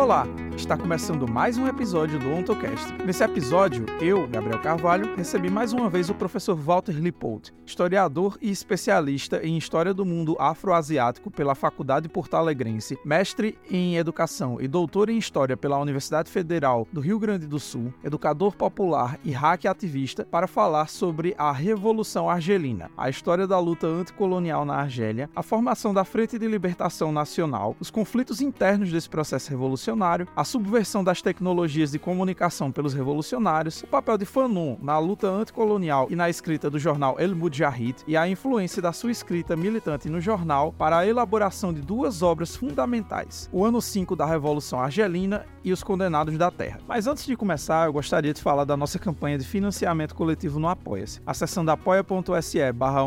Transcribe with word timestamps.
Olá, 0.00 0.26
está 0.60 0.76
começando 0.76 1.26
mais 1.26 1.56
um 1.56 1.66
episódio 1.66 2.18
do 2.18 2.30
OntoCast. 2.30 2.92
Nesse 3.04 3.24
episódio, 3.24 3.86
eu, 3.98 4.28
Gabriel 4.28 4.60
Carvalho, 4.60 5.16
recebi 5.16 5.48
mais 5.48 5.72
uma 5.72 5.88
vez 5.88 6.10
o 6.10 6.14
professor 6.14 6.54
Walter 6.54 6.92
Lippold, 6.92 7.52
historiador 7.64 8.36
e 8.42 8.50
especialista 8.50 9.40
em 9.42 9.56
História 9.56 9.94
do 9.94 10.04
Mundo 10.04 10.36
Afroasiático 10.38 11.30
pela 11.30 11.54
Faculdade 11.54 12.10
Porto 12.10 12.34
Alegrense, 12.34 12.98
mestre 13.04 13.58
em 13.70 13.96
Educação 13.96 14.60
e 14.60 14.68
doutor 14.68 15.08
em 15.08 15.16
História 15.16 15.56
pela 15.56 15.78
Universidade 15.78 16.30
Federal 16.30 16.86
do 16.92 17.00
Rio 17.00 17.18
Grande 17.18 17.46
do 17.46 17.58
Sul, 17.58 17.92
educador 18.04 18.54
popular 18.54 19.18
e 19.24 19.32
hack 19.32 19.64
ativista, 19.64 20.26
para 20.30 20.46
falar 20.46 20.88
sobre 20.88 21.34
a 21.38 21.50
Revolução 21.50 22.28
Argelina, 22.28 22.90
a 22.98 23.08
história 23.08 23.46
da 23.46 23.58
luta 23.58 23.86
anticolonial 23.86 24.66
na 24.66 24.74
Argélia, 24.74 25.30
a 25.34 25.42
formação 25.42 25.94
da 25.94 26.04
Frente 26.04 26.38
de 26.38 26.46
Libertação 26.46 27.10
Nacional, 27.10 27.74
os 27.80 27.90
conflitos 27.90 28.42
internos 28.42 28.92
desse 28.92 29.08
processo 29.08 29.48
revolucionário, 29.48 30.28
a 30.36 30.44
subversão 30.50 31.04
das 31.04 31.22
tecnologias 31.22 31.92
de 31.92 31.98
comunicação 31.98 32.72
pelos 32.72 32.92
revolucionários, 32.92 33.82
o 33.84 33.86
papel 33.86 34.18
de 34.18 34.24
Fanon 34.24 34.76
na 34.82 34.98
luta 34.98 35.28
anticolonial 35.28 36.08
e 36.10 36.16
na 36.16 36.28
escrita 36.28 36.68
do 36.68 36.78
jornal 36.78 37.14
El 37.20 37.36
Mujahid 37.36 37.98
e 38.06 38.16
a 38.16 38.26
influência 38.26 38.82
da 38.82 38.92
sua 38.92 39.12
escrita 39.12 39.54
militante 39.54 40.08
no 40.08 40.20
jornal 40.20 40.74
para 40.76 40.98
a 40.98 41.06
elaboração 41.06 41.72
de 41.72 41.80
duas 41.80 42.20
obras 42.20 42.56
fundamentais: 42.56 43.48
O 43.52 43.64
Ano 43.64 43.80
5 43.80 44.16
da 44.16 44.26
Revolução 44.26 44.80
Argelina 44.80 45.46
e 45.62 45.72
Os 45.72 45.84
Condenados 45.84 46.36
da 46.36 46.50
Terra. 46.50 46.80
Mas 46.88 47.06
antes 47.06 47.24
de 47.24 47.36
começar, 47.36 47.86
eu 47.86 47.92
gostaria 47.92 48.34
de 48.34 48.42
falar 48.42 48.64
da 48.64 48.76
nossa 48.76 48.98
campanha 48.98 49.38
de 49.38 49.44
financiamento 49.44 50.16
coletivo 50.16 50.58
no 50.58 50.68
Apoia-se. 50.68 51.20
Acessando 51.24 51.70
apoia.se 51.70 52.72
barra 52.72 53.00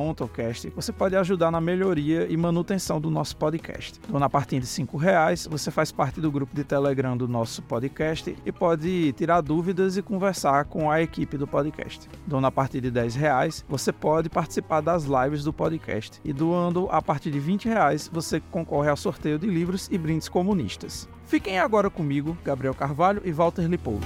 você 0.76 0.92
pode 0.92 1.16
ajudar 1.16 1.52
na 1.52 1.60
melhoria 1.60 2.26
e 2.30 2.38
manutenção 2.38 3.02
do 3.02 3.10
nosso 3.10 3.36
podcast. 3.36 4.00
Então, 4.08 4.20
na 4.20 4.30
partir 4.30 4.60
de 4.60 4.82
R$ 4.82 4.88
reais, 4.98 5.48
você 5.50 5.70
faz 5.70 5.92
parte 5.92 6.22
do 6.22 6.32
grupo 6.32 6.56
de 6.56 6.64
Telegram 6.64 7.18
do 7.18 7.28
nosso 7.34 7.64
podcast 7.64 8.36
e 8.46 8.52
pode 8.52 9.12
tirar 9.14 9.42
dúvidas 9.42 9.98
e 9.98 10.02
conversar 10.02 10.66
com 10.66 10.90
a 10.90 11.02
equipe 11.02 11.36
do 11.36 11.48
podcast. 11.48 12.08
Doando 12.28 12.48
a 12.48 12.52
partir 12.52 12.80
de 12.80 12.92
10 12.92 13.16
reais, 13.16 13.66
você 13.68 13.92
pode 13.92 14.30
participar 14.30 14.82
das 14.82 15.06
lives 15.06 15.44
do 15.44 15.52
podcast. 15.52 16.22
E 16.24 16.32
doando 16.32 16.88
a 16.92 17.02
partir 17.02 17.32
de 17.32 17.40
20 17.40 17.68
reais, 17.68 18.10
você 18.14 18.40
concorre 18.40 18.90
ao 18.90 18.96
sorteio 18.96 19.40
de 19.40 19.48
livros 19.48 19.90
e 19.92 19.98
brindes 19.98 20.30
comunistas. 20.30 21.10
Fiquem 21.26 21.58
agora 21.58 21.90
comigo, 21.90 22.38
Gabriel 22.44 22.76
Carvalho 22.76 23.22
e 23.26 23.32
Walter 23.32 23.68
Lippold. 23.68 24.06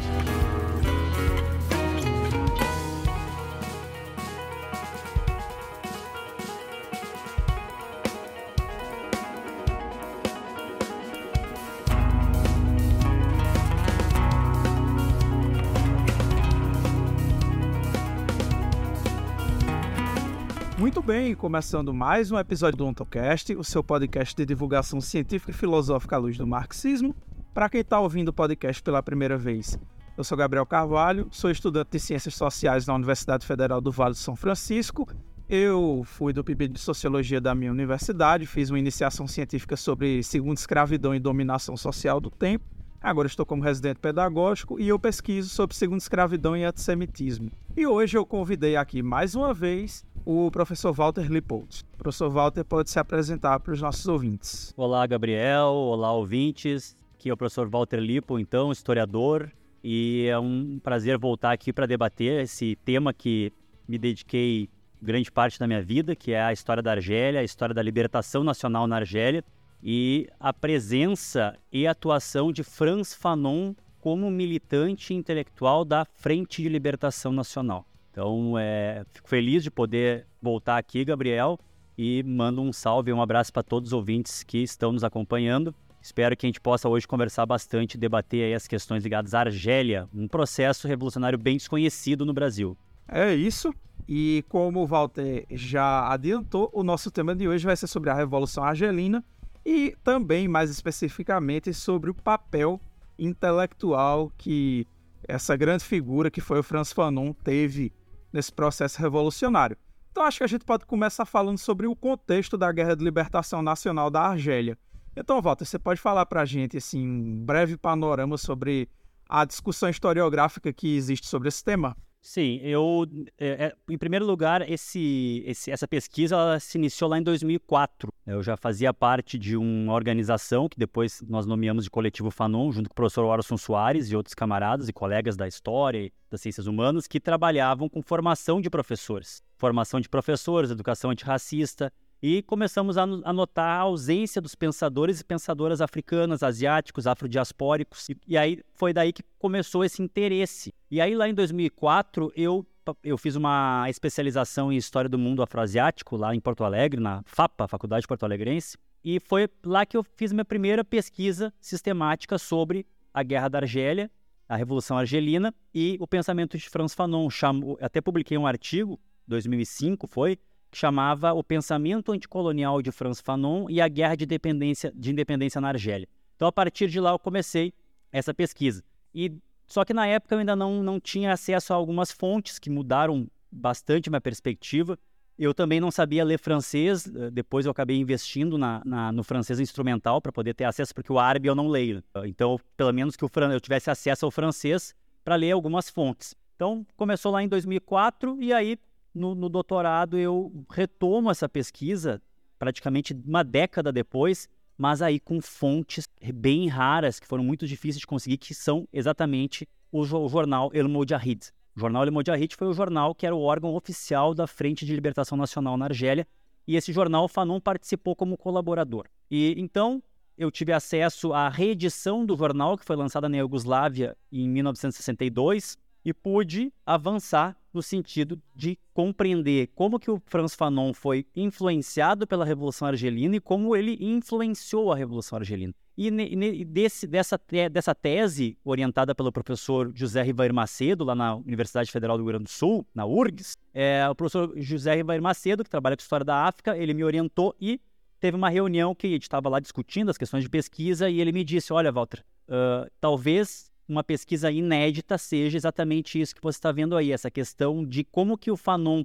Bem, 21.08 21.34
começando 21.34 21.94
mais 21.94 22.34
um 22.34 22.38
episódio 22.38 22.80
do 22.80 22.86
OntoCast, 22.86 23.56
o 23.56 23.64
seu 23.64 23.82
podcast 23.82 24.36
de 24.36 24.46
divulgação 24.46 25.00
científica 25.00 25.52
e 25.52 25.54
filosófica 25.54 26.18
à 26.18 26.20
luz 26.20 26.38
do 26.38 26.46
marxismo. 26.46 27.16
Para 27.54 27.70
quem 27.70 27.80
está 27.80 27.98
ouvindo 27.98 28.28
o 28.28 28.34
podcast 28.34 28.84
pela 28.84 29.02
primeira 29.02 29.38
vez, 29.38 29.80
eu 30.18 30.24
sou 30.26 30.38
Gabriel 30.38 30.66
Carvalho, 30.66 31.30
sou 31.32 31.50
estudante 31.50 31.92
de 31.92 32.00
Ciências 32.02 32.36
Sociais 32.36 32.86
na 32.86 32.94
Universidade 32.94 33.46
Federal 33.46 33.80
do 33.80 33.90
Vale 33.90 34.16
de 34.16 34.20
São 34.20 34.36
Francisco. 34.36 35.08
Eu 35.48 36.02
fui 36.04 36.34
do 36.34 36.44
PIB 36.44 36.68
de 36.68 36.80
Sociologia 36.80 37.40
da 37.40 37.56
minha 37.56 37.72
universidade, 37.72 38.46
fiz 38.46 38.70
uma 38.70 38.78
iniciação 38.78 39.30
científica 39.30 39.78
sobre 39.78 40.22
segunda 40.24 40.60
escravidão 40.60 41.16
e 41.16 41.20
dominação 41.20 41.78
social 41.78 42.20
do 42.20 42.30
tempo. 42.30 42.66
Agora 43.02 43.28
estou 43.28 43.46
como 43.46 43.64
residente 43.64 44.02
pedagógico 44.02 44.78
e 44.78 44.90
eu 44.90 45.00
pesquiso 45.00 45.48
sobre 45.48 45.74
segunda 45.74 46.00
escravidão 46.00 46.58
e 46.58 46.66
antissemitismo. 46.66 47.50
E 47.78 47.88
hoje 47.88 48.18
eu 48.18 48.26
convidei 48.26 48.76
aqui 48.76 49.02
mais 49.02 49.36
uma 49.36 49.54
vez 49.54 50.06
o 50.30 50.52
professor 50.52 50.92
Walter 50.92 51.32
Lippold. 51.32 51.86
O 51.94 51.98
professor 51.98 52.30
Walter 52.30 52.66
pode 52.66 52.90
se 52.90 53.00
apresentar 53.00 53.62
para 53.62 53.72
os 53.72 53.82
nossos 53.82 54.06
ouvintes. 54.10 54.74
Olá, 54.76 55.08
Gabriel. 55.08 55.70
Olá, 55.70 56.12
ouvintes. 56.12 56.98
Aqui 57.14 57.30
é 57.30 57.34
o 57.34 57.38
professor 57.38 57.70
Walter 57.70 58.02
Lippo, 58.02 58.38
então, 58.38 58.70
historiador. 58.70 59.50
E 59.82 60.28
é 60.30 60.38
um 60.38 60.82
prazer 60.84 61.18
voltar 61.18 61.54
aqui 61.54 61.72
para 61.72 61.86
debater 61.86 62.44
esse 62.44 62.76
tema 62.84 63.14
que 63.14 63.54
me 63.88 63.98
dediquei 63.98 64.70
grande 65.02 65.32
parte 65.32 65.58
da 65.58 65.66
minha 65.66 65.82
vida, 65.82 66.14
que 66.14 66.34
é 66.34 66.42
a 66.42 66.52
história 66.52 66.84
da 66.84 66.92
Argélia, 66.92 67.40
a 67.40 67.46
história 67.46 67.74
da 67.74 67.82
libertação 67.82 68.44
nacional 68.44 68.86
na 68.86 68.98
Argélia 68.98 69.46
e 69.82 70.28
a 70.38 70.52
presença 70.52 71.58
e 71.72 71.88
atuação 71.88 72.52
de 72.52 72.66
Franz 72.66 73.14
Fanon 73.14 73.74
como 74.02 74.30
militante 74.30 75.14
intelectual 75.14 75.86
da 75.86 76.04
Frente 76.04 76.62
de 76.62 76.68
Libertação 76.68 77.32
Nacional. 77.32 77.86
Então, 78.18 78.58
é, 78.58 79.06
fico 79.14 79.30
feliz 79.30 79.62
de 79.62 79.70
poder 79.70 80.26
voltar 80.42 80.80
aqui, 80.80 81.06
Gabriel, 81.06 81.60
e 81.96 82.24
mando 82.24 82.64
um 82.64 82.74
salve, 82.74 83.14
um 83.14 83.22
abraço 83.22 83.54
para 83.54 83.62
todos 83.62 83.90
os 83.90 83.94
ouvintes 83.94 84.42
que 84.42 84.58
estão 84.58 84.92
nos 84.92 85.04
acompanhando. 85.04 85.72
Espero 86.02 86.36
que 86.36 86.48
a 86.48 86.50
gente 86.50 86.60
possa 86.60 86.90
hoje 86.90 87.08
conversar 87.08 87.46
bastante, 87.46 87.96
debater 87.96 88.56
as 88.56 88.68
questões 88.68 89.04
ligadas 89.04 89.36
à 89.36 89.42
Argélia, 89.42 90.10
um 90.12 90.28
processo 90.28 90.88
revolucionário 90.88 91.38
bem 91.38 91.58
desconhecido 91.58 92.26
no 92.26 92.34
Brasil. 92.34 92.76
É 93.08 93.36
isso. 93.36 93.72
E 94.10 94.44
como 94.50 94.82
o 94.82 94.88
Walter 94.88 95.46
já 95.52 96.12
adiantou, 96.12 96.72
o 96.74 96.82
nosso 96.82 97.12
tema 97.12 97.36
de 97.36 97.48
hoje 97.48 97.68
vai 97.68 97.76
ser 97.76 97.86
sobre 97.86 98.10
a 98.10 98.16
Revolução 98.16 98.64
Argelina 98.64 99.24
e 99.64 99.96
também, 100.04 100.48
mais 100.48 100.72
especificamente, 100.72 101.72
sobre 101.72 102.10
o 102.10 102.16
papel 102.16 102.82
intelectual 103.20 104.32
que 104.36 104.88
essa 105.28 105.56
grande 105.56 105.84
figura 105.84 106.32
que 106.32 106.42
foi 106.42 106.58
o 106.58 106.64
Franz 106.64 106.92
Fanon 106.92 107.32
teve 107.32 107.94
nesse 108.32 108.52
processo 108.52 109.02
revolucionário. 109.02 109.78
Então 110.12 110.24
acho 110.24 110.40
que 110.40 110.44
a 110.44 110.48
gente 110.48 110.66
pode 110.66 110.86
começar 110.86 111.26
falando 111.26 111.58
sobre 111.58 111.86
o 111.86 111.96
contexto 111.96 112.58
da 112.58 112.72
Guerra 112.72 112.96
de 112.96 113.04
Libertação 113.04 113.62
Nacional 113.62 114.10
da 114.10 114.22
Argélia. 114.22 114.78
Então, 115.16 115.42
Walter, 115.42 115.66
você 115.66 115.80
pode 115.80 116.00
falar 116.00 116.26
para 116.28 116.42
a 116.42 116.46
gente 116.46 116.78
assim, 116.78 117.08
um 117.08 117.44
breve 117.44 117.76
panorama 117.76 118.38
sobre 118.38 118.88
a 119.28 119.46
discussão 119.46 119.90
historiográfica 119.90 120.72
que 120.72 120.96
existe 120.96 121.28
sobre 121.28 121.48
esse 121.48 121.64
tema? 121.64 121.96
Sim, 122.28 122.60
eu, 122.62 123.08
é, 123.38 123.48
é, 123.48 123.76
em 123.90 123.98
primeiro 123.98 124.26
lugar, 124.26 124.70
esse, 124.70 125.42
esse, 125.46 125.72
essa 125.72 125.88
pesquisa 125.88 126.60
se 126.60 126.78
iniciou 126.78 127.10
lá 127.10 127.18
em 127.18 127.24
2004. 127.24 128.12
Eu 128.26 128.44
já 128.44 128.58
fazia 128.58 128.94
parte 128.94 129.40
de 129.40 129.56
uma 129.56 129.94
organização 129.94 130.68
que 130.68 130.78
depois 130.78 131.22
nós 131.26 131.46
nomeamos 131.46 131.86
de 131.86 131.90
Coletivo 131.90 132.30
Fanon, 132.30 132.70
junto 132.74 132.90
com 132.90 132.92
o 132.92 132.96
professor 132.96 133.24
Orson 133.24 133.56
Soares 133.56 134.12
e 134.12 134.16
outros 134.18 134.36
camaradas 134.36 134.90
e 134.90 134.94
colegas 134.94 135.38
da 135.38 135.48
história 135.48 136.00
e 136.00 136.14
das 136.30 136.42
ciências 136.42 136.68
humanas, 136.68 137.08
que 137.08 137.18
trabalhavam 137.18 137.88
com 137.88 138.02
formação 138.02 138.60
de 138.60 138.70
professores. 138.70 139.42
Formação 139.56 140.02
de 140.02 140.10
professores, 140.10 140.70
educação 140.70 141.12
antirracista, 141.12 141.94
e 142.22 142.42
começamos 142.42 142.98
a 142.98 143.06
notar 143.06 143.80
a 143.80 143.82
ausência 143.82 144.42
dos 144.42 144.56
pensadores 144.56 145.20
e 145.20 145.24
pensadoras 145.24 145.82
africanas, 145.82 146.44
asiáticos, 146.44 147.06
afrodiaspóricos. 147.06 148.10
E, 148.10 148.18
e 148.28 148.38
aí 148.38 148.64
foi 148.74 148.94
daí 148.94 149.14
que 149.14 149.24
começou 149.38 149.84
esse 149.84 150.02
interesse. 150.02 150.74
E 150.90 151.00
aí 151.00 151.16
lá 151.16 151.30
em 151.30 151.34
2004 151.34 152.32
eu 152.36 152.66
eu 153.04 153.18
fiz 153.18 153.36
uma 153.36 153.86
especialização 153.90 154.72
em 154.72 154.78
História 154.78 155.10
do 155.10 155.18
Mundo 155.18 155.42
Afroasiático 155.42 156.16
lá 156.16 156.34
em 156.34 156.40
Porto 156.40 156.64
Alegre, 156.64 157.02
na 157.02 157.22
FAPA, 157.26 157.68
Faculdade 157.68 158.08
Porto 158.08 158.24
Alegrense, 158.24 158.78
e 159.04 159.20
foi 159.20 159.50
lá 159.66 159.86
que 159.86 159.98
eu 159.98 160.04
fiz 160.04 160.32
minha 160.32 160.46
primeira 160.46 160.86
pesquisa 160.86 161.54
sistemática 161.60 162.38
sobre 162.38 162.86
a 163.14 163.24
Guerra 163.24 163.50
da 163.50 163.58
Argélia, 163.60 164.10
a 164.48 164.56
Revolução 164.56 164.98
Argelina 164.98 165.54
e 165.74 165.98
o 166.00 166.08
pensamento 166.08 166.58
de 166.58 166.70
Franz 166.70 166.94
Fanon. 166.94 167.30
Chamo, 167.30 167.78
até 167.82 168.00
publiquei 168.00 168.38
um 168.38 168.48
artigo, 168.48 169.00
2005 169.28 170.08
foi, 170.08 170.40
que 170.70 170.78
chamava 170.78 171.34
O 171.34 171.44
Pensamento 171.44 172.12
Anticolonial 172.12 172.82
de 172.82 172.92
Franz 172.92 173.20
Fanon 173.20 173.70
e 173.70 173.82
a 173.82 173.88
Guerra 173.88 174.16
de, 174.16 174.26
Dependência, 174.26 174.92
de 174.96 175.12
Independência 175.12 175.62
na 175.62 175.70
Argélia. 175.70 176.08
Então, 176.36 176.48
a 176.48 176.52
partir 176.52 176.88
de 176.88 177.00
lá, 177.00 177.12
eu 177.12 177.20
comecei 177.20 177.74
essa 178.12 178.34
pesquisa. 178.34 178.84
E 179.14 179.32
Só 179.66 179.84
que 179.84 179.94
na 179.94 180.08
época 180.08 180.36
eu 180.36 180.40
ainda 180.40 180.56
não, 180.56 180.84
não 180.84 181.00
tinha 181.00 181.34
acesso 181.34 181.74
a 181.74 181.76
algumas 181.76 182.12
fontes 182.12 182.60
que 182.60 182.70
mudaram 182.70 183.28
bastante 183.52 184.10
minha 184.10 184.22
perspectiva. 184.22 184.98
Eu 185.38 185.54
também 185.54 185.80
não 185.80 185.92
sabia 185.92 186.24
ler 186.24 186.40
francês, 186.40 187.06
eh, 187.08 187.30
depois 187.30 187.66
eu 187.66 187.72
acabei 187.72 187.98
investindo 187.98 188.58
na, 188.58 188.82
na 188.84 189.12
no 189.12 189.24
francês 189.24 189.60
instrumental 189.60 190.22
para 190.22 190.32
poder 190.32 190.54
ter 190.54 190.64
acesso, 190.64 190.96
porque 190.96 191.12
o 191.12 191.20
árabe 191.20 191.48
eu 191.48 191.54
não 191.54 191.68
leio. 191.68 192.04
Então, 192.26 192.60
pelo 192.76 192.92
menos 192.92 193.16
que 193.16 193.24
o, 193.24 193.30
eu 193.52 193.60
tivesse 193.60 193.90
acesso 193.90 194.26
ao 194.26 194.32
francês 194.32 194.96
para 195.24 195.36
ler 195.36 195.52
algumas 195.52 195.90
fontes. 195.90 196.34
Então, 196.56 196.86
começou 196.96 197.32
lá 197.32 197.44
em 197.44 197.48
2004 197.48 198.42
e 198.42 198.52
aí 198.52 198.80
no, 199.14 199.36
no 199.36 199.50
doutorado 199.50 200.18
eu 200.18 200.52
retomo 200.70 201.32
essa 201.32 201.48
pesquisa 201.50 202.22
praticamente 202.58 203.14
uma 203.26 203.44
década 203.44 203.92
depois, 203.92 204.50
mas 204.78 205.02
aí 205.02 205.20
com 205.20 205.42
fontes 205.42 206.08
bem 206.34 206.68
raras, 206.68 207.20
que 207.20 207.28
foram 207.28 207.44
muito 207.44 207.68
difíceis 207.68 208.00
de 208.00 208.08
conseguir, 208.08 208.38
que 208.38 208.54
são 208.54 208.88
exatamente 208.92 209.68
o, 209.92 210.02
o 210.02 210.30
jornal 210.30 210.70
El 210.74 210.90
Mojahid. 210.90 211.52
O 211.76 211.80
jornal 211.80 212.04
El 212.06 212.12
Mojahid 212.12 212.56
foi 212.56 212.68
o 212.68 212.74
jornal 212.74 213.14
que 213.14 213.26
era 213.26 213.36
o 213.36 213.42
órgão 213.42 213.76
oficial 213.76 214.34
da 214.34 214.48
Frente 214.48 214.86
de 214.86 214.94
Libertação 214.94 215.38
Nacional 215.38 215.78
na 215.78 215.86
Argélia, 215.86 216.28
e 216.68 216.76
esse 216.76 216.92
jornal 216.92 217.28
Fanon 217.28 217.62
participou 217.62 218.16
como 218.16 218.38
colaborador. 218.38 219.06
E 219.32 219.56
então, 219.58 220.04
eu 220.38 220.52
tive 220.52 220.74
acesso 220.74 221.34
à 221.34 221.48
reedição 221.48 222.26
do 222.26 222.36
jornal, 222.36 222.78
que 222.78 222.84
foi 222.84 222.96
lançada 222.96 223.30
na 223.30 223.38
Iugoslávia 223.38 224.18
em 224.32 224.50
1962, 224.50 225.78
e 226.04 226.14
pude 226.14 226.72
avançar 226.86 227.56
no 227.78 227.84
sentido 227.84 228.42
de 228.56 228.78
compreender 228.94 229.70
como 229.76 230.00
que 230.00 230.10
o 230.10 230.20
Franz 230.26 230.56
Fanon 230.56 230.94
foi 230.94 231.26
influenciado 231.36 232.26
pela 232.26 232.44
Revolução 232.44 232.88
Argelina 232.88 233.36
e 233.36 233.40
como 233.40 233.76
ele 233.76 233.98
influenciou 234.02 234.92
a 234.92 234.96
Revolução 234.96 235.38
Argelina. 235.38 235.74
E 235.96 236.66
desse, 236.66 237.08
dessa, 237.08 237.40
dessa 237.72 237.96
tese, 237.96 238.58
orientada 238.64 239.16
pelo 239.16 239.32
professor 239.32 239.92
José 239.96 240.22
Rivair 240.22 240.54
Macedo, 240.54 241.04
lá 241.04 241.16
na 241.16 241.36
Universidade 241.36 241.92
Federal 241.92 242.18
do 242.18 242.24
Rio 242.24 242.34
Grande 242.34 242.44
do 242.44 242.50
Sul, 242.50 242.86
na 242.94 243.06
URGS, 243.06 243.56
é, 243.74 244.08
o 244.08 244.14
professor 244.14 244.54
José 244.58 244.96
Rivair 244.96 245.22
Macedo, 245.22 245.64
que 245.64 245.70
trabalha 245.70 245.96
com 245.96 246.02
História 246.02 246.26
da 246.26 246.46
África, 246.46 246.78
ele 246.78 246.94
me 246.94 247.04
orientou 247.04 247.56
e 247.60 247.80
teve 248.20 248.36
uma 248.36 248.50
reunião 248.50 248.94
que 248.94 249.08
a 249.08 249.10
gente 249.12 249.24
estava 249.24 249.50
lá 249.50 249.60
discutindo 249.60 250.10
as 250.10 250.18
questões 250.18 250.44
de 250.44 250.50
pesquisa 250.50 251.10
e 251.10 251.20
ele 251.20 251.32
me 251.32 251.44
disse, 251.44 251.74
olha, 251.74 251.92
Walter, 251.92 252.24
uh, 252.48 252.90
talvez 253.00 253.72
uma 253.88 254.04
pesquisa 254.04 254.52
inédita 254.52 255.18
seja 255.18 255.58
exatamente 255.58 256.20
isso 256.20 256.36
que 256.36 256.42
você 256.42 256.58
está 256.58 256.72
vendo 256.72 256.96
aí, 256.96 257.12
essa 257.12 257.32
questão 257.32 257.86
de 257.86 258.04
como 258.04 258.38
que 258.38 258.52
o 258.52 258.58
Fanon, 258.58 259.04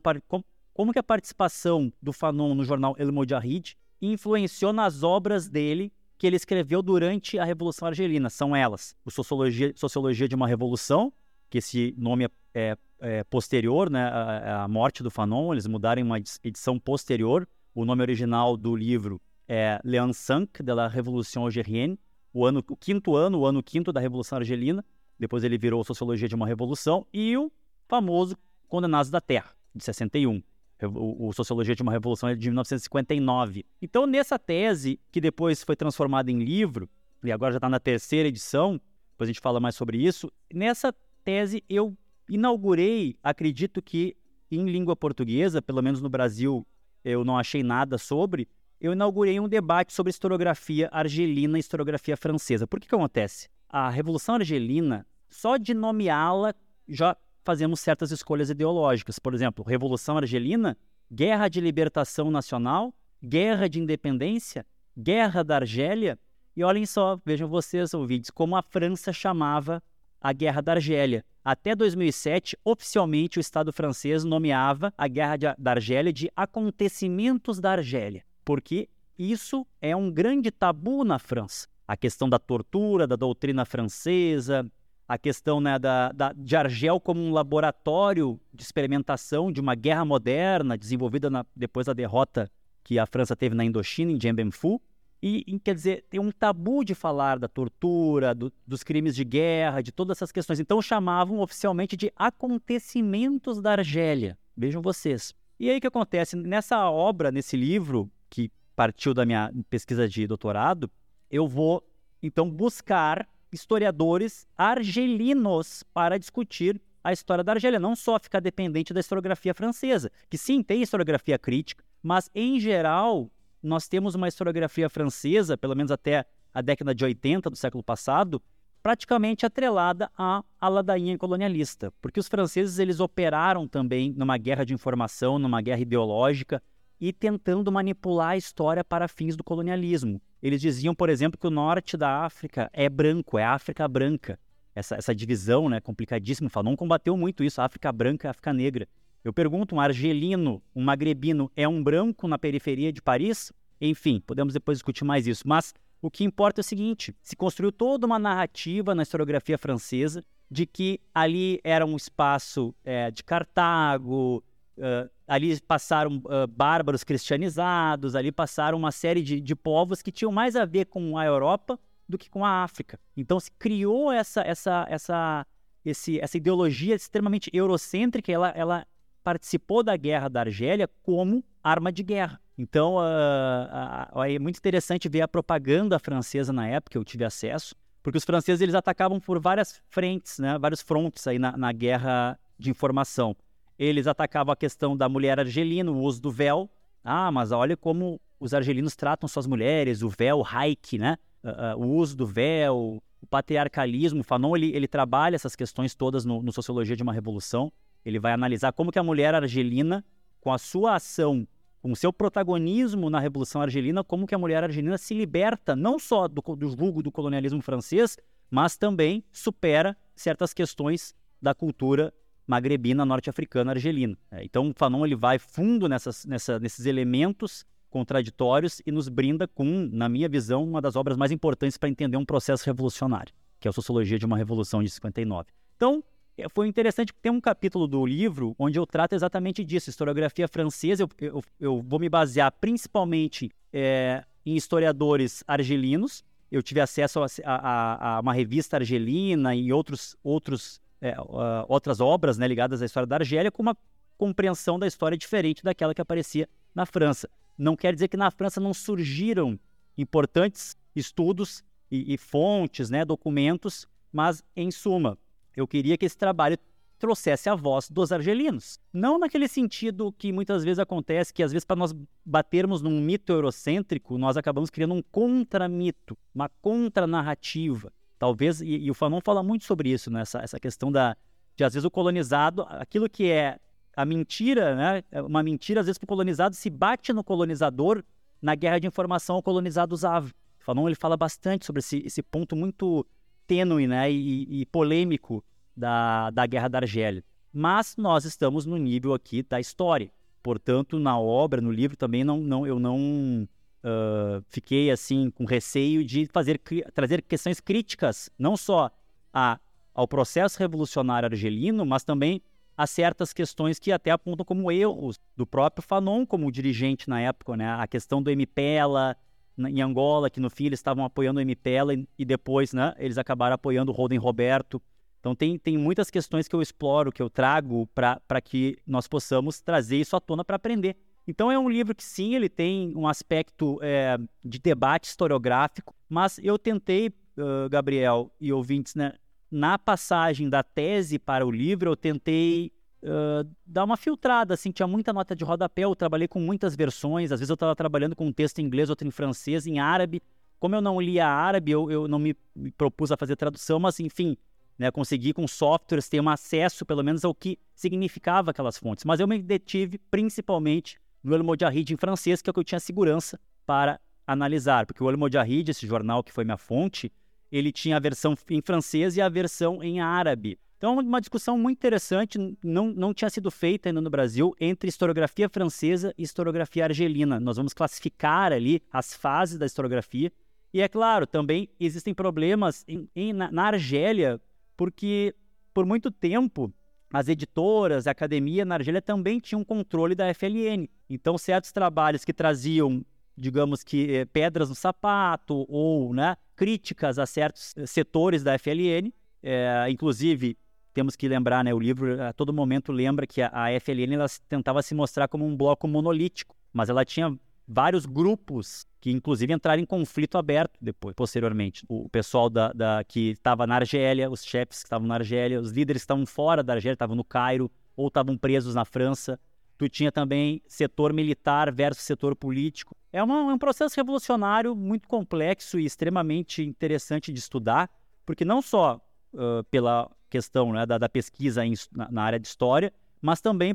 como 0.72 0.92
que 0.92 0.98
a 0.98 1.02
participação 1.02 1.92
do 2.02 2.12
Fanon 2.12 2.54
no 2.54 2.64
jornal 2.64 2.94
El 2.98 3.12
Mojahid 3.12 3.76
influenciou 4.00 4.72
nas 4.72 5.02
obras 5.02 5.48
dele 5.48 5.92
que 6.18 6.26
ele 6.26 6.36
escreveu 6.36 6.82
durante 6.82 7.38
a 7.38 7.44
Revolução 7.44 7.88
Argelina. 7.88 8.30
São 8.30 8.54
elas: 8.54 8.96
o 9.04 9.10
Sociologia, 9.10 9.72
Sociologia 9.74 10.28
de 10.28 10.34
uma 10.34 10.48
Revolução, 10.48 11.12
que 11.50 11.58
esse 11.58 11.94
nome 11.96 12.24
é, 12.24 12.30
é, 12.54 12.76
é 13.00 13.24
posterior 13.24 13.90
né, 13.90 14.04
à, 14.04 14.64
à, 14.64 14.68
morte 14.68 15.02
do 15.02 15.10
Fanon, 15.10 15.52
eles 15.52 15.66
mudaram 15.66 16.00
em 16.00 16.04
uma 16.04 16.18
edição 16.18 16.78
posterior. 16.78 17.46
O 17.74 17.84
nome 17.84 18.02
original 18.02 18.56
do 18.56 18.76
livro 18.76 19.20
é 19.48 19.80
Leon 19.84 20.12
Sank, 20.12 20.62
de 20.62 20.72
la 20.72 20.88
Révolution 20.88 21.42
Algérienne, 21.42 21.98
o, 22.32 22.44
ano, 22.46 22.64
o 22.68 22.76
quinto 22.76 23.14
ano, 23.14 23.40
o 23.40 23.46
ano 23.46 23.62
quinto 23.62 23.92
da 23.92 24.00
Revolução 24.00 24.38
Argelina. 24.38 24.84
Depois 25.18 25.44
ele 25.44 25.58
virou 25.58 25.84
Sociologia 25.84 26.28
de 26.28 26.34
uma 26.34 26.46
Revolução 26.46 27.06
e 27.12 27.36
o 27.36 27.52
famoso 27.88 28.36
Condenados 28.68 29.10
da 29.10 29.20
Terra, 29.20 29.50
de 29.74 29.84
61 29.84 30.42
o, 30.86 31.28
o 31.28 31.32
Sociologia 31.32 31.74
de 31.74 31.82
uma 31.82 31.92
Revolução 31.92 32.28
é 32.28 32.34
de 32.34 32.48
1959. 32.48 33.64
Então, 33.80 34.06
nessa 34.06 34.38
tese, 34.38 35.00
que 35.10 35.20
depois 35.20 35.62
foi 35.62 35.76
transformada 35.76 36.30
em 36.30 36.38
livro, 36.38 36.88
e 37.22 37.30
agora 37.30 37.52
já 37.52 37.58
está 37.58 37.68
na 37.68 37.80
terceira 37.80 38.28
edição, 38.28 38.80
depois 39.12 39.28
a 39.28 39.32
gente 39.32 39.40
fala 39.40 39.60
mais 39.60 39.74
sobre 39.74 39.98
isso, 39.98 40.30
nessa 40.52 40.94
tese 41.24 41.62
eu 41.68 41.96
inaugurei, 42.28 43.16
acredito 43.22 43.82
que 43.82 44.16
em 44.50 44.64
língua 44.68 44.96
portuguesa, 44.96 45.62
pelo 45.62 45.82
menos 45.82 46.00
no 46.00 46.08
Brasil 46.08 46.66
eu 47.04 47.24
não 47.24 47.38
achei 47.38 47.62
nada 47.62 47.98
sobre, 47.98 48.48
eu 48.82 48.92
inaugurei 48.92 49.38
um 49.38 49.46
debate 49.46 49.92
sobre 49.92 50.10
historiografia 50.10 50.88
argelina 50.90 51.56
e 51.56 51.60
historiografia 51.60 52.16
francesa. 52.16 52.66
Por 52.66 52.80
que 52.80 52.88
que 52.88 52.94
acontece? 52.96 53.48
A 53.68 53.88
Revolução 53.88 54.34
Argelina, 54.34 55.06
só 55.30 55.56
de 55.56 55.72
nomeá-la, 55.72 56.52
já 56.88 57.16
fazemos 57.44 57.78
certas 57.78 58.10
escolhas 58.10 58.50
ideológicas. 58.50 59.20
Por 59.20 59.34
exemplo, 59.34 59.64
Revolução 59.64 60.16
Argelina, 60.16 60.76
Guerra 61.08 61.46
de 61.46 61.60
Libertação 61.60 62.28
Nacional, 62.28 62.92
Guerra 63.22 63.68
de 63.68 63.78
Independência, 63.78 64.66
Guerra 64.98 65.44
da 65.44 65.54
Argélia. 65.56 66.18
E 66.56 66.64
olhem 66.64 66.84
só, 66.84 67.20
vejam 67.24 67.48
vocês, 67.48 67.94
ouvintes, 67.94 68.30
como 68.30 68.56
a 68.56 68.62
França 68.62 69.12
chamava 69.12 69.80
a 70.20 70.32
Guerra 70.32 70.60
da 70.60 70.72
Argélia. 70.72 71.24
Até 71.44 71.76
2007, 71.76 72.58
oficialmente, 72.64 73.38
o 73.38 73.40
Estado 73.40 73.72
francês 73.72 74.24
nomeava 74.24 74.92
a 74.98 75.06
Guerra 75.06 75.36
da 75.56 75.70
Argélia 75.70 76.12
de 76.12 76.28
Acontecimentos 76.34 77.60
da 77.60 77.70
Argélia, 77.70 78.24
porque 78.44 78.88
isso 79.18 79.66
é 79.80 79.94
um 79.94 80.10
grande 80.10 80.50
tabu 80.50 81.04
na 81.04 81.18
França. 81.18 81.68
A 81.86 81.96
questão 81.96 82.28
da 82.28 82.38
tortura, 82.38 83.06
da 83.06 83.16
doutrina 83.16 83.64
francesa, 83.64 84.70
a 85.06 85.18
questão 85.18 85.60
né, 85.60 85.78
da, 85.78 86.10
da, 86.12 86.32
de 86.32 86.56
Argel 86.56 86.98
como 86.98 87.20
um 87.20 87.32
laboratório 87.32 88.40
de 88.52 88.62
experimentação 88.62 89.52
de 89.52 89.60
uma 89.60 89.74
guerra 89.74 90.04
moderna 90.04 90.78
desenvolvida 90.78 91.28
na, 91.28 91.44
depois 91.54 91.86
da 91.86 91.92
derrota 91.92 92.50
que 92.82 92.98
a 92.98 93.06
França 93.06 93.36
teve 93.36 93.54
na 93.54 93.64
Indochina, 93.64 94.10
em 94.10 94.16
Dien 94.16 94.34
Bien 94.34 94.50
Phu. 94.50 94.80
E, 95.22 95.44
e, 95.46 95.60
quer 95.60 95.74
dizer, 95.74 96.04
tem 96.10 96.18
um 96.18 96.32
tabu 96.32 96.84
de 96.84 96.96
falar 96.96 97.38
da 97.38 97.46
tortura, 97.46 98.34
do, 98.34 98.52
dos 98.66 98.82
crimes 98.82 99.14
de 99.14 99.22
guerra, 99.22 99.80
de 99.80 99.92
todas 99.92 100.18
essas 100.18 100.32
questões. 100.32 100.58
Então 100.58 100.82
chamavam 100.82 101.38
oficialmente 101.38 101.96
de 101.96 102.12
acontecimentos 102.16 103.60
da 103.60 103.72
Argélia. 103.72 104.36
Vejam 104.56 104.82
vocês. 104.82 105.32
E 105.60 105.70
aí 105.70 105.78
o 105.78 105.80
que 105.80 105.86
acontece? 105.86 106.34
Nessa 106.34 106.90
obra, 106.90 107.30
nesse 107.30 107.56
livro, 107.56 108.10
que 108.32 108.50
partiu 108.74 109.12
da 109.12 109.26
minha 109.26 109.52
pesquisa 109.68 110.08
de 110.08 110.26
doutorado, 110.26 110.90
eu 111.30 111.46
vou 111.46 111.86
então 112.22 112.50
buscar 112.50 113.28
historiadores 113.52 114.46
argelinos 114.56 115.84
para 115.92 116.18
discutir 116.18 116.80
a 117.04 117.12
história 117.12 117.44
da 117.44 117.52
Argélia, 117.52 117.78
não 117.78 117.94
só 117.94 118.18
ficar 118.18 118.40
dependente 118.40 118.94
da 118.94 119.00
historiografia 119.00 119.52
francesa, 119.52 120.10
que 120.30 120.38
sim 120.38 120.62
tem 120.62 120.80
historiografia 120.80 121.38
crítica, 121.38 121.84
mas 122.02 122.30
em 122.34 122.58
geral 122.58 123.30
nós 123.62 123.86
temos 123.86 124.14
uma 124.14 124.28
historiografia 124.28 124.88
francesa, 124.88 125.58
pelo 125.58 125.76
menos 125.76 125.92
até 125.92 126.24
a 126.54 126.62
década 126.62 126.94
de 126.94 127.04
80 127.04 127.50
do 127.50 127.56
século 127.56 127.84
passado, 127.84 128.42
praticamente 128.82 129.44
atrelada 129.44 130.10
à, 130.16 130.42
à 130.58 130.68
ladainha 130.70 131.18
colonialista, 131.18 131.92
porque 132.00 132.18
os 132.18 132.28
franceses 132.28 132.78
eles 132.78 132.98
operaram 132.98 133.68
também 133.68 134.10
numa 134.16 134.38
guerra 134.38 134.64
de 134.64 134.72
informação, 134.72 135.38
numa 135.38 135.60
guerra 135.60 135.82
ideológica 135.82 136.62
e 137.02 137.12
tentando 137.12 137.72
manipular 137.72 138.28
a 138.28 138.36
história 138.36 138.84
para 138.84 139.08
fins 139.08 139.34
do 139.34 139.42
colonialismo. 139.42 140.22
Eles 140.40 140.60
diziam, 140.60 140.94
por 140.94 141.08
exemplo, 141.08 141.36
que 141.36 141.48
o 141.48 141.50
norte 141.50 141.96
da 141.96 142.24
África 142.24 142.70
é 142.72 142.88
branco, 142.88 143.36
é 143.36 143.42
África 143.42 143.88
branca. 143.88 144.38
Essa, 144.72 144.94
essa 144.94 145.12
divisão, 145.12 145.68
né, 145.68 145.80
complicadíssima. 145.80 146.48
Fanon 146.48 146.76
combateu 146.76 147.16
muito 147.16 147.42
isso, 147.42 147.60
África 147.60 147.90
branca 147.90 148.30
África 148.30 148.52
negra. 148.52 148.86
Eu 149.24 149.32
pergunto, 149.32 149.74
um 149.74 149.80
argelino, 149.80 150.62
um 150.76 150.84
magrebino, 150.84 151.50
é 151.56 151.66
um 151.66 151.82
branco 151.82 152.28
na 152.28 152.38
periferia 152.38 152.92
de 152.92 153.02
Paris? 153.02 153.52
Enfim, 153.80 154.22
podemos 154.24 154.54
depois 154.54 154.78
discutir 154.78 155.02
mais 155.02 155.26
isso. 155.26 155.42
Mas 155.44 155.74
o 156.00 156.08
que 156.08 156.22
importa 156.22 156.60
é 156.60 156.62
o 156.62 156.64
seguinte: 156.64 157.12
se 157.20 157.34
construiu 157.34 157.72
toda 157.72 158.06
uma 158.06 158.18
narrativa 158.18 158.94
na 158.94 159.02
historiografia 159.02 159.58
francesa 159.58 160.24
de 160.48 160.66
que 160.66 161.00
ali 161.12 161.60
era 161.64 161.84
um 161.84 161.96
espaço 161.96 162.72
é, 162.84 163.10
de 163.10 163.24
Cartago, 163.24 164.44
uh, 164.78 165.10
ali 165.32 165.58
passaram 165.62 166.16
uh, 166.16 166.46
bárbaros 166.46 167.02
cristianizados, 167.02 168.14
ali 168.14 168.30
passaram 168.30 168.76
uma 168.76 168.92
série 168.92 169.22
de, 169.22 169.40
de 169.40 169.56
povos 169.56 170.02
que 170.02 170.12
tinham 170.12 170.30
mais 170.30 170.54
a 170.54 170.66
ver 170.66 170.84
com 170.84 171.16
a 171.16 171.24
Europa 171.24 171.80
do 172.06 172.18
que 172.18 172.28
com 172.28 172.44
a 172.44 172.62
África. 172.62 173.00
Então 173.16 173.40
se 173.40 173.50
criou 173.52 174.12
essa, 174.12 174.42
essa, 174.42 174.86
essa, 174.90 175.46
esse, 175.82 176.20
essa 176.20 176.36
ideologia 176.36 176.94
extremamente 176.94 177.48
eurocêntrica, 177.50 178.30
ela, 178.30 178.50
ela 178.50 178.86
participou 179.24 179.82
da 179.82 179.96
guerra 179.96 180.28
da 180.28 180.40
Argélia 180.40 180.86
como 181.02 181.42
arma 181.64 181.90
de 181.90 182.02
guerra. 182.02 182.38
Então 182.58 182.96
uh, 182.96 184.18
uh, 184.18 184.24
é 184.24 184.38
muito 184.38 184.58
interessante 184.58 185.08
ver 185.08 185.22
a 185.22 185.28
propaganda 185.28 185.98
francesa 185.98 186.52
na 186.52 186.68
época, 186.68 186.98
eu 186.98 187.04
tive 187.04 187.24
acesso, 187.24 187.74
porque 188.02 188.18
os 188.18 188.24
franceses 188.24 188.60
eles 188.60 188.74
atacavam 188.74 189.18
por 189.18 189.40
várias 189.40 189.80
frentes, 189.88 190.38
né, 190.38 190.58
vários 190.58 190.82
frontes 190.82 191.26
aí 191.26 191.38
na, 191.38 191.56
na 191.56 191.72
guerra 191.72 192.38
de 192.58 192.68
informação. 192.68 193.34
Eles 193.78 194.06
atacavam 194.06 194.52
a 194.52 194.56
questão 194.56 194.96
da 194.96 195.08
mulher 195.08 195.38
argelina, 195.38 195.90
o 195.90 196.00
uso 196.00 196.20
do 196.20 196.30
véu. 196.30 196.70
Ah, 197.04 197.30
mas 197.32 197.52
olha 197.52 197.76
como 197.76 198.20
os 198.38 198.54
argelinos 198.54 198.94
tratam 198.94 199.28
suas 199.28 199.46
mulheres, 199.46 200.02
o 200.02 200.08
véu, 200.08 200.38
o 200.38 200.44
haik, 200.44 200.98
né? 200.98 201.16
Uh, 201.42 201.78
uh, 201.78 201.84
o 201.84 201.96
uso 201.96 202.16
do 202.16 202.26
véu, 202.26 203.02
o 203.20 203.26
patriarcalismo. 203.26 204.20
O 204.20 204.24
Fanon, 204.24 204.56
ele, 204.56 204.74
ele 204.74 204.88
trabalha 204.88 205.34
essas 205.34 205.56
questões 205.56 205.94
todas 205.94 206.24
no, 206.24 206.42
no 206.42 206.52
Sociologia 206.52 206.96
de 206.96 207.02
uma 207.02 207.12
Revolução. 207.12 207.72
Ele 208.04 208.18
vai 208.18 208.32
analisar 208.32 208.72
como 208.72 208.90
que 208.90 208.98
a 208.98 209.02
mulher 209.02 209.34
argelina, 209.34 210.04
com 210.40 210.52
a 210.52 210.58
sua 210.58 210.96
ação, 210.96 211.46
com 211.80 211.92
o 211.92 211.96
seu 211.96 212.12
protagonismo 212.12 213.10
na 213.10 213.18
Revolução 213.18 213.60
Argelina, 213.60 214.04
como 214.04 214.26
que 214.26 214.34
a 214.34 214.38
mulher 214.38 214.62
argelina 214.62 214.96
se 214.96 215.14
liberta 215.14 215.74
não 215.74 215.98
só 215.98 216.28
do, 216.28 216.40
do 216.40 216.68
julgo 216.70 217.02
do 217.02 217.10
colonialismo 217.10 217.60
francês, 217.60 218.16
mas 218.48 218.76
também 218.76 219.24
supera 219.32 219.96
certas 220.14 220.54
questões 220.54 221.14
da 221.40 221.54
cultura 221.54 222.14
magrebina, 222.52 223.06
norte-africana, 223.06 223.72
argelina. 223.72 224.16
É, 224.30 224.44
então, 224.44 224.72
Fanon 224.76 225.06
ele 225.06 225.16
vai 225.16 225.38
fundo 225.38 225.88
nessas, 225.88 226.26
nessa, 226.26 226.58
nesses 226.58 226.84
elementos 226.84 227.64
contraditórios 227.88 228.82
e 228.86 228.92
nos 228.92 229.08
brinda 229.08 229.48
com, 229.48 229.88
na 229.90 230.06
minha 230.06 230.28
visão, 230.28 230.62
uma 230.64 230.80
das 230.80 230.94
obras 230.94 231.16
mais 231.16 231.32
importantes 231.32 231.78
para 231.78 231.88
entender 231.88 232.18
um 232.18 232.24
processo 232.26 232.66
revolucionário, 232.66 233.32
que 233.58 233.66
é 233.66 233.70
a 233.70 233.72
Sociologia 233.72 234.18
de 234.18 234.26
uma 234.26 234.36
Revolução 234.36 234.82
de 234.82 234.90
59. 234.90 235.48
Então, 235.76 236.04
é, 236.36 236.46
foi 236.48 236.68
interessante 236.68 237.12
tem 237.22 237.32
um 237.32 237.40
capítulo 237.40 237.86
do 237.86 238.04
livro 238.04 238.54
onde 238.58 238.78
eu 238.78 238.86
trato 238.86 239.14
exatamente 239.14 239.64
disso, 239.64 239.88
historiografia 239.88 240.46
francesa. 240.46 241.04
Eu, 241.04 241.08
eu, 241.18 241.42
eu 241.58 241.82
vou 241.82 241.98
me 241.98 242.08
basear 242.08 242.52
principalmente 242.52 243.50
é, 243.72 244.24
em 244.44 244.56
historiadores 244.56 245.42
argelinos. 245.46 246.22
Eu 246.50 246.62
tive 246.62 246.80
acesso 246.80 247.20
a, 247.20 247.26
a, 247.46 248.16
a, 248.16 248.20
uma 248.20 248.34
revista 248.34 248.76
argelina 248.76 249.54
e 249.54 249.72
outros, 249.72 250.16
outros 250.22 250.81
é, 251.02 251.20
uh, 251.20 251.66
outras 251.68 252.00
obras 252.00 252.38
né, 252.38 252.46
ligadas 252.46 252.80
à 252.80 252.86
história 252.86 253.06
da 253.06 253.16
Argélia 253.16 253.50
com 253.50 253.60
uma 253.60 253.76
compreensão 254.16 254.78
da 254.78 254.86
história 254.86 255.18
diferente 255.18 255.64
daquela 255.64 255.92
que 255.92 256.00
aparecia 256.00 256.48
na 256.72 256.86
França. 256.86 257.28
Não 257.58 257.76
quer 257.76 257.92
dizer 257.92 258.06
que 258.06 258.16
na 258.16 258.30
França 258.30 258.60
não 258.60 258.72
surgiram 258.72 259.58
importantes 259.98 260.76
estudos 260.94 261.64
e, 261.90 262.14
e 262.14 262.16
fontes, 262.16 262.88
né, 262.88 263.04
documentos, 263.04 263.86
mas, 264.12 264.44
em 264.54 264.70
suma, 264.70 265.18
eu 265.56 265.66
queria 265.66 265.98
que 265.98 266.06
esse 266.06 266.16
trabalho 266.16 266.56
trouxesse 266.98 267.48
a 267.48 267.54
voz 267.56 267.90
dos 267.90 268.12
argelinos. 268.12 268.78
Não 268.92 269.18
naquele 269.18 269.48
sentido 269.48 270.12
que 270.12 270.32
muitas 270.32 270.62
vezes 270.62 270.78
acontece, 270.78 271.34
que 271.34 271.42
às 271.42 271.50
vezes 271.50 271.64
para 271.64 271.74
nós 271.74 271.92
batermos 272.24 272.80
num 272.80 273.00
mito 273.00 273.32
eurocêntrico, 273.32 274.16
nós 274.16 274.36
acabamos 274.36 274.70
criando 274.70 274.94
um 274.94 275.02
contramito, 275.02 276.16
uma 276.32 276.48
contranarrativa. 276.48 277.92
Talvez, 278.22 278.60
e, 278.60 278.76
e, 278.76 278.88
o 278.88 278.94
Fanon 278.94 279.20
fala 279.20 279.42
muito 279.42 279.64
sobre 279.64 279.90
isso, 279.90 280.08
né? 280.08 280.20
essa, 280.20 280.38
essa 280.38 280.60
questão 280.60 280.92
da, 280.92 281.16
de 281.56 281.64
às 281.64 281.74
vezes 281.74 281.84
o 281.84 281.90
colonizado, 281.90 282.64
aquilo 282.68 283.10
que 283.10 283.28
é 283.28 283.58
a 283.96 284.04
mentira, 284.04 284.76
né? 284.76 285.02
uma 285.24 285.42
mentira 285.42 285.80
às 285.80 285.86
vezes 285.86 285.98
para 285.98 286.04
o 286.04 286.06
colonizado 286.06 286.54
se 286.54 286.70
bate 286.70 287.12
no 287.12 287.24
colonizador 287.24 288.04
na 288.40 288.54
guerra 288.54 288.78
de 288.78 288.86
informação 288.86 289.38
o 289.38 289.42
colonizado 289.42 289.92
usava. 289.92 290.28
O 290.28 290.64
Fanon 290.64 290.88
ele 290.88 290.94
fala 290.94 291.16
bastante 291.16 291.66
sobre 291.66 291.80
esse, 291.80 292.00
esse 292.06 292.22
ponto 292.22 292.54
muito 292.54 293.04
tênue 293.44 293.88
né? 293.88 294.08
e, 294.08 294.60
e 294.60 294.66
polêmico 294.66 295.44
da, 295.76 296.30
da 296.30 296.46
Guerra 296.46 296.68
da 296.68 296.78
Argélia. 296.78 297.24
Mas 297.52 297.96
nós 297.96 298.24
estamos 298.24 298.64
no 298.64 298.76
nível 298.76 299.14
aqui 299.14 299.42
da 299.42 299.58
história. 299.58 300.12
Portanto, 300.44 301.00
na 301.00 301.18
obra, 301.18 301.60
no 301.60 301.72
livro 301.72 301.96
também 301.96 302.22
não, 302.22 302.38
não 302.38 302.64
eu 302.64 302.78
não 302.78 303.48
uh, 303.84 304.44
fiquei 304.48 304.90
assim 304.90 305.30
com 305.30 305.44
receio 305.44 306.04
de 306.04 306.26
fazer 306.26 306.60
trazer 306.94 307.22
questões 307.22 307.60
críticas, 307.60 308.30
não 308.38 308.56
só 308.56 308.90
a, 309.32 309.58
ao 309.94 310.08
processo 310.08 310.58
revolucionário 310.58 311.28
argelino, 311.28 311.84
mas 311.84 312.04
também 312.04 312.42
a 312.76 312.86
certas 312.86 313.32
questões 313.32 313.78
que 313.78 313.92
até 313.92 314.10
apontam 314.10 314.44
como 314.44 314.72
erros 314.72 315.20
do 315.36 315.46
próprio 315.46 315.82
Fanon 315.86 316.24
como 316.24 316.50
dirigente 316.50 317.08
na 317.08 317.20
época, 317.20 317.56
né? 317.56 317.70
A 317.74 317.86
questão 317.86 318.22
do 318.22 318.30
MPLA 318.30 319.16
em 319.58 319.82
Angola, 319.82 320.30
que 320.30 320.40
no 320.40 320.48
fim 320.48 320.66
eles 320.66 320.78
estavam 320.78 321.04
apoiando 321.04 321.38
o 321.38 321.42
MPLA 321.42 322.04
e, 322.18 322.24
depois, 322.24 322.72
né, 322.72 322.94
eles 322.98 323.18
acabaram 323.18 323.54
apoiando 323.54 323.92
o 323.92 323.94
Roden 323.94 324.18
Roberto. 324.18 324.80
Então, 325.20 325.34
tem, 325.34 325.58
tem 325.58 325.76
muitas 325.78 326.10
questões 326.10 326.48
que 326.48 326.56
eu 326.56 326.62
exploro, 326.62 327.12
que 327.12 327.22
eu 327.22 327.30
trago 327.30 327.86
para 327.94 328.40
que 328.40 328.78
nós 328.86 329.06
possamos 329.06 329.60
trazer 329.60 329.98
isso 329.98 330.16
à 330.16 330.20
tona 330.20 330.44
para 330.44 330.56
aprender. 330.56 330.96
Então, 331.26 331.50
é 331.50 331.58
um 331.58 331.68
livro 331.68 331.94
que, 331.94 332.02
sim, 332.02 332.34
ele 332.34 332.48
tem 332.48 332.92
um 332.96 333.06
aspecto 333.06 333.78
é, 333.82 334.18
de 334.44 334.58
debate 334.58 335.04
historiográfico, 335.04 335.94
mas 336.08 336.38
eu 336.38 336.58
tentei, 336.58 337.08
uh, 337.08 337.68
Gabriel 337.70 338.30
e 338.40 338.52
ouvintes, 338.52 338.94
né, 338.94 339.12
na 339.50 339.78
passagem 339.78 340.48
da 340.48 340.62
tese 340.62 341.18
para 341.18 341.46
o 341.46 341.50
livro, 341.50 341.90
eu 341.90 341.96
tentei 341.96 342.72
uh, 343.02 343.48
dar 343.66 343.84
uma 343.84 343.96
filtrada, 343.96 344.54
assim, 344.54 344.72
tinha 344.72 344.86
muita 344.86 345.12
nota 345.12 345.36
de 345.36 345.44
rodapé, 345.44 345.84
eu 345.84 345.94
trabalhei 345.94 346.26
com 346.26 346.40
muitas 346.40 346.74
versões, 346.74 347.30
às 347.30 347.38
vezes 347.38 347.50
eu 347.50 347.54
estava 347.54 347.76
trabalhando 347.76 348.16
com 348.16 348.26
um 348.26 348.32
texto 348.32 348.58
em 348.58 348.64
inglês, 348.64 348.90
outro 348.90 349.06
em 349.06 349.10
francês, 349.10 349.66
em 349.66 349.78
árabe. 349.78 350.22
Como 350.58 350.74
eu 350.74 350.80
não 350.80 351.00
lia 351.00 351.26
árabe, 351.26 351.72
eu, 351.72 351.90
eu 351.90 352.08
não 352.08 352.18
me, 352.18 352.36
me 352.54 352.70
propus 352.70 353.10
a 353.12 353.16
fazer 353.16 353.36
tradução, 353.36 353.80
mas, 353.80 353.98
enfim, 354.00 354.36
né, 354.78 354.90
conseguir 354.90 355.32
com 355.32 355.46
softwares 355.46 356.08
ter 356.08 356.20
um 356.20 356.28
acesso, 356.28 356.86
pelo 356.86 357.02
menos, 357.02 357.24
ao 357.24 357.34
que 357.34 357.58
significava 357.74 358.52
aquelas 358.52 358.78
fontes. 358.78 359.04
Mas 359.04 359.20
eu 359.20 359.26
me 359.26 359.42
detive 359.42 359.98
principalmente 360.10 361.00
no 361.22 361.34
El 361.34 361.42
Mojahid 361.42 361.92
em 361.92 361.96
francês, 361.96 362.42
que 362.42 362.48
é 362.48 362.50
o 362.50 362.54
que 362.54 362.60
eu 362.60 362.64
tinha 362.64 362.80
segurança 362.80 363.38
para 363.64 364.00
analisar, 364.26 364.86
porque 364.86 365.02
o 365.02 365.10
El 365.10 365.18
Mojahid, 365.18 365.70
esse 365.70 365.86
jornal 365.86 366.22
que 366.22 366.32
foi 366.32 366.44
minha 366.44 366.56
fonte, 366.56 367.12
ele 367.50 367.70
tinha 367.70 367.96
a 367.96 368.00
versão 368.00 368.34
em 368.50 368.62
francês 368.62 369.16
e 369.16 369.20
a 369.20 369.28
versão 369.28 369.82
em 369.82 370.00
árabe. 370.00 370.58
Então, 370.78 370.98
uma 370.98 371.20
discussão 371.20 371.56
muito 371.56 371.78
interessante, 371.78 372.56
não, 372.60 372.88
não 372.88 373.14
tinha 373.14 373.30
sido 373.30 373.52
feita 373.52 373.88
ainda 373.88 374.00
no 374.00 374.10
Brasil, 374.10 374.52
entre 374.58 374.88
historiografia 374.88 375.48
francesa 375.48 376.12
e 376.18 376.24
historiografia 376.24 376.84
argelina. 376.84 377.38
Nós 377.38 377.56
vamos 377.56 377.72
classificar 377.72 378.52
ali 378.52 378.82
as 378.92 379.14
fases 379.14 379.58
da 379.58 379.66
historiografia. 379.66 380.32
E 380.74 380.80
é 380.80 380.88
claro, 380.88 381.24
também 381.24 381.68
existem 381.78 382.12
problemas 382.12 382.84
em, 382.88 383.08
em, 383.14 383.32
na, 383.32 383.52
na 383.52 383.64
Argélia 383.66 384.40
porque 384.76 385.34
por 385.72 385.86
muito 385.86 386.10
tempo 386.10 386.72
as 387.12 387.28
editoras, 387.28 388.06
a 388.06 388.10
academia 388.10 388.64
na 388.64 388.76
Argélia 388.76 389.02
também 389.02 389.38
tinham 389.38 389.64
controle 389.64 390.14
da 390.14 390.32
FLN. 390.32 390.88
Então, 391.08 391.36
certos 391.36 391.72
trabalhos 391.72 392.24
que 392.24 392.32
traziam, 392.32 393.04
digamos 393.36 393.84
que, 393.84 394.16
eh, 394.16 394.24
pedras 394.24 394.68
no 394.68 394.74
sapato 394.74 395.66
ou 395.68 396.14
né, 396.14 396.36
críticas 396.56 397.18
a 397.18 397.26
certos 397.26 397.74
eh, 397.76 397.86
setores 397.86 398.42
da 398.42 398.54
FLN, 398.58 399.12
é, 399.42 399.86
inclusive 399.90 400.56
temos 400.94 401.16
que 401.16 401.26
lembrar, 401.26 401.64
né, 401.64 401.74
o 401.74 401.78
livro 401.80 402.22
a 402.22 402.32
todo 402.32 402.52
momento 402.52 402.92
lembra 402.92 403.26
que 403.26 403.42
a, 403.42 403.50
a 403.52 403.80
FLN 403.80 404.14
ela 404.14 404.26
tentava 404.48 404.82
se 404.82 404.94
mostrar 404.94 405.26
como 405.26 405.46
um 405.46 405.56
bloco 405.56 405.88
monolítico, 405.88 406.54
mas 406.72 406.88
ela 406.88 407.04
tinha 407.04 407.36
vários 407.66 408.06
grupos 408.06 408.86
que 409.00 409.10
inclusive 409.10 409.52
entraram 409.52 409.82
em 409.82 409.86
conflito 409.86 410.38
aberto 410.38 410.78
depois, 410.80 411.14
posteriormente. 411.14 411.84
O 411.88 412.08
pessoal 412.08 412.48
da, 412.48 412.72
da 412.72 413.02
que 413.04 413.30
estava 413.30 413.66
na 413.66 413.76
Argélia, 413.76 414.30
os 414.30 414.44
chefes 414.44 414.78
que 414.78 414.86
estavam 414.86 415.08
na 415.08 415.14
Argélia, 415.14 415.60
os 415.60 415.72
líderes 415.72 416.02
estavam 416.02 416.24
fora 416.24 416.62
da 416.62 416.74
Argélia, 416.74 416.94
estavam 416.94 417.16
no 417.16 417.24
Cairo 417.24 417.70
ou 417.96 418.08
estavam 418.08 418.36
presos 418.36 418.74
na 418.74 418.84
França. 418.84 419.38
Tu 419.76 419.88
tinha 419.88 420.12
também 420.12 420.62
setor 420.68 421.12
militar 421.12 421.72
versus 421.72 422.04
setor 422.04 422.36
político. 422.36 422.96
É, 423.12 423.22
uma, 423.22 423.50
é 423.50 423.54
um 423.54 423.58
processo 423.58 423.96
revolucionário 423.96 424.76
muito 424.76 425.08
complexo 425.08 425.80
e 425.80 425.84
extremamente 425.84 426.62
interessante 426.62 427.32
de 427.32 427.40
estudar, 427.40 427.90
porque 428.24 428.44
não 428.44 428.62
só 428.62 429.00
uh, 429.34 429.64
pela 429.70 430.08
questão 430.30 430.72
né, 430.72 430.86
da, 430.86 430.96
da, 430.96 431.08
pesquisa 431.08 431.66
em, 431.66 431.74
na, 431.90 432.10
na 432.10 432.22
área 432.22 432.38
de 432.38 432.46
história, 432.46 432.92
mas 433.20 433.40
também 433.40 433.74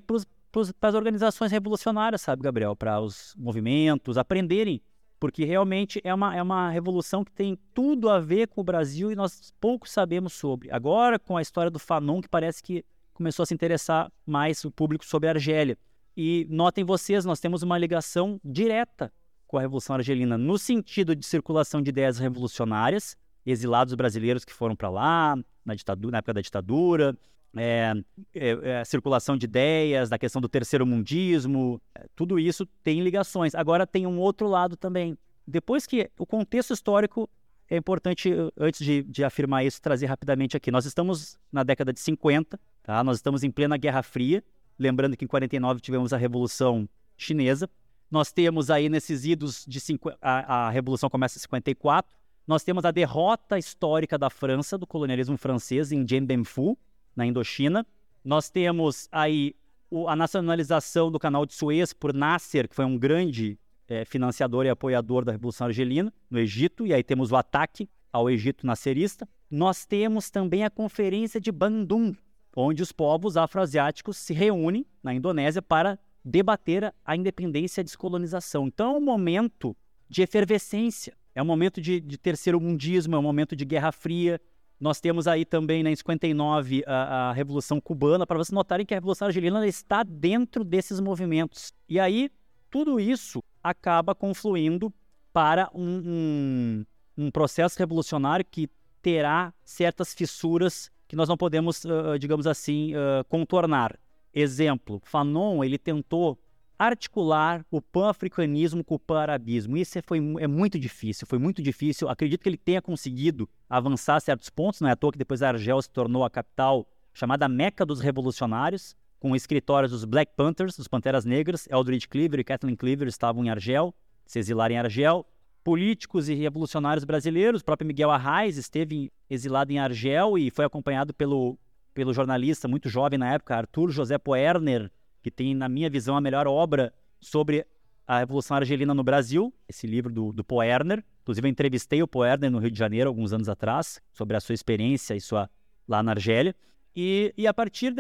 para 0.80 0.90
as 0.90 0.96
organizações 0.96 1.52
revolucionárias, 1.52 2.22
sabe, 2.22 2.44
Gabriel? 2.44 2.76
Para 2.76 3.00
os 3.00 3.34
movimentos 3.38 4.18
aprenderem, 4.18 4.82
porque 5.20 5.46
realmente 5.46 6.02
é 6.04 6.14
uma, 6.14 6.36
é 6.36 6.42
uma 6.42 6.70
revolução 6.70 7.24
que 7.24 7.32
tem 7.32 7.58
tudo 7.74 8.10
a 8.10 8.20
ver 8.20 8.48
com 8.48 8.62
o 8.62 8.64
Brasil 8.64 9.12
e 9.12 9.16
nós 9.16 9.54
pouco 9.60 9.88
sabemos 9.88 10.34
sobre. 10.34 10.72
Agora, 10.72 11.18
com 11.18 11.38
a 11.38 11.42
história 11.42 11.72
do 11.72 11.80
Fanon, 11.80 12.22
que 12.22 12.30
parece 12.30 12.62
que 12.62 12.86
começou 13.14 13.44
a 13.44 13.46
se 13.46 13.54
interessar 13.54 14.12
mais 14.26 14.64
o 14.64 14.72
público 14.72 15.06
sobre 15.06 15.28
a 15.28 15.32
Argélia. 15.32 15.78
E 16.16 16.48
notem 16.50 16.84
vocês, 16.84 17.26
nós 17.26 17.40
temos 17.40 17.64
uma 17.64 17.78
ligação 17.78 18.40
direta 18.44 19.12
com 19.48 19.58
a 19.58 19.62
Revolução 19.62 19.96
Argelina, 19.96 20.38
no 20.38 20.58
sentido 20.58 21.16
de 21.16 21.26
circulação 21.26 21.82
de 21.82 21.90
ideias 21.90 22.20
revolucionárias, 22.20 23.16
exilados 23.46 23.96
brasileiros 23.96 24.44
que 24.44 24.54
foram 24.54 24.76
para 24.76 24.90
lá, 24.90 25.38
na, 25.64 25.74
ditadura, 25.74 26.12
na 26.12 26.18
época 26.18 26.34
da 26.34 26.42
ditadura, 26.42 27.18
é, 27.58 27.94
é, 28.34 28.50
é, 28.64 28.86
circulação 28.86 29.38
de 29.38 29.46
ideias, 29.46 30.10
da 30.10 30.18
questão 30.18 30.42
do 30.42 30.50
terceiro 30.50 30.86
mundismo, 30.86 31.82
é, 31.96 32.06
tudo 32.16 32.40
isso 32.40 32.66
tem 32.84 33.02
ligações. 33.02 33.56
Agora 33.56 33.86
tem 33.86 34.06
um 34.08 34.20
outro 34.20 34.48
lado 34.48 34.76
também. 34.76 35.18
Depois 35.46 35.86
que 35.86 36.10
o 36.18 36.26
contexto 36.26 36.74
histórico 36.74 37.30
é 37.70 37.78
importante, 37.78 38.32
antes 38.58 38.86
de, 38.86 39.04
de, 39.04 39.24
afirmar 39.24 39.66
isso, 39.66 39.82
trazer 39.82 40.06
rapidamente 40.06 40.56
aqui. 40.56 40.72
Nós 40.72 40.86
estamos 40.86 41.38
na 41.52 41.64
década 41.64 41.92
de 41.92 42.00
50, 42.00 42.60
tá? 42.82 43.04
nós 43.04 43.18
estamos 43.18 43.44
em 43.44 43.52
plena 43.52 43.76
Guerra 43.78 44.02
Fria, 44.04 44.44
lembrando 44.80 45.18
que 45.18 45.26
em 45.26 45.28
49 45.28 45.82
tivemos 45.82 46.14
a 46.14 46.18
Revolução 46.18 46.88
Chinesa. 47.18 47.70
Nós 48.10 48.32
temos 48.32 48.70
aí 48.70 48.88
nesses 48.88 49.26
idos 49.26 49.66
de 49.68 49.82
cinco, 49.82 50.12
a, 50.22 50.68
a 50.68 50.70
Revolução 50.70 51.10
começa 51.10 51.38
em 51.38 51.42
54, 51.42 52.16
nós 52.48 52.64
temos 52.64 52.86
a 52.86 52.92
derrota 52.92 53.58
histórica 53.58 54.18
da 54.18 54.30
França, 54.30 54.78
do 54.78 54.88
colonialismo 54.88 55.38
francês, 55.38 55.92
em 55.92 56.06
Dien 56.06 56.26
Bien 56.26 56.46
Phu, 56.46 56.78
na 57.18 57.26
Indochina. 57.26 57.86
Nós 58.24 58.50
temos 58.50 59.10
aí 59.12 59.56
o, 59.90 60.08
a 60.08 60.16
nacionalização 60.16 61.12
do 61.12 61.20
canal 61.20 61.46
de 61.46 61.54
Suez 61.54 61.92
por 61.92 62.14
Nasser, 62.14 62.70
que 62.70 62.76
foi 62.76 62.86
um 62.86 62.98
grande 62.98 63.60
é, 63.88 64.06
financiador 64.06 64.66
e 64.66 64.70
apoiador 64.70 65.26
da 65.26 65.32
Revolução 65.32 65.68
Argelina 65.68 66.14
no 66.30 66.40
Egito, 66.40 66.86
e 66.86 66.94
aí 66.94 67.04
temos 67.04 67.32
o 67.32 67.36
ataque 67.36 67.90
ao 68.14 68.30
Egito 68.30 68.66
nasserista. 68.66 69.28
Nós 69.50 69.86
temos 69.86 70.30
também 70.30 70.64
a 70.64 70.70
Conferência 70.70 71.42
de 71.42 71.52
Bandung, 71.52 72.16
onde 72.56 72.84
os 72.84 72.92
povos 72.92 73.38
afroasiáticos 73.38 74.18
se 74.18 74.34
reúnem 74.34 74.86
na 75.02 75.14
Indonésia 75.14 75.62
para 75.62 75.98
debater 76.24 76.94
a 77.06 77.16
independência 77.16 77.80
e 77.80 77.82
a 77.82 77.86
descolonização. 77.86 78.68
Então 78.68 78.96
é 78.96 78.98
um 78.98 79.02
momento 79.02 79.76
de 80.10 80.22
efervescência, 80.22 81.14
é 81.34 81.42
um 81.42 81.46
momento 81.46 81.80
de, 81.80 82.02
de 82.02 82.18
terceiro 82.18 82.60
mundismo, 82.60 83.16
é 83.16 83.20
um 83.20 83.24
momento 83.24 83.56
de 83.56 83.64
Guerra 83.64 83.92
Fria. 83.92 84.42
Nós 84.80 85.00
temos 85.00 85.28
aí 85.28 85.44
também, 85.44 85.82
né, 85.82 85.92
em 85.92 85.96
59, 85.96 86.84
a, 86.86 87.30
a 87.30 87.34
Revolução 87.34 87.82
Cubana, 87.82 88.28
para 88.28 88.38
vocês 88.38 88.54
notarem 88.54 88.86
que 88.86 88.94
a 88.94 88.98
Revolução 88.98 89.28
Argelina 89.28 89.66
está 89.66 90.04
dentro 90.04 90.64
desses 90.64 91.00
movimentos. 91.00 91.74
E 91.90 92.00
aí, 92.00 92.30
tudo 92.70 93.00
isso 93.00 93.44
acaba 93.64 94.14
confluindo 94.14 94.94
para 95.34 95.70
um, 95.74 96.86
um, 97.18 97.26
um 97.26 97.32
processo 97.32 97.78
revolucionário 97.80 98.46
que 98.46 98.70
terá 99.02 99.54
certas 99.64 100.14
fissuras 100.14 100.92
que 101.08 101.16
nós 101.16 101.30
não 101.30 101.38
podemos, 101.38 101.84
uh, 101.86 102.20
digamos 102.20 102.46
assim, 102.46 102.94
uh, 102.94 103.24
contornar. 103.30 103.98
Exemplo, 104.34 105.02
Fanon 105.04 105.64
ele 105.64 105.78
tentou 105.78 106.38
articular 106.78 107.66
o 107.72 107.82
pan-africanismo 107.82 108.84
com 108.84 108.96
o 108.96 109.00
pan-arabismo. 109.00 109.76
Isso 109.78 110.00
foi, 110.06 110.20
é 110.40 110.48
muito 110.48 110.78
difícil, 110.78 111.26
foi 111.26 111.40
muito 111.40 111.62
difícil. 111.62 112.08
Acredito 112.08 112.42
que 112.42 112.50
ele 112.50 112.58
tenha 112.58 112.82
conseguido 112.82 113.50
avançar 113.70 114.20
certos 114.20 114.50
pontos, 114.50 114.82
não 114.82 114.90
é 114.90 114.92
à 114.92 114.96
toa 114.96 115.12
que 115.12 115.18
depois 115.18 115.42
a 115.42 115.50
Argel 115.50 115.82
se 115.82 115.90
tornou 115.90 116.24
a 116.24 116.30
capital 116.30 116.88
chamada 117.14 117.50
Meca 117.50 117.86
dos 117.86 118.00
Revolucionários, 118.00 118.96
com 119.20 119.36
escritórios 119.36 119.92
dos 119.92 120.06
Black 120.06 120.34
Panthers, 120.36 120.78
dos 120.78 120.88
Panteras 120.88 121.26
Negras, 121.26 121.68
Eldridge 121.72 122.08
Cleaver 122.08 122.40
e 122.40 122.44
Kathleen 122.44 122.76
Cleaver 122.76 123.08
estavam 123.08 123.44
em 123.44 123.50
Argel, 123.50 123.96
se 124.26 124.38
exilaram 124.38 124.76
em 124.76 124.78
Argel. 124.78 125.26
políticos 125.64 126.30
e 126.30 126.34
revolucionários 126.34 127.04
brasileiros. 127.04 127.60
O 127.60 127.66
próprio 127.66 127.86
Miguel 127.88 128.10
Arraes 128.10 128.56
esteve 128.56 129.12
exilado 129.30 129.70
em 129.74 129.80
Argel 129.80 130.38
e 130.38 130.50
foi 130.50 130.64
acompanhado 130.64 131.14
pelo, 131.14 131.60
pelo 131.94 132.14
jornalista 132.14 132.70
muito 132.70 132.88
jovem 132.88 133.20
na 133.20 133.34
época, 133.34 133.58
Arthur 133.58 133.92
José 133.92 134.18
Poerner, 134.18 134.90
que 135.22 135.32
tem, 135.32 135.54
na 135.54 135.68
minha 135.68 135.90
visão, 135.90 136.16
a 136.16 136.22
melhor 136.22 136.48
obra 136.48 136.94
sobre 137.20 137.66
a 138.08 138.20
Revolução 138.20 138.56
Argelina 138.58 138.94
no 138.94 139.04
Brasil, 139.04 139.54
esse 139.68 139.86
livro 139.86 140.12
do, 140.12 140.32
do 140.32 140.44
Poerner. 140.44 141.04
Inclusive, 141.22 141.48
eu 141.48 141.52
entrevistei 141.52 142.02
o 142.02 142.08
Poerner 142.08 142.50
no 142.50 142.60
Rio 142.60 142.72
de 142.72 142.80
Janeiro 142.80 143.10
alguns 143.10 143.34
anos 143.34 143.50
atrás, 143.50 144.02
sobre 144.14 144.38
a 144.38 144.40
sua 144.40 144.56
experiência 144.56 145.14
e 145.14 145.20
sua 145.20 145.50
lá 145.88 146.02
na 146.02 146.12
Argélia. 146.12 146.56
E, 146.96 147.34
e 147.38 147.46
a 147.46 147.54
partir 147.54 147.94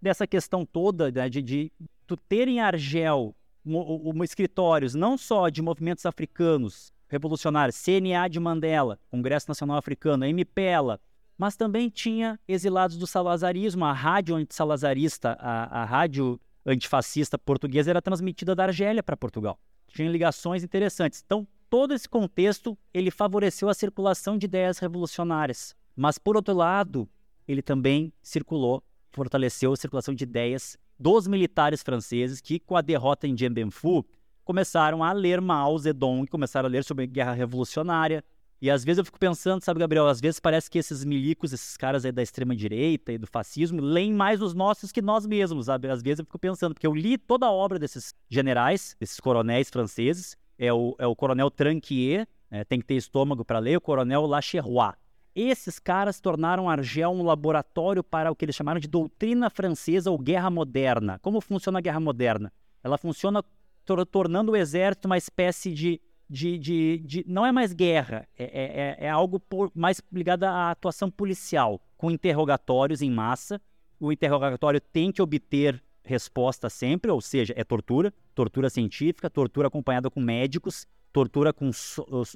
dessa 0.00 0.26
questão 0.26 0.64
toda 0.64 1.10
né, 1.10 1.28
de, 1.28 1.42
de 1.42 1.72
tu 2.06 2.16
ter 2.16 2.48
em 2.48 2.60
Argel 2.60 3.34
um, 3.64 4.12
um, 4.14 4.24
escritórios 4.24 4.94
não 4.94 5.18
só 5.18 5.48
de 5.48 5.60
movimentos 5.60 6.06
africanos 6.06 6.92
revolucionários, 7.08 7.80
CNA 7.82 8.28
de 8.28 8.40
Mandela, 8.40 8.98
Congresso 9.10 9.48
Nacional 9.48 9.76
Africano, 9.76 10.24
MPELA, 10.24 11.00
mas 11.36 11.56
também 11.56 11.88
tinha 11.88 12.38
exilados 12.46 12.96
do 12.96 13.06
salazarismo, 13.06 13.84
a 13.84 13.92
rádio 13.92 14.36
antissalazarista, 14.36 15.36
a, 15.40 15.82
a 15.82 15.84
rádio 15.84 16.40
antifascista 16.64 17.38
portuguesa 17.38 17.90
era 17.90 18.02
transmitida 18.02 18.54
da 18.54 18.64
Argélia 18.64 19.02
para 19.02 19.16
Portugal. 19.16 19.58
Tinha 19.88 20.10
ligações 20.10 20.62
interessantes. 20.62 21.22
Então, 21.24 21.46
todo 21.68 21.94
esse 21.94 22.08
contexto, 22.08 22.76
ele 22.92 23.10
favoreceu 23.10 23.68
a 23.68 23.74
circulação 23.74 24.36
de 24.36 24.46
ideias 24.46 24.78
revolucionárias. 24.78 25.74
Mas, 25.96 26.18
por 26.18 26.36
outro 26.36 26.54
lado, 26.54 27.08
ele 27.46 27.62
também 27.62 28.12
circulou, 28.22 28.82
fortaleceu 29.12 29.72
a 29.72 29.76
circulação 29.76 30.14
de 30.14 30.24
ideias 30.24 30.78
dos 30.98 31.26
militares 31.26 31.82
franceses 31.82 32.40
que, 32.40 32.58
com 32.58 32.76
a 32.76 32.82
derrota 32.82 33.26
em 33.26 33.34
Dien 33.34 33.52
Bien 33.52 33.70
Phu, 33.70 34.04
começaram 34.44 35.02
a 35.02 35.12
ler 35.12 35.40
Mao 35.40 35.78
Zedong, 35.78 36.26
começaram 36.26 36.68
a 36.68 36.70
ler 36.70 36.84
sobre 36.84 37.06
guerra 37.06 37.32
revolucionária, 37.32 38.24
e 38.60 38.70
às 38.70 38.84
vezes 38.84 38.98
eu 38.98 39.04
fico 39.04 39.18
pensando, 39.18 39.62
sabe, 39.62 39.80
Gabriel, 39.80 40.06
às 40.06 40.20
vezes 40.20 40.38
parece 40.38 40.70
que 40.70 40.78
esses 40.78 41.02
milicos, 41.04 41.52
esses 41.52 41.76
caras 41.76 42.04
aí 42.04 42.12
da 42.12 42.22
extrema 42.22 42.54
direita 42.54 43.10
e 43.10 43.16
do 43.16 43.26
fascismo, 43.26 43.80
leem 43.80 44.12
mais 44.12 44.42
os 44.42 44.52
nossos 44.52 44.92
que 44.92 45.00
nós 45.00 45.26
mesmos, 45.26 45.66
sabe? 45.66 45.88
Às 45.88 46.02
vezes 46.02 46.18
eu 46.18 46.24
fico 46.26 46.38
pensando, 46.38 46.74
porque 46.74 46.86
eu 46.86 46.94
li 46.94 47.16
toda 47.16 47.46
a 47.46 47.50
obra 47.50 47.78
desses 47.78 48.14
generais, 48.28 48.94
desses 49.00 49.18
coronéis 49.18 49.70
franceses, 49.70 50.36
é 50.58 50.70
o, 50.70 50.94
é 50.98 51.06
o 51.06 51.16
coronel 51.16 51.50
Tranquier, 51.50 52.28
né, 52.50 52.64
tem 52.64 52.80
que 52.80 52.86
ter 52.86 52.96
estômago 52.96 53.44
para 53.44 53.58
ler, 53.58 53.78
o 53.78 53.80
coronel 53.80 54.26
Lacherois. 54.26 54.94
Esses 55.34 55.78
caras 55.78 56.20
tornaram 56.20 56.68
Argel 56.68 57.10
um 57.12 57.22
laboratório 57.22 58.04
para 58.04 58.30
o 58.30 58.36
que 58.36 58.44
eles 58.44 58.56
chamaram 58.56 58.80
de 58.80 58.88
doutrina 58.88 59.48
francesa 59.48 60.10
ou 60.10 60.18
guerra 60.18 60.50
moderna. 60.50 61.18
Como 61.22 61.40
funciona 61.40 61.78
a 61.78 61.82
guerra 61.82 62.00
moderna? 62.00 62.52
Ela 62.82 62.98
funciona 62.98 63.42
tor 63.86 64.04
tornando 64.04 64.52
o 64.52 64.56
exército 64.56 65.06
uma 65.06 65.16
espécie 65.16 65.72
de 65.72 66.00
de, 66.30 66.56
de, 66.56 66.98
de, 66.98 67.24
não 67.26 67.44
é 67.44 67.50
mais 67.50 67.72
guerra, 67.72 68.28
é, 68.38 68.44
é, 68.44 69.04
é, 69.04 69.06
é 69.06 69.10
algo 69.10 69.40
por, 69.40 69.72
mais 69.74 70.00
ligado 70.12 70.44
à 70.44 70.70
atuação 70.70 71.10
policial, 71.10 71.80
com 71.96 72.08
interrogatórios 72.08 73.02
em 73.02 73.10
massa. 73.10 73.60
O 73.98 74.12
interrogatório 74.12 74.80
tem 74.80 75.10
que 75.10 75.20
obter 75.20 75.82
resposta 76.04 76.70
sempre, 76.70 77.10
ou 77.10 77.20
seja, 77.20 77.52
é 77.56 77.64
tortura, 77.64 78.14
tortura 78.32 78.70
científica, 78.70 79.28
tortura 79.28 79.66
acompanhada 79.66 80.08
com 80.08 80.20
médicos, 80.20 80.86
tortura 81.12 81.52
com 81.52 81.68
é, 81.68 81.72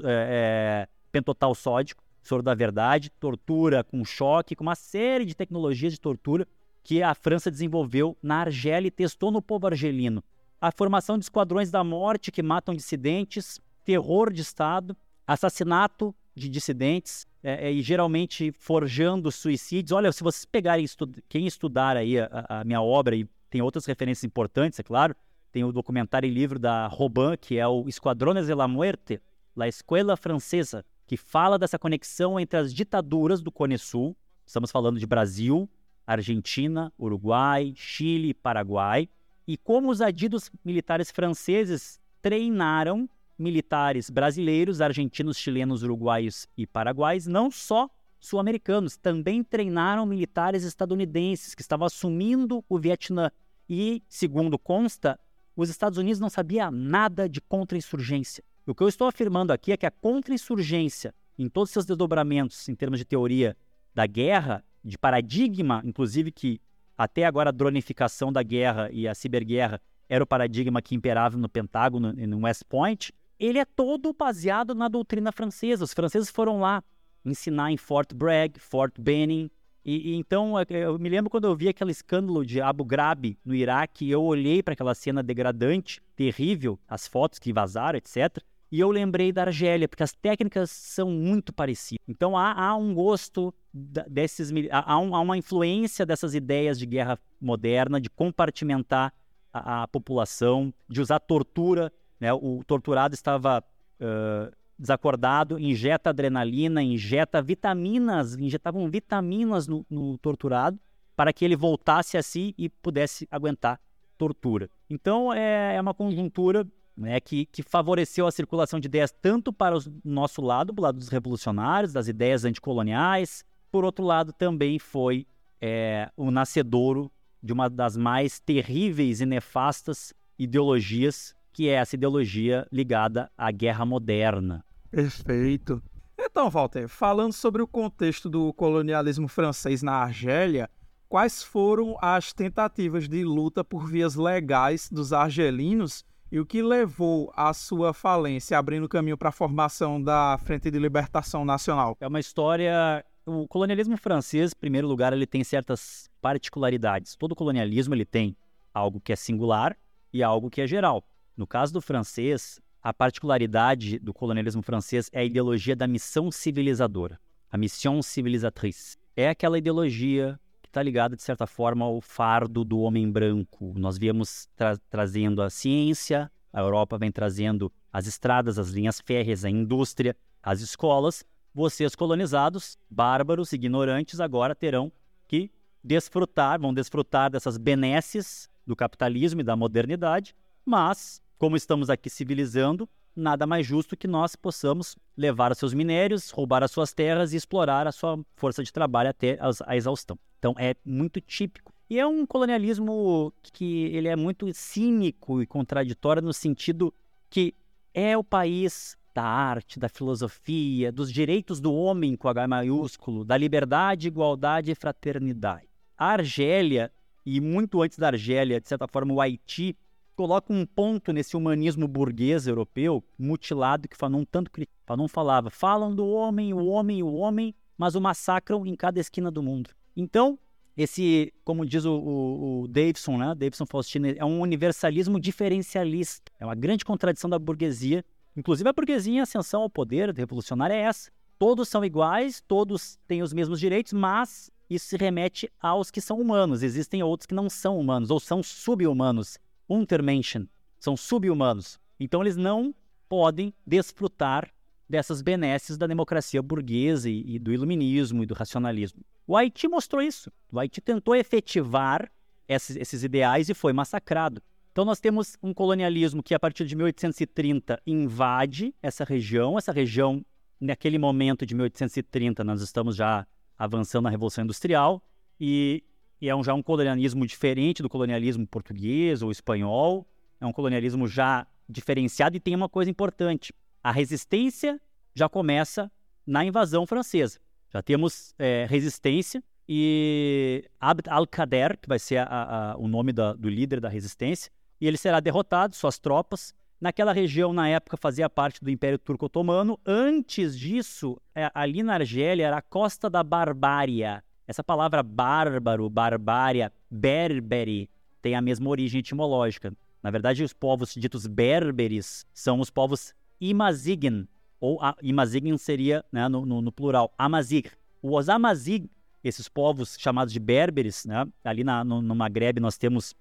é, 0.04 0.88
pentotal 1.12 1.54
sódico, 1.54 2.02
soro 2.20 2.42
da 2.42 2.54
verdade, 2.54 3.10
tortura 3.20 3.84
com 3.84 4.04
choque, 4.04 4.56
com 4.56 4.64
uma 4.64 4.74
série 4.74 5.24
de 5.24 5.36
tecnologias 5.36 5.92
de 5.92 6.00
tortura 6.00 6.48
que 6.82 7.00
a 7.00 7.14
França 7.14 7.48
desenvolveu 7.48 8.16
na 8.20 8.40
Argélia 8.40 8.88
e 8.88 8.90
testou 8.90 9.30
no 9.30 9.40
povo 9.40 9.68
argelino. 9.68 10.22
A 10.60 10.72
formação 10.72 11.16
de 11.16 11.24
esquadrões 11.24 11.70
da 11.70 11.84
morte 11.84 12.32
que 12.32 12.42
matam 12.42 12.74
dissidentes, 12.74 13.60
terror 13.84 14.32
de 14.32 14.42
Estado, 14.42 14.96
assassinato 15.26 16.14
de 16.34 16.48
dissidentes 16.48 17.26
é, 17.42 17.68
é, 17.68 17.72
e 17.72 17.82
geralmente 17.82 18.50
forjando 18.52 19.30
suicídios. 19.30 19.92
Olha, 19.92 20.10
se 20.10 20.22
vocês 20.22 20.44
pegarem, 20.44 20.84
estu 20.84 21.08
quem 21.28 21.46
estudar 21.46 21.96
aí 21.96 22.18
a, 22.18 22.46
a, 22.48 22.64
minha 22.64 22.82
obra, 22.82 23.14
e 23.14 23.28
tem 23.48 23.62
outras 23.62 23.86
referências 23.86 24.24
importantes, 24.24 24.78
é 24.78 24.82
claro, 24.82 25.14
tem 25.52 25.62
o 25.62 25.70
documentário 25.70 26.26
e 26.26 26.32
livro 26.32 26.58
da 26.58 26.86
Robin, 26.88 27.36
que 27.40 27.58
é 27.58 27.66
o 27.68 27.88
Esquadrones 27.88 28.46
de 28.46 28.54
la 28.54 28.66
Muerte, 28.66 29.20
La 29.54 29.68
Escuela 29.68 30.16
Francesa, 30.16 30.84
que 31.06 31.16
fala 31.16 31.58
dessa 31.58 31.78
conexão 31.78 32.40
entre 32.40 32.58
as 32.58 32.74
ditaduras 32.74 33.40
do 33.40 33.52
Cone 33.52 33.78
Sul, 33.78 34.16
estamos 34.44 34.70
falando 34.70 34.98
de 34.98 35.06
Brasil, 35.06 35.68
Argentina, 36.06 36.92
Uruguai, 36.98 37.72
Chile, 37.76 38.34
Paraguai, 38.34 39.08
e 39.46 39.56
como 39.56 39.90
os 39.90 40.00
adidos 40.00 40.50
militares 40.64 41.10
franceses 41.10 42.00
treinaram 42.20 43.08
militares 43.38 44.10
brasileiros, 44.10 44.80
argentinos, 44.80 45.36
chilenos, 45.36 45.82
uruguaios 45.82 46.46
e 46.56 46.66
paraguaios, 46.66 47.26
não 47.26 47.50
só 47.50 47.88
sul-americanos, 48.20 48.96
também 48.96 49.42
treinaram 49.42 50.06
militares 50.06 50.64
estadunidenses 50.64 51.54
que 51.54 51.60
estavam 51.60 51.86
assumindo 51.86 52.64
o 52.68 52.78
Vietnã. 52.78 53.30
E, 53.68 54.02
segundo 54.08 54.58
consta, 54.58 55.18
os 55.56 55.68
Estados 55.68 55.98
Unidos 55.98 56.20
não 56.20 56.30
sabia 56.30 56.70
nada 56.70 57.28
de 57.28 57.40
contra-insurgência. 57.40 58.42
O 58.66 58.74
que 58.74 58.82
eu 58.82 58.88
estou 58.88 59.06
afirmando 59.06 59.52
aqui 59.52 59.72
é 59.72 59.76
que 59.76 59.84
a 59.84 59.90
contra-insurgência, 59.90 61.14
em 61.38 61.48
todos 61.48 61.70
seus 61.70 61.84
desdobramentos 61.84 62.68
em 62.68 62.74
termos 62.74 62.98
de 62.98 63.04
teoria 63.04 63.56
da 63.94 64.06
guerra, 64.06 64.64
de 64.82 64.96
paradigma, 64.96 65.82
inclusive 65.84 66.32
que 66.32 66.60
até 66.96 67.24
agora 67.24 67.50
a 67.50 67.52
dronificação 67.52 68.32
da 68.32 68.42
guerra 68.42 68.90
e 68.90 69.06
a 69.06 69.14
ciberguerra 69.14 69.80
era 70.08 70.22
o 70.22 70.26
paradigma 70.26 70.80
que 70.80 70.94
imperava 70.94 71.36
no 71.36 71.48
Pentágono 71.48 72.14
e 72.16 72.26
no 72.26 72.40
West 72.40 72.62
Point, 72.68 73.12
ele 73.38 73.58
é 73.58 73.64
todo 73.64 74.12
baseado 74.12 74.74
na 74.74 74.88
doutrina 74.88 75.32
francesa. 75.32 75.84
Os 75.84 75.92
franceses 75.92 76.30
foram 76.30 76.60
lá 76.60 76.82
ensinar 77.24 77.70
em 77.72 77.76
Fort 77.76 78.12
Bragg, 78.14 78.58
Fort 78.58 78.94
Benning. 78.98 79.50
E, 79.84 80.12
e, 80.12 80.14
então 80.14 80.58
é, 80.58 80.64
eu 80.70 80.98
me 80.98 81.08
lembro 81.08 81.30
quando 81.30 81.46
eu 81.46 81.54
vi 81.54 81.68
aquele 81.68 81.90
escândalo 81.90 82.44
de 82.44 82.60
Abu 82.60 82.84
Ghraib 82.84 83.36
no 83.44 83.54
Iraque, 83.54 84.08
eu 84.08 84.22
olhei 84.22 84.62
para 84.62 84.72
aquela 84.72 84.94
cena 84.94 85.22
degradante, 85.22 86.00
terrível, 86.16 86.78
as 86.88 87.06
fotos 87.06 87.38
que 87.38 87.52
vazaram, 87.52 87.98
etc. 87.98 88.38
E 88.72 88.80
eu 88.80 88.90
lembrei 88.90 89.30
da 89.30 89.42
Argélia, 89.42 89.86
porque 89.86 90.02
as 90.02 90.12
técnicas 90.12 90.70
são 90.70 91.10
muito 91.10 91.52
parecidas. 91.52 92.02
Então 92.08 92.36
há, 92.36 92.52
há 92.52 92.76
um 92.76 92.94
gosto 92.94 93.54
desses. 93.72 94.50
Há, 94.70 94.98
um, 94.98 95.14
há, 95.14 95.20
uma 95.20 95.36
influência 95.36 96.06
dessas 96.06 96.34
ideias 96.34 96.78
de 96.78 96.86
guerra 96.86 97.18
moderna, 97.40 98.00
de 98.00 98.08
compartimentar 98.08 99.12
a, 99.52 99.82
a 99.82 99.88
população, 99.88 100.72
de 100.88 101.00
usar 101.00 101.20
tortura 101.20 101.92
né? 102.20 102.32
O 102.32 102.62
torturado 102.66 103.14
estava 103.14 103.62
uh, 104.00 104.54
desacordado, 104.78 105.58
injeta 105.58 106.10
adrenalina, 106.10 106.82
injeta 106.82 107.40
vitaminas, 107.40 108.34
injetavam 108.36 108.88
vitaminas 108.90 109.66
no, 109.66 109.86
no 109.88 110.18
torturado 110.18 110.78
para 111.16 111.32
que 111.32 111.44
ele 111.44 111.56
voltasse 111.56 112.16
a 112.16 112.22
si 112.22 112.54
e 112.58 112.68
pudesse 112.68 113.26
aguentar 113.30 113.80
tortura. 114.18 114.68
Então 114.90 115.32
é, 115.32 115.76
é 115.76 115.80
uma 115.80 115.94
conjuntura 115.94 116.66
né, 116.96 117.20
que, 117.20 117.46
que, 117.46 117.62
favoreceu 117.62 118.26
a 118.26 118.32
circulação 118.32 118.78
de 118.78 118.86
ideias 118.86 119.12
tanto 119.12 119.52
para 119.52 119.76
o 119.76 119.80
nosso 120.04 120.40
lado, 120.40 120.72
o 120.76 120.80
lado 120.80 120.98
dos 120.98 121.08
revolucionários, 121.08 121.92
das 121.92 122.08
ideias 122.08 122.44
anticoloniais, 122.44 123.44
por 123.70 123.84
outro 123.84 124.04
lado 124.04 124.32
também 124.32 124.78
foi 124.78 125.26
é, 125.60 126.10
o 126.16 126.30
nascedouro 126.30 127.10
de 127.42 127.52
uma 127.52 127.68
das 127.68 127.96
mais 127.96 128.38
terríveis 128.38 129.20
e 129.20 129.26
nefastas 129.26 130.14
ideologias 130.38 131.33
que 131.54 131.68
é 131.68 131.74
essa 131.74 131.94
ideologia 131.94 132.66
ligada 132.70 133.30
à 133.38 133.50
guerra 133.52 133.86
moderna. 133.86 134.64
Perfeito. 134.90 135.80
Então, 136.18 136.50
Walter, 136.50 136.88
falando 136.88 137.32
sobre 137.32 137.62
o 137.62 137.66
contexto 137.66 138.28
do 138.28 138.52
colonialismo 138.52 139.28
francês 139.28 139.80
na 139.80 139.92
Argélia, 139.92 140.68
quais 141.08 141.44
foram 141.44 141.96
as 142.02 142.32
tentativas 142.32 143.08
de 143.08 143.24
luta 143.24 143.62
por 143.62 143.86
vias 143.86 144.16
legais 144.16 144.90
dos 144.90 145.12
argelinos 145.12 146.04
e 146.30 146.40
o 146.40 146.46
que 146.46 146.60
levou 146.60 147.32
à 147.36 147.54
sua 147.54 147.94
falência, 147.94 148.58
abrindo 148.58 148.88
caminho 148.88 149.16
para 149.16 149.28
a 149.28 149.32
formação 149.32 150.02
da 150.02 150.36
Frente 150.42 150.72
de 150.72 150.78
Libertação 150.80 151.44
Nacional? 151.44 151.96
É 152.00 152.08
uma 152.08 152.18
história. 152.18 153.04
O 153.24 153.46
colonialismo 153.46 153.96
francês, 153.96 154.50
em 154.50 154.58
primeiro 154.58 154.88
lugar, 154.88 155.12
ele 155.12 155.26
tem 155.26 155.44
certas 155.44 156.10
particularidades. 156.20 157.14
Todo 157.14 157.36
colonialismo 157.36 157.94
ele 157.94 158.04
tem 158.04 158.36
algo 158.72 159.00
que 159.00 159.12
é 159.12 159.16
singular 159.16 159.76
e 160.12 160.20
algo 160.20 160.50
que 160.50 160.60
é 160.60 160.66
geral. 160.66 161.04
No 161.36 161.46
caso 161.46 161.72
do 161.72 161.80
francês, 161.80 162.60
a 162.80 162.92
particularidade 162.92 163.98
do 163.98 164.14
colonialismo 164.14 164.62
francês 164.62 165.10
é 165.12 165.20
a 165.20 165.24
ideologia 165.24 165.74
da 165.74 165.86
missão 165.86 166.30
civilizadora, 166.30 167.18
a 167.50 167.56
mission 167.56 168.00
civilisatrice. 168.02 168.96
É 169.16 169.28
aquela 169.28 169.58
ideologia 169.58 170.38
que 170.62 170.68
está 170.68 170.82
ligada, 170.82 171.16
de 171.16 171.22
certa 171.22 171.46
forma, 171.46 171.84
ao 171.84 172.00
fardo 172.00 172.64
do 172.64 172.78
homem 172.78 173.10
branco. 173.10 173.72
Nós 173.76 173.98
viemos 173.98 174.48
tra 174.54 174.76
trazendo 174.90 175.42
a 175.42 175.50
ciência, 175.50 176.30
a 176.52 176.60
Europa 176.60 176.96
vem 176.96 177.10
trazendo 177.10 177.72
as 177.92 178.06
estradas, 178.06 178.58
as 178.58 178.70
linhas 178.70 179.00
férreas, 179.00 179.44
a 179.44 179.50
indústria, 179.50 180.16
as 180.42 180.60
escolas. 180.60 181.24
Vocês, 181.52 181.96
colonizados, 181.96 182.78
bárbaros, 182.88 183.52
ignorantes, 183.52 184.20
agora 184.20 184.54
terão 184.54 184.92
que 185.26 185.50
desfrutar, 185.82 186.60
vão 186.60 186.72
desfrutar 186.72 187.30
dessas 187.30 187.56
benesses 187.56 188.48
do 188.66 188.76
capitalismo 188.76 189.40
e 189.40 189.44
da 189.44 189.56
modernidade, 189.56 190.34
mas 190.64 191.20
como 191.44 191.56
estamos 191.56 191.90
aqui 191.90 192.08
civilizando, 192.08 192.88
nada 193.14 193.46
mais 193.46 193.66
justo 193.66 193.98
que 193.98 194.08
nós 194.08 194.34
possamos 194.34 194.96
levar 195.14 195.52
os 195.52 195.58
seus 195.58 195.74
minérios, 195.74 196.30
roubar 196.30 196.62
as 196.62 196.70
suas 196.70 196.94
terras 196.94 197.34
e 197.34 197.36
explorar 197.36 197.86
a 197.86 197.92
sua 197.92 198.18
força 198.34 198.64
de 198.64 198.72
trabalho 198.72 199.10
até 199.10 199.38
a 199.66 199.76
exaustão. 199.76 200.18
Então 200.38 200.54
é 200.56 200.74
muito 200.82 201.20
típico. 201.20 201.70
E 201.90 201.98
é 202.00 202.06
um 202.06 202.24
colonialismo 202.24 203.30
que 203.42 203.94
ele 203.94 204.08
é 204.08 204.16
muito 204.16 204.50
cínico 204.54 205.42
e 205.42 205.46
contraditório 205.46 206.22
no 206.22 206.32
sentido 206.32 206.94
que 207.28 207.54
é 207.92 208.16
o 208.16 208.24
país 208.24 208.96
da 209.14 209.22
arte, 209.22 209.78
da 209.78 209.90
filosofia, 209.90 210.90
dos 210.90 211.12
direitos 211.12 211.60
do 211.60 211.74
homem 211.74 212.16
com 212.16 212.26
H 212.26 212.48
maiúsculo, 212.48 213.22
da 213.22 213.36
liberdade, 213.36 214.08
igualdade 214.08 214.70
e 214.70 214.74
fraternidade. 214.74 215.68
A 215.94 216.06
Argélia, 216.06 216.90
e 217.26 217.38
muito 217.38 217.82
antes 217.82 217.98
da 217.98 218.06
Argélia, 218.06 218.58
de 218.58 218.66
certa 218.66 218.88
forma, 218.88 219.12
o 219.12 219.20
Haiti, 219.20 219.76
coloca 220.14 220.52
um 220.52 220.64
ponto 220.64 221.12
nesse 221.12 221.36
humanismo 221.36 221.86
burguês 221.88 222.46
europeu 222.46 223.02
mutilado 223.18 223.88
que 223.88 223.96
Fanon 223.96 224.24
tanto 224.24 224.50
Fanon 224.86 225.08
falava, 225.08 225.50
falam 225.50 225.94
do 225.94 226.06
homem, 226.06 226.52
o 226.52 226.66
homem, 226.66 227.02
o 227.02 227.14
homem, 227.14 227.54
mas 227.76 227.94
o 227.94 228.00
massacram 228.00 228.66
em 228.66 228.74
cada 228.74 229.00
esquina 229.00 229.30
do 229.30 229.42
mundo. 229.42 229.70
Então, 229.96 230.38
esse, 230.76 231.32
como 231.44 231.64
diz 231.64 231.84
o, 231.84 231.92
o, 231.92 232.62
o 232.62 232.68
Davidson, 232.68 233.16
né? 233.16 233.34
Davidson 233.34 233.66
Faustino, 233.66 234.08
é 234.08 234.24
um 234.24 234.40
universalismo 234.40 235.20
diferencialista. 235.20 236.32
É 236.38 236.44
uma 236.44 236.54
grande 236.54 236.84
contradição 236.84 237.30
da 237.30 237.38
burguesia. 237.38 238.04
Inclusive, 238.36 238.68
a 238.68 238.72
burguesia 238.72 239.14
em 239.14 239.20
ascensão 239.20 239.62
ao 239.62 239.70
poder 239.70 240.12
revolucionário 240.12 240.74
é 240.74 240.80
essa. 240.80 241.10
Todos 241.38 241.68
são 241.68 241.84
iguais, 241.84 242.42
todos 242.46 242.98
têm 243.06 243.22
os 243.22 243.32
mesmos 243.32 243.60
direitos, 243.60 243.92
mas 243.92 244.50
isso 244.68 244.86
se 244.86 244.96
remete 244.96 245.50
aos 245.60 245.90
que 245.90 246.00
são 246.00 246.20
humanos. 246.20 246.62
Existem 246.62 247.02
outros 247.02 247.26
que 247.26 247.34
não 247.34 247.48
são 247.48 247.78
humanos 247.78 248.10
ou 248.10 248.18
são 248.18 248.42
subhumanos. 248.42 249.38
Untermenschen, 249.68 250.48
são 250.78 250.96
subhumanos. 250.96 251.78
Então 251.98 252.20
eles 252.20 252.36
não 252.36 252.74
podem 253.08 253.54
desfrutar 253.66 254.50
dessas 254.88 255.22
benesses 255.22 255.78
da 255.78 255.86
democracia 255.86 256.42
burguesa 256.42 257.08
e, 257.08 257.36
e, 257.36 257.38
do 257.38 257.52
iluminismo 257.52 258.22
e 258.22 258.26
do 258.26 258.34
racionalismo. 258.34 259.02
O 259.26 259.36
Haiti 259.36 259.66
mostrou 259.66 260.02
isso. 260.02 260.30
O 260.52 260.58
Haiti 260.58 260.80
tentou 260.80 261.16
efetivar 261.16 262.10
esses, 262.46 262.76
esses 262.76 263.02
ideais 263.02 263.48
e 263.48 263.54
foi 263.54 263.72
massacrado. 263.72 264.42
Então 264.72 264.84
nós 264.84 265.00
temos 265.00 265.36
um 265.42 265.54
colonialismo 265.54 266.22
que 266.22 266.34
a 266.34 266.38
partir 266.38 266.66
de 266.66 266.74
1830 266.74 267.80
invade 267.86 268.74
essa 268.82 269.04
região. 269.04 269.56
Essa 269.56 269.72
região, 269.72 270.24
naquele 270.60 270.98
momento 270.98 271.46
de 271.46 271.54
1830, 271.54 272.44
nós 272.44 272.60
estamos 272.60 272.96
já 272.96 273.26
avançando 273.56 274.04
na 274.04 274.10
Revolução 274.10 274.44
Industrial 274.44 275.02
e, 275.40 275.82
e 276.24 276.28
é 276.30 276.34
um, 276.34 276.42
já 276.42 276.54
um 276.54 276.62
colonialismo 276.62 277.26
diferente 277.26 277.82
do 277.82 277.88
colonialismo 277.88 278.46
português 278.46 279.20
ou 279.20 279.30
espanhol. 279.30 280.06
É 280.40 280.46
um 280.46 280.52
colonialismo 280.54 281.06
já 281.06 281.46
diferenciado 281.68 282.34
e 282.34 282.40
tem 282.40 282.56
uma 282.56 282.68
coisa 282.68 282.90
importante 282.90 283.52
a 283.82 283.92
resistência 283.92 284.80
já 285.14 285.28
começa 285.28 285.92
na 286.26 286.42
invasão 286.42 286.86
francesa. 286.86 287.38
Já 287.70 287.82
temos 287.82 288.34
é, 288.38 288.66
resistência 288.66 289.44
e 289.68 290.64
Abd 290.80 291.10
al-Qader, 291.10 291.78
que 291.78 291.86
vai 291.86 291.98
ser 291.98 292.16
a, 292.16 292.72
a, 292.72 292.76
o 292.78 292.88
nome 292.88 293.12
da, 293.12 293.34
do 293.34 293.50
líder 293.50 293.78
da 293.78 293.90
resistência, 293.90 294.50
e 294.80 294.86
ele 294.86 294.96
será 294.96 295.20
derrotado, 295.20 295.76
suas 295.76 295.98
tropas. 295.98 296.54
Naquela 296.80 297.12
região, 297.12 297.52
na 297.52 297.68
época, 297.68 297.98
fazia 297.98 298.30
parte 298.30 298.64
do 298.64 298.70
Império 298.70 298.98
Turco-Otomano. 298.98 299.78
Antes 299.84 300.58
disso, 300.58 301.20
é, 301.34 301.50
ali 301.54 301.82
na 301.82 301.94
Argélia, 301.94 302.46
era 302.46 302.56
a 302.56 302.62
Costa 302.62 303.10
da 303.10 303.22
Barbária. 303.22 304.24
Essa 304.46 304.62
palavra 304.62 305.02
bárbaro, 305.02 305.88
barbária, 305.88 306.72
berberi, 306.90 307.88
tem 308.20 308.34
a 308.34 308.40
mesma 308.40 308.68
origem 308.68 309.00
etimológica. 309.00 309.72
Na 310.02 310.10
verdade, 310.10 310.44
os 310.44 310.52
povos 310.52 310.94
ditos 310.94 311.26
berberes 311.26 312.26
são 312.34 312.60
os 312.60 312.70
povos 312.70 313.14
Imazigin, 313.40 314.28
ou 314.60 314.80
a, 314.82 314.94
Imazigin 315.02 315.56
seria 315.56 316.04
né, 316.12 316.28
no, 316.28 316.44
no, 316.44 316.60
no, 316.60 316.72
plural, 316.72 317.12
Amazigh. 317.18 317.70
Os 318.02 318.28
Amazigh, 318.28 318.88
esses 319.22 319.48
povos 319.48 319.96
chamados 319.98 320.32
de 320.32 320.38
berberes, 320.38 321.06
né, 321.06 321.26
ali 321.42 321.64
na, 321.64 321.82
no, 321.82 322.02
no 322.02 322.14
Maghreb 322.14 322.60
nós 322.60 322.76
temos, 322.76 323.14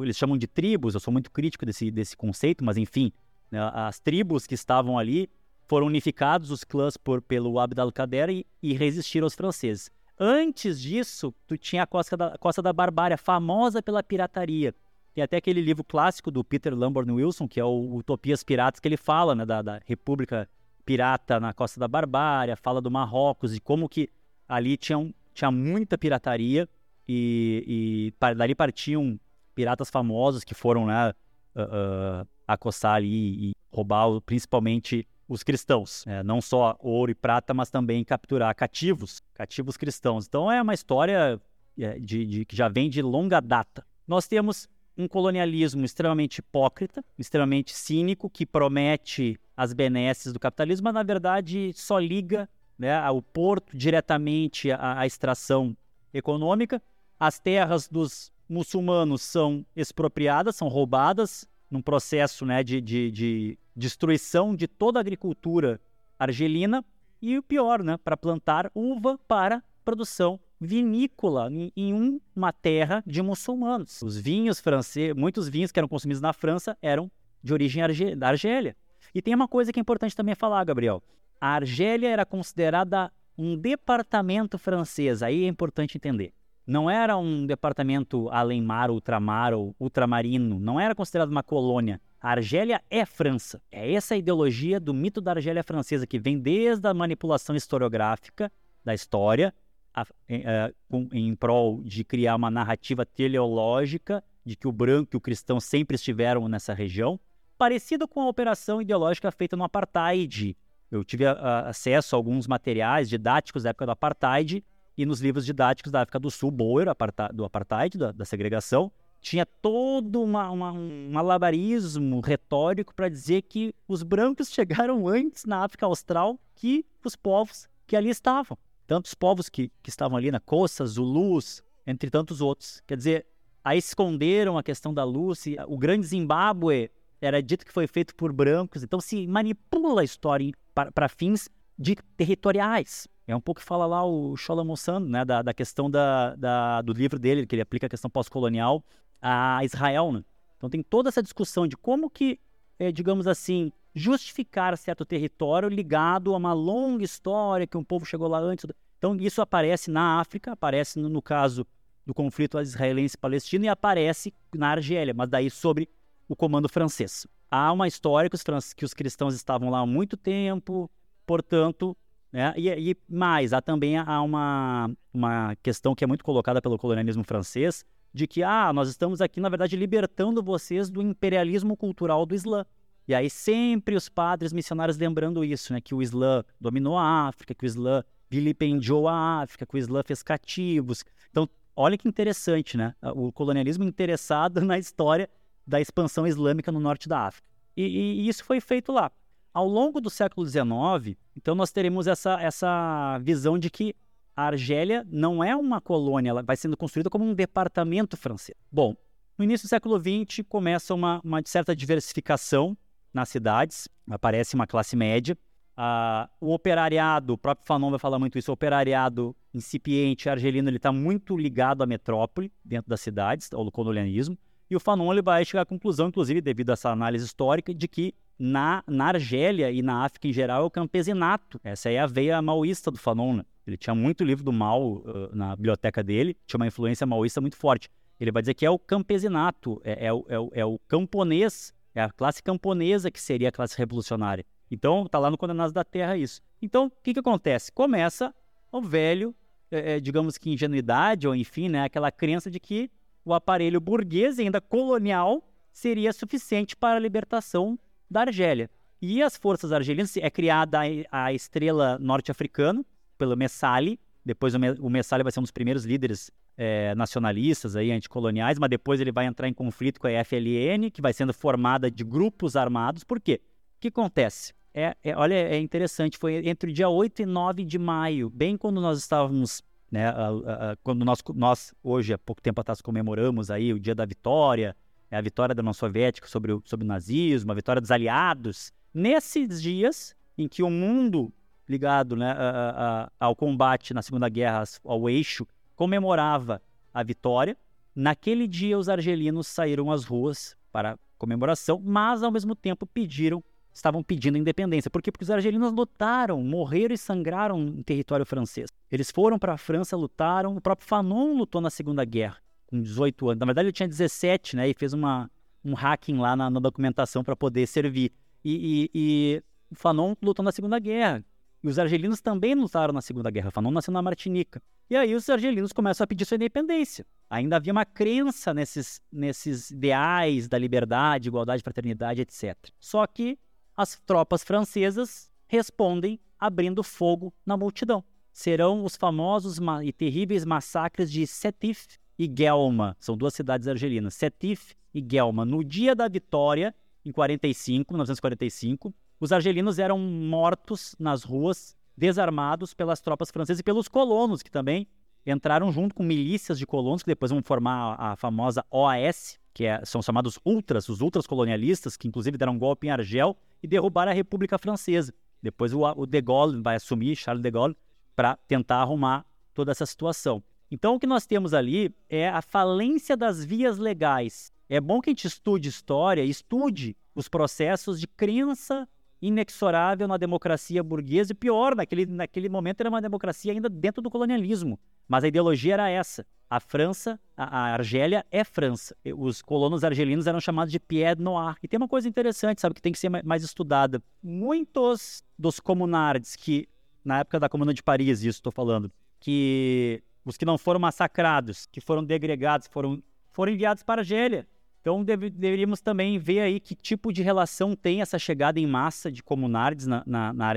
eles 0.00 0.16
chamam 0.16 0.36
de 0.36 0.46
tribos, 0.46 0.94
eu 0.94 1.00
sou 1.00 1.12
muito 1.12 1.30
crítico 1.30 1.64
desse, 1.64 1.90
desse 1.90 2.16
conceito, 2.16 2.62
mas 2.62 2.76
enfim, 2.76 3.10
né, 3.50 3.58
as 3.72 3.98
tribos 3.98 4.46
que 4.46 4.54
estavam 4.54 4.98
ali 4.98 5.30
foram 5.66 5.86
unificados, 5.86 6.50
os 6.50 6.64
clãs, 6.64 6.96
por, 6.96 7.20
pelo 7.20 7.58
Abd 7.58 7.80
al-Qader 7.80 8.30
e, 8.30 8.46
e 8.62 8.72
resistiram 8.72 9.26
aos 9.26 9.34
franceses. 9.34 9.90
Antes 10.18 10.80
disso, 10.80 11.32
tu 11.46 11.56
tinha 11.56 11.84
a 11.84 11.86
Costa 11.86 12.16
da, 12.16 12.36
Costa 12.38 12.60
da 12.60 12.72
Barbária, 12.72 13.16
famosa 13.16 13.80
pela 13.80 14.02
pirataria. 14.02 14.74
Tem 15.14 15.22
até 15.22 15.36
aquele 15.36 15.60
livro 15.60 15.84
clássico 15.84 16.30
do 16.30 16.42
Peter 16.42 16.74
Lamborn 16.74 17.12
Wilson, 17.12 17.46
que 17.46 17.60
é 17.60 17.64
o 17.64 17.96
Utopias 17.96 18.42
Piratas, 18.42 18.80
que 18.80 18.88
ele 18.88 18.96
fala 18.96 19.34
né, 19.34 19.46
da, 19.46 19.62
da 19.62 19.80
República 19.84 20.48
Pirata 20.84 21.38
na 21.38 21.52
Costa 21.52 21.78
da 21.78 21.86
Barbária, 21.86 22.56
fala 22.56 22.80
do 22.80 22.90
Marrocos 22.90 23.54
e 23.54 23.60
como 23.60 23.88
que 23.88 24.08
ali 24.48 24.76
tinha, 24.76 25.12
tinha 25.34 25.50
muita 25.50 25.98
pirataria 25.98 26.68
e, 27.06 28.12
e 28.20 28.34
dali 28.34 28.54
partiam 28.54 29.18
piratas 29.54 29.90
famosos 29.90 30.44
que 30.44 30.54
foram 30.54 30.86
né, 30.86 31.10
uh, 31.54 32.22
uh, 32.22 32.28
acossar 32.46 32.94
ali 32.94 33.50
e 33.50 33.52
roubar 33.70 34.20
principalmente 34.22 35.06
os 35.28 35.42
cristãos. 35.42 36.04
Né? 36.06 36.22
Não 36.22 36.40
só 36.40 36.76
ouro 36.80 37.10
e 37.10 37.14
prata, 37.14 37.52
mas 37.52 37.70
também 37.70 38.02
capturar 38.02 38.54
cativos, 38.54 39.22
cativos 39.34 39.76
cristãos. 39.76 40.26
Então 40.26 40.50
é 40.50 40.60
uma 40.62 40.74
história 40.74 41.40
é, 41.78 41.98
de, 41.98 42.26
de, 42.26 42.44
que 42.44 42.56
já 42.56 42.68
vem 42.68 42.88
de 42.88 43.02
longa 43.02 43.40
data. 43.40 43.86
Nós 44.06 44.26
temos 44.26 44.68
um 44.96 45.06
colonialismo 45.06 45.84
extremamente 45.84 46.38
hipócrita, 46.38 47.04
extremamente 47.18 47.72
cínico, 47.74 48.28
que 48.28 48.44
promete 48.44 49.38
as 49.56 49.72
benesses 49.72 50.32
do 50.32 50.40
capitalismo, 50.40 50.84
mas 50.84 50.94
na 50.94 51.02
verdade 51.02 51.72
só 51.74 51.98
liga 51.98 52.48
né, 52.78 53.08
o 53.10 53.22
porto 53.22 53.76
diretamente 53.76 54.72
à, 54.72 55.00
à 55.00 55.06
extração 55.06 55.76
econômica. 56.12 56.82
As 57.20 57.38
terras 57.38 57.86
dos 57.86 58.32
muçulmanos 58.48 59.22
são 59.22 59.64
expropriadas, 59.76 60.56
são 60.56 60.68
roubadas, 60.68 61.46
num 61.70 61.82
processo 61.82 62.46
né, 62.46 62.64
de, 62.64 62.80
de, 62.80 63.10
de 63.10 63.58
destruição 63.78 64.54
de 64.54 64.66
toda 64.66 64.98
a 64.98 65.00
agricultura 65.00 65.80
argelina. 66.18 66.84
E 67.20 67.38
o 67.38 67.42
pior, 67.42 67.82
né, 67.82 67.96
para 67.96 68.16
plantar 68.16 68.70
uva 68.74 69.18
para 69.26 69.62
produção 69.84 70.38
vinícola 70.60 71.48
em, 71.76 72.20
uma 72.34 72.52
terra 72.52 73.02
de 73.06 73.22
muçulmanos. 73.22 74.02
Os 74.02 74.16
vinhos 74.16 74.60
franceses, 74.60 75.16
muitos 75.16 75.48
vinhos 75.48 75.72
que 75.72 75.78
eram 75.78 75.88
consumidos 75.88 76.20
na 76.20 76.32
França 76.32 76.76
eram 76.82 77.10
de 77.42 77.52
origem 77.52 77.82
arge 77.82 78.14
da 78.14 78.28
Argélia. 78.28 78.76
E 79.14 79.22
tem 79.22 79.34
uma 79.34 79.48
coisa 79.48 79.72
que 79.72 79.78
é 79.78 79.82
importante 79.82 80.14
também 80.14 80.34
falar, 80.34 80.64
Gabriel. 80.64 81.02
A 81.40 81.54
Argélia 81.54 82.08
era 82.08 82.26
considerada 82.26 83.12
um 83.36 83.56
departamento 83.56 84.58
francês, 84.58 85.22
aí 85.22 85.44
é 85.44 85.48
importante 85.48 85.96
entender. 85.96 86.32
Não 86.66 86.90
era 86.90 87.16
um 87.16 87.46
departamento 87.46 88.28
além-mar, 88.30 88.90
ultramar 88.90 89.54
ou 89.54 89.74
ultramarino, 89.80 90.58
não 90.60 90.78
era 90.78 90.94
considerado 90.94 91.30
uma 91.30 91.42
colônia. 91.42 92.00
A 92.20 92.30
Argélia 92.30 92.82
é 92.90 93.06
França. 93.06 93.62
É 93.70 93.92
essa 93.92 94.14
a 94.14 94.16
ideologia 94.16 94.80
do 94.80 94.92
mito 94.92 95.20
da 95.20 95.32
Argélia 95.32 95.62
francesa 95.62 96.06
que 96.06 96.18
vem 96.18 96.38
desde 96.38 96.86
a 96.88 96.94
manipulação 96.94 97.54
historiográfica 97.54 98.50
da 98.84 98.92
história 98.92 99.54
a, 99.94 100.02
a, 100.02 100.72
com, 100.88 101.08
em 101.12 101.34
prol 101.34 101.82
de 101.84 102.04
criar 102.04 102.36
uma 102.36 102.50
narrativa 102.50 103.06
teleológica 103.06 104.22
de 104.44 104.56
que 104.56 104.66
o 104.66 104.72
branco 104.72 105.10
e 105.14 105.16
o 105.16 105.20
cristão 105.20 105.60
sempre 105.60 105.94
estiveram 105.94 106.48
nessa 106.48 106.74
região, 106.74 107.20
parecido 107.56 108.08
com 108.08 108.20
a 108.22 108.28
operação 108.28 108.82
ideológica 108.82 109.30
feita 109.30 109.56
no 109.56 109.64
apartheid. 109.64 110.56
Eu 110.90 111.04
tive 111.04 111.26
a, 111.26 111.68
acesso 111.68 112.16
a 112.16 112.18
alguns 112.18 112.46
materiais 112.46 113.08
didáticos 113.08 113.62
da 113.62 113.70
época 113.70 113.86
do 113.86 113.92
apartheid 113.92 114.64
e 114.96 115.06
nos 115.06 115.20
livros 115.20 115.46
didáticos 115.46 115.92
da 115.92 116.02
África 116.02 116.18
do 116.18 116.30
Sul, 116.30 116.50
Boer, 116.50 116.86
do 117.32 117.44
apartheid, 117.44 117.96
da, 117.96 118.10
da 118.10 118.24
segregação, 118.24 118.90
tinha 119.20 119.44
todo 119.44 120.22
uma, 120.22 120.50
uma, 120.50 120.72
um 120.72 121.10
malabarismo 121.10 122.20
retórico 122.20 122.94
para 122.94 123.08
dizer 123.08 123.42
que 123.42 123.74
os 123.86 124.02
brancos 124.02 124.48
chegaram 124.52 125.08
antes 125.08 125.44
na 125.44 125.64
África 125.64 125.86
Austral 125.86 126.38
que 126.54 126.84
os 127.04 127.16
povos 127.16 127.68
que 127.86 127.96
ali 127.96 128.10
estavam 128.10 128.58
tantos 128.88 129.14
povos 129.14 129.50
que, 129.50 129.70
que 129.82 129.90
estavam 129.90 130.16
ali 130.16 130.32
na 130.32 130.40
costa, 130.40 130.84
Zulus, 130.86 131.62
entre 131.86 132.10
tantos 132.10 132.40
outros. 132.40 132.82
Quer 132.86 132.96
dizer, 132.96 133.26
aí 133.62 133.78
esconderam 133.78 134.56
a 134.56 134.62
questão 134.62 134.92
da 134.94 135.04
luz. 135.04 135.44
O 135.68 135.76
grande 135.76 136.06
Zimbábue 136.06 136.90
era 137.20 137.42
dito 137.42 137.66
que 137.66 137.72
foi 137.72 137.86
feito 137.86 138.14
por 138.16 138.32
brancos, 138.32 138.82
então 138.82 138.98
se 138.98 139.26
manipula 139.26 140.00
a 140.00 140.04
história 140.04 140.52
para 140.94 141.08
fins 141.08 141.50
de 141.78 141.96
territoriais. 142.16 143.06
É 143.26 143.36
um 143.36 143.40
pouco 143.40 143.60
que 143.60 143.66
fala 143.66 143.84
lá 143.84 144.02
o 144.06 144.34
Chola 144.38 144.64
Mossando, 144.64 145.06
né, 145.06 145.22
da, 145.22 145.42
da 145.42 145.52
questão 145.52 145.90
da, 145.90 146.34
da, 146.34 146.80
do 146.80 146.94
livro 146.94 147.18
dele, 147.18 147.46
que 147.46 147.54
ele 147.54 147.62
aplica 147.62 147.86
a 147.86 147.90
questão 147.90 148.08
pós-colonial 148.08 148.82
a 149.20 149.64
Israel. 149.64 150.12
Né? 150.12 150.24
Então 150.56 150.68
tem 150.70 150.82
toda 150.82 151.08
essa 151.08 151.22
discussão 151.22 151.66
de 151.66 151.76
como 151.76 152.10
que, 152.10 152.38
é, 152.78 152.92
digamos 152.92 153.26
assim, 153.26 153.72
justificar 153.94 154.76
certo 154.76 155.04
território 155.04 155.68
ligado 155.68 156.34
a 156.34 156.36
uma 156.36 156.52
longa 156.52 157.04
história 157.04 157.66
que 157.66 157.76
um 157.76 157.84
povo 157.84 158.04
chegou 158.06 158.28
lá 158.28 158.38
antes. 158.38 158.64
Então, 158.98 159.16
isso 159.16 159.40
aparece 159.40 159.90
na 159.90 160.20
África, 160.20 160.52
aparece 160.52 160.98
no, 160.98 161.08
no 161.08 161.22
caso 161.22 161.66
do 162.04 162.14
conflito 162.14 162.58
israelense-palestino 162.58 163.64
e 163.64 163.68
aparece 163.68 164.32
na 164.54 164.70
Argélia, 164.70 165.12
mas 165.14 165.28
daí 165.28 165.50
sobre 165.50 165.88
o 166.28 166.34
comando 166.34 166.68
francês. 166.68 167.26
há 167.50 167.72
uma 167.72 167.86
história 167.86 168.30
que 168.30 168.36
os, 168.36 168.72
que 168.72 168.84
os 168.84 168.94
cristãos 168.94 169.34
estavam 169.34 169.70
lá 169.70 169.80
há 169.80 169.86
muito 169.86 170.16
tempo, 170.16 170.90
portanto, 171.26 171.96
né? 172.32 172.52
E, 172.56 172.68
e, 172.68 172.96
mais, 173.08 173.52
há 173.52 173.60
também 173.60 173.96
há 173.96 174.22
uma, 174.22 174.90
uma 175.12 175.56
questão 175.62 175.94
que 175.94 176.04
é 176.04 176.06
muito 176.06 176.24
colocada 176.24 176.60
pelo 176.60 176.78
colonialismo 176.78 177.24
francês, 177.24 177.84
de 178.12 178.26
que, 178.26 178.42
ah, 178.42 178.72
nós 178.72 178.88
estamos 178.88 179.20
aqui, 179.20 179.40
na 179.40 179.48
verdade, 179.48 179.76
libertando 179.76 180.42
vocês 180.42 180.90
do 180.90 181.02
imperialismo 181.02 181.76
cultural 181.76 182.24
do 182.24 182.34
Islã. 182.34 182.64
E 183.06 183.14
aí 183.14 183.30
sempre 183.30 183.94
os 183.96 184.08
padres 184.08 184.52
missionários 184.52 184.98
lembrando 184.98 185.44
isso, 185.44 185.72
né? 185.72 185.80
Que 185.80 185.94
o 185.94 186.02
Islã 186.02 186.44
dominou 186.60 186.96
a 186.96 187.28
África, 187.28 187.54
que 187.54 187.64
o 187.64 187.66
Islã 187.66 188.04
vilipendiou 188.28 189.08
a 189.08 189.40
África, 189.40 189.64
que 189.64 189.74
o 189.74 189.78
Islã 189.78 190.02
fez 190.02 190.22
cativos. 190.22 191.04
Então, 191.30 191.48
olha 191.74 191.96
que 191.96 192.06
interessante, 192.06 192.76
né? 192.76 192.94
O 193.14 193.32
colonialismo 193.32 193.84
interessado 193.84 194.60
na 194.62 194.78
história 194.78 195.28
da 195.66 195.80
expansão 195.80 196.26
islâmica 196.26 196.72
no 196.72 196.80
norte 196.80 197.08
da 197.08 197.26
África. 197.26 197.46
E, 197.76 197.82
e, 197.82 198.20
e 198.22 198.28
isso 198.28 198.44
foi 198.44 198.60
feito 198.60 198.92
lá. 198.92 199.10
Ao 199.52 199.66
longo 199.66 200.00
do 200.00 200.10
século 200.10 200.46
XIX, 200.46 201.16
então 201.36 201.54
nós 201.54 201.72
teremos 201.72 202.06
essa, 202.06 202.40
essa 202.40 203.18
visão 203.18 203.58
de 203.58 203.70
que 203.70 203.94
a 204.38 204.44
Argélia 204.44 205.04
não 205.10 205.42
é 205.42 205.56
uma 205.56 205.80
colônia, 205.80 206.30
ela 206.30 206.44
vai 206.44 206.56
sendo 206.56 206.76
construída 206.76 207.10
como 207.10 207.24
um 207.24 207.34
departamento 207.34 208.16
francês. 208.16 208.56
Bom, 208.70 208.94
no 209.36 209.44
início 209.44 209.66
do 209.66 209.68
século 209.68 209.98
XX 209.98 210.46
começa 210.48 210.94
uma, 210.94 211.20
uma 211.24 211.42
certa 211.44 211.74
diversificação 211.74 212.78
nas 213.12 213.30
cidades, 213.30 213.88
aparece 214.08 214.54
uma 214.54 214.64
classe 214.64 214.94
média. 214.94 215.36
Uh, 215.76 216.30
o 216.40 216.54
operariado, 216.54 217.32
o 217.32 217.38
próprio 217.38 217.66
Fanon 217.66 217.90
vai 217.90 217.98
falar 217.98 218.20
muito 218.20 218.38
isso, 218.38 218.52
o 218.52 218.54
operariado 218.54 219.34
incipiente 219.52 220.28
argelino 220.28 220.70
está 220.70 220.92
muito 220.92 221.36
ligado 221.36 221.82
à 221.82 221.86
metrópole, 221.86 222.52
dentro 222.64 222.88
das 222.88 223.00
cidades, 223.00 223.52
ao 223.52 223.68
colonialismo. 223.72 224.38
E 224.70 224.76
o 224.76 224.80
Fanon 224.80 225.12
ele 225.12 225.22
vai 225.22 225.44
chegar 225.44 225.62
à 225.62 225.66
conclusão, 225.66 226.06
inclusive 226.06 226.40
devido 226.40 226.70
a 226.70 226.74
essa 226.74 226.90
análise 226.90 227.24
histórica, 227.24 227.74
de 227.74 227.88
que 227.88 228.14
na, 228.38 228.84
na 228.86 229.06
Argélia 229.06 229.72
e 229.72 229.82
na 229.82 230.04
África 230.04 230.28
em 230.28 230.32
geral 230.32 230.62
é 230.62 230.64
o 230.64 230.70
campesinato. 230.70 231.60
Essa 231.64 231.90
é 231.90 231.98
a 231.98 232.06
veia 232.06 232.40
maoísta 232.40 232.88
do 232.88 232.98
Fanon. 232.98 233.38
Né? 233.38 233.44
Ele 233.68 233.76
tinha 233.76 233.94
muito 233.94 234.24
livro 234.24 234.42
do 234.42 234.50
Mao 234.50 234.94
uh, 234.94 235.28
na 235.30 235.54
biblioteca 235.54 236.02
dele, 236.02 236.34
tinha 236.46 236.58
uma 236.58 236.66
influência 236.66 237.06
maoísta 237.06 237.38
muito 237.38 237.54
forte. 237.54 237.90
Ele 238.18 238.32
vai 238.32 238.40
dizer 238.40 238.54
que 238.54 238.64
é 238.64 238.70
o 238.70 238.78
campesinato, 238.78 239.78
é, 239.84 240.06
é, 240.06 240.08
é, 240.08 240.60
é 240.60 240.64
o 240.64 240.78
camponês, 240.88 241.74
é 241.94 242.00
a 242.00 242.10
classe 242.10 242.42
camponesa 242.42 243.10
que 243.10 243.20
seria 243.20 243.50
a 243.50 243.52
classe 243.52 243.76
revolucionária. 243.76 244.42
Então, 244.70 245.04
está 245.04 245.18
lá 245.18 245.30
no 245.30 245.36
Condenados 245.36 245.74
da 245.74 245.84
Terra 245.84 246.16
isso. 246.16 246.40
Então, 246.62 246.86
o 246.86 246.90
que, 247.02 247.12
que 247.12 247.20
acontece? 247.20 247.70
Começa 247.70 248.34
o 248.72 248.80
velho, 248.80 249.34
é, 249.70 249.96
é, 249.96 250.00
digamos 250.00 250.38
que 250.38 250.50
ingenuidade, 250.50 251.28
ou 251.28 251.36
enfim, 251.36 251.68
né, 251.68 251.84
aquela 251.84 252.10
crença 252.10 252.50
de 252.50 252.58
que 252.58 252.90
o 253.22 253.34
aparelho 253.34 253.82
burguês, 253.82 254.38
ainda 254.38 254.62
colonial, 254.62 255.46
seria 255.70 256.10
suficiente 256.14 256.74
para 256.74 256.96
a 256.96 257.00
libertação 257.00 257.78
da 258.10 258.22
Argélia. 258.22 258.70
E 259.00 259.22
as 259.22 259.36
forças 259.36 259.72
argelinas, 259.72 260.16
é 260.16 260.30
criada 260.30 260.78
a, 260.80 261.24
a 261.24 261.32
estrela 261.34 261.98
norte-africana, 262.00 262.82
pelo 263.18 263.36
Messali, 263.36 264.00
depois 264.24 264.54
o, 264.54 264.90
Messali 264.90 265.22
vai 265.22 265.32
ser 265.32 265.40
um 265.40 265.42
dos 265.42 265.50
primeiros 265.50 265.84
líderes 265.84 266.30
é, 266.56 266.94
nacionalistas, 266.94 267.76
aí, 267.76 267.90
anticoloniais, 267.90 268.58
mas 268.58 268.68
depois 268.68 269.00
ele 269.00 269.10
vai 269.10 269.26
entrar 269.26 269.48
em 269.48 269.54
conflito 269.54 269.98
com 269.98 270.06
a 270.06 270.24
FLN, 270.24 270.90
que 270.90 271.00
vai 271.00 271.12
sendo 271.12 271.32
formada 271.32 271.90
de 271.90 272.04
grupos 272.04 272.54
armados. 272.54 273.04
Por 273.04 273.20
quê? 273.20 273.40
O 273.76 273.80
que 273.80 273.88
acontece? 273.88 274.52
É, 274.74 274.94
é, 275.02 275.16
olha, 275.16 275.34
é 275.34 275.58
interessante, 275.58 276.18
foi 276.18 276.46
entre 276.46 276.70
o 276.70 276.74
dia 276.74 276.88
8 276.88 277.22
e 277.22 277.26
9 277.26 277.64
de 277.64 277.78
maio, 277.78 278.28
bem 278.28 278.56
quando 278.56 278.80
nós 278.80 278.98
estávamos 278.98 279.62
né, 279.90 280.08
a, 280.08 280.28
a, 280.28 280.76
quando 280.82 281.04
nós, 281.04 281.22
nós, 281.34 281.74
hoje, 281.82 282.12
há 282.12 282.18
pouco 282.18 282.42
tempo 282.42 282.60
atrás, 282.60 282.82
comemoramos 282.82 283.50
aí 283.50 283.72
o 283.72 283.80
dia 283.80 283.94
da 283.94 284.04
vitória, 284.04 284.76
é 285.10 285.16
a 285.16 285.20
vitória 285.20 285.54
da 285.54 285.60
União 285.62 285.72
Soviética 285.72 286.28
sobre 286.28 286.52
o, 286.52 286.62
sobre 286.64 286.84
o 286.84 286.86
nazismo, 286.86 287.50
a 287.50 287.54
vitória 287.54 287.80
dos 287.80 287.90
aliados. 287.90 288.72
Nesses 288.92 289.62
dias 289.62 290.14
em 290.36 290.46
que 290.46 290.62
o 290.62 290.68
mundo 290.68 291.32
ligado 291.68 292.16
né, 292.16 292.32
a, 292.32 293.10
ao 293.20 293.36
combate 293.36 293.92
na 293.92 294.02
Segunda 294.02 294.28
Guerra, 294.28 294.64
ao 294.84 295.08
eixo, 295.08 295.46
comemorava 295.76 296.62
a 296.92 297.02
vitória, 297.02 297.56
naquele 297.94 298.46
dia 298.46 298.78
os 298.78 298.88
argelinos 298.88 299.46
saíram 299.46 299.90
às 299.92 300.04
ruas 300.04 300.56
para 300.72 300.98
comemoração, 301.18 301.80
mas 301.84 302.22
ao 302.22 302.30
mesmo 302.30 302.54
tempo 302.54 302.86
pediram 302.86 303.42
estavam 303.78 304.02
pedindo 304.02 304.36
independência. 304.36 304.90
Por 304.90 305.00
quê? 305.00 305.12
Porque 305.12 305.22
os 305.22 305.30
argelinos 305.30 305.72
lutaram, 305.72 306.42
morreram 306.42 306.94
e 306.94 306.98
sangraram 306.98 307.60
em 307.60 307.82
território 307.82 308.26
francês. 308.26 308.68
Eles 308.90 309.10
foram 309.10 309.38
para 309.38 309.54
a 309.54 309.58
França, 309.58 309.96
lutaram. 309.96 310.56
O 310.56 310.60
próprio 310.60 310.86
Fanon 310.86 311.36
lutou 311.36 311.60
na 311.60 311.70
Segunda 311.70 312.04
Guerra, 312.04 312.38
com 312.66 312.80
18 312.80 313.28
anos. 313.28 313.38
Na 313.38 313.46
verdade, 313.46 313.66
ele 313.66 313.72
tinha 313.72 313.88
17, 313.88 314.56
né? 314.56 314.68
E 314.68 314.74
fez 314.74 314.92
uma, 314.92 315.30
um 315.64 315.74
hacking 315.74 316.18
lá 316.18 316.34
na, 316.34 316.50
na 316.50 316.58
documentação 316.58 317.22
para 317.22 317.36
poder 317.36 317.68
servir. 317.68 318.10
E, 318.44 318.90
e, 318.90 318.90
e 318.94 319.42
o 319.70 319.76
Fanon 319.76 320.14
lutou 320.20 320.44
na 320.44 320.50
Segunda 320.50 320.78
Guerra. 320.78 321.24
E 321.62 321.68
os 321.68 321.78
argelinos 321.78 322.20
também 322.20 322.54
lutaram 322.54 322.92
na 322.92 323.00
Segunda 323.00 323.30
Guerra. 323.30 323.50
Fanon 323.50 323.70
nasceu 323.70 323.92
na 323.92 324.02
Martinica. 324.02 324.62
E 324.88 324.96
aí 324.96 325.14
os 325.14 325.28
argelinos 325.28 325.72
começam 325.72 326.04
a 326.04 326.06
pedir 326.06 326.24
sua 326.24 326.36
independência. 326.36 327.04
Ainda 327.28 327.56
havia 327.56 327.72
uma 327.72 327.84
crença 327.84 328.54
nesses, 328.54 329.02
nesses 329.12 329.70
ideais 329.70 330.48
da 330.48 330.56
liberdade, 330.56 331.28
igualdade, 331.28 331.62
fraternidade, 331.62 332.22
etc. 332.22 332.56
Só 332.78 333.06
que 333.06 333.38
as 333.76 334.00
tropas 334.00 334.42
francesas 334.42 335.30
respondem 335.46 336.18
abrindo 336.38 336.82
fogo 336.82 337.34
na 337.44 337.56
multidão. 337.56 338.04
Serão 338.32 338.84
os 338.84 338.96
famosos 338.96 339.58
e 339.82 339.92
terríveis 339.92 340.44
massacres 340.44 341.10
de 341.10 341.26
Sétif 341.26 341.98
e 342.18 342.26
Guelma, 342.26 342.96
são 342.98 343.16
duas 343.16 343.34
cidades 343.34 343.68
argelinas, 343.68 344.14
Sétif 344.14 344.74
e 344.92 345.00
Guelma. 345.00 345.44
No 345.44 345.62
dia 345.62 345.94
da 345.94 346.08
vitória, 346.08 346.74
em 347.04 347.12
45, 347.12 347.92
1945, 347.92 348.94
os 349.20 349.32
argelinos 349.32 349.78
eram 349.78 349.98
mortos 349.98 350.94
nas 350.98 351.24
ruas, 351.24 351.76
desarmados 351.96 352.72
pelas 352.72 353.00
tropas 353.00 353.30
francesas 353.30 353.60
e 353.60 353.64
pelos 353.64 353.88
colonos, 353.88 354.42
que 354.42 354.50
também 354.50 354.86
entraram 355.26 355.72
junto 355.72 355.94
com 355.94 356.02
milícias 356.02 356.58
de 356.58 356.66
colonos, 356.66 357.02
que 357.02 357.10
depois 357.10 357.30
vão 357.30 357.42
formar 357.42 357.96
a, 357.98 358.16
famosa 358.16 358.64
OAS, 358.70 359.38
que 359.52 359.64
é, 359.64 359.84
são 359.84 360.00
chamados 360.00 360.38
ultras, 360.44 360.88
os 360.88 361.00
ultras 361.00 361.26
colonialistas, 361.26 361.96
que 361.96 362.06
inclusive 362.06 362.38
deram 362.38 362.54
um 362.54 362.58
golpe 362.58 362.86
em 362.86 362.90
Argel 362.90 363.36
e 363.62 363.66
derrubaram 363.66 364.12
a 364.12 364.14
República 364.14 364.56
Francesa. 364.56 365.12
Depois 365.42 365.72
o, 365.74 365.80
o 365.80 366.06
de 366.06 366.20
Gaulle 366.20 366.62
vai 366.62 366.76
assumir, 366.76 367.16
Charles 367.16 367.42
de 367.42 367.50
Gaulle, 367.50 367.76
para 368.14 368.36
tentar 368.46 368.76
arrumar 368.76 369.26
toda 369.52 369.72
essa 369.72 369.84
situação. 369.84 370.42
Então 370.70 370.94
o 370.94 371.00
que 371.00 371.06
nós 371.06 371.26
temos 371.26 371.54
ali 371.54 371.94
é 372.08 372.28
a 372.28 372.40
falência 372.40 373.16
das 373.16 373.44
vias 373.44 373.78
legais. 373.78 374.52
É 374.68 374.80
bom 374.80 375.00
que 375.00 375.10
a 375.10 375.12
gente 375.12 375.26
estude 375.26 375.68
história, 375.68 376.22
estude 376.22 376.96
os 377.14 377.28
processos 377.28 377.98
de 377.98 378.06
crença 378.06 378.88
inexorável 379.20 380.06
na 380.06 380.16
democracia 380.16 380.82
burguesa, 380.82 381.32
e 381.32 381.34
pior, 381.34 381.74
naquele, 381.74 382.06
naquele 382.06 382.48
momento 382.48 382.80
era 382.80 382.88
uma 382.88 383.00
democracia 383.00 383.52
ainda 383.52 383.68
dentro 383.68 384.02
do 384.02 384.10
colonialismo. 384.10 384.78
Mas 385.06 385.24
a 385.24 385.28
ideologia 385.28 385.74
era 385.74 385.88
essa. 385.88 386.26
A 386.50 386.60
França, 386.60 387.20
a, 387.36 387.44
a 387.44 387.74
Argélia 387.74 388.24
é 388.30 388.42
França. 388.44 388.96
Os 389.16 389.42
colonos 389.42 389.84
argelinos 389.84 390.26
eram 390.26 390.40
chamados 390.40 390.72
de 390.72 390.78
Pied 390.78 391.20
Noir. 391.20 391.56
E 391.62 391.68
tem 391.68 391.76
uma 391.78 391.88
coisa 391.88 392.08
interessante, 392.08 392.60
sabe, 392.60 392.74
que 392.74 392.82
tem 392.82 392.92
que 392.92 392.98
ser 392.98 393.10
mais 393.24 393.42
estudada. 393.42 394.02
Muitos 394.22 395.22
dos 395.38 395.60
comunards 395.60 396.36
que, 396.36 396.68
na 397.04 397.20
época 397.20 397.40
da 397.40 397.48
Comuna 397.48 397.74
de 397.74 397.82
Paris, 397.82 398.20
isso 398.20 398.38
estou 398.38 398.52
falando, 398.52 398.90
que 399.20 400.02
os 400.24 400.36
que 400.36 400.44
não 400.44 400.56
foram 400.56 400.80
massacrados, 400.80 401.66
que 401.66 401.80
foram 401.80 402.04
degregados, 402.04 402.66
foram, 402.68 403.02
foram 403.30 403.52
enviados 403.52 403.82
para 403.82 404.00
a 404.00 404.02
Argélia. 404.02 404.46
Então 404.80 405.04
deve, 405.04 405.30
deveríamos 405.30 405.80
também 405.80 406.18
ver 406.18 406.40
aí 406.40 406.60
que 406.60 406.74
tipo 406.74 407.12
de 407.12 407.22
relação 407.22 407.74
tem 407.74 408.00
essa 408.00 408.18
chegada 408.18 408.58
em 408.58 408.66
massa 408.66 409.10
de 409.10 409.22
comunardes 409.22 409.86
na, 409.86 410.02
na, 410.06 410.32
na, 410.32 410.54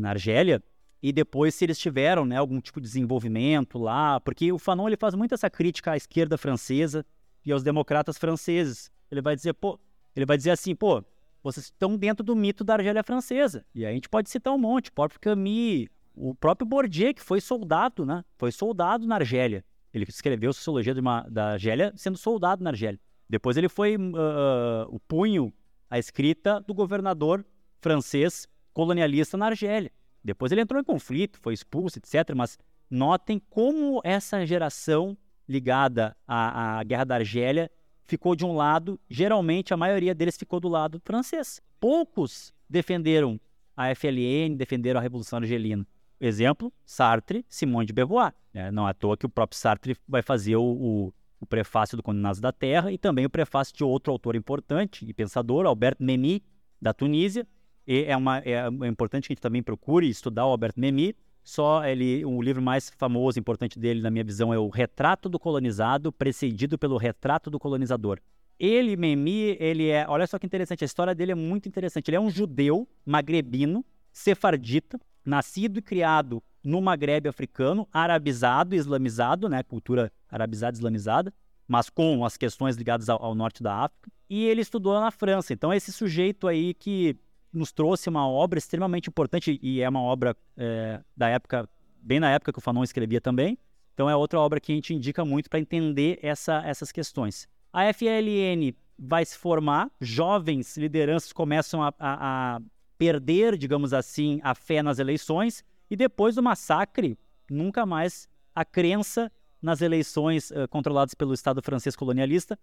na, 0.00 0.10
Argélia 0.10 0.62
e 1.02 1.12
depois 1.12 1.54
se 1.54 1.64
eles 1.64 1.78
tiveram 1.78 2.24
né, 2.24 2.36
algum 2.36 2.60
tipo 2.60 2.80
de 2.80 2.86
desenvolvimento 2.86 3.78
lá, 3.78 4.20
porque 4.20 4.52
o 4.52 4.58
Fanon 4.58 4.88
ele 4.88 4.96
faz 4.96 5.14
muito 5.14 5.34
essa 5.34 5.48
crítica 5.48 5.92
à 5.92 5.96
esquerda 5.96 6.36
francesa 6.36 7.04
e 7.44 7.52
aos 7.52 7.62
democratas 7.62 8.18
franceses. 8.18 8.90
Ele 9.10 9.22
vai 9.22 9.36
dizer, 9.36 9.54
pô, 9.54 9.78
ele 10.14 10.26
vai 10.26 10.36
dizer 10.36 10.50
assim, 10.50 10.74
pô, 10.74 11.02
vocês 11.42 11.66
estão 11.66 11.96
dentro 11.96 12.24
do 12.24 12.34
mito 12.34 12.64
da 12.64 12.74
Argélia 12.74 13.02
francesa. 13.02 13.64
E 13.74 13.84
aí 13.84 13.92
a 13.92 13.94
gente 13.94 14.08
pode 14.08 14.28
citar 14.28 14.52
um 14.52 14.58
monte, 14.58 14.88
o 14.88 14.92
próprio 14.92 15.20
Camus, 15.20 15.86
o 16.14 16.34
próprio 16.34 16.66
Bourdieu, 16.66 17.14
que 17.14 17.22
foi 17.22 17.40
soldado, 17.40 18.04
né? 18.04 18.24
Foi 18.36 18.50
soldado 18.50 19.06
na 19.06 19.16
Argélia. 19.16 19.64
Ele 19.92 20.04
escreveu 20.08 20.52
Sociologia 20.52 20.94
uma, 20.94 21.22
da 21.30 21.52
Argélia 21.52 21.92
sendo 21.94 22.18
soldado 22.18 22.64
na 22.64 22.70
Argélia. 22.70 22.98
Depois 23.28 23.56
ele 23.56 23.68
foi 23.68 23.96
uh, 23.96 24.86
o 24.88 25.00
punho, 25.00 25.52
a 25.90 25.98
escrita 25.98 26.60
do 26.60 26.74
governador 26.74 27.44
francês 27.80 28.48
colonialista 28.72 29.36
na 29.36 29.46
Argélia. 29.46 29.90
Depois 30.22 30.52
ele 30.52 30.60
entrou 30.60 30.80
em 30.80 30.84
conflito, 30.84 31.38
foi 31.40 31.54
expulso, 31.54 31.98
etc. 31.98 32.34
Mas 32.34 32.58
notem 32.90 33.40
como 33.50 34.00
essa 34.04 34.44
geração 34.44 35.16
ligada 35.48 36.16
à, 36.26 36.78
à 36.78 36.84
Guerra 36.84 37.04
da 37.04 37.14
Argélia 37.16 37.70
ficou 38.04 38.36
de 38.36 38.44
um 38.44 38.54
lado, 38.54 38.98
geralmente 39.10 39.74
a 39.74 39.76
maioria 39.76 40.14
deles 40.14 40.36
ficou 40.36 40.60
do 40.60 40.68
lado 40.68 41.00
francês. 41.04 41.60
Poucos 41.80 42.52
defenderam 42.68 43.40
a 43.76 43.94
FLN, 43.94 44.56
defenderam 44.56 44.98
a 44.98 45.02
Revolução 45.02 45.38
Argelina. 45.38 45.86
Exemplo, 46.20 46.72
Sartre, 46.84 47.44
Simone 47.48 47.86
de 47.86 47.92
Beauvoir. 47.92 48.32
É, 48.54 48.70
não 48.70 48.86
é 48.86 48.90
à 48.90 48.94
toa 48.94 49.16
que 49.16 49.26
o 49.26 49.28
próprio 49.28 49.58
Sartre 49.58 49.96
vai 50.08 50.22
fazer 50.22 50.56
o, 50.56 50.64
o 50.64 51.14
o 51.40 51.46
prefácio 51.46 51.96
do 51.96 52.02
Condenados 52.02 52.40
da 52.40 52.52
Terra 52.52 52.92
e 52.92 52.98
também 52.98 53.26
o 53.26 53.30
prefácio 53.30 53.74
de 53.74 53.84
outro 53.84 54.12
autor 54.12 54.36
importante 54.36 55.04
e 55.06 55.12
pensador, 55.12 55.66
Albert 55.66 55.96
Memmi, 56.00 56.42
da 56.80 56.92
Tunísia. 56.92 57.46
E 57.86 58.04
é, 58.04 58.16
uma, 58.16 58.38
é, 58.38 58.52
é 58.52 58.86
importante 58.86 59.26
que 59.26 59.32
a 59.32 59.34
gente 59.34 59.42
também 59.42 59.62
procure 59.62 60.08
estudar 60.08 60.46
o 60.46 60.50
Albert 60.50 60.74
Memmi. 60.76 61.14
Só 61.44 61.84
ele, 61.84 62.24
o 62.24 62.42
livro 62.42 62.60
mais 62.60 62.90
famoso, 62.90 63.38
importante 63.38 63.78
dele, 63.78 64.00
na 64.00 64.10
minha 64.10 64.24
visão, 64.24 64.52
é 64.52 64.58
o 64.58 64.68
Retrato 64.68 65.28
do 65.28 65.38
Colonizado, 65.38 66.10
precedido 66.10 66.76
pelo 66.76 66.96
Retrato 66.96 67.48
do 67.48 67.58
Colonizador. 67.58 68.18
Ele, 68.58 68.96
Memmi, 68.96 69.56
ele 69.60 69.88
é. 69.88 70.06
Olha 70.08 70.26
só 70.26 70.38
que 70.38 70.46
interessante, 70.46 70.82
a 70.82 70.86
história 70.86 71.14
dele 71.14 71.32
é 71.32 71.36
muito 71.36 71.68
interessante. 71.68 72.08
Ele 72.08 72.16
é 72.16 72.20
um 72.20 72.30
judeu 72.30 72.88
magrebino, 73.04 73.84
sefardita, 74.10 74.98
nascido 75.24 75.78
e 75.78 75.82
criado 75.82 76.42
no 76.66 76.82
Maghreb 76.82 77.28
africano, 77.28 77.88
arabizado, 77.92 78.74
islamizado, 78.74 79.48
né, 79.48 79.62
cultura 79.62 80.12
arabizada, 80.28 80.76
islamizada, 80.76 81.32
mas 81.68 81.88
com 81.88 82.24
as 82.24 82.36
questões 82.36 82.74
ligadas 82.74 83.08
ao, 83.08 83.22
ao, 83.22 83.36
norte 83.36 83.62
da 83.62 83.84
África. 83.84 84.10
E 84.28 84.44
ele 84.44 84.62
estudou 84.62 85.00
na 85.00 85.12
França. 85.12 85.52
Então, 85.52 85.72
esse 85.72 85.92
sujeito 85.92 86.48
aí 86.48 86.74
que 86.74 87.16
nos 87.52 87.70
trouxe 87.70 88.08
uma 88.08 88.28
obra 88.28 88.58
extremamente 88.58 89.08
importante, 89.08 89.60
e 89.62 89.80
é 89.80 89.88
uma 89.88 90.02
obra 90.02 90.36
é, 90.56 91.00
da 91.16 91.28
época, 91.28 91.68
bem 92.02 92.18
na 92.18 92.32
época 92.32 92.52
que 92.52 92.58
o 92.58 92.62
Fanon 92.62 92.82
escrevia 92.82 93.20
também. 93.20 93.56
Então, 93.94 94.10
é 94.10 94.16
outra 94.16 94.40
obra 94.40 94.58
que 94.58 94.72
a 94.72 94.74
gente 94.74 94.92
indica 94.92 95.24
muito 95.24 95.48
para 95.48 95.60
entender 95.60 96.18
essa, 96.20 96.62
essas 96.66 96.90
questões. 96.90 97.48
A 97.72 97.84
FLN 97.94 98.74
vai 98.98 99.24
se 99.24 99.38
formar, 99.38 99.88
jovens 100.00 100.76
lideranças 100.76 101.32
começam 101.32 101.80
a, 101.80 101.94
a, 101.98 102.56
a 102.56 102.60
perder, 102.98 103.56
digamos 103.56 103.92
assim, 103.92 104.40
a 104.42 104.52
fé 104.52 104.82
nas 104.82 104.98
eleições, 104.98 105.64
e 105.90 105.96
depois 105.96 106.34
do 106.34 106.42
massacre, 106.42 107.18
nunca 107.50 107.86
mais 107.86 108.28
a 108.54 108.64
crença 108.64 109.30
nas 109.60 109.80
eleições 109.80 110.50
uh, 110.50 110.68
controladas 110.68 111.14
pelo 111.14 111.34
Estado 111.34 111.62
francês 111.62 111.96
colonialista 111.96 112.58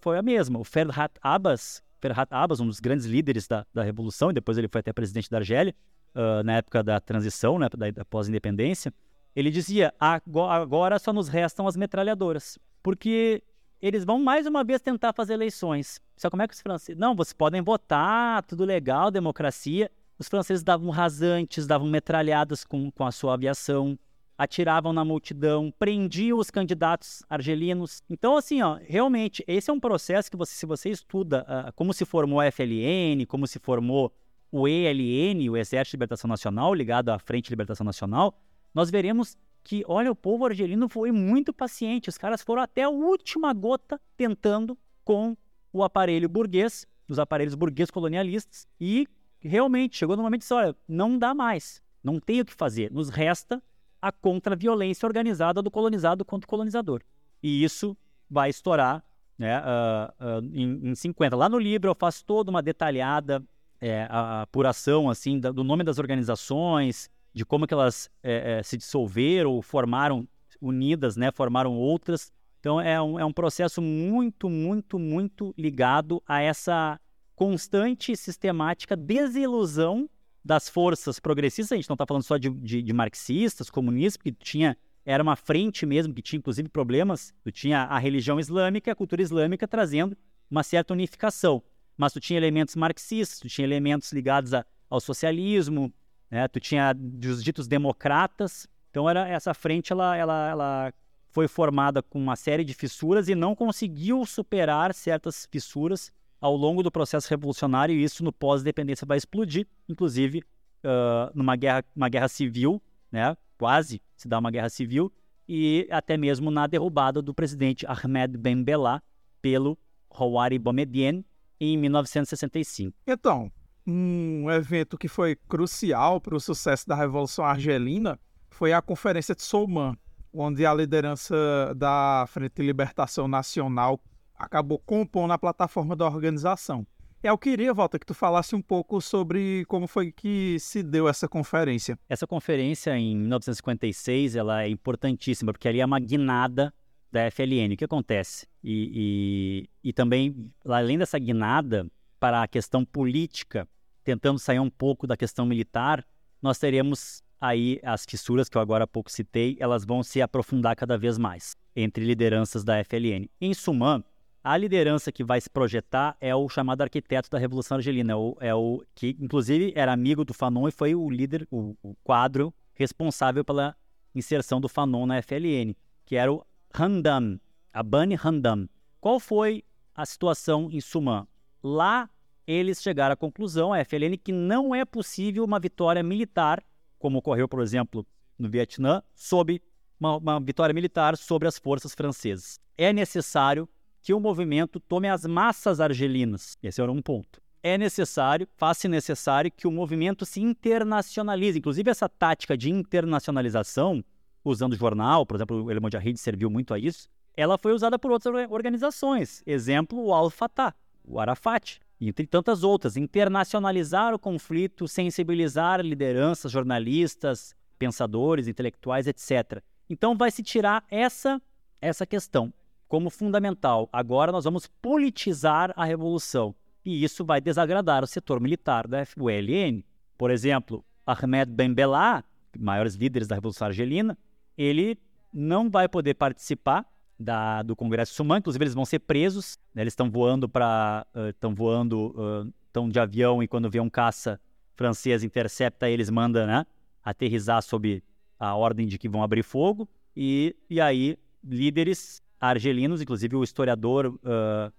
foi 0.00 0.18
a 0.18 0.22
mesma. 0.22 0.58
O 0.58 0.64
Ferhat 0.64 1.14
Abbas, 1.22 1.82
Ferhat 2.00 2.32
Abbas, 2.32 2.60
um 2.60 2.66
dos 2.66 2.80
grandes 2.80 3.06
líderes 3.06 3.46
da, 3.46 3.66
da 3.72 3.82
Revolução, 3.82 4.30
e 4.30 4.34
depois 4.34 4.58
ele 4.58 4.68
foi 4.68 4.80
até 4.80 4.92
presidente 4.92 5.30
da 5.30 5.38
Argélia, 5.38 5.74
uh, 6.14 6.42
na 6.42 6.54
época 6.54 6.82
da 6.82 7.00
transição, 7.00 7.58
né, 7.58 7.68
da, 7.68 7.90
da 7.90 8.04
pós-independência, 8.04 8.92
ele 9.34 9.50
dizia, 9.50 9.94
agora 9.98 10.98
só 10.98 11.12
nos 11.12 11.28
restam 11.28 11.66
as 11.66 11.76
metralhadoras, 11.76 12.58
porque 12.82 13.42
eles 13.80 14.04
vão 14.04 14.18
mais 14.18 14.46
uma 14.46 14.64
vez 14.64 14.80
tentar 14.80 15.12
fazer 15.12 15.34
eleições. 15.34 16.00
Só 16.16 16.28
como 16.28 16.42
é 16.42 16.48
que 16.48 16.54
os 16.54 16.60
franceses... 16.60 16.98
Não, 16.98 17.14
vocês 17.14 17.32
podem 17.32 17.62
votar, 17.62 18.42
tudo 18.42 18.64
legal, 18.64 19.10
democracia. 19.10 19.90
Os 20.20 20.28
franceses 20.28 20.62
davam 20.62 20.90
rasantes, 20.90 21.66
davam 21.66 21.88
metralhadas 21.88 22.62
com, 22.62 22.90
com 22.90 23.06
a 23.06 23.10
sua 23.10 23.32
aviação, 23.32 23.98
atiravam 24.36 24.92
na 24.92 25.02
multidão, 25.02 25.72
prendiam 25.78 26.38
os 26.38 26.50
candidatos 26.50 27.22
argelinos. 27.26 28.02
Então, 28.08 28.36
assim, 28.36 28.60
ó, 28.60 28.78
realmente, 28.82 29.42
esse 29.48 29.70
é 29.70 29.72
um 29.72 29.80
processo 29.80 30.30
que 30.30 30.36
você, 30.36 30.54
se 30.54 30.66
você 30.66 30.90
estuda 30.90 31.46
uh, 31.48 31.72
como 31.72 31.94
se 31.94 32.04
formou 32.04 32.38
a 32.38 32.52
FLN, 32.52 33.24
como 33.26 33.46
se 33.46 33.58
formou 33.58 34.12
o 34.52 34.68
ELN, 34.68 35.48
o 35.48 35.56
Exército 35.56 35.92
de 35.92 35.96
Libertação 35.96 36.28
Nacional, 36.28 36.74
ligado 36.74 37.08
à 37.08 37.18
Frente 37.18 37.44
de 37.46 37.52
Libertação 37.52 37.86
Nacional, 37.86 38.38
nós 38.74 38.90
veremos 38.90 39.38
que, 39.64 39.82
olha, 39.88 40.12
o 40.12 40.16
povo 40.16 40.44
argelino 40.44 40.86
foi 40.86 41.10
muito 41.10 41.50
paciente. 41.50 42.10
Os 42.10 42.18
caras 42.18 42.42
foram 42.42 42.60
até 42.60 42.82
a 42.82 42.90
última 42.90 43.54
gota 43.54 43.98
tentando 44.18 44.76
com 45.02 45.34
o 45.72 45.82
aparelho 45.82 46.28
burguês, 46.28 46.86
os 47.08 47.18
aparelhos 47.18 47.54
burguês 47.54 47.90
colonialistas, 47.90 48.66
e 48.78 49.08
realmente 49.48 49.96
chegou 49.96 50.16
no 50.16 50.22
momento 50.22 50.40
de 50.40 50.44
dizer, 50.44 50.54
olha, 50.54 50.76
não 50.88 51.18
dá 51.18 51.34
mais, 51.34 51.82
não 52.02 52.18
tem 52.20 52.40
o 52.40 52.44
que 52.44 52.54
fazer, 52.54 52.90
nos 52.92 53.08
resta 53.08 53.62
a 54.00 54.10
contra-violência 54.10 55.06
organizada 55.06 55.60
do 55.60 55.70
colonizado 55.70 56.24
contra 56.24 56.46
o 56.46 56.48
colonizador. 56.48 57.02
E 57.42 57.62
isso 57.62 57.96
vai 58.28 58.50
estourar 58.50 59.04
né, 59.36 59.58
uh, 59.60 60.40
uh, 60.40 60.50
em, 60.52 60.90
em 60.90 60.94
50. 60.94 61.36
Lá 61.36 61.48
no 61.48 61.58
livro 61.58 61.90
eu 61.90 61.94
faço 61.94 62.24
toda 62.24 62.50
uma 62.50 62.62
detalhada 62.62 63.42
é, 63.80 64.06
apuração 64.10 65.08
assim 65.08 65.40
do 65.40 65.64
nome 65.64 65.82
das 65.82 65.98
organizações, 65.98 67.10
de 67.32 67.44
como 67.44 67.66
que 67.66 67.72
elas 67.72 68.10
é, 68.22 68.58
é, 68.58 68.62
se 68.62 68.76
dissolveram 68.76 69.52
ou 69.52 69.62
formaram 69.62 70.28
unidas, 70.60 71.16
né, 71.16 71.30
formaram 71.32 71.74
outras. 71.74 72.30
Então 72.58 72.80
é 72.80 73.00
um, 73.00 73.18
é 73.18 73.24
um 73.24 73.32
processo 73.32 73.80
muito, 73.80 74.50
muito, 74.50 74.98
muito 74.98 75.54
ligado 75.56 76.22
a 76.26 76.42
essa 76.42 77.00
constante 77.40 78.12
e 78.12 78.16
sistemática 78.18 78.94
desilusão 78.94 80.10
das 80.44 80.68
forças 80.68 81.18
progressistas. 81.18 81.72
A 81.72 81.76
gente 81.76 81.88
não 81.88 81.94
está 81.94 82.04
falando 82.04 82.22
só 82.22 82.36
de, 82.36 82.50
de, 82.50 82.82
de, 82.82 82.92
marxistas, 82.92 83.70
comunistas, 83.70 84.18
porque 84.18 84.32
tinha 84.32 84.76
era 85.06 85.22
uma 85.22 85.34
frente 85.34 85.86
mesmo 85.86 86.12
que 86.12 86.20
tinha 86.20 86.36
inclusive 86.36 86.68
problemas. 86.68 87.32
Tu 87.42 87.50
tinha 87.50 87.84
a 87.84 87.98
religião 87.98 88.38
islâmica, 88.38 88.92
a 88.92 88.94
cultura 88.94 89.22
islâmica 89.22 89.66
trazendo 89.66 90.14
uma 90.50 90.62
certa 90.62 90.92
unificação, 90.92 91.62
mas 91.96 92.12
tu 92.12 92.20
tinha 92.20 92.38
elementos 92.38 92.76
marxistas, 92.76 93.38
tu 93.40 93.48
tinha 93.48 93.66
elementos 93.66 94.12
ligados 94.12 94.52
a, 94.52 94.62
ao 94.90 95.00
socialismo, 95.00 95.90
né? 96.30 96.46
Tu 96.46 96.60
tinha 96.60 96.94
os 97.24 97.42
ditos 97.42 97.66
democratas. 97.66 98.68
Então 98.90 99.08
era 99.08 99.26
essa 99.26 99.54
frente 99.54 99.94
ela, 99.94 100.14
ela, 100.14 100.50
ela 100.50 100.94
foi 101.30 101.48
formada 101.48 102.02
com 102.02 102.18
uma 102.18 102.36
série 102.36 102.64
de 102.64 102.74
fissuras 102.74 103.30
e 103.30 103.34
não 103.34 103.54
conseguiu 103.54 104.26
superar 104.26 104.92
certas 104.92 105.48
fissuras 105.50 106.12
ao 106.40 106.56
longo 106.56 106.82
do 106.82 106.90
processo 106.90 107.28
revolucionário 107.28 107.94
e 107.94 108.02
isso 108.02 108.24
no 108.24 108.32
pós-dependência 108.32 109.06
vai 109.06 109.18
explodir, 109.18 109.66
inclusive 109.88 110.42
uh, 110.84 111.30
numa 111.34 111.54
guerra, 111.56 111.84
uma 111.94 112.08
guerra 112.08 112.28
civil, 112.28 112.82
né? 113.12 113.36
Quase 113.58 114.00
se 114.16 114.26
dá 114.26 114.38
uma 114.38 114.50
guerra 114.50 114.70
civil 114.70 115.12
e 115.46 115.86
até 115.90 116.16
mesmo 116.16 116.50
na 116.50 116.66
derrubada 116.66 117.20
do 117.20 117.34
presidente 117.34 117.84
Ahmed 117.86 118.38
Ben 118.38 118.62
Bella 118.62 119.02
pelo 119.42 119.76
Houari 120.08 120.58
Boumediene 120.58 121.26
em 121.60 121.76
1965. 121.76 122.96
Então, 123.06 123.52
um 123.86 124.50
evento 124.50 124.96
que 124.96 125.08
foi 125.08 125.36
crucial 125.36 126.20
para 126.20 126.34
o 126.34 126.40
sucesso 126.40 126.86
da 126.88 126.94
Revolução 126.94 127.44
Argelina 127.44 128.18
foi 128.48 128.72
a 128.72 128.80
Conferência 128.80 129.34
de 129.34 129.42
Souman, 129.42 129.96
onde 130.32 130.64
a 130.64 130.72
liderança 130.72 131.34
da 131.76 132.24
Frente 132.28 132.54
de 132.56 132.62
Libertação 132.62 133.26
Nacional 133.28 134.00
acabou 134.40 134.78
compondo 134.78 135.32
a 135.32 135.38
plataforma 135.38 135.94
da 135.94 136.06
organização. 136.06 136.86
Eu 137.22 137.36
queria, 137.36 137.74
Walter, 137.74 137.98
que 137.98 138.06
tu 138.06 138.14
falasse 138.14 138.56
um 138.56 138.62
pouco 138.62 138.98
sobre 138.98 139.66
como 139.66 139.86
foi 139.86 140.10
que 140.10 140.56
se 140.58 140.82
deu 140.82 141.06
essa 141.06 141.28
conferência. 141.28 141.98
Essa 142.08 142.26
conferência, 142.26 142.96
em 142.96 143.14
1956, 143.14 144.36
ela 144.36 144.62
é 144.62 144.68
importantíssima, 144.70 145.52
porque 145.52 145.68
ali 145.68 145.80
é 145.80 145.84
uma 145.84 146.00
guinada 146.00 146.72
da 147.12 147.30
FLN. 147.30 147.74
O 147.74 147.76
que 147.76 147.84
acontece? 147.84 148.46
E, 148.64 149.68
e, 149.84 149.88
e 149.90 149.92
também, 149.92 150.50
além 150.64 150.96
dessa 150.96 151.18
guinada, 151.18 151.86
para 152.18 152.42
a 152.42 152.48
questão 152.48 152.86
política, 152.86 153.68
tentando 154.02 154.38
sair 154.38 154.60
um 154.60 154.70
pouco 154.70 155.06
da 155.06 155.16
questão 155.16 155.44
militar, 155.44 156.02
nós 156.40 156.58
teremos 156.58 157.22
aí 157.38 157.80
as 157.82 158.06
fissuras 158.08 158.48
que 158.48 158.56
eu 158.56 158.62
agora 158.62 158.84
há 158.84 158.86
pouco 158.86 159.10
citei, 159.10 159.58
elas 159.60 159.84
vão 159.84 160.02
se 160.02 160.22
aprofundar 160.22 160.74
cada 160.74 160.96
vez 160.96 161.18
mais 161.18 161.54
entre 161.76 162.04
lideranças 162.04 162.64
da 162.64 162.82
FLN. 162.82 163.28
Em 163.40 163.52
suma, 163.52 164.02
a 164.42 164.56
liderança 164.56 165.12
que 165.12 165.22
vai 165.22 165.40
se 165.40 165.50
projetar 165.50 166.16
é 166.20 166.34
o 166.34 166.48
chamado 166.48 166.82
arquiteto 166.82 167.28
da 167.30 167.38
Revolução 167.38 167.76
Argelina, 167.76 168.12
é 168.12 168.16
o, 168.16 168.36
é 168.40 168.54
o 168.54 168.82
que 168.94 169.16
inclusive 169.20 169.72
era 169.76 169.92
amigo 169.92 170.24
do 170.24 170.32
Fanon 170.32 170.66
e 170.66 170.72
foi 170.72 170.94
o 170.94 171.10
líder, 171.10 171.46
o, 171.50 171.76
o 171.82 171.94
quadro 172.02 172.52
responsável 172.72 173.44
pela 173.44 173.76
inserção 174.14 174.60
do 174.60 174.68
Fanon 174.68 175.06
na 175.06 175.20
FLN, 175.22 175.76
que 176.06 176.16
era 176.16 176.32
o 176.32 176.44
Handam, 176.74 177.38
Abani 177.72 178.16
Handam. 178.16 178.68
Qual 179.00 179.20
foi 179.20 179.62
a 179.94 180.06
situação 180.06 180.70
em 180.70 180.80
Sumã? 180.80 181.26
Lá 181.62 182.08
eles 182.46 182.82
chegaram 182.82 183.12
à 183.12 183.16
conclusão, 183.16 183.72
a 183.72 183.84
FLN, 183.84 184.16
que 184.16 184.32
não 184.32 184.74
é 184.74 184.84
possível 184.84 185.44
uma 185.44 185.60
vitória 185.60 186.02
militar, 186.02 186.64
como 186.98 187.18
ocorreu, 187.18 187.46
por 187.46 187.62
exemplo, 187.62 188.06
no 188.38 188.48
Vietnã, 188.48 189.02
sob 189.14 189.62
uma, 190.00 190.16
uma 190.16 190.40
vitória 190.40 190.72
militar 190.72 191.16
sobre 191.16 191.46
as 191.46 191.58
forças 191.58 191.94
francesas. 191.94 192.58
É 192.76 192.92
necessário 192.92 193.68
que 194.02 194.14
o 194.14 194.20
movimento 194.20 194.80
tome 194.80 195.08
as 195.08 195.24
massas 195.24 195.80
argelinas. 195.80 196.56
Esse 196.62 196.80
era 196.80 196.90
um 196.90 197.02
ponto. 197.02 197.40
É 197.62 197.76
necessário, 197.76 198.48
faz-se 198.56 198.88
necessário 198.88 199.50
que 199.50 199.66
o 199.66 199.70
movimento 199.70 200.24
se 200.24 200.40
internacionalize. 200.40 201.58
Inclusive, 201.58 201.90
essa 201.90 202.08
tática 202.08 202.56
de 202.56 202.70
internacionalização, 202.70 204.02
usando 204.42 204.74
jornal, 204.74 205.26
por 205.26 205.36
exemplo, 205.36 205.64
o 205.64 205.70
El 205.70 205.80
Mujahid 205.80 206.16
serviu 206.16 206.48
muito 206.50 206.72
a 206.72 206.78
isso, 206.78 207.08
ela 207.36 207.58
foi 207.58 207.72
usada 207.72 207.98
por 207.98 208.10
outras 208.10 208.50
organizações. 208.50 209.42
Exemplo, 209.46 210.02
o 210.02 210.14
Al-Fatah, 210.14 210.74
o 211.04 211.20
Arafat, 211.20 211.80
entre 212.00 212.26
tantas 212.26 212.62
outras. 212.62 212.96
Internacionalizar 212.96 214.14
o 214.14 214.18
conflito, 214.18 214.88
sensibilizar 214.88 215.80
lideranças, 215.80 216.50
jornalistas, 216.50 217.54
pensadores, 217.78 218.48
intelectuais, 218.48 219.06
etc. 219.06 219.62
Então 219.88 220.16
vai 220.16 220.30
se 220.30 220.42
tirar 220.42 220.84
essa 220.90 221.40
essa 221.82 222.06
questão 222.06 222.52
como 222.90 223.08
fundamental. 223.08 223.88
Agora 223.92 224.32
nós 224.32 224.42
vamos 224.42 224.66
politizar 224.66 225.72
a 225.76 225.84
revolução 225.84 226.52
e 226.84 227.04
isso 227.04 227.24
vai 227.24 227.40
desagradar 227.40 228.02
o 228.02 228.06
setor 228.06 228.40
militar 228.40 228.88
da 228.88 229.06
FULN. 229.06 229.84
Por 230.18 230.28
exemplo, 230.28 230.84
Ahmed 231.06 231.52
Ben 231.52 231.72
Bella, 231.72 232.24
maiores 232.58 232.96
líderes 232.96 233.28
da 233.28 233.36
Revolução 233.36 233.68
Argelina, 233.68 234.18
ele 234.58 234.98
não 235.32 235.70
vai 235.70 235.88
poder 235.88 236.14
participar 236.14 236.84
da, 237.16 237.62
do 237.62 237.76
Congresso 237.76 238.12
Suman, 238.12 238.38
inclusive 238.38 238.64
eles 238.64 238.74
vão 238.74 238.84
ser 238.84 238.98
presos, 238.98 239.56
né? 239.72 239.82
eles 239.82 239.92
estão 239.92 240.10
voando 240.10 240.48
para, 240.48 241.06
estão 241.28 241.52
uh, 241.52 241.54
voando, 241.54 242.50
estão 242.66 242.86
uh, 242.86 242.90
de 242.90 242.98
avião 242.98 243.40
e 243.40 243.46
quando 243.46 243.70
vê 243.70 243.78
um 243.78 243.88
caça 243.88 244.40
francês 244.74 245.22
intercepta 245.22 245.88
eles, 245.88 246.10
manda, 246.10 246.44
né, 246.44 246.66
aterrizar 247.04 247.62
sob 247.62 248.02
a 248.36 248.56
ordem 248.56 248.88
de 248.88 248.98
que 248.98 249.08
vão 249.08 249.22
abrir 249.22 249.44
fogo 249.44 249.88
e, 250.16 250.56
e 250.68 250.80
aí 250.80 251.16
líderes 251.44 252.20
argelinos, 252.40 253.02
inclusive 253.02 253.36
o 253.36 253.44
historiador, 253.44 254.06
uh, 254.06 254.72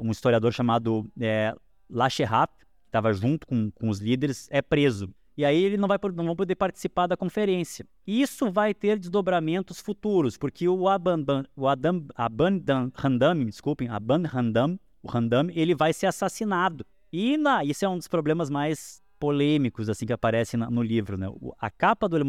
um 0.00 0.10
historiador 0.10 0.52
chamado 0.52 1.10
é, 1.20 1.54
Lacherap, 1.88 2.50
que 2.58 2.64
estava 2.86 3.12
junto 3.12 3.46
com, 3.46 3.70
com 3.70 3.88
os 3.88 4.00
líderes, 4.00 4.48
é 4.50 4.62
preso. 4.62 5.12
E 5.36 5.44
aí 5.44 5.62
ele 5.62 5.76
não 5.76 5.88
vai, 5.88 5.98
não 6.14 6.26
vai 6.26 6.34
poder 6.34 6.54
participar 6.54 7.06
da 7.06 7.16
conferência. 7.16 7.86
Isso 8.06 8.50
vai 8.50 8.74
ter 8.74 8.98
desdobramentos 8.98 9.80
futuros, 9.80 10.36
porque 10.36 10.68
o 10.68 10.88
Aban, 10.88 11.24
o 11.56 11.66
Adam, 11.66 12.06
Aban 12.14 12.60
Handam, 12.94 13.44
desculpem, 13.44 13.88
Aban 13.88 14.22
Handam, 14.26 14.78
o 15.02 15.10
Handam, 15.10 15.48
ele 15.50 15.74
vai 15.74 15.92
ser 15.92 16.06
assassinado. 16.06 16.84
E 17.12 17.36
na, 17.36 17.64
isso 17.64 17.84
é 17.84 17.88
um 17.88 17.96
dos 17.96 18.08
problemas 18.08 18.50
mais 18.50 19.02
polêmicos 19.18 19.88
assim 19.88 20.04
que 20.04 20.12
aparece 20.12 20.56
na, 20.56 20.70
no 20.70 20.82
livro, 20.82 21.16
né? 21.16 21.28
A 21.58 21.70
capa 21.70 22.08
do 22.08 22.16
El 22.16 22.24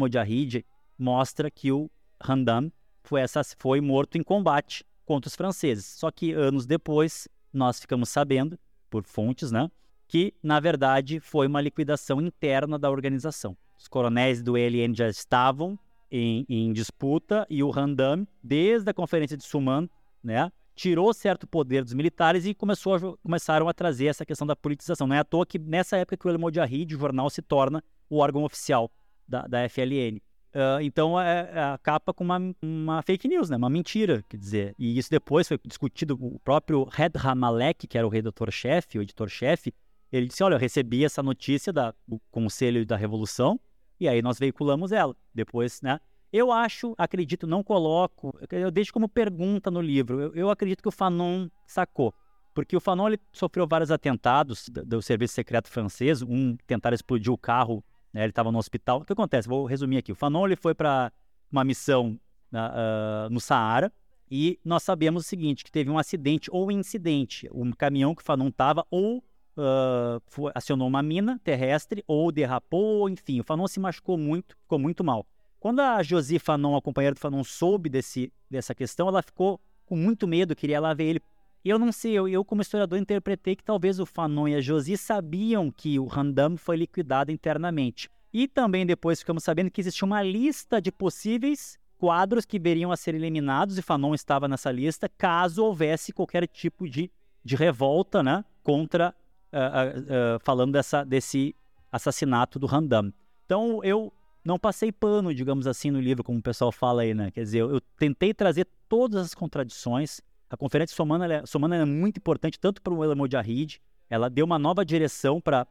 mostra 0.96 1.50
que 1.50 1.72
o 1.72 1.90
Handam 2.22 2.70
foi, 3.04 3.20
foi 3.58 3.80
morto 3.80 4.18
em 4.18 4.22
combate 4.22 4.84
contra 5.06 5.28
os 5.28 5.36
franceses. 5.36 5.86
Só 5.86 6.10
que 6.10 6.32
anos 6.32 6.66
depois 6.66 7.28
nós 7.52 7.80
ficamos 7.80 8.08
sabendo 8.08 8.58
por 8.90 9.04
fontes, 9.04 9.52
né? 9.52 9.70
que, 10.06 10.34
na 10.42 10.60
verdade, 10.60 11.20
foi 11.20 11.46
uma 11.46 11.60
liquidação 11.60 12.20
interna 12.20 12.78
da 12.78 12.90
organização. 12.90 13.56
Os 13.78 13.88
coronéis 13.88 14.42
do 14.42 14.56
ELN 14.56 14.94
já 14.94 15.08
estavam 15.08 15.78
em, 16.10 16.46
em 16.48 16.72
disputa 16.72 17.46
e 17.50 17.62
o 17.62 17.70
Randam, 17.70 18.26
desde 18.42 18.88
a 18.88 18.94
conferência 18.94 19.36
de 19.36 19.44
Suman, 19.44 19.88
né, 20.22 20.50
tirou 20.74 21.12
certo 21.12 21.46
poder 21.46 21.82
dos 21.82 21.92
militares 21.94 22.46
e 22.46 22.54
começou 22.54 22.94
a, 22.94 23.16
começaram 23.18 23.68
a 23.68 23.74
trazer 23.74 24.06
essa 24.06 24.24
questão 24.24 24.46
da 24.46 24.56
politização. 24.56 25.06
Não 25.06 25.16
é 25.16 25.18
à 25.18 25.24
toa 25.24 25.46
que 25.46 25.58
nessa 25.58 25.96
época 25.96 26.16
que 26.16 26.26
o 26.26 26.30
El 26.30 26.38
Mojahid, 26.38 26.94
o 26.94 26.98
jornal, 26.98 27.30
se 27.30 27.42
torna 27.42 27.82
o 28.08 28.18
órgão 28.18 28.44
oficial 28.44 28.90
da, 29.26 29.46
da 29.46 29.68
FLN. 29.68 30.20
Uh, 30.54 30.80
então 30.82 31.20
é, 31.20 31.50
é, 31.52 31.60
a 31.60 31.78
capa 31.78 32.14
com 32.14 32.22
uma, 32.22 32.54
uma, 32.62 33.02
fake 33.02 33.26
news, 33.26 33.50
né? 33.50 33.56
uma 33.56 33.68
mentira, 33.68 34.24
quer 34.28 34.36
dizer. 34.36 34.74
E 34.78 34.96
isso 34.96 35.10
depois 35.10 35.48
foi 35.48 35.58
discutido. 35.66 36.16
O 36.20 36.38
próprio 36.38 36.84
Red 36.84 37.10
Hamalek, 37.18 37.88
que 37.88 37.98
era 37.98 38.06
o 38.06 38.10
redator-chefe, 38.10 38.98
o 38.98 39.02
editor-chefe, 39.02 39.74
ele 40.12 40.28
disse: 40.28 40.44
Olha, 40.44 40.54
eu 40.54 40.58
recebi 40.58 41.04
essa 41.04 41.24
notícia 41.24 41.72
da, 41.72 41.92
do 42.06 42.20
Conselho 42.30 42.86
da 42.86 42.96
Revolução 42.96 43.58
e 43.98 44.06
aí 44.06 44.22
nós 44.22 44.38
veiculamos 44.38 44.92
ela. 44.92 45.16
Depois, 45.34 45.82
né? 45.82 45.98
Eu 46.32 46.52
acho, 46.52 46.94
acredito, 46.98 47.46
não 47.46 47.62
coloco, 47.62 48.36
eu 48.50 48.70
deixo 48.70 48.92
como 48.92 49.08
pergunta 49.08 49.70
no 49.70 49.80
livro. 49.80 50.20
Eu, 50.20 50.34
eu 50.34 50.50
acredito 50.50 50.82
que 50.82 50.88
o 50.88 50.92
Fanon 50.92 51.48
sacou. 51.66 52.14
Porque 52.52 52.76
o 52.76 52.80
Fanon 52.80 53.08
ele 53.08 53.20
sofreu 53.32 53.66
vários 53.66 53.90
atentados 53.90 54.68
do, 54.68 54.84
do 54.84 55.02
serviço 55.02 55.34
secreto 55.34 55.68
francês. 55.68 56.22
Um 56.22 56.56
tentaram 56.66 56.94
explodir 56.94 57.32
o 57.32 57.38
carro, 57.38 57.84
né, 58.14 58.22
ele 58.22 58.30
estava 58.30 58.52
no 58.52 58.58
hospital. 58.58 59.00
O 59.00 59.04
que 59.04 59.12
acontece? 59.12 59.48
Vou 59.48 59.66
resumir 59.66 59.98
aqui. 59.98 60.12
O 60.12 60.14
Fanon 60.14 60.46
ele 60.46 60.56
foi 60.56 60.74
para 60.74 61.12
uma 61.50 61.64
missão 61.64 62.18
uh, 62.52 63.28
no 63.28 63.40
Saara. 63.40 63.92
E 64.30 64.58
nós 64.64 64.82
sabemos 64.82 65.24
o 65.24 65.28
seguinte, 65.28 65.64
que 65.64 65.70
teve 65.70 65.90
um 65.90 65.98
acidente 65.98 66.48
ou 66.50 66.70
incidente. 66.70 67.48
Um 67.52 67.72
caminhão 67.72 68.14
que 68.14 68.22
o 68.22 68.24
Fanon 68.24 68.48
estava 68.48 68.86
ou 68.90 69.18
uh, 69.18 70.22
foi, 70.26 70.52
acionou 70.54 70.88
uma 70.88 71.02
mina 71.02 71.40
terrestre 71.44 72.02
ou 72.06 72.32
derrapou, 72.32 73.08
enfim, 73.08 73.40
o 73.40 73.44
Fanon 73.44 73.66
se 73.66 73.78
machucou 73.78 74.16
muito, 74.16 74.56
ficou 74.62 74.78
muito 74.78 75.04
mal. 75.04 75.26
Quando 75.60 75.80
a 75.80 76.02
Josi 76.02 76.38
Fanon, 76.38 76.76
a 76.76 76.82
companheira 76.82 77.14
do 77.14 77.20
Fanon, 77.20 77.42
soube 77.42 77.88
desse, 77.88 78.32
dessa 78.50 78.74
questão, 78.74 79.08
ela 79.08 79.22
ficou 79.22 79.60
com 79.86 79.96
muito 79.96 80.26
medo, 80.26 80.54
queria 80.54 80.80
lá 80.80 80.94
ver 80.94 81.04
ele. 81.04 81.22
Eu 81.64 81.78
não 81.78 81.90
sei, 81.90 82.12
eu, 82.12 82.28
eu 82.28 82.44
como 82.44 82.60
historiador 82.60 82.98
interpretei 82.98 83.56
que 83.56 83.64
talvez 83.64 83.98
o 83.98 84.04
Fanon 84.04 84.48
e 84.48 84.54
a 84.54 84.60
Josi 84.60 84.98
sabiam 84.98 85.70
que 85.70 85.98
o 85.98 86.06
Randam 86.06 86.56
foi 86.58 86.76
liquidado 86.76 87.32
internamente. 87.32 88.10
E 88.32 88.46
também 88.46 88.84
depois 88.84 89.20
ficamos 89.20 89.44
sabendo 89.44 89.70
que 89.70 89.80
existia 89.80 90.04
uma 90.04 90.22
lista 90.22 90.80
de 90.82 90.92
possíveis 90.92 91.78
quadros 91.96 92.44
que 92.44 92.58
veriam 92.58 92.92
a 92.92 92.96
ser 92.96 93.14
eliminados, 93.14 93.78
e 93.78 93.82
Fanon 93.82 94.12
estava 94.12 94.46
nessa 94.46 94.70
lista, 94.70 95.08
caso 95.08 95.64
houvesse 95.64 96.12
qualquer 96.12 96.46
tipo 96.46 96.86
de, 96.86 97.10
de 97.42 97.56
revolta 97.56 98.22
né, 98.22 98.44
contra 98.62 99.14
uh, 99.52 100.36
uh, 100.36 100.40
falando 100.40 100.72
dessa, 100.72 101.02
desse 101.02 101.56
assassinato 101.90 102.58
do 102.58 102.66
Randam. 102.66 103.12
Então 103.46 103.82
eu 103.82 104.12
não 104.44 104.58
passei 104.58 104.92
pano, 104.92 105.34
digamos 105.34 105.66
assim, 105.66 105.90
no 105.90 106.00
livro, 106.00 106.22
como 106.22 106.40
o 106.40 106.42
pessoal 106.42 106.70
fala 106.70 107.02
aí, 107.02 107.14
né? 107.14 107.30
Quer 107.30 107.44
dizer, 107.44 107.60
eu, 107.60 107.70
eu 107.70 107.80
tentei 107.96 108.34
trazer 108.34 108.66
todas 108.88 109.24
as 109.24 109.34
contradições. 109.34 110.20
A 110.54 110.56
conferência 110.56 110.94
somana, 110.94 111.24
ela 111.24 111.34
é, 111.34 111.46
somana 111.46 111.74
é 111.74 111.84
muito 111.84 112.18
importante, 112.18 112.60
tanto 112.60 112.80
para 112.80 112.94
o 112.94 113.02
El 113.02 113.16
Mojahid, 113.16 113.80
ela 114.08 114.30
deu 114.30 114.46
uma 114.46 114.56
nova 114.56 114.84
direção 114.84 115.40
para 115.40 115.66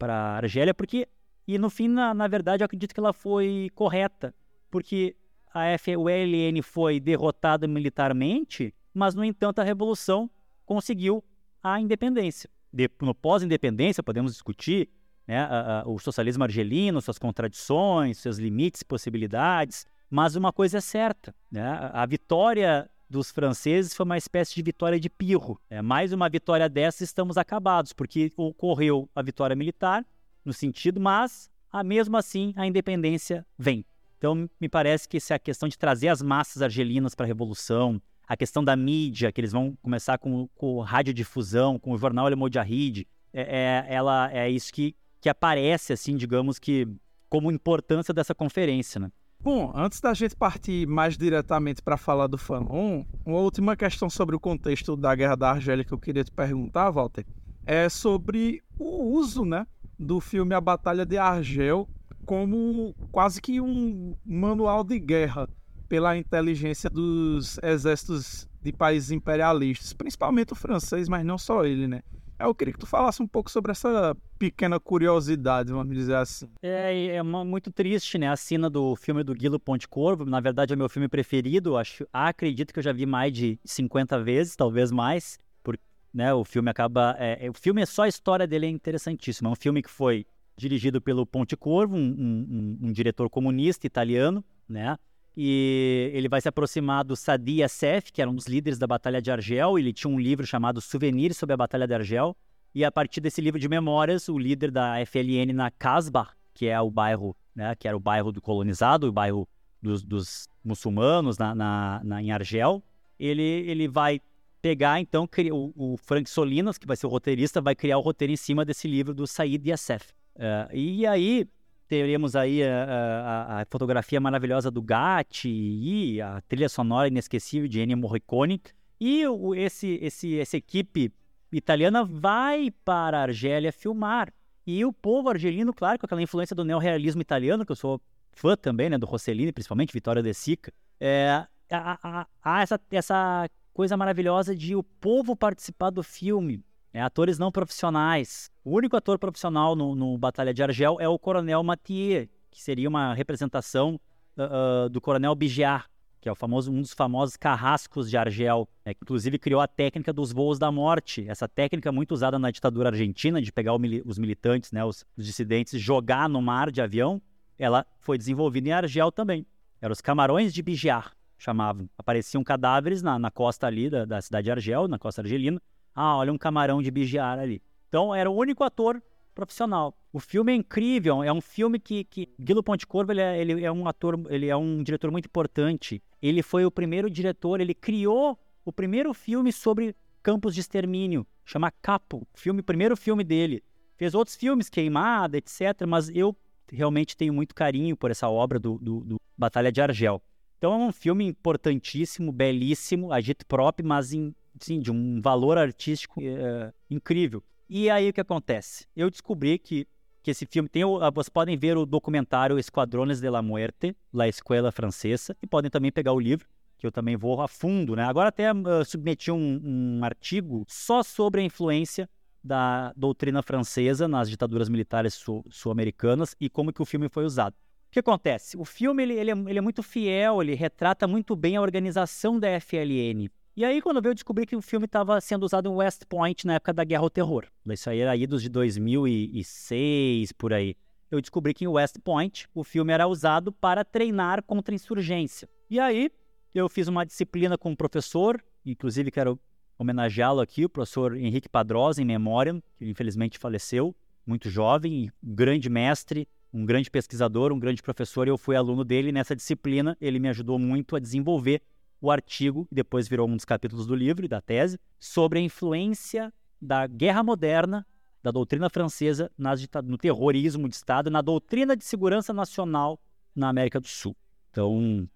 a 0.00 0.36
Argélia, 0.36 0.74
porque, 0.74 1.06
e 1.46 1.56
no 1.56 1.70
fim, 1.70 1.86
na, 1.86 2.12
na 2.12 2.26
verdade, 2.26 2.64
eu 2.64 2.64
acredito 2.64 2.92
que 2.92 2.98
ela 2.98 3.12
foi 3.12 3.70
correta, 3.72 4.34
porque 4.68 5.14
a 5.54 5.66
F, 5.66 5.96
o 5.96 6.10
ELN 6.10 6.60
foi 6.60 6.98
derrotada 6.98 7.68
militarmente, 7.68 8.74
mas, 8.92 9.14
no 9.14 9.24
entanto, 9.24 9.60
a 9.60 9.62
revolução 9.62 10.28
conseguiu 10.64 11.22
a 11.62 11.80
independência. 11.80 12.50
De, 12.72 12.90
no 13.00 13.14
pós-independência, 13.14 14.02
podemos 14.02 14.32
discutir 14.32 14.88
né, 15.24 15.38
a, 15.38 15.82
a, 15.82 15.88
o 15.88 16.00
socialismo 16.00 16.42
argelino, 16.42 17.00
suas 17.00 17.16
contradições, 17.18 18.18
seus 18.18 18.38
limites, 18.38 18.82
possibilidades, 18.82 19.86
mas 20.10 20.34
uma 20.34 20.52
coisa 20.52 20.78
é 20.78 20.80
certa, 20.80 21.32
né, 21.48 21.62
a, 21.62 22.02
a 22.02 22.06
vitória 22.06 22.90
dos 23.08 23.30
franceses 23.30 23.94
foi 23.94 24.04
uma 24.04 24.18
espécie 24.18 24.54
de 24.54 24.62
vitória 24.62 24.98
de 24.98 25.08
pirro. 25.08 25.60
É, 25.70 25.80
mais 25.80 26.12
uma 26.12 26.28
vitória 26.28 26.68
dessa 26.68 27.04
estamos 27.04 27.36
acabados, 27.36 27.92
porque 27.92 28.32
ocorreu 28.36 29.08
a 29.14 29.22
vitória 29.22 29.54
militar, 29.54 30.04
no 30.44 30.52
sentido, 30.52 31.00
mas 31.00 31.50
a, 31.70 31.82
mesmo 31.82 32.16
assim 32.16 32.52
a 32.56 32.66
independência 32.66 33.46
vem. 33.58 33.84
Então, 34.18 34.48
me 34.60 34.68
parece 34.68 35.08
que 35.08 35.18
essa 35.18 35.34
é 35.34 35.36
a 35.36 35.38
questão 35.38 35.68
de 35.68 35.78
trazer 35.78 36.08
as 36.08 36.22
massas 36.22 36.62
argelinas 36.62 37.14
para 37.14 37.26
a 37.26 37.28
revolução, 37.28 38.00
a 38.26 38.36
questão 38.36 38.64
da 38.64 38.74
mídia, 38.74 39.30
que 39.30 39.40
eles 39.40 39.52
vão 39.52 39.76
começar 39.82 40.18
com, 40.18 40.48
com 40.54 40.80
radiodifusão, 40.80 41.78
com 41.78 41.92
o 41.92 41.98
jornal 41.98 42.28
El 42.28 42.36
Mojahid, 42.36 43.06
é, 43.32 43.84
é, 43.88 43.94
ela, 43.94 44.32
é 44.32 44.50
isso 44.50 44.72
que, 44.72 44.96
que 45.20 45.28
aparece, 45.28 45.92
assim, 45.92 46.16
digamos 46.16 46.58
que, 46.58 46.88
como 47.28 47.52
importância 47.52 48.12
dessa 48.12 48.34
conferência, 48.34 48.98
né? 48.98 49.12
Bom, 49.46 49.70
antes 49.76 50.00
da 50.00 50.12
gente 50.12 50.34
partir 50.34 50.88
mais 50.88 51.16
diretamente 51.16 51.80
para 51.80 51.96
falar 51.96 52.26
do 52.26 52.36
Fanon, 52.36 53.04
uma 53.24 53.38
última 53.38 53.76
questão 53.76 54.10
sobre 54.10 54.34
o 54.34 54.40
contexto 54.40 54.96
da 54.96 55.14
Guerra 55.14 55.36
da 55.36 55.50
Argélia 55.52 55.84
que 55.84 55.94
eu 55.94 56.00
queria 56.00 56.24
te 56.24 56.32
perguntar, 56.32 56.90
Walter, 56.90 57.24
é 57.64 57.88
sobre 57.88 58.60
o 58.76 59.04
uso, 59.04 59.44
né, 59.44 59.64
do 59.96 60.20
filme 60.20 60.52
A 60.52 60.60
Batalha 60.60 61.06
de 61.06 61.16
Argel 61.16 61.88
como 62.24 62.92
quase 63.12 63.40
que 63.40 63.60
um 63.60 64.16
manual 64.26 64.82
de 64.82 64.98
guerra 64.98 65.48
pela 65.88 66.18
inteligência 66.18 66.90
dos 66.90 67.56
exércitos 67.62 68.48
de 68.60 68.72
países 68.72 69.12
imperialistas, 69.12 69.92
principalmente 69.92 70.54
o 70.54 70.56
francês, 70.56 71.08
mas 71.08 71.24
não 71.24 71.38
só 71.38 71.64
ele, 71.64 71.86
né? 71.86 72.02
Eu 72.38 72.54
queria 72.54 72.72
que 72.72 72.78
tu 72.78 72.86
falasse 72.86 73.22
um 73.22 73.26
pouco 73.26 73.50
sobre 73.50 73.72
essa 73.72 74.14
pequena 74.38 74.78
curiosidade, 74.78 75.72
vamos 75.72 75.94
dizer 75.94 76.16
assim. 76.16 76.48
É, 76.62 77.06
é 77.06 77.22
uma, 77.22 77.44
muito 77.44 77.72
triste, 77.72 78.18
né? 78.18 78.28
A 78.28 78.36
cena 78.36 78.68
do 78.68 78.94
filme 78.94 79.24
do 79.24 79.34
Guilo 79.34 79.58
Ponte 79.58 79.88
Corvo, 79.88 80.26
na 80.26 80.38
verdade 80.40 80.74
é 80.74 80.76
meu 80.76 80.88
filme 80.88 81.08
preferido, 81.08 81.76
acho, 81.76 82.06
acredito 82.12 82.74
que 82.74 82.78
eu 82.78 82.82
já 82.82 82.92
vi 82.92 83.06
mais 83.06 83.32
de 83.32 83.58
50 83.64 84.22
vezes, 84.22 84.54
talvez 84.54 84.90
mais, 84.90 85.38
porque 85.62 85.82
né, 86.12 86.34
o 86.34 86.44
filme 86.44 86.70
acaba... 86.70 87.16
É, 87.18 87.46
é, 87.46 87.50
o 87.50 87.54
filme 87.54 87.80
é 87.80 87.86
só 87.86 88.02
a 88.02 88.08
história 88.08 88.46
dele 88.46 88.66
é 88.66 88.70
interessantíssima, 88.70 89.48
é 89.48 89.52
um 89.52 89.56
filme 89.56 89.82
que 89.82 89.90
foi 89.90 90.26
dirigido 90.56 91.00
pelo 91.00 91.26
Ponte 91.26 91.56
Corvo, 91.56 91.96
um, 91.96 92.00
um, 92.00 92.88
um 92.88 92.92
diretor 92.92 93.30
comunista 93.30 93.86
italiano, 93.86 94.44
né? 94.68 94.96
E 95.36 96.10
ele 96.14 96.28
vai 96.28 96.40
se 96.40 96.48
aproximar 96.48 97.04
do 97.04 97.14
Sadi 97.14 97.62
Assef, 97.62 98.10
que 98.10 98.22
era 98.22 98.30
um 98.30 98.34
dos 98.34 98.46
líderes 98.46 98.78
da 98.78 98.86
Batalha 98.86 99.20
de 99.20 99.30
Argel. 99.30 99.78
Ele 99.78 99.92
tinha 99.92 100.10
um 100.10 100.18
livro 100.18 100.46
chamado 100.46 100.80
Souvenirs 100.80 101.36
sobre 101.36 101.52
a 101.52 101.56
Batalha 101.56 101.86
de 101.86 101.92
Argel. 101.92 102.34
E 102.74 102.84
a 102.84 102.90
partir 102.90 103.20
desse 103.20 103.40
livro 103.40 103.60
de 103.60 103.68
memórias, 103.68 104.28
o 104.28 104.38
líder 104.38 104.70
da 104.70 104.94
FLN 105.04 105.52
na 105.52 105.70
Casbah, 105.70 106.30
que 106.54 106.66
é 106.66 106.80
o 106.80 106.90
bairro, 106.90 107.36
né, 107.54 107.74
que 107.74 107.86
era 107.86 107.96
o 107.96 108.00
bairro 108.00 108.32
do 108.32 108.40
colonizado, 108.40 109.08
o 109.08 109.12
bairro 109.12 109.46
dos, 109.80 110.02
dos 110.02 110.48
muçulmanos 110.64 111.36
na, 111.36 111.54
na, 111.54 112.00
na, 112.02 112.22
em 112.22 112.30
Argel, 112.30 112.82
ele, 113.18 113.42
ele 113.42 113.88
vai 113.88 114.20
pegar, 114.60 115.00
então, 115.00 115.28
o, 115.52 115.92
o, 115.92 115.96
Frank 115.96 116.28
Solinas, 116.28 116.76
que 116.76 116.86
vai 116.86 116.96
ser 116.96 117.06
o 117.06 117.10
roteirista, 117.10 117.60
vai 117.60 117.74
criar 117.74 117.98
o 117.98 118.00
roteiro 118.00 118.32
em 118.32 118.36
cima 118.36 118.64
desse 118.64 118.88
livro 118.88 119.14
do 119.14 119.26
Said 119.26 119.68
Yassef. 119.68 120.12
Uh, 120.34 120.74
e 120.74 121.06
aí, 121.06 121.46
teremos 121.88 122.36
aí 122.36 122.62
a, 122.62 122.84
a, 122.84 123.60
a, 123.60 123.66
fotografia 123.70 124.20
maravilhosa 124.20 124.70
do 124.70 124.82
Gatti 124.82 125.48
e 125.48 126.20
a 126.20 126.40
trilha 126.42 126.68
sonora 126.68 127.08
inesquecível 127.08 127.68
de 127.68 127.80
Ennio 127.80 127.96
Morricone. 127.96 128.60
E 129.00 129.26
o, 129.26 129.54
esse, 129.54 129.98
esse, 130.02 130.38
essa 130.38 130.56
equipe 130.56 131.12
italiana 131.52 132.04
vai 132.04 132.72
para 132.84 133.18
a 133.18 133.22
Argélia 133.22 133.72
filmar. 133.72 134.32
E 134.66 134.84
o 134.84 134.92
povo 134.92 135.28
argelino, 135.28 135.72
claro, 135.72 135.98
com 135.98 136.06
aquela 136.06 136.22
influência 136.22 136.56
do 136.56 136.64
neorrealismo 136.64 137.22
italiano, 137.22 137.64
que 137.64 137.70
eu 137.70 137.76
sou 137.76 138.00
fã 138.32 138.56
também, 138.56 138.90
né, 138.90 138.98
do 138.98 139.06
Rossellini, 139.06 139.52
principalmente, 139.52 139.92
Vitória 139.92 140.22
De 140.22 140.34
Sica, 140.34 140.72
é, 141.00 141.46
há, 141.70 142.26
há 142.42 142.62
essa, 142.62 142.80
essa 142.90 143.48
coisa 143.72 143.96
maravilhosa 143.96 144.56
de 144.56 144.74
o 144.74 144.82
povo 144.82 145.36
participar 145.36 145.90
do 145.90 146.02
filme. 146.02 146.64
É, 146.92 147.00
atores 147.00 147.38
não 147.38 147.52
profissionais. 147.52 148.50
O 148.66 148.76
único 148.76 148.96
ator 148.96 149.16
profissional 149.16 149.76
no, 149.76 149.94
no 149.94 150.18
Batalha 150.18 150.52
de 150.52 150.60
Argel 150.60 150.96
é 150.98 151.08
o 151.08 151.16
Coronel 151.16 151.62
Mathieu, 151.62 152.28
que 152.50 152.60
seria 152.60 152.88
uma 152.88 153.14
representação 153.14 153.94
uh, 154.36 154.86
uh, 154.86 154.88
do 154.90 155.00
Coronel 155.00 155.36
Bigiar, 155.36 155.88
que 156.20 156.28
é 156.28 156.34
famoso, 156.34 156.72
um 156.72 156.80
dos 156.80 156.92
famosos 156.92 157.36
carrascos 157.36 158.10
de 158.10 158.16
Argel, 158.16 158.68
né, 158.84 158.92
que 158.92 158.98
inclusive 159.04 159.38
criou 159.38 159.60
a 159.60 159.68
técnica 159.68 160.12
dos 160.12 160.32
voos 160.32 160.58
da 160.58 160.72
morte. 160.72 161.24
Essa 161.28 161.46
técnica 161.46 161.92
muito 161.92 162.10
usada 162.10 162.40
na 162.40 162.50
ditadura 162.50 162.88
argentina, 162.88 163.40
de 163.40 163.52
pegar 163.52 163.72
os 164.04 164.18
militantes, 164.18 164.72
né, 164.72 164.84
os, 164.84 165.06
os 165.16 165.24
dissidentes, 165.24 165.80
jogar 165.80 166.28
no 166.28 166.42
mar 166.42 166.72
de 166.72 166.82
avião, 166.82 167.22
ela 167.56 167.86
foi 168.00 168.18
desenvolvida 168.18 168.68
em 168.68 168.72
Argel 168.72 169.12
também. 169.12 169.46
Eram 169.80 169.92
os 169.92 170.00
camarões 170.00 170.52
de 170.52 170.60
Bigiar, 170.60 171.14
chamavam. 171.38 171.88
Apareciam 171.96 172.42
cadáveres 172.42 173.00
na, 173.00 173.16
na 173.16 173.30
costa 173.30 173.68
ali 173.68 173.88
da, 173.88 174.04
da 174.04 174.20
cidade 174.20 174.46
de 174.46 174.50
Argel, 174.50 174.88
na 174.88 174.98
costa 174.98 175.22
argelina. 175.22 175.62
Ah, 175.94 176.16
olha 176.16 176.32
um 176.32 176.36
camarão 176.36 176.82
de 176.82 176.90
Bigiar 176.90 177.38
ali. 177.38 177.62
Então, 177.88 178.14
era 178.14 178.30
o 178.30 178.36
único 178.36 178.64
ator 178.64 179.02
profissional. 179.34 179.96
O 180.12 180.18
filme 180.18 180.50
é 180.52 180.54
incrível, 180.54 181.22
é 181.22 181.32
um 181.32 181.42
filme 181.42 181.78
que, 181.78 182.04
que 182.04 182.28
Guilo 182.40 182.62
Pontecorvo 182.62 183.12
ele 183.12 183.20
é, 183.20 183.38
ele 183.38 183.64
é 183.64 183.70
um 183.70 183.86
ator, 183.86 184.18
ele 184.30 184.48
é 184.48 184.56
um 184.56 184.82
diretor 184.82 185.10
muito 185.10 185.26
importante. 185.26 186.02
Ele 186.22 186.42
foi 186.42 186.64
o 186.64 186.70
primeiro 186.70 187.10
diretor, 187.10 187.60
ele 187.60 187.74
criou 187.74 188.38
o 188.64 188.72
primeiro 188.72 189.12
filme 189.12 189.52
sobre 189.52 189.94
campos 190.22 190.54
de 190.54 190.60
extermínio, 190.60 191.26
chama 191.44 191.70
Capo, 191.70 192.26
filme, 192.34 192.62
primeiro 192.62 192.96
filme 192.96 193.22
dele. 193.22 193.62
Fez 193.96 194.14
outros 194.14 194.34
filmes, 194.34 194.68
Queimada, 194.68 195.36
etc, 195.36 195.86
mas 195.86 196.08
eu 196.08 196.34
realmente 196.72 197.16
tenho 197.16 197.32
muito 197.32 197.54
carinho 197.54 197.96
por 197.96 198.10
essa 198.10 198.28
obra 198.28 198.58
do, 198.58 198.78
do, 198.78 199.00
do 199.00 199.20
Batalha 199.36 199.70
de 199.70 199.80
Argel. 199.80 200.20
Então 200.58 200.72
é 200.72 200.76
um 200.76 200.92
filme 200.92 201.26
importantíssimo, 201.26 202.32
belíssimo, 202.32 203.12
agito 203.12 203.44
próprio, 203.46 203.86
mas 203.86 204.12
em, 204.12 204.34
sim, 204.58 204.80
de 204.80 204.90
um 204.90 205.20
valor 205.20 205.58
artístico 205.58 206.20
é, 206.22 206.72
incrível. 206.90 207.42
E 207.68 207.90
aí 207.90 208.08
o 208.08 208.12
que 208.12 208.20
acontece? 208.20 208.86
Eu 208.94 209.10
descobri 209.10 209.58
que, 209.58 209.88
que 210.22 210.30
esse 210.30 210.46
filme 210.46 210.68
tem. 210.68 210.84
Vocês 210.84 211.28
podem 211.28 211.56
ver 211.56 211.76
o 211.76 211.84
documentário 211.84 212.58
Esquadrones 212.58 213.20
de 213.20 213.28
la 213.28 213.42
Muerte, 213.42 213.96
La 214.12 214.28
Escuela 214.28 214.70
Francesa, 214.70 215.36
e 215.42 215.46
podem 215.48 215.68
também 215.68 215.90
pegar 215.90 216.12
o 216.12 216.20
livro, 216.20 216.46
que 216.78 216.86
eu 216.86 216.92
também 216.92 217.16
vou 217.16 217.40
a 217.40 217.48
fundo, 217.48 217.96
né? 217.96 218.04
Agora 218.04 218.28
até 218.28 218.52
uh, 218.52 218.84
submeti 218.84 219.32
um, 219.32 219.60
um 219.64 220.04
artigo 220.04 220.64
só 220.68 221.02
sobre 221.02 221.40
a 221.40 221.44
influência 221.44 222.08
da 222.42 222.92
doutrina 222.96 223.42
francesa 223.42 224.06
nas 224.06 224.30
ditaduras 224.30 224.68
militares 224.68 225.20
sul-americanas 225.50 226.36
e 226.40 226.48
como 226.48 226.72
que 226.72 226.80
o 226.80 226.86
filme 226.86 227.08
foi 227.08 227.24
usado. 227.24 227.54
O 227.54 227.90
que 227.90 227.98
acontece? 227.98 228.56
O 228.56 228.64
filme 228.64 229.02
ele, 229.02 229.14
ele, 229.14 229.30
é, 229.32 229.34
ele 229.34 229.58
é 229.58 229.62
muito 229.62 229.82
fiel, 229.82 230.40
ele 230.40 230.54
retrata 230.54 231.08
muito 231.08 231.34
bem 231.34 231.56
a 231.56 231.62
organização 231.62 232.38
da 232.38 232.48
FLN. 232.60 233.28
E 233.56 233.64
aí, 233.64 233.80
quando 233.80 234.04
eu 234.04 234.12
descobri 234.12 234.44
que 234.44 234.54
o 234.54 234.60
filme 234.60 234.84
estava 234.84 235.18
sendo 235.18 235.44
usado 235.44 235.66
em 235.66 235.72
West 235.72 236.02
Point 236.06 236.46
na 236.46 236.56
época 236.56 236.74
da 236.74 236.84
Guerra 236.84 237.04
ao 237.04 237.08
Terror. 237.08 237.46
Isso 237.70 237.88
aí 237.88 238.00
era 238.00 238.14
idos 238.14 238.42
de 238.42 238.50
2006, 238.50 240.30
por 240.32 240.52
aí. 240.52 240.76
Eu 241.10 241.22
descobri 241.22 241.54
que 241.54 241.64
em 241.64 241.68
West 241.68 241.96
Point 242.04 242.46
o 242.54 242.62
filme 242.62 242.92
era 242.92 243.06
usado 243.06 243.50
para 243.50 243.82
treinar 243.82 244.42
contra 244.42 244.74
insurgência. 244.74 245.48
E 245.70 245.80
aí, 245.80 246.10
eu 246.54 246.68
fiz 246.68 246.86
uma 246.86 247.06
disciplina 247.06 247.56
com 247.56 247.70
um 247.70 247.74
professor, 247.74 248.44
inclusive 248.62 249.10
quero 249.10 249.40
homenageá-lo 249.78 250.42
aqui, 250.42 250.66
o 250.66 250.68
professor 250.68 251.16
Henrique 251.16 251.48
Padrosa, 251.48 252.02
em 252.02 252.04
memória, 252.04 252.62
que 252.76 252.86
infelizmente 252.86 253.38
faleceu, 253.38 253.96
muito 254.26 254.50
jovem, 254.50 255.10
grande 255.22 255.70
mestre, 255.70 256.28
um 256.52 256.66
grande 256.66 256.90
pesquisador, 256.90 257.54
um 257.54 257.58
grande 257.58 257.82
professor. 257.82 258.28
Eu 258.28 258.36
fui 258.36 258.54
aluno 258.54 258.84
dele 258.84 259.12
nessa 259.12 259.34
disciplina, 259.34 259.96
ele 259.98 260.18
me 260.18 260.28
ajudou 260.28 260.58
muito 260.58 260.94
a 260.94 260.98
desenvolver 260.98 261.62
o 262.00 262.10
artigo, 262.10 262.66
que 262.66 262.74
depois 262.74 263.08
virou 263.08 263.28
um 263.28 263.36
dos 263.36 263.44
capítulos 263.44 263.86
do 263.86 263.94
livro 263.94 264.24
e 264.24 264.28
da 264.28 264.40
tese, 264.40 264.78
sobre 264.98 265.38
a 265.38 265.42
influência 265.42 266.32
da 266.60 266.86
guerra 266.86 267.22
moderna, 267.22 267.86
da 268.22 268.30
doutrina 268.30 268.68
francesa 268.68 269.30
nas, 269.36 269.66
no 269.84 269.96
terrorismo 269.96 270.68
de 270.68 270.74
Estado, 270.74 271.10
na 271.10 271.20
doutrina 271.20 271.76
de 271.76 271.84
segurança 271.84 272.32
nacional 272.32 273.00
na 273.34 273.48
América 273.48 273.80
do 273.80 273.86
Sul. 273.86 274.16
Então, 274.50 275.06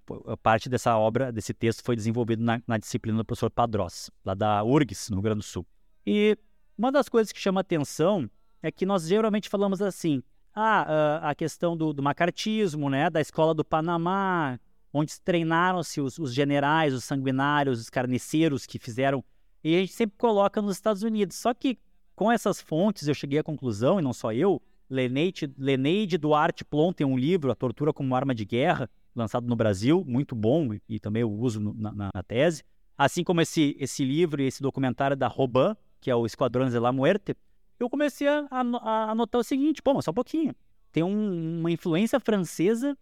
parte 0.43 0.69
dessa 0.69 0.97
obra, 0.99 1.33
desse 1.33 1.55
texto, 1.55 1.83
foi 1.83 1.97
desenvolvido 1.97 2.43
na, 2.43 2.63
na 2.67 2.77
disciplina 2.77 3.19
do 3.19 3.25
professor 3.25 3.51
Padrós, 3.51 4.11
lá 4.23 4.35
da 4.35 4.63
URGS, 4.63 5.09
no 5.09 5.17
Rio 5.17 5.23
Grande 5.23 5.39
do 5.39 5.45
Sul. 5.45 5.67
E 6.07 6.37
uma 6.77 6.93
das 6.93 7.09
coisas 7.09 7.33
que 7.33 7.41
chama 7.41 7.63
atenção 7.63 8.31
é 8.63 8.71
que 8.71 8.85
nós 8.85 9.09
geralmente 9.09 9.49
falamos 9.49 9.81
assim, 9.81 10.23
ah, 10.55 11.31
a 11.31 11.35
questão 11.35 11.77
do, 11.77 11.93
do 11.93 12.03
macartismo, 12.03 12.91
né, 12.91 13.09
da 13.09 13.21
escola 13.21 13.55
do 13.55 13.65
Panamá, 13.65 14.61
onde 14.93 15.21
treinaram-se 15.21 16.01
os, 16.01 16.19
os, 16.19 16.35
generais, 16.35 16.93
os 16.93 17.05
sanguinários, 17.05 17.81
os 17.81 17.91
carniceiros 17.91 18.67
que 18.67 18.79
fizeram. 18.79 19.25
E 19.63 19.77
a 19.77 19.81
gente 19.81 19.93
sempre 19.93 20.17
coloca 20.19 20.61
nos 20.61 20.77
Estados 20.77 21.03
Unidos. 21.03 21.37
Só 21.37 21.55
que 21.55 21.79
com 22.15 22.31
essas 22.31 22.61
fontes 22.61 23.09
eu 23.09 23.15
cheguei 23.15 23.39
à 23.39 23.43
conclusão, 23.43 23.99
e 23.99 24.03
não 24.03 24.13
só 24.13 24.33
eu, 24.33 24.61
Leneide, 24.91 25.55
Leneide 25.57 26.19
Duarte 26.19 26.65
Plon 26.65 26.93
tem 26.93 27.07
um 27.07 27.17
livro, 27.17 27.51
A 27.51 27.55
Tortura 27.55 27.93
como 27.93 28.15
Arma 28.15 28.35
de 28.35 28.45
Guerra, 28.45 28.91
lançado 29.15 29.47
no 29.47 29.57
Brasil, 29.57 30.05
muito 30.07 30.35
bom, 30.35 30.75
e, 30.75 30.83
e 30.89 31.01
também 31.01 31.23
eu 31.23 31.31
uso 31.31 31.61
no, 31.61 31.73
na, 31.73 32.11
na, 32.13 32.23
tese. 32.23 32.65
Assim 32.99 33.23
como 33.25 33.41
esse, 33.41 33.77
esse 33.79 34.05
livro 34.05 34.43
e 34.43 34.47
esse 34.47 34.61
documentário 34.61 35.17
da 35.17 35.29
Robin, 35.29 35.75
que 36.01 36.11
é 36.11 36.15
o 36.15 36.27
Esquadrões 36.27 36.73
de 36.73 36.79
la 36.79 36.93
Muerte, 36.93 37.37
eu 37.79 37.89
comecei 37.89 38.29
a, 38.29 38.47
a, 38.51 39.11
a 39.11 39.15
notar 39.15 39.41
o 39.41 39.45
seguinte, 39.45 39.81
pô, 39.81 39.95
mas 39.95 40.05
só 40.05 40.11
um 40.11 40.15
pouquinho. 40.15 40.55
Tem 40.93 41.03
um, 41.03 41.61
uma 41.61 41.71
influência 41.71 42.19
francesa 42.21 42.99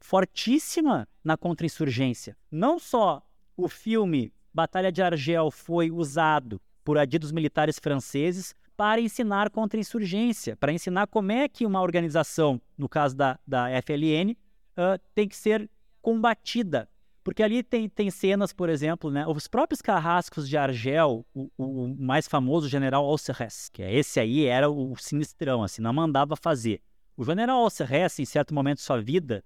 fortíssima 0.00 1.08
na 1.22 1.36
contra-insurgência. 1.36 2.36
Não 2.50 2.78
só 2.78 3.22
o 3.56 3.68
filme 3.68 4.32
Batalha 4.52 4.90
de 4.90 5.02
Argel 5.02 5.50
foi 5.50 5.90
usado 5.90 6.60
por 6.84 6.98
adidos 6.98 7.30
militares 7.30 7.78
franceses 7.78 8.54
para 8.76 9.00
ensinar 9.00 9.50
contra-insurgência, 9.50 10.56
para 10.56 10.72
ensinar 10.72 11.06
como 11.08 11.32
é 11.32 11.48
que 11.48 11.66
uma 11.66 11.82
organização, 11.82 12.60
no 12.76 12.88
caso 12.88 13.16
da, 13.16 13.38
da 13.46 13.66
FLN, 13.82 14.32
uh, 14.32 14.98
tem 15.14 15.28
que 15.28 15.36
ser 15.36 15.68
combatida. 16.00 16.88
Porque 17.24 17.42
ali 17.42 17.62
tem, 17.62 17.88
tem 17.88 18.10
cenas, 18.10 18.52
por 18.52 18.70
exemplo, 18.70 19.10
né, 19.10 19.26
os 19.26 19.46
próprios 19.46 19.82
carrascos 19.82 20.48
de 20.48 20.56
Argel, 20.56 21.26
o, 21.34 21.50
o 21.58 21.94
mais 21.98 22.26
famoso 22.26 22.68
general 22.68 23.04
Alcerres, 23.04 23.68
que 23.68 23.82
é 23.82 23.92
esse 23.92 24.18
aí 24.18 24.46
era 24.46 24.70
o 24.70 24.96
sinistrão, 24.96 25.62
assim, 25.62 25.82
não 25.82 25.92
mandava 25.92 26.36
fazer. 26.36 26.80
O 27.18 27.24
general 27.24 27.64
Alcerres, 27.64 28.16
em 28.20 28.24
certo 28.24 28.54
momento 28.54 28.76
de 28.76 28.84
sua 28.84 29.02
vida, 29.02 29.42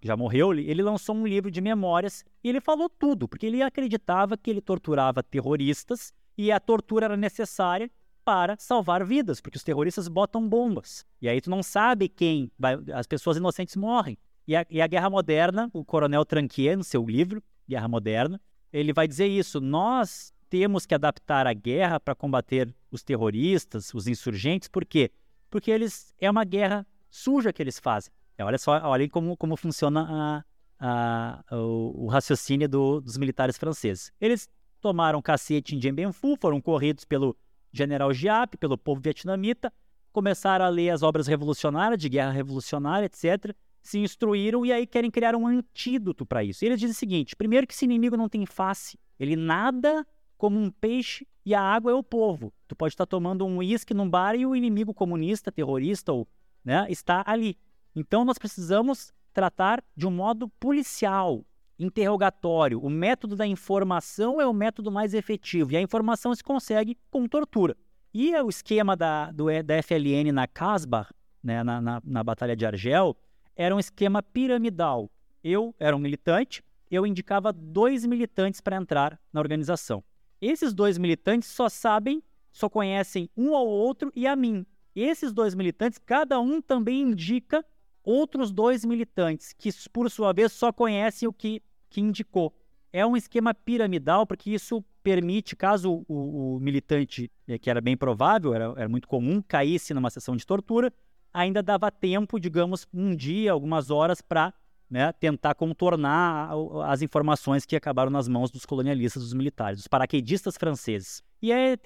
já 0.00 0.16
morreu, 0.16 0.54
ele 0.54 0.82
lançou 0.82 1.14
um 1.14 1.26
livro 1.26 1.50
de 1.50 1.60
memórias 1.60 2.24
e 2.42 2.48
ele 2.48 2.62
falou 2.62 2.88
tudo, 2.88 3.28
porque 3.28 3.44
ele 3.44 3.60
acreditava 3.60 4.38
que 4.38 4.48
ele 4.48 4.62
torturava 4.62 5.22
terroristas 5.22 6.14
e 6.38 6.50
a 6.50 6.58
tortura 6.58 7.04
era 7.04 7.18
necessária 7.18 7.90
para 8.24 8.56
salvar 8.58 9.04
vidas, 9.04 9.38
porque 9.38 9.58
os 9.58 9.62
terroristas 9.62 10.08
botam 10.08 10.48
bombas. 10.48 11.04
E 11.20 11.28
aí 11.28 11.42
tu 11.42 11.50
não 11.50 11.62
sabe 11.62 12.08
quem, 12.08 12.50
vai, 12.58 12.78
as 12.94 13.06
pessoas 13.06 13.36
inocentes 13.36 13.76
morrem. 13.76 14.16
E 14.48 14.56
a, 14.56 14.64
e 14.70 14.80
a 14.80 14.86
Guerra 14.86 15.10
Moderna, 15.10 15.68
o 15.74 15.84
coronel 15.84 16.24
Tranquier, 16.24 16.74
no 16.74 16.84
seu 16.84 17.04
livro, 17.04 17.42
Guerra 17.68 17.86
Moderna, 17.86 18.40
ele 18.72 18.94
vai 18.94 19.06
dizer 19.06 19.26
isso, 19.26 19.60
nós 19.60 20.32
temos 20.48 20.86
que 20.86 20.94
adaptar 20.94 21.46
a 21.46 21.52
guerra 21.52 22.00
para 22.00 22.14
combater 22.14 22.74
os 22.90 23.02
terroristas, 23.02 23.92
os 23.92 24.06
insurgentes, 24.06 24.68
por 24.68 24.86
quê? 24.86 25.10
Porque 25.50 25.70
eles 25.70 26.14
é 26.18 26.30
uma 26.30 26.44
guerra 26.44 26.86
suja 27.10 27.52
que 27.52 27.62
eles 27.62 27.78
fazem. 27.78 28.12
É, 28.38 28.44
olha 28.44 28.56
só, 28.56 28.80
olha 28.84 29.08
como, 29.08 29.36
como 29.36 29.56
funciona 29.56 30.44
a, 30.80 31.42
a, 31.50 31.56
o, 31.56 32.04
o, 32.04 32.06
raciocínio 32.06 32.68
do, 32.68 33.00
dos 33.00 33.18
militares 33.18 33.58
franceses. 33.58 34.12
Eles 34.20 34.48
tomaram 34.80 35.20
cacete 35.20 35.74
em 35.74 35.78
Dien 35.78 35.92
Bien 35.92 36.12
Phu, 36.12 36.36
foram 36.40 36.60
corridos 36.60 37.04
pelo 37.04 37.36
general 37.72 38.12
Giap, 38.12 38.56
pelo 38.56 38.78
povo 38.78 39.00
vietnamita, 39.00 39.72
começaram 40.12 40.64
a 40.64 40.68
ler 40.68 40.90
as 40.90 41.02
obras 41.02 41.26
revolucionárias, 41.26 42.00
de 42.00 42.08
guerra 42.08 42.30
revolucionária, 42.30 43.06
etc., 43.06 43.54
se 43.82 43.98
instruíram 43.98 44.64
e 44.66 44.72
aí 44.72 44.86
querem 44.86 45.10
criar 45.10 45.34
um 45.34 45.46
antídoto 45.46 46.26
para 46.26 46.44
isso. 46.44 46.64
Eles 46.64 46.78
dizem 46.78 46.92
o 46.92 46.98
seguinte: 46.98 47.36
primeiro, 47.36 47.66
que 47.66 47.72
esse 47.72 47.84
inimigo 47.84 48.16
não 48.16 48.28
tem 48.28 48.44
face, 48.44 48.98
ele 49.18 49.36
nada 49.36 50.06
como 50.36 50.58
um 50.58 50.70
peixe 50.70 51.26
e 51.44 51.54
a 51.54 51.60
água 51.60 51.92
é 51.92 51.94
o 51.94 52.02
povo. 52.02 52.52
Tu 52.68 52.76
pode 52.76 52.94
estar 52.94 53.06
tomando 53.06 53.44
um 53.46 53.58
uísque 53.58 53.94
num 53.94 54.08
bar 54.08 54.34
e 54.34 54.44
o 54.44 54.54
inimigo 54.54 54.92
comunista, 54.92 55.50
terrorista 55.50 56.12
ou 56.12 56.26
né, 56.64 56.86
está 56.88 57.22
ali. 57.26 57.56
Então 57.94 58.24
nós 58.24 58.38
precisamos 58.38 59.12
tratar 59.32 59.82
de 59.96 60.06
um 60.06 60.10
modo 60.10 60.48
policial, 60.48 61.44
interrogatório. 61.78 62.80
O 62.80 62.90
método 62.90 63.36
da 63.36 63.46
informação 63.46 64.40
é 64.40 64.46
o 64.46 64.52
método 64.52 64.90
mais 64.90 65.14
efetivo 65.14 65.72
e 65.72 65.76
a 65.76 65.80
informação 65.80 66.34
se 66.34 66.44
consegue 66.44 66.96
com 67.10 67.26
tortura. 67.26 67.76
E 68.12 68.34
o 68.36 68.48
esquema 68.48 68.96
da, 68.96 69.30
do, 69.30 69.46
da 69.62 69.82
FLN 69.82 70.32
na 70.32 70.46
Casbah, 70.46 71.08
né, 71.42 71.62
na, 71.62 71.80
na, 71.80 72.02
na 72.04 72.24
Batalha 72.24 72.56
de 72.56 72.66
Argel, 72.66 73.16
era 73.56 73.74
um 73.74 73.78
esquema 73.78 74.22
piramidal. 74.22 75.10
Eu 75.42 75.74
era 75.78 75.96
um 75.96 75.98
militante, 75.98 76.62
eu 76.90 77.06
indicava 77.06 77.52
dois 77.52 78.04
militantes 78.04 78.60
para 78.60 78.76
entrar 78.76 79.18
na 79.32 79.40
organização. 79.40 80.02
Esses 80.40 80.74
dois 80.74 80.98
militantes 80.98 81.48
só 81.48 81.68
sabem, 81.68 82.22
só 82.52 82.68
conhecem 82.68 83.30
um 83.36 83.54
ao 83.54 83.66
outro 83.66 84.10
e 84.14 84.26
a 84.26 84.34
mim. 84.34 84.66
Esses 84.94 85.32
dois 85.32 85.54
militantes, 85.54 85.98
cada 85.98 86.40
um 86.40 86.60
também 86.60 87.02
indica 87.02 87.64
outros 88.02 88.50
dois 88.50 88.84
militantes, 88.84 89.52
que 89.52 89.70
por 89.92 90.10
sua 90.10 90.32
vez 90.32 90.52
só 90.52 90.72
conhecem 90.72 91.28
o 91.28 91.32
que, 91.32 91.62
que 91.88 92.00
indicou. 92.00 92.54
é 92.92 93.06
um 93.06 93.16
esquema 93.16 93.54
piramidal, 93.54 94.26
porque 94.26 94.50
isso 94.50 94.84
permite, 95.02 95.54
caso 95.54 96.04
o, 96.08 96.56
o 96.56 96.60
militante, 96.60 97.30
eh, 97.46 97.56
que 97.56 97.70
era 97.70 97.80
bem 97.80 97.96
provável, 97.96 98.52
era, 98.52 98.74
era 98.76 98.88
muito 98.88 99.06
comum, 99.06 99.40
caísse 99.40 99.94
numa 99.94 100.10
sessão 100.10 100.36
de 100.36 100.44
tortura, 100.44 100.92
ainda 101.32 101.62
dava 101.62 101.90
tempo, 101.90 102.40
digamos, 102.40 102.86
um 102.92 103.14
dia, 103.14 103.52
algumas 103.52 103.90
horas, 103.90 104.20
para 104.20 104.52
né, 104.90 105.12
tentar 105.12 105.54
contornar 105.54 106.50
as 106.86 107.00
informações 107.00 107.64
que 107.64 107.76
acabaram 107.76 108.10
nas 108.10 108.26
mãos 108.26 108.50
dos 108.50 108.66
colonialistas, 108.66 109.22
dos 109.22 109.32
militares, 109.32 109.78
dos 109.78 109.86
paraquedistas 109.86 110.56
franceses. 110.56 111.22
E 111.40 111.52
é 111.52 111.76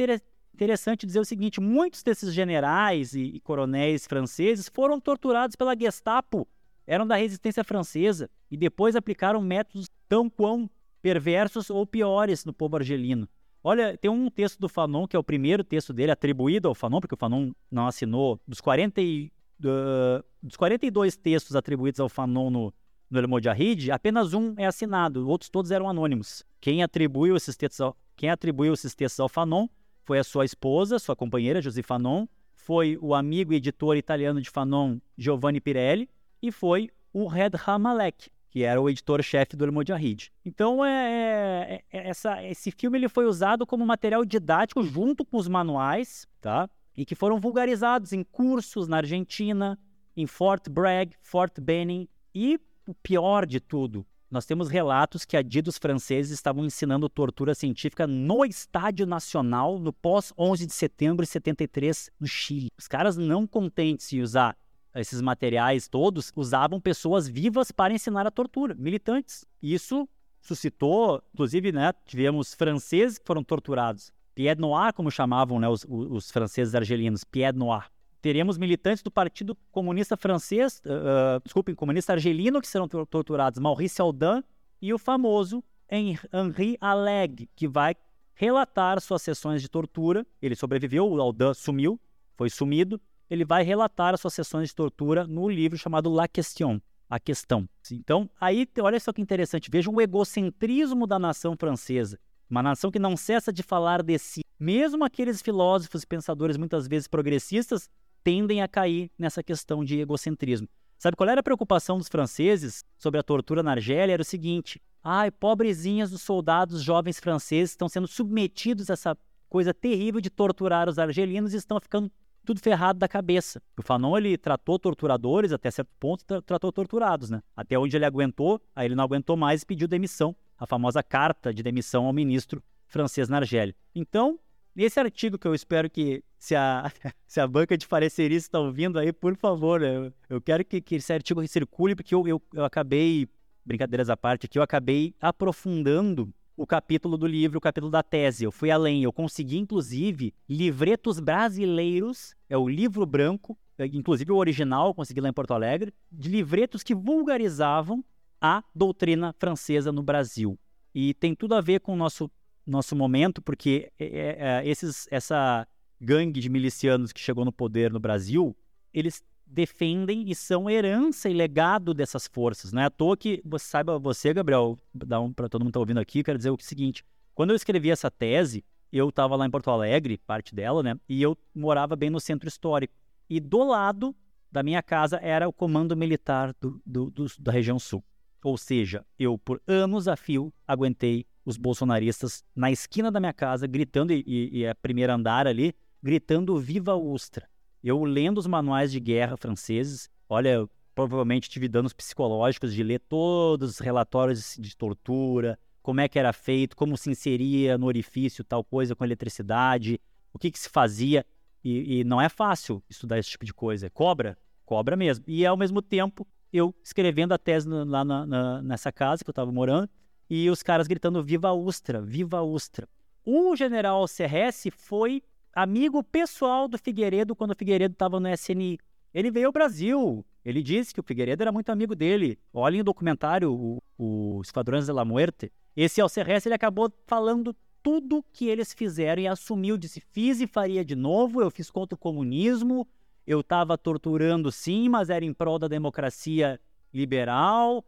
interessante 0.55 1.07
dizer 1.07 1.20
o 1.20 1.24
seguinte: 1.24 1.61
muitos 1.61 2.02
desses 2.02 2.32
generais 2.32 3.14
e, 3.14 3.22
e 3.22 3.40
coronéis 3.40 4.07
franceses 4.07 4.68
foram 4.68 5.00
torturados 5.00 5.57
pela 5.57 5.76
Gestapo, 5.76 6.46
eram 6.86 7.07
da 7.07 7.16
resistência 7.16 7.64
francesa 7.64 8.30
e 8.50 8.57
depois 8.57 8.96
aplicaram 8.96 9.40
métodos 9.40 9.88
tão 10.09 10.30
quão 10.30 10.70
perversos 11.02 11.68
ou 11.68 11.86
piores 11.86 12.44
no 12.44 12.52
povo 12.52 12.76
argelino. 12.76 13.28
Olha, 13.62 13.96
tem 13.96 14.11
um 14.11 14.30
texto 14.30 14.59
do 14.59 14.68
Fanon, 14.68 15.07
que 15.07 15.16
é 15.16 15.18
o 15.18 15.24
primeiro 15.24 15.64
texto 15.64 15.92
dele 15.92 16.12
atribuído 16.12 16.68
ao 16.68 16.74
Fanon, 16.74 17.00
porque 17.00 17.14
o 17.14 17.18
Fanon 17.18 17.52
não 17.70 17.86
assinou, 17.86 18.38
dos, 18.46 18.61
40 18.61 19.00
e, 19.00 19.32
uh, 19.61 20.22
dos 20.42 20.57
42 20.57 21.16
textos 21.16 21.57
atribuídos 21.57 21.98
ao 21.98 22.11
Fanon 22.11 22.50
no, 22.50 22.74
no 23.11 23.18
El 23.18 23.26
Mojahid, 23.26 23.90
apenas 23.90 24.34
um 24.34 24.55
é 24.59 24.66
assinado, 24.66 25.26
outros 25.26 25.48
todos 25.48 25.70
eram 25.70 25.88
anônimos. 25.88 26.44
Quem 26.61 26.82
atribuiu 26.82 27.36
esses 27.36 27.57
textos 27.57 27.80
ao, 27.80 27.96
quem 28.14 28.28
atribuiu 28.28 28.74
esses 28.74 28.94
textos 28.94 29.20
ao 29.20 29.30
Fanon 29.30 29.66
foi 30.05 30.18
a 30.18 30.24
sua 30.24 30.44
esposa, 30.44 30.98
sua 30.98 31.16
companheira, 31.16 31.61
Josi 31.61 31.82
Fanon, 31.82 32.26
foi 32.55 32.98
o 33.00 33.14
amigo 33.14 33.52
e 33.52 33.57
editor 33.57 33.96
italiano 33.96 34.40
de 34.40 34.50
Fanon, 34.50 34.98
Giovanni 35.16 35.61
Pirelli, 35.61 36.09
e 36.40 36.52
foi 36.52 36.90
o 37.12 37.26
Red 37.26 37.52
Hamalek, 37.66 38.30
que 38.50 38.62
era 38.62 38.80
o 38.80 38.88
editor-chefe 38.88 39.57
do 39.57 39.64
El 39.64 39.72
Mojahid. 39.72 40.30
Então, 40.44 40.84
é, 40.84 41.82
é, 41.90 41.98
é, 41.98 42.09
essa, 42.09 42.42
esse 42.44 42.70
filme 42.70 42.98
ele 42.98 43.09
foi 43.09 43.26
usado 43.26 43.66
como 43.66 43.84
material 43.84 44.24
didático 44.24 44.82
junto 44.82 45.24
com 45.24 45.36
os 45.36 45.48
manuais, 45.48 46.28
tá? 46.40 46.68
E 46.96 47.05
que 47.05 47.14
foram 47.14 47.40
vulgarizados 47.40 48.12
em 48.12 48.22
cursos 48.22 48.86
na 48.86 48.98
Argentina, 48.98 49.78
em 50.16 50.26
Fort 50.26 50.68
Bragg, 50.68 51.14
Fort 51.20 51.59
Benning. 51.61 52.09
E 52.34 52.61
o 52.86 52.94
pior 52.94 53.46
de 53.46 53.59
tudo, 53.59 54.07
nós 54.35 54.45
temos 54.45 54.68
relatos 54.68 55.24
que 55.24 55.37
adidos 55.37 55.78
franceses 55.78 56.32
estavam 56.32 56.64
ensinando 56.64 57.09
tortura 57.09 57.55
científica 57.55 58.05
no 58.05 58.45
Estádio 58.45 59.07
Nacional 59.07 59.78
no 59.78 59.93
pós-11 59.93 60.66
de 60.66 60.72
setembro 60.72 61.24
de 61.24 61.30
73, 61.30 62.11
no 62.18 62.26
Chile. 62.26 62.66
Os 62.76 62.89
caras 62.89 63.16
não 63.16 63.47
contentes 63.47 64.12
em 64.12 64.20
usar 64.20 64.57
esses 64.93 65.20
materiais 65.20 65.87
todos 65.87 66.32
usavam 66.35 66.80
pessoas 66.80 67.28
vivas 67.28 67.70
para 67.70 67.95
ensinar 67.95 68.26
a 68.26 68.30
tortura, 68.30 68.74
militantes. 68.74 69.45
Isso 69.62 70.09
suscitou, 70.41 71.22
inclusive, 71.32 71.70
né, 71.70 71.93
tivemos 72.05 72.55
franceses 72.55 73.18
que 73.18 73.24
foram 73.24 73.45
torturados. 73.45 74.12
Pied 74.35 74.59
Noir, 74.61 74.93
como 74.93 75.12
chamavam 75.12 75.61
né, 75.61 75.68
os, 75.68 75.87
os, 75.89 76.28
franceses 76.32 76.74
argelinos, 76.74 77.22
Pied 77.22 77.57
Noir. 77.57 77.89
Teremos 78.25 78.57
militantes 78.57 79.03
do 79.03 79.11
Partido 79.11 79.55
Comunista 79.70 80.16
Francês, 80.16 80.81
uh, 80.87 81.39
desculpem, 81.45 81.75
comunista 81.75 82.14
argelino, 82.14 82.59
que 82.59 82.66
serão 82.66 82.89
torturados, 82.89 83.61
Maurice 83.61 84.01
Audin 84.01 84.43
e 84.81 84.95
o 84.95 84.99
famoso 84.99 85.62
Henri 85.91 86.79
Alleg, 86.81 87.51
que 87.55 87.68
vai 87.68 87.95
relatar 88.33 88.99
suas 89.03 89.20
sessões 89.20 89.61
de 89.61 89.68
tortura. 89.68 90.27
Ele 90.41 90.57
sobreviveu, 90.57 91.07
o 91.07 91.20
Audin 91.20 91.53
sumiu, 91.53 92.01
foi 92.35 92.49
sumido, 92.49 92.99
ele 93.29 93.45
vai 93.45 93.62
relatar 93.62 94.14
as 94.14 94.22
suas 94.22 94.33
sessões 94.33 94.70
de 94.70 94.75
tortura 94.75 95.27
no 95.27 95.47
livro 95.47 95.77
chamado 95.77 96.11
La 96.11 96.27
Question, 96.27 96.81
a 97.11 97.20
questão. 97.20 97.68
Então, 97.93 98.31
aí, 98.41 98.66
olha 98.81 98.99
só 98.99 99.12
que 99.12 99.20
interessante, 99.20 99.68
veja 99.70 99.91
o 99.91 100.01
egocentrismo 100.01 101.07
da 101.07 101.18
nação 101.18 101.55
francesa. 101.59 102.18
Uma 102.49 102.62
nação 102.62 102.91
que 102.91 102.99
não 102.99 103.18
cessa 103.18 103.53
de 103.53 103.62
falar 103.62 104.03
de 104.03 104.18
si. 104.18 104.41
Mesmo 104.59 105.05
aqueles 105.05 105.43
filósofos 105.43 106.05
e 106.05 106.07
pensadores 106.07 106.57
muitas 106.57 106.89
vezes 106.89 107.07
progressistas 107.07 107.91
tendem 108.25 108.62
a 108.62 108.66
cair 108.66 109.11
nessa 109.18 109.43
questão 109.43 109.85
de 109.85 110.01
egocentrismo. 110.01 110.66
Sabe 110.99 111.16
qual 111.16 111.29
era 111.29 111.41
a 111.41 111.45
preocupação 111.45 111.99
dos 111.99 112.09
franceses 112.09 112.83
sobre 112.99 113.20
a 113.20 113.22
tortura 113.22 113.62
na 113.62 113.72
Argélia? 113.72 114.14
Era 114.14 114.22
o 114.22 114.25
seguinte: 114.25 114.81
ai, 115.03 115.31
pobrezinhas 115.31 116.11
dos 116.11 116.22
soldados 116.22 116.83
jovens 116.83 117.20
franceses 117.20 117.72
estão 117.72 117.89
sendo 117.89 118.09
submetidos 118.09 118.89
a 118.89 118.95
essa 118.95 119.16
coisa 119.49 119.75
terrível 119.75 120.20
de 120.20 120.31
torturar 120.31 120.89
os 120.89 120.99
argelinos 120.99 121.53
e 121.53 121.59
estão 121.59 121.79
ficando 121.79 122.11
tudo 122.45 122.61
ferrado 122.61 122.99
da 122.99 123.09
cabeça. 123.09 123.62
O 123.79 123.83
Fanon, 123.83 124.16
ele 124.18 124.37
tratou 124.37 124.79
torturadores 124.79 125.53
até 125.53 125.70
certo 125.70 125.91
ponto, 125.99 126.25
tra 126.25 126.43
tratou 126.43 126.72
torturados, 126.72 127.31
né? 127.31 127.43
Até 127.57 127.79
onde 127.79 127.97
ele 127.97 128.05
aguentou, 128.05 128.61
aí 128.75 128.87
ele 128.87 128.95
não 128.95 129.05
aguentou 129.05 129.37
mais 129.37 129.62
e 129.62 129.66
pediu 129.66 129.89
demissão, 129.89 130.35
a 130.59 130.66
famosa 130.66 131.03
carta 131.03 131.53
de 131.53 131.62
demissão 131.62 132.07
ao 132.07 132.12
ministro 132.12 132.62
francês 132.87 133.29
na 133.29 133.39
Argélia. 133.39 133.75
Então, 133.95 134.39
nesse 134.75 135.01
artigo 135.01 135.39
que 135.39 135.47
eu 135.47 135.55
espero 135.55 135.91
que, 135.91 136.22
se 136.45 136.55
a, 136.55 136.92
se 137.26 137.40
a 137.40 137.47
banca 137.47 137.76
de 137.76 137.88
pareceristas 137.88 138.45
está 138.45 138.61
ouvindo 138.61 138.99
aí, 138.99 139.12
por 139.12 139.34
favor, 139.34 139.80
eu, 139.82 140.12
eu 140.28 140.40
quero 140.42 140.62
que, 140.62 140.80
que 140.80 140.97
esse 140.97 141.11
artigo 141.11 141.47
circule, 141.49 141.95
porque 141.95 142.14
eu, 142.14 142.28
eu, 142.28 142.42
eu 142.53 142.64
acabei, 142.64 143.26
brincadeiras 143.64 144.11
à 144.11 144.16
parte 144.16 144.45
aqui, 144.45 144.59
eu 144.59 144.62
acabei 144.62 145.14
aprofundando 145.18 146.32
o 146.55 146.66
capítulo 146.66 147.16
do 147.16 147.26
livro, 147.26 147.57
o 147.57 147.61
capítulo 147.61 147.90
da 147.90 148.03
tese. 148.03 148.45
Eu 148.45 148.53
fui 148.53 148.70
além, 148.70 149.03
eu 149.03 149.12
consegui, 149.12 149.57
inclusive, 149.57 150.34
livretos 150.47 151.18
brasileiros, 151.18 152.36
é 152.49 152.59
o 152.59 152.68
livro 152.68 153.07
branco, 153.07 153.59
é, 153.78 153.86
inclusive 153.86 154.30
o 154.30 154.36
original, 154.36 154.95
consegui 154.95 155.22
lá 155.22 155.30
em 155.30 155.32
Porto 155.32 155.55
Alegre, 155.55 155.95
de 156.12 156.28
livretos 156.28 156.82
que 156.82 156.95
vulgarizavam 156.95 158.05
a 158.38 158.62
doutrina 158.74 159.34
francesa 159.38 159.90
no 159.90 160.03
Brasil. 160.03 160.59
E 160.95 161.14
tem 161.14 161.34
tudo 161.34 161.55
a 161.55 161.62
ver 161.62 161.80
com 161.80 161.95
o 161.95 161.97
nosso, 161.97 162.30
nosso 162.66 162.95
momento, 162.95 163.40
porque 163.40 163.90
é, 163.99 164.05
é, 164.05 164.36
é 164.38 164.68
esses, 164.68 165.09
essa 165.11 165.66
gangue 166.05 166.40
de 166.40 166.48
milicianos 166.48 167.12
que 167.12 167.20
chegou 167.20 167.44
no 167.44 167.52
poder 167.52 167.92
no 167.92 167.98
Brasil, 167.98 168.57
eles 168.92 169.22
defendem 169.46 170.28
e 170.28 170.34
são 170.34 170.68
herança 170.68 171.28
e 171.28 171.34
legado 171.34 171.94
dessas 171.94 172.26
forças. 172.26 172.72
Não 172.72 172.82
é 172.82 172.86
à 172.86 172.90
toa 172.90 173.16
que 173.16 173.40
você 173.44 173.64
saiba, 173.66 173.98
você, 173.98 174.34
Gabriel, 174.34 174.78
dá 174.92 175.20
um 175.20 175.32
para 175.32 175.48
todo 175.48 175.62
mundo 175.62 175.68
que 175.68 175.70
está 175.70 175.80
ouvindo 175.80 176.00
aqui, 176.00 176.22
quero 176.22 176.38
dizer 176.38 176.50
o 176.50 176.59
seguinte: 176.61 177.05
quando 177.34 177.50
eu 177.50 177.57
escrevi 177.57 177.90
essa 177.90 178.11
tese, 178.11 178.64
eu 178.92 179.09
estava 179.09 179.34
lá 179.36 179.46
em 179.46 179.50
Porto 179.50 179.70
Alegre, 179.70 180.18
parte 180.18 180.55
dela, 180.55 180.82
né? 180.82 180.98
E 181.09 181.22
eu 181.22 181.36
morava 181.55 181.96
bem 181.96 182.11
no 182.11 182.20
centro 182.20 182.48
histórico. 182.48 182.94
E 183.28 183.40
do 183.40 183.64
lado 183.64 184.14
da 184.52 184.62
minha 184.62 184.82
casa 184.82 185.18
era 185.20 185.48
o 185.48 185.52
comando 185.52 185.96
militar 185.96 186.55
do, 186.61 186.80
do, 186.86 187.11
do, 187.11 187.26
da 187.40 187.50
região 187.50 187.78
sul. 187.78 188.05
Ou 188.44 188.57
seja, 188.57 189.05
eu 189.18 189.36
por 189.38 189.61
anos 189.66 190.07
a 190.07 190.16
fio 190.16 190.52
aguentei 190.66 191.26
os 191.44 191.57
bolsonaristas 191.57 192.44
na 192.55 192.70
esquina 192.70 193.11
da 193.11 193.18
minha 193.18 193.32
casa, 193.32 193.66
gritando, 193.66 194.12
e, 194.12 194.22
e, 194.26 194.59
e 194.59 194.66
a 194.66 194.74
primeira 194.74 195.14
andar 195.14 195.46
ali, 195.46 195.74
gritando 196.05 196.59
Viva 196.59 196.94
Ustra. 196.94 197.48
Eu 197.82 198.05
lendo 198.05 198.36
os 198.36 198.46
manuais 198.46 198.92
de 198.92 199.00
guerra 199.00 199.38
franceses, 199.38 200.11
olha, 200.28 200.68
provavelmente 200.94 201.48
tive 201.48 201.66
danos 201.66 201.94
psicológicos 201.94 202.74
de 202.74 202.82
ler 202.82 203.00
todos 203.00 203.70
os 203.70 203.78
relatórios 203.78 204.55
de 204.61 204.76
tortura, 204.76 205.59
como 205.82 206.02
é 206.02 206.09
que 206.09 206.18
era 206.18 206.30
feito, 206.34 206.76
como 206.76 206.94
se 206.98 207.11
inseria 207.11 207.78
no 207.78 207.86
orifício 207.86 208.44
tal 208.44 208.62
coisa 208.62 208.94
com 208.94 209.02
eletricidade, 209.02 209.98
o 210.30 210.38
que, 210.38 210.50
que 210.50 210.59
se 210.59 210.68
fazia. 210.68 211.24
E, 211.64 212.00
e 212.00 212.05
não 212.05 212.20
é 212.20 212.28
fácil 212.28 212.82
estudar 212.86 213.18
esse 213.18 213.30
tipo 213.30 213.46
de 213.46 213.55
coisa. 213.55 213.88
Cobra, 213.88 214.36
cobra 214.66 214.96
mesmo. 214.96 215.24
E 215.26 215.46
ao 215.46 215.57
mesmo 215.57 215.80
tempo, 215.80 216.26
eu 216.52 216.74
escrevendo 216.84 217.32
a 217.32 217.38
tese 217.38 217.66
lá 217.66 218.05
na, 218.05 218.26
na, 218.26 218.62
nessa 218.62 218.92
casa 218.92 219.24
que 219.24 219.30
eu 219.30 219.32
estava 219.32 219.50
morando, 219.50 219.88
e 220.28 220.50
os 220.50 220.62
caras 220.62 220.86
gritando 220.86 221.22
Viva 221.22 221.52
Ustra, 221.52 222.02
Viva 222.02 222.42
Ustra. 222.42 222.86
O 223.24 223.57
general 223.57 224.07
Serresse 224.07 224.70
foi 224.70 225.22
amigo 225.55 226.02
pessoal 226.02 226.66
do 226.66 226.76
Figueiredo 226.76 227.36
quando 227.36 227.52
o 227.52 227.57
Figueiredo 227.57 227.92
estava 227.92 228.18
no 228.18 228.28
SNI. 228.28 228.78
Ele 229.12 229.30
veio 229.30 229.46
ao 229.46 229.52
Brasil. 229.52 230.24
Ele 230.44 230.62
disse 230.62 230.92
que 230.92 231.00
o 231.00 231.02
Figueiredo 231.02 231.42
era 231.42 231.52
muito 231.52 231.70
amigo 231.70 231.94
dele. 231.94 232.38
Olhem 232.52 232.80
o 232.80 232.84
documentário, 232.84 233.52
o, 233.52 233.82
o 233.96 234.40
Esquadrões 234.42 234.86
de 234.86 234.92
la 234.92 235.05
Muerte. 235.05 235.52
Esse 235.76 236.00
Alcerreste, 236.00 236.48
ele 236.48 236.55
acabou 236.55 236.92
falando 237.07 237.57
tudo 237.82 238.24
que 238.32 238.48
eles 238.48 238.72
fizeram 238.72 239.22
e 239.22 239.28
assumiu, 239.28 239.76
disse, 239.76 240.00
fiz 240.00 240.40
e 240.40 240.46
faria 240.46 240.84
de 240.84 240.96
novo, 240.96 241.42
eu 241.42 241.50
fiz 241.50 241.70
contra 241.70 241.94
o 241.94 241.98
comunismo, 241.98 242.88
eu 243.26 243.40
estava 243.40 243.76
torturando 243.76 244.50
sim, 244.50 244.88
mas 244.88 245.11
era 245.11 245.24
em 245.24 245.34
prol 245.34 245.59
da 245.59 245.68
democracia 245.68 246.59
liberal. 246.92 247.84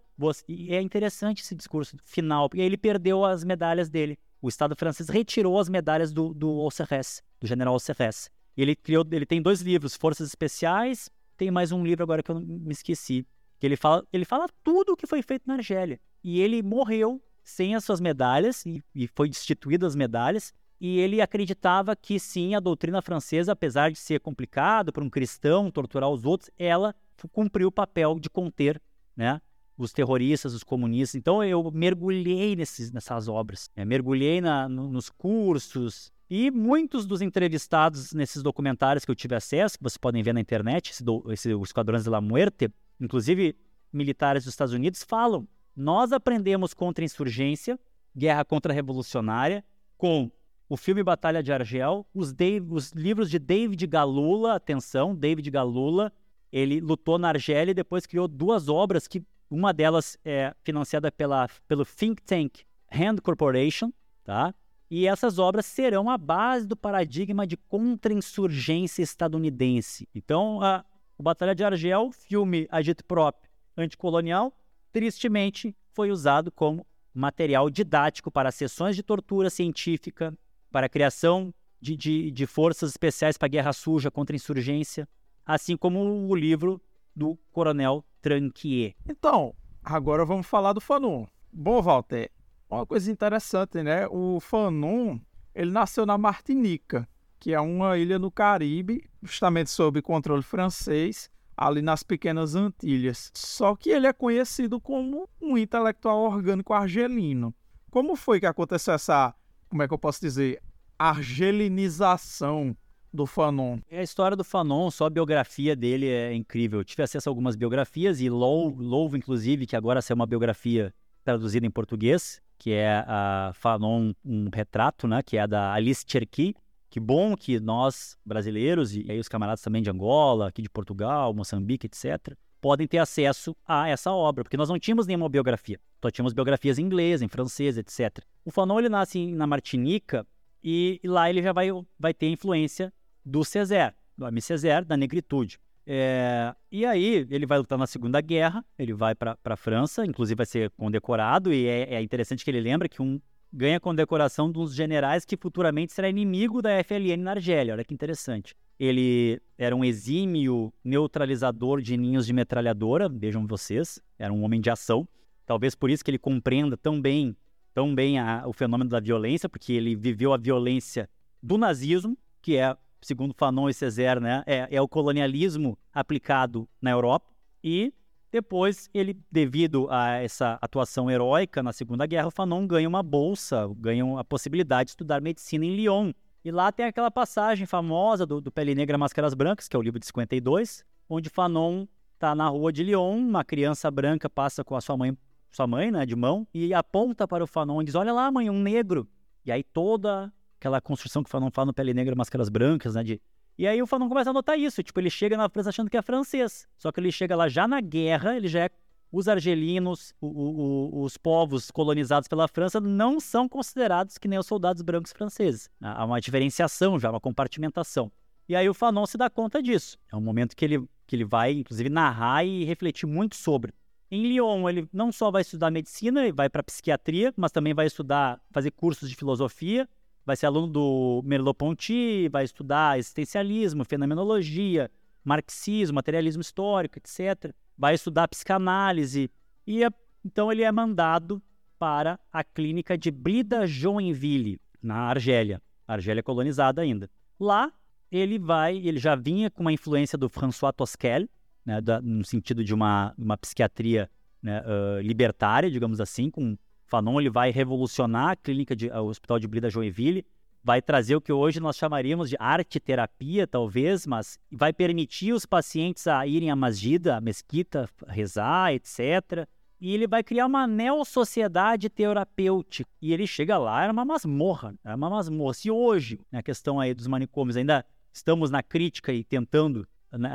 E 0.49 0.75
é 0.75 0.81
interessante 0.81 1.43
esse 1.43 1.55
discurso 1.55 1.97
final, 2.05 2.49
porque 2.49 2.63
ele 2.63 2.77
perdeu 2.77 3.25
as 3.25 3.45
medalhas 3.45 3.89
dele. 3.89 4.19
O 4.41 4.49
Estado 4.49 4.77
francês 4.77 5.09
retirou 5.09 5.59
as 5.59 5.69
medalhas 5.69 6.13
do, 6.13 6.33
do 6.35 6.49
Alcerres 6.61 7.23
do 7.41 7.47
general 7.47 7.79
Serres. 7.79 8.31
Ele 8.57 8.75
criou, 8.75 9.05
ele 9.11 9.27
tem 9.27 9.43
dois 9.43 9.61
livros, 9.61 9.95
Forças 9.95 10.29
Especiais, 10.29 11.11
tem 11.37 11.51
mais 11.51 11.73
um 11.73 11.85
livro 11.85 12.03
agora 12.03 12.23
que 12.23 12.31
eu 12.31 12.41
me 12.41 12.73
esqueci, 12.73 13.27
que 13.59 13.67
ele 13.67 13.77
fala, 13.77 14.07
ele 14.13 14.25
fala 14.25 14.49
tudo 14.65 14.93
o 14.93 14.97
que 14.97 15.07
foi 15.07 15.23
feito 15.23 15.43
na 15.47 15.55
Argélia. 15.55 16.01
E 16.25 16.41
ele 16.41 16.63
morreu 16.63 17.23
sem 17.45 17.75
as 17.75 17.85
suas 17.85 18.01
medalhas 18.01 18.65
e, 18.67 18.83
e 18.95 19.07
foi 19.09 19.29
destituído 19.29 19.87
as 19.87 19.95
medalhas. 19.95 20.53
E 20.81 20.99
ele 20.99 21.21
acreditava 21.21 21.95
que 21.95 22.19
sim, 22.19 22.55
a 22.55 22.61
doutrina 22.61 23.01
francesa, 23.01 23.53
apesar 23.53 23.91
de 23.91 23.99
ser 23.99 24.21
complicado 24.21 24.93
para 24.93 25.05
um 25.05 25.09
cristão 25.09 25.71
torturar 25.71 26.11
os 26.11 26.25
outros, 26.25 26.51
ela 26.59 26.95
cumpriu 27.33 27.69
o 27.69 27.73
papel 27.73 28.19
de 28.19 28.29
conter, 28.29 28.81
né, 29.17 29.41
os 29.77 29.93
terroristas, 29.93 30.55
os 30.55 30.65
comunistas. 30.65 31.15
Então 31.15 31.43
eu 31.43 31.71
mergulhei 31.71 32.57
nesses, 32.57 32.91
nessas 32.91 33.29
obras, 33.29 33.71
né? 33.77 33.85
mergulhei 33.85 34.41
na, 34.41 34.69
no, 34.69 34.91
nos 34.91 35.11
cursos. 35.11 36.13
E 36.29 36.51
muitos 36.51 37.07
dos 37.07 37.23
entrevistados 37.23 38.13
nesses 38.13 38.43
documentários 38.43 39.05
que 39.05 39.11
eu 39.11 39.15
tive 39.15 39.37
acesso, 39.37 39.79
que 39.79 39.85
vocês 39.85 39.97
podem 39.97 40.23
ver 40.23 40.35
na 40.35 40.41
internet, 40.41 40.91
esse, 40.91 41.05
do, 41.05 41.25
esse 41.33 41.53
Esquadrões 41.53 42.03
de 42.03 42.11
la 42.11 42.21
Muerte, 42.21 42.69
inclusive 43.01 43.57
militares 43.93 44.45
dos 44.45 44.53
Estados 44.53 44.75
Unidos, 44.75 45.05
falam: 45.05 45.47
nós 45.77 46.11
aprendemos 46.11 46.75
contra 46.75 47.05
insurgência, 47.05 47.79
guerra 48.15 48.45
contra-revolucionária, 48.45 49.65
com 49.97 50.31
o 50.69 50.77
filme 50.77 51.03
Batalha 51.03 51.43
de 51.43 51.53
Argel, 51.53 52.05
os, 52.13 52.33
Dave, 52.33 52.67
os 52.71 52.91
livros 52.91 53.31
de 53.31 53.39
David 53.39 53.87
Galula, 53.87 54.57
atenção, 54.57 55.15
David 55.15 55.49
Galula, 55.49 56.13
ele 56.51 56.81
lutou 56.81 57.19
na 57.19 57.29
Argélia 57.29 57.71
e 57.71 57.75
depois 57.75 58.05
criou 58.05 58.27
duas 58.27 58.69
obras 58.69 59.07
que 59.07 59.23
uma 59.49 59.73
delas 59.73 60.19
é 60.25 60.53
financiada 60.65 61.13
pela, 61.13 61.49
pelo 61.69 61.85
think 61.85 62.21
tank 62.23 62.63
Rand 62.91 63.19
Corporation, 63.23 63.93
tá? 64.25 64.53
E 64.91 65.07
essas 65.07 65.39
obras 65.39 65.67
serão 65.67 66.09
a 66.09 66.17
base 66.17 66.67
do 66.67 66.77
paradigma 66.77 67.47
de 67.47 67.57
contra-insurgência 67.57 69.03
estadunidense. 69.03 70.09
Então, 70.15 70.63
a, 70.63 70.85
o 71.19 71.23
Batalha 71.23 71.55
de 71.55 71.65
Argel, 71.65 72.13
filme 72.13 72.69
agitprop 72.71 73.37
anticolonial, 73.77 74.57
tristemente 74.93 75.77
foi 75.93 76.11
usado 76.11 76.53
como 76.53 76.87
material 77.13 77.69
didático 77.69 78.31
para 78.31 78.53
sessões 78.53 78.95
de 78.95 79.03
tortura 79.03 79.51
científica, 79.51 80.37
para 80.71 80.87
a 80.87 80.91
criação 80.91 81.53
de, 81.81 81.97
de, 81.97 82.31
de 82.31 82.47
forças 82.47 82.91
especiais 82.91 83.39
para 83.39 83.47
a 83.47 83.49
guerra 83.49 83.73
suja 83.73 84.11
contra 84.11 84.37
insurgência, 84.37 85.09
assim 85.45 85.77
como 85.77 86.29
o 86.29 86.35
livro 86.35 86.81
do 87.15 87.39
coronel 87.51 88.05
Tranquier. 88.21 88.95
Então, 89.09 89.55
agora 89.83 90.25
vamos 90.25 90.47
falar 90.47 90.73
do 90.73 90.81
Fanon. 90.81 91.27
Bom, 91.53 91.81
Walter, 91.81 92.31
uma 92.69 92.87
coisa 92.87 93.11
interessante, 93.11 93.83
né? 93.83 94.07
O 94.09 94.41
Fanon, 94.41 95.19
ele 95.55 95.71
nasceu 95.71 96.05
na 96.05 96.19
Martinica, 96.19 97.09
que 97.39 97.53
é 97.53 97.61
uma 97.61 97.97
ilha 97.97 98.19
no 98.19 98.31
Caribe, 98.31 99.05
justamente 99.23 99.71
sob 99.71 100.03
controle 100.03 100.43
francês, 100.43 101.31
ali 101.57 101.81
nas 101.81 102.03
pequenas 102.03 102.55
Antilhas. 102.55 103.31
Só 103.35 103.75
que 103.75 103.91
ele 103.91 104.07
é 104.07 104.13
conhecido 104.13 104.81
como 104.81 105.29
um 105.41 105.57
intelectual 105.57 106.21
orgânico 106.23 106.73
argelino. 106.73 107.55
Como 107.91 108.17
foi 108.17 108.41
que 108.41 108.47
aconteceu 108.47 108.95
essa, 108.95 109.35
como 109.69 109.83
é 109.83 109.89
que 109.89 109.95
eu 109.95 109.99
posso 109.99 110.21
dizer, 110.21 110.61
argelinização 110.99 112.77
do 113.13 113.25
Fanon. 113.27 113.79
É 113.89 114.01
a 114.01 114.03
história 114.03 114.37
do 114.37 114.45
Fanon, 114.45 114.91
só 114.91 115.07
a 115.07 115.11
biografia 115.11 115.75
dele 115.75 116.07
é 116.07 116.35
incrível. 116.35 116.81
Eu 116.81 116.85
tive 116.85 117.03
acesso 117.03 117.29
a 117.29 117.31
algumas 117.31 117.57
biografias 117.57 118.21
e 118.21 118.29
louvo, 118.29 118.83
louvo 118.83 119.17
inclusive, 119.17 119.67
que 119.67 119.75
agora 119.75 120.03
saiu 120.03 120.17
uma 120.17 120.27
biografia 120.27 120.93
traduzida 121.25 121.67
em 121.67 121.71
português, 121.71 122.43
que 122.59 122.73
é 122.73 123.05
a 123.07 123.53
Fanon, 123.55 124.13
um 124.25 124.49
retrato, 124.53 125.07
né, 125.07 125.23
que 125.23 125.37
é 125.37 125.47
da 125.47 125.73
Alice 125.73 126.05
Cherky. 126.07 126.55
Que 126.89 127.01
bom 127.01 127.37
que 127.37 127.61
nós, 127.61 128.17
brasileiros, 128.25 128.95
e 128.95 129.11
aí 129.11 129.19
os 129.19 129.29
camaradas 129.29 129.61
também 129.61 129.83
de 129.83 129.91
Angola, 129.91 130.49
aqui 130.49 130.63
de 130.63 130.71
Portugal, 130.71 131.35
Moçambique, 131.35 131.87
etc., 131.87 132.35
podem 132.61 132.87
ter 132.87 132.99
acesso 132.99 133.55
a 133.67 133.89
essa 133.89 134.11
obra, 134.13 134.43
porque 134.43 134.57
nós 134.57 134.69
não 134.69 134.79
tínhamos 134.79 135.07
nenhuma 135.07 135.29
biografia. 135.29 135.79
Só 136.03 136.11
tínhamos 136.11 136.33
biografias 136.33 136.79
em 136.79 136.83
inglês, 136.83 137.23
em 137.23 137.29
francês, 137.29 137.77
etc. 137.77 138.25
O 138.45 138.51
Fanon, 138.51 138.79
ele 138.79 138.89
nasce 138.89 139.31
na 139.33 139.47
Martinica, 139.47 140.27
e, 140.63 140.99
e 141.03 141.07
lá 141.07 141.31
ele 141.31 141.43
já 141.43 141.53
vai, 141.53 141.69
vai 141.99 142.13
ter 142.13 142.29
influência 142.29 142.93
do 143.25 143.45
César, 143.45 143.95
do 144.19 144.27
Ami 144.27 144.43
César, 144.43 144.85
da 144.85 144.97
negritude. 144.97 145.61
É, 145.87 146.53
e 146.71 146.85
aí 146.85 147.27
ele 147.31 147.47
vai 147.47 147.59
lutar 147.59 147.79
na 147.79 147.87
Segunda 147.87 148.21
Guerra, 148.21 148.65
ele 148.77 148.93
vai 148.93 149.15
para 149.15 149.39
a 149.45 149.57
França, 149.57 150.05
inclusive 150.05 150.37
vai 150.37 150.47
ser 150.47 150.71
condecorado, 150.71 151.55
e 151.55 151.67
é, 151.67 151.95
é, 151.95 152.03
interessante 152.03 152.45
que 152.45 152.51
ele 152.51 152.61
lembra 152.61 152.89
que 152.89 153.01
um 153.01 153.21
ganha 153.53 153.79
condecoração 153.79 154.51
de 154.51 154.59
uns 154.59 154.75
generais 154.75 155.25
que 155.25 155.37
futuramente 155.37 155.93
será 155.93 156.09
inimigo 156.09 156.61
da 156.61 156.83
FLN 156.83 157.23
na 157.23 157.31
Argélia. 157.31 157.73
Olha 157.73 157.85
que 157.85 157.95
interessante. 157.95 158.55
Ele 158.79 159.41
era 159.57 159.75
um 159.75 159.85
exímio 159.85 160.73
neutralizador 160.85 161.81
de 161.81 161.97
ninhos 161.97 162.27
de 162.27 162.33
metralhadora, 162.33 163.09
vejam 163.09 163.47
vocês, 163.47 164.01
era 164.19 164.33
um 164.33 164.43
homem 164.43 164.61
de 164.61 164.69
ação. 164.69 165.09
Talvez 165.47 165.75
por 165.75 165.89
isso 165.89 166.05
que 166.05 166.11
ele 166.11 166.19
compreenda 166.19 166.77
tão 166.77 167.01
bem, 167.01 167.37
tão 167.73 167.95
bem 167.95 168.19
a, 168.19 168.43
o 168.47 168.53
fenômeno 168.53 168.91
da 168.91 169.01
violência, 169.01 169.49
porque 169.49 169.73
ele 169.73 169.95
viveu 169.95 170.35
a 170.35 170.37
violência 170.37 171.09
do 171.43 171.57
nazismo, 171.57 172.19
que 172.43 172.57
é 172.57 172.77
segundo 173.01 173.35
Fanon 173.35 173.69
e 173.69 173.75
Césaire, 173.75 174.21
né, 174.21 174.43
é, 174.47 174.69
é 174.71 174.81
o 174.81 174.89
colonialismo 174.89 175.79
aplicado 175.93 176.69
na 176.81 176.91
Europa. 176.91 177.35
E 177.63 177.93
depois 178.31 178.91
ele, 178.93 179.19
devido 179.31 179.89
a 179.91 180.17
essa 180.17 180.59
atuação 180.61 181.11
heróica 181.11 181.63
na 181.63 181.73
Segunda 181.73 182.07
Guerra, 182.07 182.29
o 182.29 182.31
Fanon 182.31 182.67
ganha 182.67 182.89
uma 182.89 183.03
bolsa, 183.03 183.69
ganha 183.79 184.19
a 184.19 184.25
possibilidade 184.25 184.89
de 184.89 184.91
estudar 184.91 185.21
medicina 185.21 185.65
em 185.65 185.75
Lyon. 185.75 186.13
E 186.45 186.51
lá 186.51 186.71
tem 186.71 186.87
aquela 186.87 187.11
passagem 187.11 187.67
famosa 187.67 188.27
do, 188.27 188.41
do 188.41 188.53
Pele 188.53 188.75
Negra 188.75 188.99
Máscaras 188.99 189.35
Brancas, 189.35 189.69
que 189.69 189.75
é 189.75 189.79
o 189.79 189.83
livro 189.83 189.99
de 189.99 190.07
52, 190.07 190.85
onde 191.09 191.31
Fanon 191.31 191.87
está 192.15 192.35
na 192.35 192.49
rua 192.49 192.73
de 192.73 192.83
Lyon, 192.83 193.17
uma 193.17 193.45
criança 193.45 193.91
branca 193.91 194.29
passa 194.29 194.63
com 194.63 194.75
a 194.75 194.81
sua 194.81 194.97
mãe, 194.97 195.17
sua 195.51 195.67
mãe, 195.67 195.91
né, 195.91 196.05
de 196.05 196.17
mão, 196.17 196.47
e 196.53 196.75
aponta 196.75 197.27
para 197.27 197.43
o 197.43 197.47
Fanon 197.47 197.83
e 197.83 197.85
diz: 197.85 197.95
"Olha 197.95 198.13
lá, 198.13 198.31
mãe, 198.31 198.51
um 198.51 198.61
negro". 198.61 199.09
E 199.45 199.53
aí 199.53 199.63
toda 199.63 200.33
aquela 200.59 200.81
construção 200.81 201.23
que 201.23 201.29
o 201.29 201.31
Fanon 201.31 201.51
fala 201.51 201.67
no 201.67 201.75
Pele 201.75 201.95
Negra, 201.95 202.15
Máscaras 202.15 202.49
Brancas, 202.49 202.95
né? 202.95 203.03
De... 203.03 203.21
E 203.59 203.67
aí 203.67 203.81
o 203.81 203.87
Fanon 203.87 204.09
começa 204.09 204.31
a 204.31 204.33
notar 204.33 204.59
isso. 204.59 204.83
Tipo, 204.83 205.01
ele 205.01 205.11
chega 205.11 205.37
na 205.37 205.49
França 205.49 205.71
achando 205.71 205.91
que 205.91 205.97
é 205.97 206.03
francês. 206.03 206.67
Só 206.77 206.91
que 206.93 207.01
ele 207.01 207.13
chega 207.13 207.37
lá 207.37 207.49
já 207.49 207.67
na 207.67 207.81
guerra, 207.81 208.37
ele 208.37 208.49
já 208.49 208.65
é. 208.65 208.71
Os 209.13 209.29
argelinos, 209.29 210.13
o, 210.21 210.27
o, 210.27 211.03
os 211.05 211.17
povos 211.17 211.71
colonizados 211.71 212.29
pela 212.29 212.49
França, 212.49 212.81
não 212.81 213.21
são 213.21 213.49
considerados 213.49 214.19
que 214.19 214.27
nem 214.27 214.39
os 214.39 214.47
soldados 214.47 214.83
brancos 214.83 215.13
franceses. 215.13 215.71
Há 215.81 216.05
uma 216.05 216.21
diferenciação 216.21 216.99
já, 216.99 217.09
uma 217.09 217.21
compartimentação. 217.21 218.11
E 218.49 218.57
aí 218.57 218.69
o 218.69 218.75
Fanon 218.75 219.07
se 219.07 219.17
dá 219.17 219.31
conta 219.31 219.63
disso. 219.63 219.97
É 220.13 220.17
um 220.17 220.21
momento 220.21 220.57
que 220.57 220.65
ele, 220.65 220.85
que 221.07 221.15
ele 221.15 221.25
vai, 221.25 221.53
inclusive, 221.53 221.89
narrar 221.89 222.45
e 222.45 222.65
refletir 222.65 223.07
muito 223.07 223.37
sobre. 223.37 223.73
Em 224.11 224.27
Lyon, 224.27 224.69
ele 224.69 224.89
não 224.93 225.11
só 225.13 225.31
vai 225.31 225.43
estudar 225.43 225.71
medicina, 225.71 226.23
ele 226.23 226.33
vai 226.33 226.51
para 226.51 226.63
psiquiatria, 226.63 227.33
mas 227.37 227.53
também 227.53 227.73
vai 227.73 227.87
estudar, 227.87 228.41
fazer 228.51 228.73
cursos 228.73 229.09
de 229.09 229.17
filosofia 229.17 229.89
vai 230.27 230.35
ser 230.35 230.47
aluno 230.47 230.67
do 230.67 231.23
Merleau-Ponty, 231.25 232.29
vai 232.29 232.45
estudar 232.45 232.99
existencialismo, 232.99 233.85
fenomenologia, 233.85 234.91
marxismo, 235.25 235.95
materialismo 235.95 236.43
histórico, 236.43 236.99
etc. 236.99 237.55
Vai 237.79 237.95
estudar 237.95 238.27
psicanálise 238.27 239.31
e 239.65 239.83
então 240.25 240.51
ele 240.51 240.65
é 240.65 240.73
mandado 240.73 241.41
para 241.79 242.19
a 242.33 242.43
clínica 242.43 242.99
de 242.99 243.11
Brida 243.11 243.67
Joinville, 243.67 244.61
na 244.83 244.97
Argélia, 244.97 245.63
Argélia 245.87 246.23
colonizada 246.23 246.83
ainda. 246.83 247.09
Lá 247.39 247.73
ele 248.11 248.39
vai, 248.39 248.77
ele 248.77 248.99
já 248.99 249.15
vinha 249.15 249.51
com 249.51 249.63
uma 249.63 249.73
influência 249.73 250.19
do 250.19 250.29
François 250.29 250.73
Tosquel, 250.73 251.29
né, 251.65 251.81
da, 251.81 252.01
no 252.01 252.25
sentido 252.25 252.65
de 252.65 252.75
uma, 252.75 253.15
uma 253.17 253.37
psiquiatria 253.37 254.11
né, 254.43 254.63
uh, 254.63 255.01
libertária, 255.01 255.71
digamos 255.71 256.01
assim, 256.01 256.31
com 256.31 256.57
Fanon 256.87 257.21
ele 257.21 257.31
vai 257.31 257.51
revolucionar 257.51 258.31
a 258.31 258.37
clínica 258.37 258.75
de, 258.75 258.89
o 258.89 259.07
Hospital 259.07 259.39
de 259.39 259.49
Brida 259.49 259.69
Joinville, 259.69 260.25
vai 260.63 260.83
trazer 260.83 261.15
o 261.15 261.21
que 261.21 261.33
hoje 261.33 261.61
nós 261.61 261.77
chamaríamos 261.77 262.29
de 262.29 262.37
arte-terapia, 262.41 263.47
talvez, 263.47 264.05
mas 264.05 264.39
vai 264.51 264.73
permitir 264.73 265.33
os 265.33 265.47
pacientes 265.47 266.07
a 266.09 266.27
irem 266.27 266.51
à 266.51 266.57
masjida, 266.57 267.17
à 267.17 267.21
mesquita, 267.21 267.89
rezar, 268.09 268.75
etc. 268.75 269.47
E 269.81 269.95
ele 269.95 270.09
vai 270.09 270.25
criar 270.25 270.47
uma 270.47 270.67
neo-sociedade 270.67 271.89
terapêutica. 271.89 272.91
E 273.01 273.13
ele 273.13 273.29
chega 273.29 273.57
lá, 273.59 273.85
era 273.85 273.93
uma 273.93 274.05
masmorra, 274.05 274.75
era 274.85 274.97
uma 274.97 275.09
masmorra. 275.09 275.55
Se 275.55 275.71
hoje, 275.71 276.19
na 276.33 276.43
questão 276.43 276.81
aí 276.81 276.95
dos 276.95 277.07
manicômios, 277.07 277.57
ainda 277.57 277.85
estamos 278.13 278.51
na 278.51 278.63
crítica 278.63 279.13
e 279.13 279.23
tentando 279.23 279.87
né, 280.11 280.31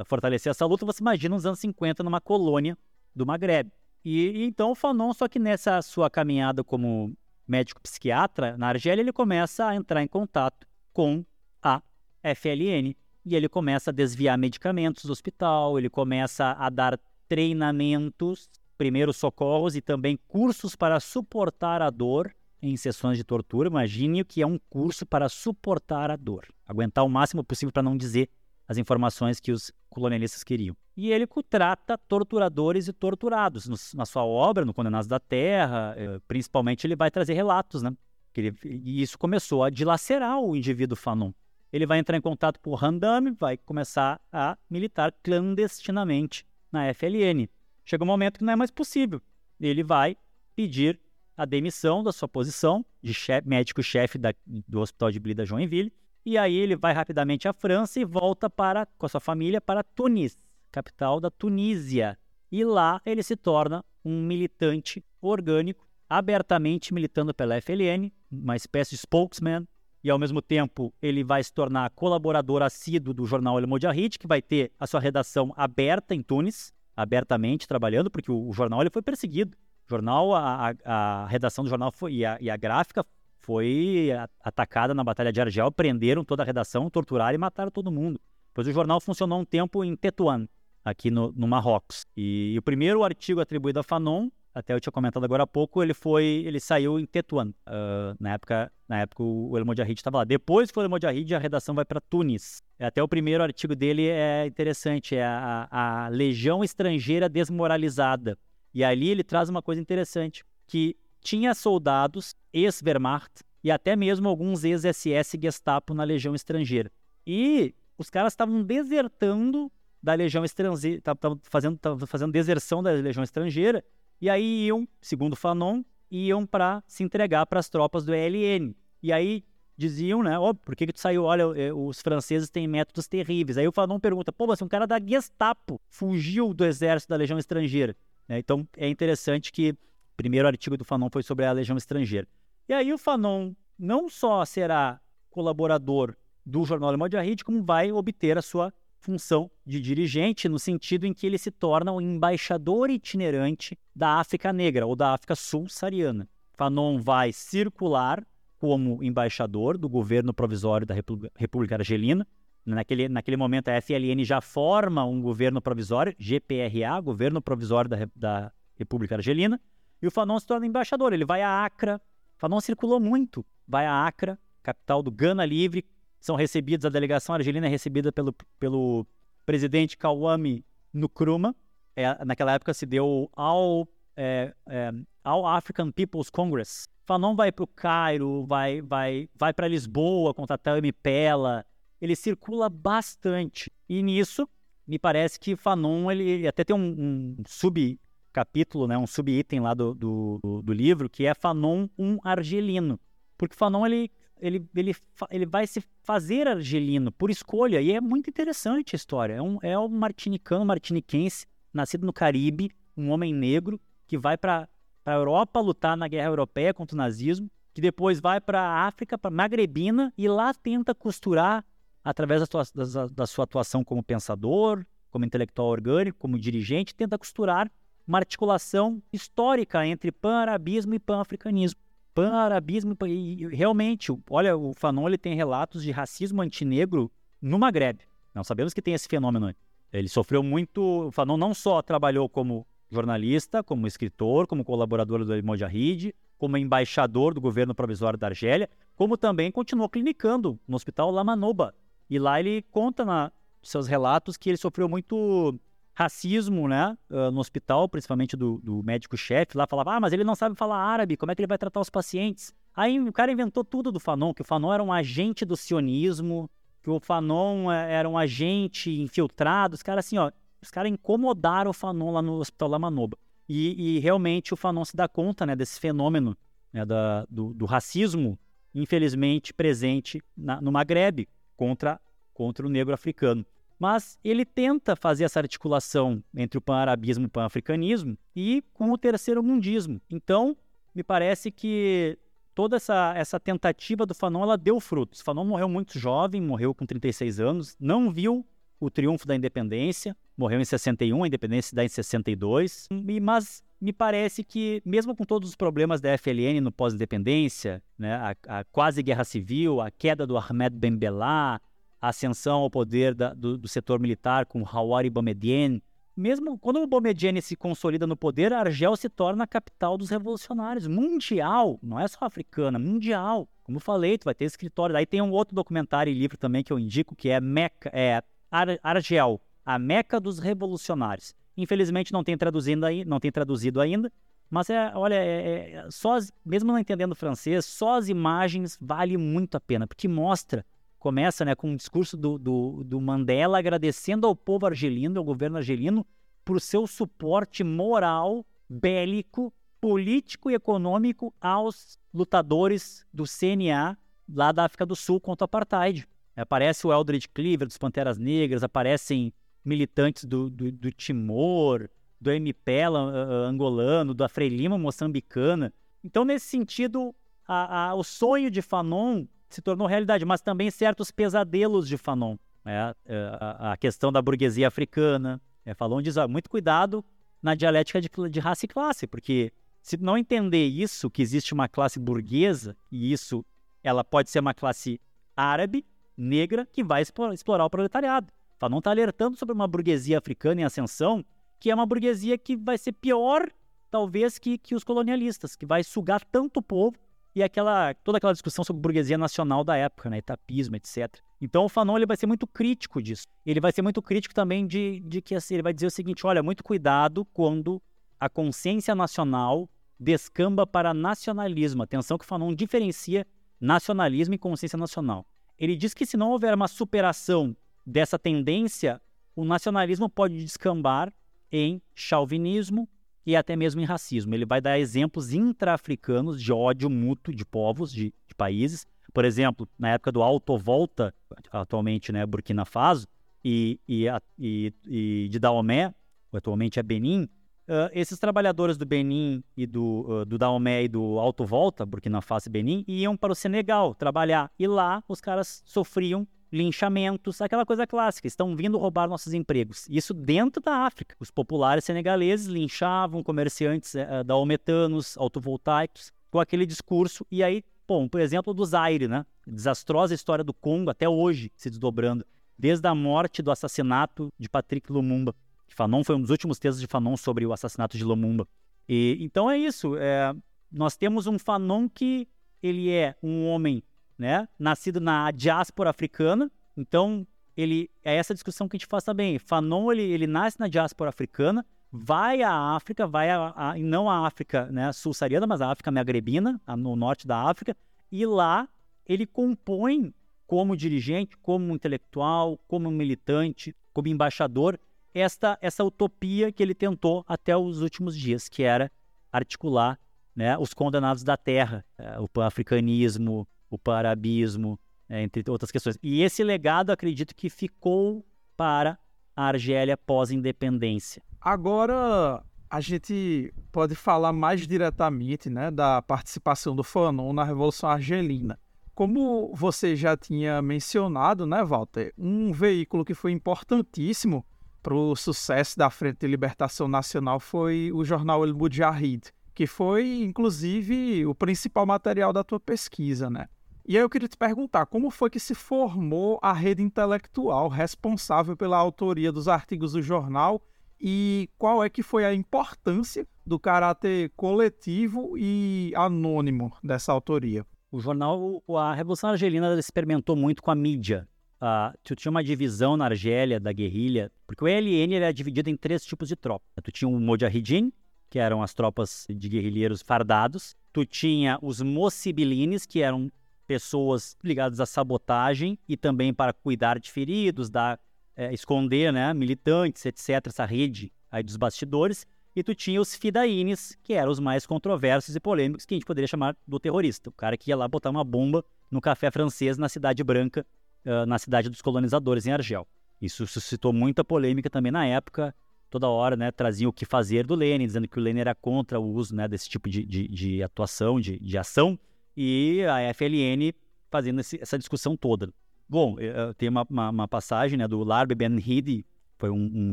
uh, 0.00 0.04
fortalecer 0.06 0.50
essa 0.50 0.66
luta, 0.66 0.86
você 0.86 1.02
imagina 1.02 1.36
nos 1.36 1.46
anos 1.46 1.60
50 1.60 2.02
numa 2.02 2.20
colônia 2.20 2.76
do 3.14 3.24
Maghreb. 3.24 3.70
E 4.04 4.44
então 4.44 4.70
o 4.70 4.74
Fanon, 4.74 5.12
só 5.12 5.28
que 5.28 5.38
nessa 5.38 5.80
sua 5.82 6.08
caminhada 6.08 6.62
como 6.62 7.16
médico 7.46 7.80
psiquiatra 7.80 8.56
na 8.56 8.68
Argélia, 8.68 9.02
ele 9.02 9.12
começa 9.12 9.66
a 9.66 9.74
entrar 9.74 10.02
em 10.02 10.06
contato 10.06 10.66
com 10.92 11.24
a 11.62 11.82
FLN 12.22 12.94
e 13.24 13.34
ele 13.34 13.48
começa 13.48 13.90
a 13.90 13.92
desviar 13.92 14.38
medicamentos 14.38 15.04
do 15.04 15.12
hospital, 15.12 15.78
ele 15.78 15.90
começa 15.90 16.52
a 16.52 16.70
dar 16.70 16.98
treinamentos, 17.28 18.48
primeiros 18.76 19.16
socorros 19.16 19.76
e 19.76 19.80
também 19.80 20.18
cursos 20.28 20.76
para 20.76 21.00
suportar 21.00 21.82
a 21.82 21.90
dor 21.90 22.32
em 22.60 22.76
sessões 22.76 23.16
de 23.18 23.24
tortura. 23.24 23.68
Imagine 23.68 24.22
o 24.22 24.24
que 24.24 24.42
é 24.42 24.46
um 24.46 24.58
curso 24.70 25.06
para 25.06 25.28
suportar 25.28 26.10
a 26.10 26.16
dor, 26.16 26.46
aguentar 26.66 27.04
o 27.04 27.08
máximo 27.08 27.44
possível 27.44 27.72
para 27.72 27.82
não 27.82 27.96
dizer 27.96 28.30
as 28.68 28.76
informações 28.76 29.40
que 29.40 29.50
os 29.50 29.72
colonialistas 29.88 30.44
queriam. 30.44 30.76
E 30.94 31.10
ele 31.10 31.26
trata 31.48 31.96
torturadores 31.96 32.86
e 32.86 32.92
torturados. 32.92 33.66
No, 33.66 33.76
na 33.94 34.04
sua 34.04 34.24
obra, 34.24 34.64
no 34.64 34.74
Condenados 34.74 35.08
da 35.08 35.18
Terra, 35.18 35.94
eh, 35.96 36.20
principalmente, 36.28 36.86
ele 36.86 36.94
vai 36.94 37.10
trazer 37.10 37.32
relatos, 37.32 37.82
né? 37.82 37.96
Ele, 38.36 38.54
e 38.62 39.02
isso 39.02 39.18
começou 39.18 39.64
a 39.64 39.70
dilacerar 39.70 40.38
o 40.38 40.54
indivíduo 40.54 40.96
Fanon. 40.96 41.32
Ele 41.72 41.86
vai 41.86 41.98
entrar 41.98 42.16
em 42.16 42.20
contato 42.20 42.60
com 42.60 42.70
o 42.70 42.74
Randame, 42.74 43.30
vai 43.30 43.56
começar 43.56 44.20
a 44.30 44.56
militar 44.70 45.12
clandestinamente 45.22 46.46
na 46.70 46.92
FLN. 46.94 47.48
chega 47.84 48.04
um 48.04 48.06
momento 48.06 48.38
que 48.38 48.44
não 48.44 48.52
é 48.52 48.56
mais 48.56 48.70
possível. 48.70 49.20
Ele 49.58 49.82
vai 49.82 50.16
pedir 50.54 51.00
a 51.36 51.44
demissão 51.44 52.02
da 52.02 52.12
sua 52.12 52.28
posição 52.28 52.84
de 53.02 53.14
médico-chefe 53.44 54.18
do 54.46 54.80
Hospital 54.80 55.10
de 55.10 55.20
Blida 55.20 55.44
Joinville, 55.44 55.92
e 56.24 56.36
aí 56.36 56.54
ele 56.54 56.76
vai 56.76 56.92
rapidamente 56.92 57.48
à 57.48 57.52
França 57.52 58.00
e 58.00 58.04
volta 58.04 58.50
para 58.50 58.86
com 58.98 59.06
a 59.06 59.08
sua 59.08 59.20
família 59.20 59.60
para 59.60 59.82
Tunis, 59.82 60.36
capital 60.70 61.20
da 61.20 61.30
Tunísia. 61.30 62.18
E 62.50 62.64
lá 62.64 63.00
ele 63.04 63.22
se 63.22 63.36
torna 63.36 63.84
um 64.04 64.22
militante 64.22 65.04
orgânico, 65.20 65.86
abertamente 66.08 66.94
militando 66.94 67.34
pela 67.34 67.60
FLN, 67.60 68.10
uma 68.30 68.56
espécie 68.56 68.90
de 68.90 68.98
spokesman, 68.98 69.66
e 70.02 70.10
ao 70.10 70.18
mesmo 70.18 70.40
tempo 70.40 70.94
ele 71.02 71.24
vai 71.24 71.42
se 71.42 71.52
tornar 71.52 71.90
colaborador 71.90 72.62
assíduo 72.62 73.12
do 73.12 73.26
jornal 73.26 73.58
El 73.58 73.66
Mojahid, 73.66 74.18
que 74.18 74.26
vai 74.26 74.40
ter 74.40 74.72
a 74.78 74.86
sua 74.86 75.00
redação 75.00 75.52
aberta 75.56 76.14
em 76.14 76.22
Tunis, 76.22 76.72
abertamente 76.96 77.66
trabalhando, 77.66 78.10
porque 78.10 78.30
o, 78.30 78.48
o 78.48 78.52
jornal 78.52 78.80
ele 78.80 78.90
foi 78.90 79.02
perseguido. 79.02 79.56
O 79.86 79.90
jornal, 79.90 80.34
a, 80.34 80.70
a, 80.70 81.24
a 81.24 81.26
redação 81.26 81.64
do 81.64 81.70
jornal 81.70 81.90
foi, 81.90 82.14
e, 82.14 82.24
a, 82.24 82.38
e 82.40 82.50
a 82.50 82.56
gráfica 82.56 83.04
foi 83.48 84.10
atacada 84.44 84.92
na 84.92 85.02
Batalha 85.02 85.32
de 85.32 85.40
Argel, 85.40 85.72
prenderam 85.72 86.22
toda 86.22 86.42
a 86.42 86.46
redação, 86.46 86.90
torturaram 86.90 87.34
e 87.34 87.38
mataram 87.38 87.70
todo 87.70 87.90
mundo. 87.90 88.20
Pois 88.52 88.68
o 88.68 88.72
jornal 88.72 89.00
funcionou 89.00 89.40
um 89.40 89.44
tempo 89.44 89.82
em 89.82 89.96
Tetuan, 89.96 90.46
aqui 90.84 91.10
no, 91.10 91.32
no 91.34 91.48
Marrocos. 91.48 92.04
E, 92.14 92.52
e, 92.52 92.58
o 92.58 92.62
primeiro 92.62 93.02
artigo 93.02 93.40
atribuído 93.40 93.80
a 93.80 93.82
Fanon, 93.82 94.28
até 94.54 94.74
eu 94.74 94.80
tinha 94.80 94.92
comentado 94.92 95.24
agora 95.24 95.44
há 95.44 95.46
pouco, 95.46 95.82
ele 95.82 95.94
foi, 95.94 96.42
ele 96.44 96.60
saiu 96.60 97.00
em 97.00 97.06
Tetuan. 97.06 97.54
Uh, 97.66 98.14
na 98.20 98.34
época, 98.34 98.70
na 98.86 99.00
época 99.00 99.22
o 99.22 99.56
El 99.56 99.64
Mojahid 99.64 99.98
estava 99.98 100.18
lá. 100.18 100.24
Depois 100.24 100.70
que 100.70 100.78
o 100.78 100.82
El 100.82 100.90
Mojahid, 100.90 101.34
a 101.34 101.38
redação 101.38 101.74
vai 101.74 101.86
para 101.86 102.02
Tunis. 102.02 102.62
Até 102.78 103.02
o 103.02 103.08
primeiro 103.08 103.42
artigo 103.42 103.74
dele 103.74 104.08
é 104.08 104.44
interessante, 104.44 105.16
é 105.16 105.24
a, 105.24 105.68
a 105.70 106.08
Legião 106.08 106.62
Estrangeira 106.62 107.30
Desmoralizada. 107.30 108.36
E 108.74 108.84
ali 108.84 109.08
ele 109.08 109.24
traz 109.24 109.48
uma 109.48 109.62
coisa 109.62 109.80
interessante, 109.80 110.44
que 110.66 110.94
tinha 111.28 111.54
soldados 111.54 112.34
ex-Wehrmacht 112.54 113.44
e 113.62 113.70
até 113.70 113.94
mesmo 113.94 114.30
alguns 114.30 114.64
ex-SS 114.64 115.36
Gestapo 115.38 115.92
na 115.92 116.02
Legião 116.02 116.34
Estrangeira. 116.34 116.90
E 117.26 117.74
os 117.98 118.08
caras 118.08 118.32
estavam 118.32 118.62
desertando 118.62 119.70
da 120.02 120.14
Legião 120.14 120.42
Estrangeira, 120.42 120.96
estavam 120.96 121.38
fazendo, 121.42 121.78
fazendo 122.06 122.32
deserção 122.32 122.82
da 122.82 122.92
Legião 122.92 123.22
Estrangeira, 123.22 123.84
e 124.18 124.30
aí 124.30 124.64
iam, 124.68 124.88
segundo 125.02 125.36
Fanon, 125.36 125.82
iam 126.10 126.46
para 126.46 126.82
se 126.86 127.02
entregar 127.02 127.44
para 127.44 127.60
as 127.60 127.68
tropas 127.68 128.06
do 128.06 128.14
ELN. 128.14 128.74
E 129.02 129.12
aí 129.12 129.44
diziam, 129.76 130.22
né, 130.22 130.38
ó, 130.38 130.48
oh, 130.48 130.54
por 130.54 130.74
que, 130.74 130.86
que 130.86 130.94
tu 130.94 131.00
saiu? 131.00 131.24
Olha, 131.24 131.42
é, 131.60 131.70
os 131.74 132.00
franceses 132.00 132.48
têm 132.48 132.66
métodos 132.66 133.06
terríveis. 133.06 133.58
Aí 133.58 133.68
o 133.68 133.72
Fanon 133.72 134.00
pergunta, 134.00 134.32
pô, 134.32 134.46
mas 134.46 134.62
um 134.62 134.68
cara 134.68 134.86
da 134.86 134.98
Gestapo 134.98 135.78
fugiu 135.90 136.54
do 136.54 136.64
exército 136.64 137.10
da 137.10 137.16
Legião 137.16 137.38
Estrangeira. 137.38 137.94
Né? 138.26 138.38
Então 138.38 138.66
é 138.78 138.88
interessante 138.88 139.52
que 139.52 139.76
primeiro 140.18 140.48
artigo 140.48 140.76
do 140.76 140.84
Fanon 140.84 141.08
foi 141.10 141.22
sobre 141.22 141.46
a 141.46 141.52
Legião 141.52 141.78
Estrangeira. 141.78 142.26
E 142.68 142.74
aí 142.74 142.92
o 142.92 142.98
Fanon 142.98 143.54
não 143.78 144.08
só 144.08 144.44
será 144.44 145.00
colaborador 145.30 146.16
do 146.44 146.64
jornal 146.64 146.90
Le 146.90 146.96
Mojahid, 146.96 147.44
como 147.44 147.62
vai 147.62 147.92
obter 147.92 148.36
a 148.36 148.42
sua 148.42 148.74
função 148.98 149.48
de 149.64 149.80
dirigente, 149.80 150.48
no 150.48 150.58
sentido 150.58 151.06
em 151.06 151.14
que 151.14 151.24
ele 151.24 151.38
se 151.38 151.52
torna 151.52 151.92
o 151.92 152.00
embaixador 152.00 152.90
itinerante 152.90 153.78
da 153.94 154.14
África 154.18 154.52
Negra 154.52 154.84
ou 154.86 154.96
da 154.96 155.14
África 155.14 155.36
Sul-Sariana. 155.36 156.28
Fanon 156.56 156.98
vai 156.98 157.32
circular 157.32 158.26
como 158.58 159.00
embaixador 159.04 159.78
do 159.78 159.88
governo 159.88 160.34
provisório 160.34 160.84
da 160.84 160.96
República 161.36 161.76
Argelina. 161.76 162.26
Naquele, 162.66 163.08
naquele 163.08 163.36
momento, 163.36 163.68
a 163.68 163.80
FLN 163.80 164.24
já 164.24 164.40
forma 164.40 165.04
um 165.04 165.22
governo 165.22 165.62
provisório, 165.62 166.12
GPRA, 166.18 167.00
Governo 167.00 167.40
Provisório 167.40 167.88
da, 167.88 167.96
da 168.16 168.52
República 168.74 169.14
Argelina, 169.14 169.60
e 170.00 170.06
o 170.06 170.10
Fanon 170.10 170.38
se 170.38 170.46
torna 170.46 170.66
embaixador. 170.66 171.12
Ele 171.12 171.24
vai 171.24 171.42
a 171.42 171.64
Acre. 171.64 171.98
Fanon 172.36 172.60
circulou 172.60 173.00
muito. 173.00 173.44
Vai 173.66 173.86
a 173.86 174.06
Acre, 174.06 174.36
capital 174.62 175.02
do 175.02 175.10
Gana 175.10 175.44
Livre. 175.44 175.84
São 176.20 176.36
recebidos, 176.36 176.84
a 176.84 176.88
delegação 176.88 177.34
argelina 177.34 177.66
é 177.66 177.70
recebida 177.70 178.10
pelo, 178.12 178.34
pelo 178.58 179.06
presidente 179.44 179.96
Kawame 179.96 180.64
Nkrumah. 180.94 181.54
É, 181.94 182.24
naquela 182.24 182.52
época 182.52 182.72
se 182.72 182.86
deu 182.86 183.28
ao, 183.34 183.88
é, 184.16 184.54
é, 184.68 184.92
ao 185.24 185.46
African 185.46 185.90
People's 185.90 186.30
Congress. 186.30 186.88
Fanon 187.04 187.34
vai 187.34 187.50
para 187.50 187.64
o 187.64 187.66
Cairo, 187.66 188.44
vai, 188.46 188.82
vai, 188.82 189.28
vai 189.34 189.52
para 189.52 189.66
Lisboa 189.66 190.34
contra 190.34 190.58
Tami 190.58 190.92
Pela. 190.92 191.64
Ele 192.00 192.14
circula 192.14 192.68
bastante. 192.68 193.72
E 193.88 194.02
nisso, 194.02 194.48
me 194.86 194.98
parece 194.98 195.40
que 195.40 195.56
Fanon, 195.56 196.10
ele, 196.10 196.22
ele 196.22 196.46
até 196.46 196.62
tem 196.62 196.76
um, 196.76 197.36
um 197.38 197.42
sub 197.46 197.98
capítulo, 198.38 198.86
né, 198.86 198.96
um 198.96 199.06
subitem 199.06 199.58
lá 199.58 199.74
do, 199.74 199.92
do, 199.94 200.62
do, 200.62 200.72
livro, 200.72 201.10
que 201.10 201.26
é 201.26 201.34
Fanon, 201.34 201.88
um 201.98 202.18
argelino. 202.22 203.00
Porque 203.36 203.56
Fanon, 203.56 203.84
ele, 203.84 204.12
ele, 204.40 204.64
ele, 204.76 204.94
ele 205.28 205.44
vai 205.44 205.66
se 205.66 205.82
fazer 206.04 206.46
argelino 206.46 207.10
por 207.10 207.30
escolha, 207.30 207.80
e 207.80 207.90
é 207.90 208.00
muito 208.00 208.30
interessante 208.30 208.94
a 208.94 208.96
história. 208.96 209.34
É 209.34 209.42
um, 209.42 209.58
é 209.60 209.76
um 209.76 209.88
martinicano, 209.88 210.64
martiniquense, 210.64 211.46
nascido 211.74 212.06
no 212.06 212.12
Caribe, 212.12 212.70
um 212.96 213.10
homem 213.10 213.34
negro, 213.34 213.80
que 214.06 214.16
vai 214.16 214.38
para 214.38 214.68
a 215.04 215.12
Europa 215.12 215.58
lutar 215.58 215.96
na 215.96 216.06
guerra 216.06 216.28
europeia 216.28 216.72
contra 216.72 216.94
o 216.94 216.98
nazismo, 216.98 217.50
que 217.74 217.80
depois 217.80 218.20
vai 218.20 218.40
para 218.40 218.60
a 218.60 218.86
África, 218.86 219.18
para 219.18 219.32
Magrebina, 219.32 220.12
e 220.16 220.28
lá 220.28 220.54
tenta 220.54 220.94
costurar, 220.94 221.64
através 222.04 222.40
da 222.40 222.62
da, 222.72 223.06
da 223.08 223.26
sua 223.26 223.42
atuação 223.42 223.82
como 223.82 224.00
pensador, 224.00 224.86
como 225.10 225.24
intelectual 225.24 225.66
orgânico, 225.68 226.18
como 226.20 226.38
dirigente, 226.38 226.94
tenta 226.94 227.18
costurar 227.18 227.68
uma 228.08 228.18
articulação 228.18 229.02
histórica 229.12 229.86
entre 229.86 230.10
pan-arabismo 230.10 230.94
e 230.94 230.98
pan-africanismo. 230.98 231.78
Pan-arabismo 232.14 232.96
e 233.06 233.46
realmente, 233.54 234.10
olha, 234.30 234.56
o 234.56 234.72
Fanon 234.74 235.06
ele 235.06 235.18
tem 235.18 235.36
relatos 235.36 235.82
de 235.82 235.90
racismo 235.90 236.40
antinegro 236.40 237.12
no 237.40 237.58
Maghreb. 237.58 238.00
Nós 238.34 238.46
sabemos 238.46 238.72
que 238.72 238.80
tem 238.80 238.94
esse 238.94 239.06
fenômeno. 239.06 239.54
Ele 239.92 240.08
sofreu 240.08 240.42
muito. 240.42 240.80
O 241.08 241.10
Fanon 241.12 241.36
não 241.36 241.52
só 241.52 241.82
trabalhou 241.82 242.28
como 242.28 242.66
jornalista, 242.90 243.62
como 243.62 243.86
escritor, 243.86 244.46
como 244.46 244.64
colaborador 244.64 245.24
do 245.24 245.44
Mojahid, 245.44 246.14
como 246.38 246.56
embaixador 246.56 247.34
do 247.34 247.40
governo 247.40 247.74
provisório 247.74 248.18
da 248.18 248.28
Argélia, 248.28 248.70
como 248.96 249.16
também 249.16 249.52
continuou 249.52 249.88
clinicando 249.88 250.58
no 250.66 250.76
Hospital 250.76 251.10
Lamanoba. 251.10 251.74
E 252.08 252.18
lá 252.18 252.40
ele 252.40 252.62
conta 252.70 253.04
na 253.04 253.30
seus 253.62 253.86
relatos 253.86 254.36
que 254.36 254.48
ele 254.48 254.56
sofreu 254.56 254.88
muito 254.88 255.58
racismo, 255.98 256.68
né, 256.68 256.96
uh, 257.10 257.28
no 257.32 257.40
hospital, 257.40 257.88
principalmente 257.88 258.36
do, 258.36 258.60
do 258.62 258.84
médico-chefe, 258.84 259.58
lá 259.58 259.66
falava, 259.66 259.94
ah, 259.94 260.00
mas 260.00 260.12
ele 260.12 260.22
não 260.22 260.36
sabe 260.36 260.54
falar 260.54 260.76
árabe, 260.76 261.16
como 261.16 261.32
é 261.32 261.34
que 261.34 261.40
ele 261.40 261.48
vai 261.48 261.58
tratar 261.58 261.80
os 261.80 261.90
pacientes? 261.90 262.54
Aí 262.72 263.00
o 263.00 263.12
cara 263.12 263.32
inventou 263.32 263.64
tudo 263.64 263.90
do 263.90 263.98
Fanon, 263.98 264.32
que 264.32 264.42
o 264.42 264.44
Fanon 264.44 264.72
era 264.72 264.80
um 264.80 264.92
agente 264.92 265.44
do 265.44 265.56
sionismo, 265.56 266.48
que 266.84 266.88
o 266.88 267.00
Fanon 267.00 267.72
eh, 267.72 267.94
era 267.94 268.08
um 268.08 268.16
agente 268.16 268.88
infiltrado, 268.92 269.74
os 269.74 269.82
caras 269.82 270.06
assim, 270.06 270.16
ó, 270.18 270.30
os 270.62 270.70
caras 270.70 270.92
incomodaram 270.92 271.72
o 271.72 271.74
Fanon 271.74 272.12
lá 272.12 272.22
no 272.22 272.34
Hospital 272.34 272.68
Lamanoba. 272.68 273.18
E, 273.48 273.96
e 273.96 273.98
realmente 273.98 274.54
o 274.54 274.56
Fanon 274.56 274.84
se 274.84 274.94
dá 274.94 275.08
conta, 275.08 275.44
né, 275.44 275.56
desse 275.56 275.80
fenômeno 275.80 276.36
né, 276.72 276.84
da, 276.84 277.26
do, 277.28 277.52
do 277.52 277.66
racismo, 277.66 278.38
infelizmente 278.72 279.52
presente 279.52 280.22
na, 280.36 280.60
no 280.60 280.70
Maghreb 280.70 281.28
contra, 281.56 282.00
contra 282.32 282.64
o 282.64 282.70
negro 282.70 282.94
africano. 282.94 283.44
Mas 283.78 284.18
ele 284.24 284.44
tenta 284.44 284.96
fazer 284.96 285.24
essa 285.24 285.38
articulação 285.38 286.22
entre 286.34 286.58
o 286.58 286.60
pan-arabismo 286.60 287.24
e 287.24 287.28
o 287.28 287.30
pan-africanismo 287.30 288.18
e 288.34 288.62
com 288.74 288.90
o 288.90 288.98
terceiro 288.98 289.42
mundismo. 289.42 290.00
Então, 290.10 290.56
me 290.94 291.04
parece 291.04 291.50
que 291.50 292.18
toda 292.54 292.76
essa, 292.76 293.14
essa 293.16 293.38
tentativa 293.38 294.04
do 294.04 294.14
Fanon 294.14 294.42
ela 294.42 294.58
deu 294.58 294.80
frutos. 294.80 295.20
Fanon 295.20 295.44
morreu 295.44 295.68
muito 295.68 295.96
jovem, 295.96 296.40
morreu 296.40 296.74
com 296.74 296.84
36 296.84 297.38
anos, 297.38 297.76
não 297.78 298.10
viu 298.10 298.44
o 298.80 298.90
triunfo 298.90 299.26
da 299.26 299.36
independência, 299.36 300.16
morreu 300.36 300.60
em 300.60 300.64
61, 300.64 301.22
a 301.22 301.26
independência 301.26 301.74
dá 301.74 301.84
em 301.84 301.88
62, 301.88 302.88
e, 302.90 303.20
mas 303.20 303.62
me 303.80 303.92
parece 303.92 304.42
que, 304.42 304.82
mesmo 304.84 305.14
com 305.14 305.24
todos 305.24 305.50
os 305.50 305.56
problemas 305.56 306.00
da 306.00 306.16
FLN 306.18 306.60
no 306.60 306.72
pós-independência, 306.72 307.82
né, 307.98 308.14
a, 308.14 308.58
a, 308.58 308.64
quase 308.64 309.02
guerra 309.02 309.24
civil, 309.24 309.80
a 309.80 309.90
queda 309.90 310.26
do 310.26 310.36
Ahmed 310.36 310.76
Ben 310.76 310.96
Bella, 310.96 311.60
a 312.00 312.08
ascensão 312.08 312.60
ao 312.60 312.70
poder 312.70 313.14
da, 313.14 313.34
do, 313.34 313.58
do, 313.58 313.68
setor 313.68 313.98
militar 313.98 314.46
com 314.46 314.64
Hawari 314.66 315.10
Boumediene. 315.10 315.82
Mesmo 316.16 316.58
quando 316.58 316.80
o 316.80 316.86
Boumediene 316.86 317.40
se 317.40 317.54
consolida 317.54 318.06
no 318.06 318.16
poder, 318.16 318.52
Argel 318.52 318.96
se 318.96 319.08
torna 319.08 319.44
a 319.44 319.46
capital 319.46 319.96
dos 319.96 320.10
revolucionários, 320.10 320.86
mundial, 320.86 321.78
não 321.82 321.98
é 321.98 322.08
só 322.08 322.24
africana, 322.24 322.78
mundial. 322.78 323.48
Como 323.62 323.78
falei, 323.78 324.18
tu 324.18 324.24
vai 324.24 324.34
ter 324.34 324.44
escritório. 324.44 324.94
Daí 324.94 325.06
tem 325.06 325.22
um 325.22 325.30
outro 325.30 325.54
documentário 325.54 326.10
e 326.10 326.18
livro 326.18 326.36
também 326.36 326.64
que 326.64 326.72
eu 326.72 326.78
indico, 326.78 327.14
que 327.14 327.28
é, 327.28 327.40
Meca, 327.40 327.90
é 327.92 328.22
Ar, 328.50 328.68
Argel, 328.82 329.40
a 329.64 329.78
Meca 329.78 330.18
dos 330.18 330.38
Revolucionários. 330.38 331.34
Infelizmente 331.56 332.12
não 332.12 332.24
tem 332.24 332.36
traduzido, 332.36 332.86
aí, 332.86 333.04
não 333.04 333.20
tem 333.20 333.30
traduzido 333.30 333.80
ainda, 333.80 334.10
mas 334.50 334.70
é, 334.70 334.92
olha, 334.94 335.14
é, 335.14 335.72
é, 335.72 335.90
só 335.90 336.14
as, 336.14 336.32
mesmo 336.44 336.72
não 336.72 336.78
entendendo 336.78 337.14
francês, 337.14 337.66
só 337.66 337.98
as 337.98 338.08
imagens 338.08 338.78
vale 338.80 339.16
muito 339.16 339.56
a 339.56 339.60
pena, 339.60 339.86
porque 339.86 340.08
mostra 340.08 340.64
começa 340.98 341.44
né, 341.44 341.54
com 341.54 341.70
um 341.70 341.76
discurso 341.76 342.16
do, 342.16 342.38
do, 342.38 342.82
do, 342.84 343.00
Mandela 343.00 343.58
agradecendo 343.58 344.26
ao 344.26 344.34
povo 344.34 344.66
argelino, 344.66 345.18
ao 345.18 345.24
governo 345.24 345.56
argelino, 345.56 346.04
por 346.44 346.60
seu 346.60 346.86
suporte 346.86 347.62
moral, 347.62 348.44
bélico, 348.68 349.52
político 349.80 350.50
e 350.50 350.54
econômico 350.54 351.32
aos 351.40 351.98
lutadores 352.12 353.06
do 353.12 353.24
CNA 353.24 353.96
lá 354.28 354.52
da 354.52 354.64
África 354.64 354.84
do 354.84 354.96
Sul 354.96 355.20
contra 355.20 355.44
o 355.44 355.46
apartheid. 355.46 356.06
Aparece 356.36 356.86
o 356.86 356.92
Eldridge 356.92 357.28
Cleaver 357.28 357.66
dos 357.66 357.78
Panteras 357.78 358.18
Negras, 358.18 358.62
aparecem 358.62 359.32
militantes 359.64 360.24
do, 360.24 360.48
do, 360.48 360.70
do 360.70 360.92
Timor, 360.92 361.88
do 362.20 362.30
MPLA 362.30 363.04
uh, 363.04 363.44
angolano, 363.44 364.14
da 364.14 364.28
Frelimo 364.28 364.78
moçambicana. 364.78 365.72
Então, 366.02 366.24
nesse 366.24 366.46
sentido, 366.46 367.14
a, 367.46 367.90
a, 367.90 367.94
o 367.94 368.02
sonho 368.04 368.50
de 368.50 368.62
Fanon 368.62 369.26
se 369.48 369.62
tornou 369.62 369.86
realidade, 369.86 370.24
mas 370.24 370.40
também 370.40 370.70
certos 370.70 371.10
pesadelos 371.10 371.88
de 371.88 371.96
Fanon. 371.96 372.36
Né? 372.64 372.94
A, 373.40 373.72
a, 373.72 373.76
questão 373.76 374.12
da 374.12 374.20
burguesia 374.20 374.68
africana. 374.68 375.40
É, 375.64 375.74
Fanon 375.74 376.02
diz, 376.02 376.16
ó, 376.16 376.28
muito 376.28 376.50
cuidado 376.50 377.04
na 377.42 377.54
dialética 377.54 378.00
de, 378.00 378.10
de 378.30 378.40
raça 378.40 378.64
e 378.64 378.68
classe, 378.68 379.06
porque 379.06 379.52
se 379.80 379.96
não 379.96 380.18
entender 380.18 380.66
isso, 380.66 381.10
que 381.10 381.22
existe 381.22 381.54
uma 381.54 381.68
classe 381.68 381.98
burguesa, 381.98 382.76
e 382.90 383.12
isso 383.12 383.44
ela 383.82 384.04
pode 384.04 384.30
ser 384.30 384.40
uma 384.40 384.52
classe 384.52 385.00
árabe, 385.36 385.86
negra, 386.16 386.66
que 386.66 386.82
vai 386.82 387.02
explorar 387.02 387.64
o 387.64 387.70
proletariado. 387.70 388.32
Fanon 388.58 388.78
está 388.78 388.90
alertando 388.90 389.36
sobre 389.36 389.54
uma 389.54 389.68
burguesia 389.68 390.18
africana 390.18 390.60
em 390.60 390.64
ascensão, 390.64 391.24
que 391.60 391.70
é 391.70 391.74
uma 391.74 391.86
burguesia 391.86 392.36
que 392.36 392.56
vai 392.56 392.76
ser 392.76 392.92
pior, 392.92 393.48
talvez, 393.90 394.38
que, 394.38 394.58
que 394.58 394.74
os 394.74 394.84
colonialistas, 394.84 395.54
que 395.54 395.64
vai 395.64 395.84
sugar 395.84 396.24
tanto 396.24 396.58
o 396.58 396.62
povo 396.62 396.98
e 397.38 397.42
aquela 397.42 397.94
toda 397.94 398.18
aquela 398.18 398.32
discussão 398.32 398.64
sobre 398.64 398.82
burguesia 398.82 399.16
nacional 399.16 399.62
da 399.62 399.76
época, 399.76 400.10
né, 400.10 400.18
etapismo, 400.18 400.74
etc. 400.76 401.20
Então 401.40 401.64
o 401.64 401.68
Fanon 401.68 401.96
ele 401.96 402.06
vai 402.06 402.16
ser 402.16 402.26
muito 402.26 402.46
crítico 402.46 403.00
disso. 403.00 403.26
Ele 403.46 403.60
vai 403.60 403.70
ser 403.70 403.80
muito 403.80 404.02
crítico 404.02 404.34
também 404.34 404.66
de, 404.66 405.00
de 405.00 405.22
que 405.22 405.34
assim, 405.34 405.54
ele 405.54 405.62
vai 405.62 405.72
dizer 405.72 405.86
o 405.86 405.90
seguinte, 405.90 406.26
olha, 406.26 406.42
muito 406.42 406.64
cuidado 406.64 407.24
quando 407.26 407.80
a 408.18 408.28
consciência 408.28 408.94
nacional 408.94 409.70
descamba 409.98 410.66
para 410.66 410.92
nacionalismo. 410.92 411.82
Atenção 411.82 412.18
que 412.18 412.24
o 412.24 412.28
Fanon 412.28 412.52
diferencia 412.52 413.24
nacionalismo 413.60 414.34
e 414.34 414.38
consciência 414.38 414.76
nacional. 414.76 415.24
Ele 415.56 415.76
diz 415.76 415.94
que 415.94 416.06
se 416.06 416.16
não 416.16 416.30
houver 416.30 416.54
uma 416.54 416.68
superação 416.68 417.56
dessa 417.86 418.18
tendência, 418.18 419.00
o 419.34 419.44
nacionalismo 419.44 420.08
pode 420.08 420.42
descambar 420.42 421.12
em 421.50 421.80
chauvinismo, 421.94 422.88
e 423.28 423.36
até 423.36 423.54
mesmo 423.54 423.78
em 423.78 423.84
racismo. 423.84 424.34
Ele 424.34 424.46
vai 424.46 424.58
dar 424.58 424.78
exemplos 424.78 425.34
intra-africanos 425.34 426.42
de 426.42 426.50
ódio 426.50 426.88
mútuo 426.88 427.34
de 427.34 427.44
povos, 427.44 427.92
de, 427.92 428.04
de, 428.26 428.34
países. 428.34 428.86
Por 429.12 429.22
exemplo, 429.22 429.68
na 429.78 429.90
época 429.90 430.10
do 430.10 430.22
Alto 430.22 430.56
Volta, 430.56 431.14
atualmente 431.52 432.10
né, 432.10 432.24
Burkina 432.24 432.64
Faso, 432.64 433.06
e, 433.44 433.78
e, 433.86 434.06
e, 434.38 434.72
e 434.86 435.28
de 435.28 435.38
Daomé, 435.38 435.94
atualmente 436.32 436.80
é 436.80 436.82
Benin, 436.82 437.24
uh, 437.68 437.90
esses 437.92 438.18
trabalhadores 438.18 438.78
do 438.78 438.86
Benin 438.86 439.44
e 439.54 439.66
do, 439.66 440.06
uh, 440.08 440.24
do 440.24 440.38
Daomé 440.38 440.84
e 440.84 440.88
do 440.88 441.18
Alto 441.18 441.44
Volta, 441.44 441.84
Burkina 441.84 442.22
Faso 442.22 442.48
e 442.48 442.50
Benin, 442.50 442.82
iam 442.88 443.14
para 443.14 443.32
o 443.32 443.36
Senegal 443.36 443.94
trabalhar. 443.94 444.50
E 444.58 444.66
lá 444.66 445.04
os 445.06 445.20
caras 445.20 445.62
sofriam 445.66 446.26
linchamentos, 446.50 447.40
aquela 447.40 447.64
coisa 447.64 447.86
clássica, 447.86 448.26
estão 448.26 448.54
vindo 448.56 448.78
roubar 448.78 449.08
nossos 449.08 449.34
empregos. 449.34 449.86
Isso 449.88 450.14
dentro 450.14 450.62
da 450.62 450.86
África. 450.86 451.14
Os 451.20 451.30
populares 451.30 451.84
senegaleses 451.84 452.46
linchavam 452.46 453.22
comerciantes 453.22 453.94
é, 453.94 454.24
da 454.24 454.36
Ometanos, 454.36 455.16
autovoltaicos, 455.16 456.12
com 456.30 456.40
aquele 456.40 456.66
discurso. 456.66 457.26
E 457.30 457.42
aí, 457.42 457.62
bom, 457.86 458.08
por 458.08 458.20
exemplo, 458.20 458.52
do 458.54 458.64
Zaire, 458.64 459.08
né? 459.08 459.24
Desastrosa 459.46 460.14
história 460.14 460.44
do 460.44 460.54
Congo 460.54 460.90
até 460.90 461.08
hoje 461.08 461.52
se 461.56 461.70
desdobrando. 461.70 462.24
Desde 462.58 462.86
a 462.88 462.94
morte 462.94 463.40
do 463.40 463.50
assassinato 463.50 464.32
de 464.38 464.48
Patrick 464.48 464.90
Lumumba. 464.92 465.34
Fanon 465.68 466.02
foi 466.02 466.16
um 466.16 466.20
dos 466.20 466.30
últimos 466.30 466.58
textos 466.58 466.80
de 466.80 466.86
Fanon 466.86 467.16
sobre 467.16 467.46
o 467.46 467.52
assassinato 467.52 467.96
de 467.96 468.02
Lumumba. 468.02 468.48
E, 468.88 469.16
então 469.20 469.50
é 469.50 469.56
isso. 469.56 469.96
É, 469.96 470.34
nós 470.72 470.96
temos 470.96 471.26
um 471.26 471.38
Fanon 471.38 471.88
que 471.88 472.26
ele 472.62 472.90
é 472.90 473.14
um 473.22 473.46
homem 473.46 473.82
né? 474.18 474.48
Nascido 474.58 475.00
na 475.00 475.30
diáspora 475.30 475.90
africana. 475.90 476.50
Então, 476.76 477.26
ele 477.56 477.90
é 478.04 478.16
essa 478.16 478.34
discussão 478.34 478.68
que 478.68 478.76
a 478.76 478.78
gente 478.78 478.88
faz 478.88 479.04
também. 479.04 479.38
Fanon, 479.38 479.92
ele, 479.92 480.02
ele 480.02 480.26
nasce 480.26 480.58
na 480.58 480.68
diáspora 480.68 481.10
africana, 481.10 481.64
vai 481.90 482.42
à 482.42 482.52
África, 482.52 483.06
vai 483.06 483.30
a, 483.30 483.52
a 483.56 483.78
não 483.78 484.10
à 484.10 484.26
África 484.26 484.66
né, 484.66 484.92
sul-saariana, 484.92 485.46
mas 485.46 485.60
à 485.60 485.70
África 485.70 485.90
magrebina, 485.90 486.60
no 486.76 486.94
norte 486.96 487.26
da 487.26 487.48
África, 487.48 487.76
e 488.10 488.26
lá 488.26 488.68
ele 489.06 489.26
compõe 489.26 490.12
como 490.46 490.76
dirigente, 490.76 491.36
como 491.38 491.74
intelectual, 491.74 492.58
como 492.66 492.90
militante, 492.90 493.74
como 493.92 494.08
embaixador, 494.08 494.78
esta 495.12 495.58
essa 495.60 495.82
utopia 495.82 496.52
que 496.52 496.62
ele 496.62 496.74
tentou 496.74 497.24
até 497.26 497.56
os 497.56 497.80
últimos 497.80 498.16
dias, 498.16 498.48
que 498.48 498.62
era 498.62 498.90
articular 499.32 499.98
né, 500.34 500.56
os 500.56 500.72
condenados 500.72 501.24
da 501.24 501.36
terra, 501.36 501.84
é, 501.98 502.20
o 502.20 502.28
pan-africanismo, 502.28 503.48
o 503.70 503.78
parabismo, 503.78 504.78
é, 505.08 505.22
entre 505.22 505.48
outras 505.50 505.70
questões. 505.70 505.98
E 506.02 506.22
esse 506.22 506.44
legado, 506.44 506.90
acredito 506.90 507.34
que 507.34 507.48
ficou 507.48 508.24
para 508.56 508.98
a 509.34 509.44
Argélia 509.44 509.96
pós-independência. 509.96 511.22
Agora, 511.40 512.42
a 512.68 512.80
gente 512.80 513.52
pode 513.72 513.94
falar 513.94 514.32
mais 514.32 514.66
diretamente 514.66 515.48
né, 515.48 515.70
da 515.70 516.02
participação 516.02 516.74
do 516.74 516.84
Fanon 516.84 517.32
na 517.32 517.44
Revolução 517.44 517.88
Argelina. 517.88 518.58
Como 518.94 519.54
você 519.54 519.94
já 519.94 520.16
tinha 520.16 520.60
mencionado, 520.60 521.46
né, 521.46 521.62
Walter, 521.64 522.12
um 522.18 522.52
veículo 522.52 523.04
que 523.04 523.14
foi 523.14 523.30
importantíssimo 523.30 524.44
para 524.82 524.94
o 524.94 525.14
sucesso 525.14 525.78
da 525.78 525.88
Frente 525.88 526.18
de 526.18 526.26
Libertação 526.26 526.88
Nacional 526.88 527.38
foi 527.38 527.92
o 527.92 528.04
jornal 528.04 528.44
El 528.44 528.54
Mujahid, 528.54 529.32
que 529.54 529.66
foi, 529.66 530.22
inclusive, 530.22 531.24
o 531.26 531.34
principal 531.34 531.86
material 531.86 532.32
da 532.32 532.42
tua 532.42 532.58
pesquisa, 532.60 533.30
né? 533.30 533.48
E 533.88 533.96
aí 533.96 534.02
eu 534.02 534.10
queria 534.10 534.28
te 534.28 534.36
perguntar, 534.36 534.84
como 534.84 535.10
foi 535.10 535.30
que 535.30 535.40
se 535.40 535.54
formou 535.54 536.38
a 536.42 536.52
rede 536.52 536.82
intelectual 536.82 537.68
responsável 537.70 538.54
pela 538.54 538.76
autoria 538.76 539.32
dos 539.32 539.48
artigos 539.48 539.92
do 539.92 540.02
jornal 540.02 540.62
e 541.00 541.48
qual 541.56 541.82
é 541.82 541.88
que 541.88 542.02
foi 542.02 542.26
a 542.26 542.34
importância 542.34 543.26
do 543.46 543.58
caráter 543.58 544.30
coletivo 544.36 545.38
e 545.38 545.90
anônimo 545.96 546.70
dessa 546.84 547.12
autoria? 547.12 547.64
O 547.90 547.98
jornal, 547.98 548.62
a 548.76 548.92
Revolução 548.92 549.30
Argelina 549.30 549.78
experimentou 549.78 550.36
muito 550.36 550.62
com 550.62 550.70
a 550.70 550.74
mídia. 550.74 551.26
Uh, 551.56 551.96
tu 552.04 552.14
tinha 552.14 552.30
uma 552.30 552.44
divisão 552.44 552.94
na 552.94 553.06
Argélia 553.06 553.58
da 553.58 553.72
guerrilha, 553.72 554.30
porque 554.46 554.62
o 554.62 554.68
ELN 554.68 555.14
era 555.14 555.32
dividido 555.32 555.70
em 555.70 555.76
três 555.78 556.04
tipos 556.04 556.28
de 556.28 556.36
tropa. 556.36 556.66
Tu 556.82 556.92
tinha 556.92 557.08
o 557.08 557.18
Mojahidin, 557.18 557.90
que 558.28 558.38
eram 558.38 558.62
as 558.62 558.74
tropas 558.74 559.26
de 559.30 559.48
guerrilheiros 559.48 560.02
fardados. 560.02 560.76
Tu 560.92 561.06
tinha 561.06 561.58
os 561.62 561.80
Mocibilines, 561.80 562.84
que 562.84 563.00
eram 563.00 563.32
pessoas 563.68 564.34
ligadas 564.42 564.80
à 564.80 564.86
sabotagem 564.86 565.78
e 565.86 565.94
também 565.94 566.32
para 566.32 566.54
cuidar 566.54 566.98
de 566.98 567.12
feridos, 567.12 567.68
dar, 567.68 568.00
é, 568.34 568.52
esconder 568.52 569.12
né, 569.12 569.34
militantes, 569.34 570.06
etc., 570.06 570.46
essa 570.46 570.64
rede 570.64 571.12
aí 571.30 571.42
dos 571.42 571.56
bastidores. 571.56 572.26
E 572.56 572.62
tu 572.62 572.74
tinha 572.74 572.98
os 572.98 573.14
fidaínes, 573.14 573.96
que 574.02 574.14
eram 574.14 574.32
os 574.32 574.40
mais 574.40 574.64
controversos 574.64 575.36
e 575.36 575.38
polêmicos, 575.38 575.84
que 575.84 575.94
a 575.94 575.96
gente 575.96 576.06
poderia 576.06 576.26
chamar 576.26 576.56
do 576.66 576.80
terrorista. 576.80 577.28
O 577.28 577.32
cara 577.32 577.58
que 577.58 577.70
ia 577.70 577.76
lá 577.76 577.86
botar 577.86 578.08
uma 578.08 578.24
bomba 578.24 578.64
no 578.90 579.02
café 579.02 579.30
francês 579.30 579.76
na 579.76 579.88
Cidade 579.88 580.24
Branca, 580.24 580.66
uh, 581.04 581.26
na 581.26 581.38
cidade 581.38 581.68
dos 581.68 581.82
colonizadores, 581.82 582.46
em 582.46 582.52
Argel. 582.52 582.88
Isso 583.20 583.46
suscitou 583.46 583.92
muita 583.92 584.24
polêmica 584.24 584.70
também 584.70 584.90
na 584.90 585.06
época. 585.06 585.54
Toda 585.90 586.08
hora 586.08 586.36
né, 586.36 586.50
traziam 586.50 586.88
o 586.88 586.92
que 586.92 587.04
fazer 587.04 587.46
do 587.46 587.54
Lenin, 587.54 587.86
dizendo 587.86 588.08
que 588.08 588.18
o 588.18 588.22
Lenin 588.22 588.40
era 588.40 588.54
contra 588.54 588.98
o 588.98 589.04
uso 589.04 589.36
né, 589.36 589.46
desse 589.46 589.68
tipo 589.68 589.88
de, 589.88 590.04
de, 590.04 590.26
de 590.26 590.62
atuação, 590.62 591.20
de, 591.20 591.38
de 591.38 591.58
ação 591.58 591.98
e 592.40 592.84
a 592.84 593.12
FLN 593.12 593.74
fazendo 594.08 594.40
esse, 594.40 594.62
essa 594.62 594.78
discussão 594.78 595.16
toda. 595.16 595.52
Bom, 595.88 596.16
tem 596.56 596.68
uma, 596.68 596.86
uma, 596.88 597.10
uma, 597.10 597.28
passagem 597.28 597.76
né, 597.76 597.88
do 597.88 598.04
Larbi 598.04 598.36
Ben 598.36 598.56
Hidi, 598.56 599.04
foi 599.36 599.50
um, 599.50 599.70
um 599.74 599.92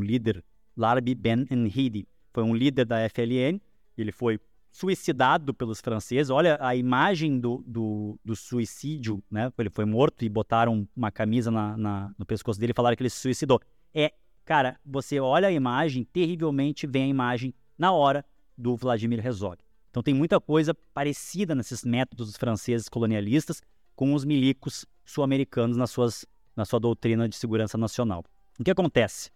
líder, 0.00 0.44
Larbi 0.76 1.12
Ben 1.14 1.44
Hidi, 1.50 2.06
foi 2.32 2.44
um 2.44 2.54
líder 2.54 2.84
da 2.84 2.98
FLN, 3.08 3.60
ele 3.98 4.12
foi 4.12 4.38
suicidado 4.70 5.52
pelos 5.52 5.80
franceses. 5.80 6.30
Olha 6.30 6.56
a 6.60 6.76
imagem 6.76 7.40
do, 7.40 7.64
do, 7.66 8.16
do, 8.24 8.36
suicídio, 8.36 9.20
né? 9.28 9.50
Ele 9.58 9.70
foi 9.70 9.84
morto 9.84 10.24
e 10.24 10.28
botaram 10.28 10.86
uma 10.94 11.10
camisa 11.10 11.50
na, 11.50 11.76
na, 11.76 12.14
no 12.16 12.24
pescoço 12.24 12.60
dele 12.60 12.72
e 12.72 12.76
falaram 12.76 12.94
que 12.94 13.02
ele 13.02 13.10
se 13.10 13.18
suicidou. 13.18 13.60
É, 13.92 14.12
cara, 14.44 14.78
você 14.84 15.18
olha 15.18 15.48
a 15.48 15.52
imagem, 15.52 16.04
terrivelmente 16.04 16.86
vem 16.86 17.04
a 17.04 17.08
imagem 17.08 17.54
na 17.76 17.90
hora 17.90 18.24
do 18.56 18.76
Vladimir 18.76 19.24
Herzog. 19.24 19.65
Então 19.96 20.02
tem 20.02 20.12
muita 20.12 20.38
coisa 20.38 20.74
parecida 20.92 21.54
nesses 21.54 21.82
métodos 21.82 22.36
franceses 22.36 22.86
colonialistas 22.86 23.62
com 23.94 24.12
os 24.12 24.26
milicos 24.26 24.84
sul-americanos 25.06 25.74
nas 25.74 25.90
suas, 25.90 26.26
na 26.54 26.66
sua 26.66 26.78
doutrina 26.78 27.26
de 27.26 27.34
segurança 27.34 27.78
nacional. 27.78 28.22
O 28.60 28.62
que 28.62 28.70
acontece? 28.70 29.30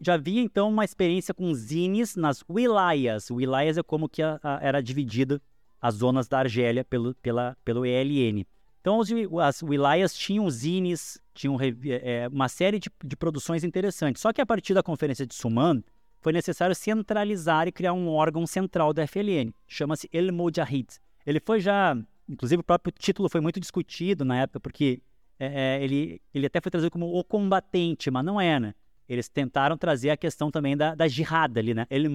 já 0.00 0.14
havia 0.14 0.40
então 0.40 0.68
uma 0.68 0.84
experiência 0.84 1.32
com 1.32 1.54
zines 1.54 2.16
nas 2.16 2.42
wilayas. 2.50 3.30
Wilayas 3.30 3.78
é 3.78 3.84
como 3.84 4.08
que 4.08 4.20
a, 4.20 4.40
a, 4.42 4.58
era 4.60 4.82
dividida 4.82 5.40
as 5.80 5.94
zonas 5.94 6.26
da 6.26 6.40
Argélia 6.40 6.84
pelo, 6.84 7.14
pela, 7.22 7.56
pelo 7.64 7.86
ELN. 7.86 8.44
Então 8.80 8.98
os, 8.98 9.10
as 9.40 9.62
wilayas 9.62 10.12
tinham 10.12 10.50
zines, 10.50 11.22
tinham 11.32 11.56
é, 11.86 12.26
uma 12.26 12.48
série 12.48 12.80
de, 12.80 12.90
de, 13.04 13.14
produções 13.14 13.62
interessantes. 13.62 14.20
Só 14.20 14.32
que 14.32 14.40
a 14.40 14.46
partir 14.46 14.74
da 14.74 14.82
Conferência 14.82 15.24
de 15.24 15.36
Suman, 15.36 15.84
foi 16.20 16.32
necessário 16.32 16.74
centralizar 16.74 17.66
e 17.66 17.72
criar 17.72 17.92
um 17.92 18.08
órgão 18.08 18.46
central 18.46 18.92
da 18.92 19.06
FLN. 19.06 19.52
Chama-se 19.66 20.08
El 20.12 20.32
Mujahid. 20.32 20.88
Ele 21.26 21.40
foi 21.40 21.60
já, 21.60 21.96
inclusive 22.28 22.60
o 22.60 22.64
próprio 22.64 22.92
título 22.92 23.28
foi 23.28 23.40
muito 23.40 23.58
discutido 23.58 24.24
na 24.24 24.42
época, 24.42 24.60
porque 24.60 25.02
é, 25.38 25.78
é, 25.78 25.84
ele, 25.84 26.20
ele 26.34 26.46
até 26.46 26.60
foi 26.60 26.70
trazido 26.70 26.90
como 26.90 27.06
o 27.06 27.24
combatente, 27.24 28.10
mas 28.10 28.24
não 28.24 28.40
é, 28.40 28.60
né? 28.60 28.74
Eles 29.08 29.28
tentaram 29.28 29.76
trazer 29.76 30.10
a 30.10 30.16
questão 30.16 30.50
também 30.50 30.76
da, 30.76 30.94
da 30.94 31.08
jihad 31.08 31.58
ali, 31.58 31.74
né? 31.74 31.86
El 31.90 32.10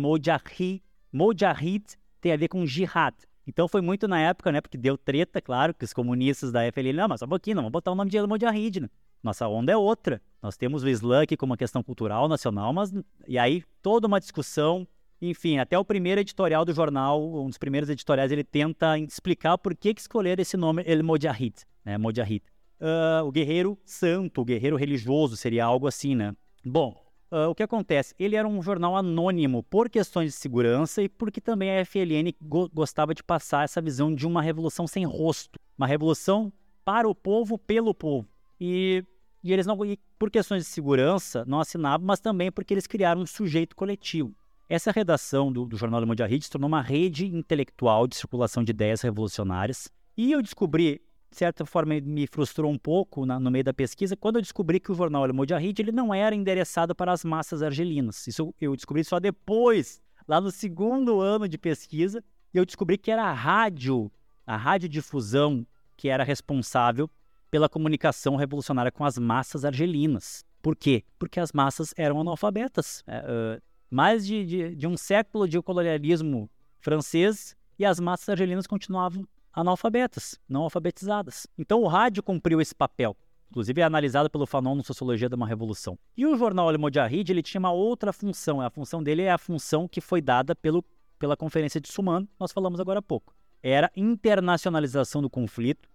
Mujahid 1.11 1.83
tem 2.21 2.31
a 2.31 2.37
ver 2.37 2.47
com 2.47 2.65
jihad. 2.65 3.15
Então 3.47 3.67
foi 3.67 3.81
muito 3.81 4.07
na 4.07 4.19
época, 4.19 4.51
né? 4.51 4.61
Porque 4.61 4.77
deu 4.77 4.97
treta, 4.97 5.41
claro, 5.41 5.73
que 5.73 5.83
os 5.83 5.93
comunistas 5.93 6.51
da 6.51 6.61
FLN, 6.71 6.93
não, 6.93 7.07
mas 7.09 7.19
só 7.19 7.25
um 7.25 7.29
pouquinho, 7.29 7.55
não, 7.55 7.63
vamos 7.63 7.73
botar 7.73 7.91
o 7.91 7.95
nome 7.95 8.09
de 8.09 8.17
El 8.17 8.27
Mujahid, 8.27 8.81
né? 8.81 8.89
Nossa 9.21 9.47
onda 9.47 9.71
é 9.71 9.77
outra. 9.77 10.21
Nós 10.45 10.55
temos 10.55 10.83
o 10.83 10.87
Islã 10.87 11.23
aqui 11.23 11.35
como 11.35 11.53
uma 11.53 11.57
questão 11.57 11.81
cultural, 11.81 12.27
nacional, 12.27 12.71
mas. 12.71 12.93
E 13.27 13.35
aí 13.35 13.63
toda 13.81 14.05
uma 14.05 14.19
discussão. 14.19 14.87
Enfim, 15.19 15.57
até 15.57 15.75
o 15.79 15.83
primeiro 15.83 16.21
editorial 16.21 16.63
do 16.63 16.71
jornal, 16.71 17.41
um 17.41 17.47
dos 17.47 17.57
primeiros 17.57 17.89
editoriais, 17.89 18.31
ele 18.31 18.43
tenta 18.43 18.99
explicar 18.99 19.57
por 19.57 19.73
que, 19.73 19.91
que 19.91 20.01
escolher 20.01 20.39
esse 20.39 20.55
nome 20.55 20.83
El 20.85 21.03
Mojahid, 21.03 21.55
né? 21.83 21.97
Mojahid. 21.97 22.43
Uh, 22.79 23.25
o 23.25 23.31
guerreiro 23.31 23.75
santo, 23.83 24.41
o 24.41 24.45
guerreiro 24.45 24.75
religioso, 24.75 25.35
seria 25.35 25.65
algo 25.65 25.87
assim, 25.87 26.13
né? 26.13 26.35
Bom, 26.63 26.95
uh, 27.31 27.49
o 27.49 27.55
que 27.55 27.63
acontece? 27.63 28.13
Ele 28.19 28.35
era 28.35 28.47
um 28.47 28.61
jornal 28.61 28.95
anônimo 28.95 29.63
por 29.63 29.89
questões 29.89 30.33
de 30.33 30.37
segurança 30.37 31.01
e 31.01 31.09
porque 31.09 31.41
também 31.41 31.71
a 31.71 31.83
FLN 31.83 32.31
go 32.39 32.69
gostava 32.71 33.15
de 33.15 33.23
passar 33.23 33.63
essa 33.63 33.81
visão 33.81 34.13
de 34.13 34.27
uma 34.27 34.43
revolução 34.43 34.85
sem 34.85 35.05
rosto, 35.05 35.57
uma 35.75 35.87
revolução 35.87 36.53
para 36.83 37.09
o 37.09 37.15
povo, 37.15 37.57
pelo 37.57 37.95
povo. 37.95 38.27
E 38.61 39.03
e 39.45 39.53
eles 39.53 39.67
não, 39.67 39.85
e 39.85 39.99
por 40.17 40.31
questões 40.31 40.63
de 40.63 40.69
segurança, 40.69 41.45
não 41.45 41.59
assinavam, 41.59 42.07
mas 42.07 42.19
também 42.19 42.51
porque 42.51 42.73
eles 42.73 42.87
criaram 42.87 43.21
um 43.21 43.27
sujeito 43.27 43.75
coletivo. 43.75 44.33
Essa 44.67 44.89
redação 44.89 45.53
do, 45.53 45.67
do 45.67 45.77
Jornal 45.77 45.99
Le 45.99 46.07
Monde 46.07 46.41
se 46.41 46.49
tornou 46.49 46.67
uma 46.67 46.81
rede 46.81 47.27
intelectual 47.27 48.07
de 48.07 48.15
circulação 48.15 48.63
de 48.63 48.71
ideias 48.71 49.01
revolucionárias. 49.01 49.87
E 50.17 50.31
eu 50.31 50.41
descobri, 50.41 50.99
de 51.29 51.37
certa 51.37 51.63
forma, 51.63 51.93
me 52.01 52.25
frustrou 52.25 52.71
um 52.71 52.77
pouco 52.77 53.23
na, 53.23 53.39
no 53.39 53.51
meio 53.51 53.63
da 53.63 53.71
pesquisa, 53.71 54.17
quando 54.17 54.37
eu 54.37 54.41
descobri 54.41 54.79
que 54.79 54.91
o 54.91 54.95
Jornal 54.95 55.27
Le 55.27 55.33
Monde 55.33 55.53
ele 55.53 55.91
não 55.91 56.11
era 56.11 56.33
endereçado 56.33 56.95
para 56.95 57.11
as 57.11 57.23
massas 57.23 57.61
argelinas. 57.61 58.25
Isso 58.25 58.51
eu 58.59 58.75
descobri 58.75 59.03
só 59.03 59.19
depois, 59.19 60.01
lá 60.27 60.41
no 60.41 60.49
segundo 60.49 61.21
ano 61.21 61.47
de 61.47 61.59
pesquisa, 61.59 62.23
e 62.51 62.57
eu 62.57 62.65
descobri 62.65 62.97
que 62.97 63.11
era 63.11 63.25
a 63.25 63.33
rádio, 63.33 64.11
a 64.47 64.57
radiodifusão, 64.57 65.67
que 65.95 66.09
era 66.09 66.23
responsável 66.23 67.07
pela 67.55 67.69
comunicação 67.69 68.35
revolucionária 68.35 68.91
com 68.91 69.05
as 69.05 69.17
massas 69.17 69.63
argelinas. 69.63 70.43
Por 70.61 70.75
quê? 70.75 71.05
Porque 71.17 71.39
as 71.39 71.53
massas 71.53 71.93
eram 71.95 72.19
analfabetas. 72.19 73.01
Uh, 73.07 73.63
mais 73.89 74.27
de, 74.27 74.45
de, 74.45 74.75
de, 74.75 74.85
um 74.85 74.97
século 74.97 75.47
de 75.47 75.61
colonialismo 75.61 76.51
francês 76.81 77.55
e 77.79 77.85
as 77.85 77.97
massas 77.97 78.27
argelinas 78.27 78.67
continuavam 78.67 79.25
analfabetas, 79.53 80.37
não 80.49 80.63
alfabetizadas. 80.63 81.47
Então 81.57 81.81
o 81.81 81.87
rádio 81.87 82.21
cumpriu 82.21 82.59
esse 82.59 82.75
papel. 82.75 83.15
Inclusive 83.49 83.79
é 83.79 83.85
analisado 83.85 84.29
pelo 84.29 84.45
Fanon 84.45 84.75
no 84.75 84.83
Sociologia 84.83 85.29
de 85.29 85.35
uma 85.35 85.47
Revolução. 85.47 85.97
E 86.17 86.25
o 86.25 86.35
jornal 86.35 86.69
El 86.69 86.77
Mojahid, 86.77 87.31
ele 87.31 87.41
tinha 87.41 87.59
uma 87.59 87.71
outra 87.71 88.11
função. 88.11 88.59
A 88.59 88.69
função 88.69 89.01
dele 89.01 89.21
é 89.21 89.31
a 89.31 89.37
função 89.37 89.87
que 89.87 90.01
foi 90.01 90.19
dada 90.19 90.53
pelo, 90.53 90.83
pela 91.17 91.37
Conferência 91.37 91.79
de 91.79 91.87
Suman, 91.87 92.27
nós 92.37 92.51
falamos 92.51 92.81
agora 92.81 92.99
há 92.99 93.01
pouco. 93.01 93.33
Era 93.63 93.89
internacionalização 93.95 95.21
do 95.21 95.29
conflito, 95.29 95.87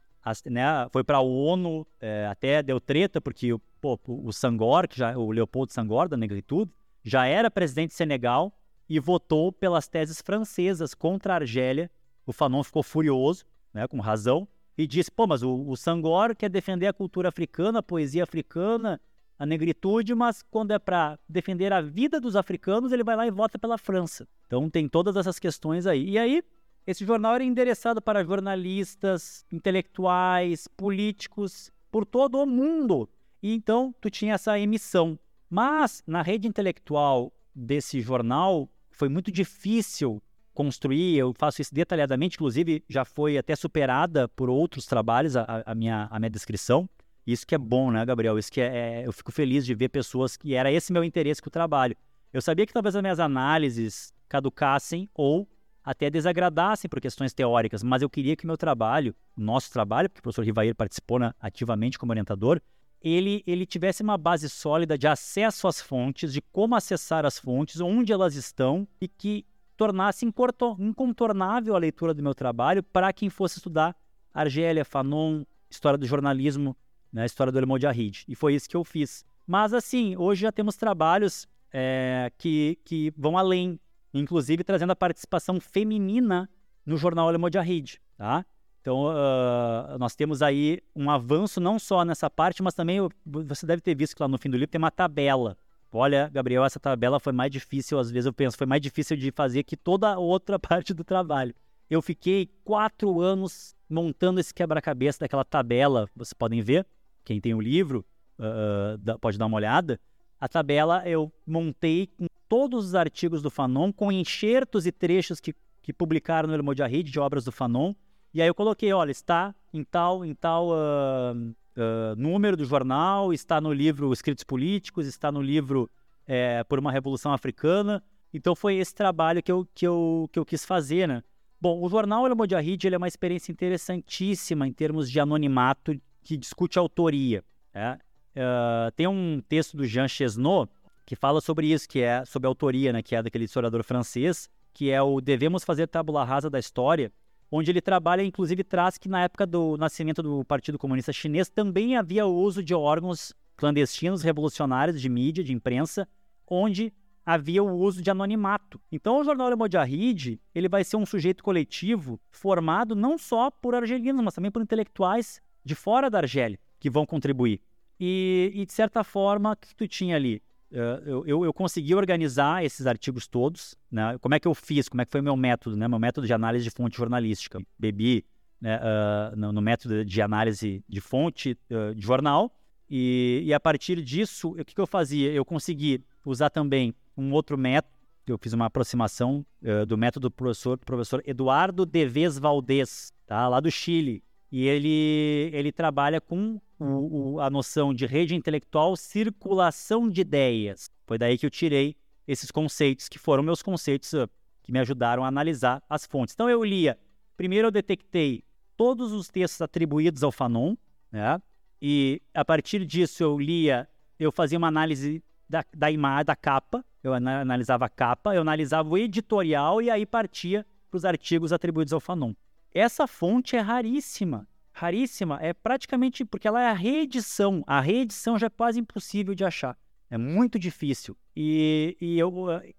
né, 0.46 0.88
foi 0.92 1.02
para 1.02 1.18
a 1.18 1.20
ONU, 1.20 1.86
é, 2.00 2.26
até 2.26 2.62
deu 2.62 2.80
treta, 2.80 3.20
porque 3.20 3.56
pô, 3.80 3.98
o 4.06 4.32
Sangor, 4.32 4.86
que 4.86 4.98
já, 4.98 5.16
o 5.16 5.30
Leopoldo 5.30 5.72
Sangor, 5.72 6.08
da 6.08 6.16
negritude, 6.16 6.70
já 7.02 7.26
era 7.26 7.50
presidente 7.50 7.90
de 7.90 7.96
Senegal 7.96 8.52
e 8.88 8.98
votou 8.98 9.52
pelas 9.52 9.88
teses 9.88 10.20
francesas 10.20 10.94
contra 10.94 11.32
a 11.32 11.36
Argélia. 11.36 11.90
O 12.26 12.32
Fanon 12.32 12.62
ficou 12.62 12.82
furioso, 12.82 13.44
né, 13.72 13.86
com 13.86 13.98
razão, 14.00 14.46
e 14.76 14.86
disse: 14.86 15.10
pô, 15.10 15.26
mas 15.26 15.42
o, 15.42 15.68
o 15.68 15.76
Sangor 15.76 16.34
quer 16.34 16.48
defender 16.48 16.86
a 16.86 16.92
cultura 16.92 17.28
africana, 17.28 17.78
a 17.78 17.82
poesia 17.82 18.22
africana, 18.22 19.00
a 19.38 19.46
negritude, 19.46 20.14
mas 20.14 20.42
quando 20.42 20.72
é 20.72 20.78
para 20.78 21.18
defender 21.28 21.72
a 21.72 21.80
vida 21.80 22.20
dos 22.20 22.36
africanos, 22.36 22.92
ele 22.92 23.02
vai 23.02 23.16
lá 23.16 23.26
e 23.26 23.30
vota 23.30 23.58
pela 23.58 23.78
França. 23.78 24.28
Então 24.46 24.68
tem 24.68 24.88
todas 24.88 25.16
essas 25.16 25.38
questões 25.38 25.86
aí. 25.86 26.10
E 26.10 26.18
aí 26.18 26.42
esse 26.90 27.04
jornal 27.04 27.34
era 27.34 27.44
endereçado 27.44 28.02
para 28.02 28.24
jornalistas, 28.24 29.44
intelectuais, 29.50 30.66
políticos 30.66 31.70
por 31.90 32.04
todo 32.04 32.42
o 32.42 32.46
mundo. 32.46 33.08
E 33.42 33.54
então 33.54 33.94
tu 34.00 34.10
tinha 34.10 34.34
essa 34.34 34.58
emissão. 34.58 35.18
Mas 35.48 36.02
na 36.06 36.22
rede 36.22 36.48
intelectual 36.48 37.32
desse 37.54 38.00
jornal 38.00 38.68
foi 38.90 39.08
muito 39.08 39.30
difícil 39.30 40.22
construir. 40.52 41.16
Eu 41.16 41.32
faço 41.38 41.62
isso 41.62 41.74
detalhadamente, 41.74 42.36
inclusive 42.36 42.84
já 42.88 43.04
foi 43.04 43.38
até 43.38 43.54
superada 43.56 44.28
por 44.28 44.50
outros 44.50 44.84
trabalhos 44.86 45.36
a, 45.36 45.62
a 45.64 45.74
minha, 45.74 46.08
a 46.10 46.18
minha 46.18 46.30
descrição. 46.30 46.88
Isso 47.26 47.46
que 47.46 47.54
é 47.54 47.58
bom, 47.58 47.90
né, 47.90 48.04
Gabriel? 48.04 48.38
Isso 48.38 48.50
que 48.50 48.60
é, 48.60 49.02
é, 49.02 49.06
eu 49.06 49.12
fico 49.12 49.30
feliz 49.30 49.64
de 49.64 49.74
ver 49.74 49.88
pessoas 49.90 50.36
que 50.36 50.54
era 50.54 50.72
esse 50.72 50.92
meu 50.92 51.04
interesse 51.04 51.40
com 51.40 51.48
o 51.48 51.52
trabalho. 51.52 51.96
Eu 52.32 52.42
sabia 52.42 52.66
que 52.66 52.72
talvez 52.72 52.96
as 52.96 53.02
minhas 53.02 53.20
análises 53.20 54.12
caducassem 54.28 55.08
ou 55.14 55.48
até 55.84 56.10
desagradassem 56.10 56.88
por 56.88 57.00
questões 57.00 57.32
teóricas, 57.32 57.82
mas 57.82 58.02
eu 58.02 58.10
queria 58.10 58.36
que 58.36 58.44
o 58.44 58.46
meu 58.46 58.56
trabalho, 58.56 59.14
nosso 59.36 59.72
trabalho, 59.72 60.08
porque 60.08 60.20
o 60.20 60.22
professor 60.22 60.44
Rivair 60.44 60.74
participou 60.74 61.18
né, 61.18 61.32
ativamente 61.40 61.98
como 61.98 62.12
orientador, 62.12 62.60
ele, 63.02 63.42
ele 63.46 63.64
tivesse 63.64 64.02
uma 64.02 64.18
base 64.18 64.48
sólida 64.48 64.98
de 64.98 65.06
acesso 65.06 65.66
às 65.66 65.80
fontes, 65.80 66.32
de 66.32 66.42
como 66.42 66.74
acessar 66.74 67.24
as 67.24 67.38
fontes, 67.38 67.80
onde 67.80 68.12
elas 68.12 68.34
estão 68.34 68.86
e 69.00 69.08
que 69.08 69.46
tornasse 69.76 70.26
incontornável 70.26 71.74
a 71.74 71.78
leitura 71.78 72.12
do 72.12 72.22
meu 72.22 72.34
trabalho 72.34 72.82
para 72.82 73.12
quem 73.12 73.30
fosse 73.30 73.56
estudar 73.56 73.96
Argélia, 74.32 74.84
Fanon, 74.84 75.44
história 75.70 75.98
do 75.98 76.06
jornalismo, 76.06 76.76
né, 77.10 77.24
história 77.24 77.50
do 77.50 77.58
El 77.58 77.66
Mojahid. 77.66 78.24
E 78.28 78.34
foi 78.34 78.54
isso 78.54 78.68
que 78.68 78.76
eu 78.76 78.84
fiz. 78.84 79.24
Mas 79.46 79.72
assim, 79.72 80.16
hoje 80.16 80.42
já 80.42 80.52
temos 80.52 80.76
trabalhos 80.76 81.48
é, 81.72 82.30
que, 82.36 82.78
que 82.84 83.12
vão 83.16 83.38
além 83.38 83.80
inclusive 84.12 84.64
trazendo 84.64 84.90
a 84.90 84.96
participação 84.96 85.60
feminina 85.60 86.48
no 86.84 86.96
jornal 86.96 87.36
Mojahid, 87.38 88.00
tá? 88.16 88.44
Então, 88.80 89.04
uh, 89.04 89.98
nós 89.98 90.14
temos 90.14 90.40
aí 90.40 90.80
um 90.96 91.10
avanço 91.10 91.60
não 91.60 91.78
só 91.78 92.04
nessa 92.04 92.30
parte, 92.30 92.62
mas 92.62 92.74
também 92.74 92.98
você 93.26 93.66
deve 93.66 93.82
ter 93.82 93.94
visto 93.94 94.16
que 94.16 94.22
lá 94.22 94.28
no 94.28 94.38
fim 94.38 94.48
do 94.48 94.56
livro 94.56 94.70
tem 94.70 94.78
uma 94.78 94.90
tabela. 94.90 95.56
Olha, 95.92 96.30
Gabriel, 96.32 96.64
essa 96.64 96.80
tabela 96.80 97.20
foi 97.20 97.32
mais 97.32 97.50
difícil, 97.50 97.98
às 97.98 98.10
vezes 98.10 98.26
eu 98.26 98.32
penso, 98.32 98.56
foi 98.56 98.66
mais 98.66 98.80
difícil 98.80 99.16
de 99.16 99.30
fazer 99.32 99.64
que 99.64 99.76
toda 99.76 100.14
a 100.14 100.18
outra 100.18 100.58
parte 100.60 100.94
do 100.94 101.04
trabalho. 101.04 101.54
Eu 101.90 102.00
fiquei 102.00 102.48
quatro 102.64 103.20
anos 103.20 103.74
montando 103.88 104.40
esse 104.40 104.54
quebra-cabeça 104.54 105.18
daquela 105.20 105.44
tabela, 105.44 106.08
vocês 106.14 106.32
podem 106.32 106.62
ver, 106.62 106.86
quem 107.24 107.40
tem 107.40 107.52
o 107.52 107.60
livro 107.60 108.06
uh, 108.38 109.18
pode 109.18 109.36
dar 109.36 109.46
uma 109.46 109.56
olhada. 109.56 110.00
A 110.40 110.48
tabela 110.48 111.02
eu 111.06 111.30
montei 111.46 112.06
com 112.06 112.26
todos 112.48 112.86
os 112.86 112.94
artigos 112.94 113.42
do 113.42 113.50
Fanon 113.50 113.92
com 113.92 114.10
enxertos 114.10 114.86
e 114.86 114.92
trechos 114.92 115.38
que, 115.38 115.54
que 115.82 115.92
publicaram 115.92 116.48
no 116.48 116.54
El 116.54 116.64
Mojahid 116.64 117.10
de 117.10 117.20
obras 117.20 117.44
do 117.44 117.52
Fanon. 117.52 117.94
E 118.32 118.40
aí 118.40 118.48
eu 118.48 118.54
coloquei, 118.54 118.92
olha, 118.92 119.10
está 119.10 119.54
em 119.72 119.84
tal, 119.84 120.24
em 120.24 120.34
tal 120.34 120.70
uh, 120.70 121.34
uh, 121.76 122.16
número 122.16 122.56
do 122.56 122.64
jornal, 122.64 123.32
está 123.32 123.60
no 123.60 123.72
livro 123.72 124.12
Escritos 124.12 124.44
Políticos, 124.44 125.06
está 125.06 125.30
no 125.30 125.42
livro 125.42 125.90
é, 126.26 126.64
Por 126.64 126.78
uma 126.78 126.90
Revolução 126.90 127.32
Africana. 127.32 128.02
Então 128.32 128.54
foi 128.54 128.76
esse 128.76 128.94
trabalho 128.94 129.42
que 129.42 129.52
eu, 129.52 129.68
que 129.74 129.86
eu, 129.86 130.28
que 130.32 130.38
eu 130.38 130.44
quis 130.44 130.64
fazer, 130.64 131.06
né? 131.06 131.22
Bom, 131.60 131.82
o 131.82 131.88
jornal 131.90 132.26
El 132.26 132.34
Mojahid 132.34 132.86
ele 132.86 132.94
é 132.94 132.98
uma 132.98 133.08
experiência 133.08 133.52
interessantíssima 133.52 134.66
em 134.66 134.72
termos 134.72 135.10
de 135.10 135.20
anonimato 135.20 136.00
que 136.22 136.36
discute 136.36 136.78
autoria. 136.78 137.44
É? 137.74 137.98
Uh, 138.36 138.90
tem 138.92 139.06
um 139.06 139.42
texto 139.48 139.76
do 139.76 139.84
Jean 139.84 140.06
Chesnot 140.06 140.70
que 141.04 141.16
fala 141.16 141.40
sobre 141.40 141.72
isso, 141.72 141.88
que 141.88 142.00
é 142.00 142.24
sobre 142.24 142.46
a 142.46 142.50
autoria, 142.50 142.92
né, 142.92 143.02
que 143.02 143.16
é 143.16 143.22
daquele 143.22 143.44
historiador 143.44 143.82
francês, 143.82 144.48
que 144.72 144.90
é 144.90 145.02
o 145.02 145.20
Devemos 145.20 145.64
Fazer 145.64 145.88
Tabula 145.88 146.24
Rasa 146.24 146.48
da 146.48 146.58
História, 146.58 147.12
onde 147.50 147.70
ele 147.70 147.80
trabalha, 147.80 148.22
inclusive 148.22 148.62
traz 148.62 148.96
que 148.96 149.08
na 149.08 149.24
época 149.24 149.44
do 149.44 149.76
nascimento 149.76 150.22
do 150.22 150.44
Partido 150.44 150.78
Comunista 150.78 151.12
Chinês 151.12 151.48
também 151.48 151.96
havia 151.96 152.24
o 152.24 152.34
uso 152.34 152.62
de 152.62 152.72
órgãos 152.72 153.34
clandestinos 153.56 154.22
revolucionários 154.22 155.00
de 155.00 155.08
mídia, 155.08 155.42
de 155.42 155.52
imprensa, 155.52 156.06
onde 156.46 156.92
havia 157.26 157.62
o 157.62 157.76
uso 157.76 158.00
de 158.00 158.10
anonimato. 158.10 158.80
Então 158.90 159.20
o 159.20 159.24
jornal 159.24 159.54
Mojahid, 159.56 160.40
ele 160.54 160.68
vai 160.68 160.84
ser 160.84 160.96
um 160.96 161.04
sujeito 161.04 161.42
coletivo 161.42 162.20
formado 162.30 162.94
não 162.94 163.18
só 163.18 163.50
por 163.50 163.74
argelinos, 163.74 164.22
mas 164.24 164.34
também 164.34 164.50
por 164.50 164.62
intelectuais 164.62 165.40
de 165.64 165.74
fora 165.74 166.08
da 166.08 166.18
Argélia 166.18 166.58
que 166.78 166.88
vão 166.88 167.04
contribuir. 167.04 167.60
E, 168.00 168.50
e 168.54 168.66
de 168.66 168.72
certa 168.72 169.04
forma, 169.04 169.52
o 169.52 169.56
que 169.56 169.74
tu 169.74 169.86
tinha 169.86 170.16
ali? 170.16 170.42
Uh, 170.72 171.04
eu, 171.04 171.26
eu, 171.26 171.44
eu, 171.44 171.52
consegui 171.52 171.94
organizar 171.94 172.64
esses 172.64 172.86
artigos 172.86 173.26
todos, 173.26 173.76
né? 173.90 174.16
Como 174.18 174.34
é 174.34 174.40
que 174.40 174.48
eu 174.48 174.54
fiz? 174.54 174.88
Como 174.88 175.02
é 175.02 175.04
que 175.04 175.10
foi 175.10 175.20
meu 175.20 175.36
método, 175.36 175.76
né? 175.76 175.86
Meu 175.86 175.98
método 175.98 176.26
de 176.26 176.32
análise 176.32 176.64
de 176.64 176.70
fonte 176.70 176.96
jornalística. 176.96 177.60
Bebi 177.78 178.24
né, 178.60 178.78
uh, 178.78 179.36
no, 179.36 179.52
no, 179.52 179.60
método 179.60 180.04
de 180.04 180.22
análise 180.22 180.82
de 180.88 181.00
fonte 181.00 181.58
uh, 181.70 181.94
de 181.94 182.00
jornal 182.00 182.54
e, 182.88 183.42
e, 183.44 183.52
a 183.52 183.58
partir 183.58 184.02
disso, 184.02 184.50
o 184.50 184.64
que, 184.64 184.74
que 184.74 184.80
eu 184.80 184.86
fazia? 184.86 185.32
Eu 185.32 185.44
consegui 185.44 186.04
usar 186.24 186.50
também 186.50 186.94
um 187.16 187.32
outro 187.32 187.58
método 187.58 188.00
eu 188.32 188.38
fiz 188.38 188.52
uma 188.52 188.66
aproximação 188.66 189.44
uh, 189.62 189.84
do 189.84 189.98
método 189.98 190.28
do 190.28 190.30
professor, 190.30 190.78
professor 190.78 191.22
Eduardo 191.26 191.84
Deves 191.84 192.38
Valdez, 192.38 193.12
tá? 193.26 193.48
lá 193.48 193.60
do 193.60 193.70
Chile. 193.70 194.22
E 194.50 194.66
ele, 194.66 195.50
ele 195.52 195.70
trabalha 195.70 196.20
com 196.20 196.60
o, 196.78 197.34
o, 197.34 197.40
a 197.40 197.48
noção 197.48 197.94
de 197.94 198.06
rede 198.06 198.34
intelectual, 198.34 198.96
circulação 198.96 200.08
de 200.08 200.22
ideias. 200.22 200.90
Foi 201.06 201.18
daí 201.18 201.38
que 201.38 201.46
eu 201.46 201.50
tirei 201.50 201.96
esses 202.26 202.50
conceitos, 202.50 203.08
que 203.08 203.18
foram 203.18 203.42
meus 203.42 203.62
conceitos 203.62 204.12
uh, 204.12 204.28
que 204.62 204.72
me 204.72 204.78
ajudaram 204.78 205.24
a 205.24 205.28
analisar 205.28 205.82
as 205.88 206.04
fontes. 206.04 206.34
Então 206.34 206.48
eu 206.48 206.64
lia, 206.64 206.98
primeiro 207.36 207.68
eu 207.68 207.72
detectei 207.72 208.44
todos 208.76 209.12
os 209.12 209.28
textos 209.28 209.60
atribuídos 209.60 210.22
ao 210.22 210.32
Fanon, 210.32 210.74
né? 211.12 211.40
E 211.82 212.20
a 212.34 212.44
partir 212.44 212.84
disso 212.84 213.22
eu 213.22 213.38
lia, 213.38 213.88
eu 214.18 214.30
fazia 214.30 214.58
uma 214.58 214.68
análise 214.68 215.22
da, 215.48 215.64
da 215.74 215.90
imagem, 215.90 216.26
da 216.26 216.36
capa, 216.36 216.84
eu 217.02 217.14
analisava 217.14 217.86
a 217.86 217.88
capa, 217.88 218.34
eu 218.34 218.42
analisava 218.42 218.88
o 218.88 218.98
editorial 218.98 219.80
e 219.80 219.90
aí 219.90 220.04
partia 220.04 220.66
para 220.90 220.98
os 220.98 221.04
artigos 221.04 221.52
atribuídos 221.52 221.92
ao 221.92 222.00
Fanon. 222.00 222.34
Essa 222.72 223.06
fonte 223.06 223.56
é 223.56 223.60
raríssima, 223.60 224.46
raríssima, 224.72 225.38
é 225.42 225.52
praticamente 225.52 226.24
porque 226.24 226.46
ela 226.46 226.62
é 226.62 226.68
a 226.68 226.72
reedição. 226.72 227.64
A 227.66 227.80
reedição 227.80 228.38
já 228.38 228.46
é 228.46 228.50
quase 228.50 228.78
impossível 228.78 229.34
de 229.34 229.44
achar, 229.44 229.76
é 230.08 230.16
muito 230.16 230.58
difícil. 230.58 231.16
E, 231.34 231.96
e, 232.00 232.18
eu, 232.18 232.32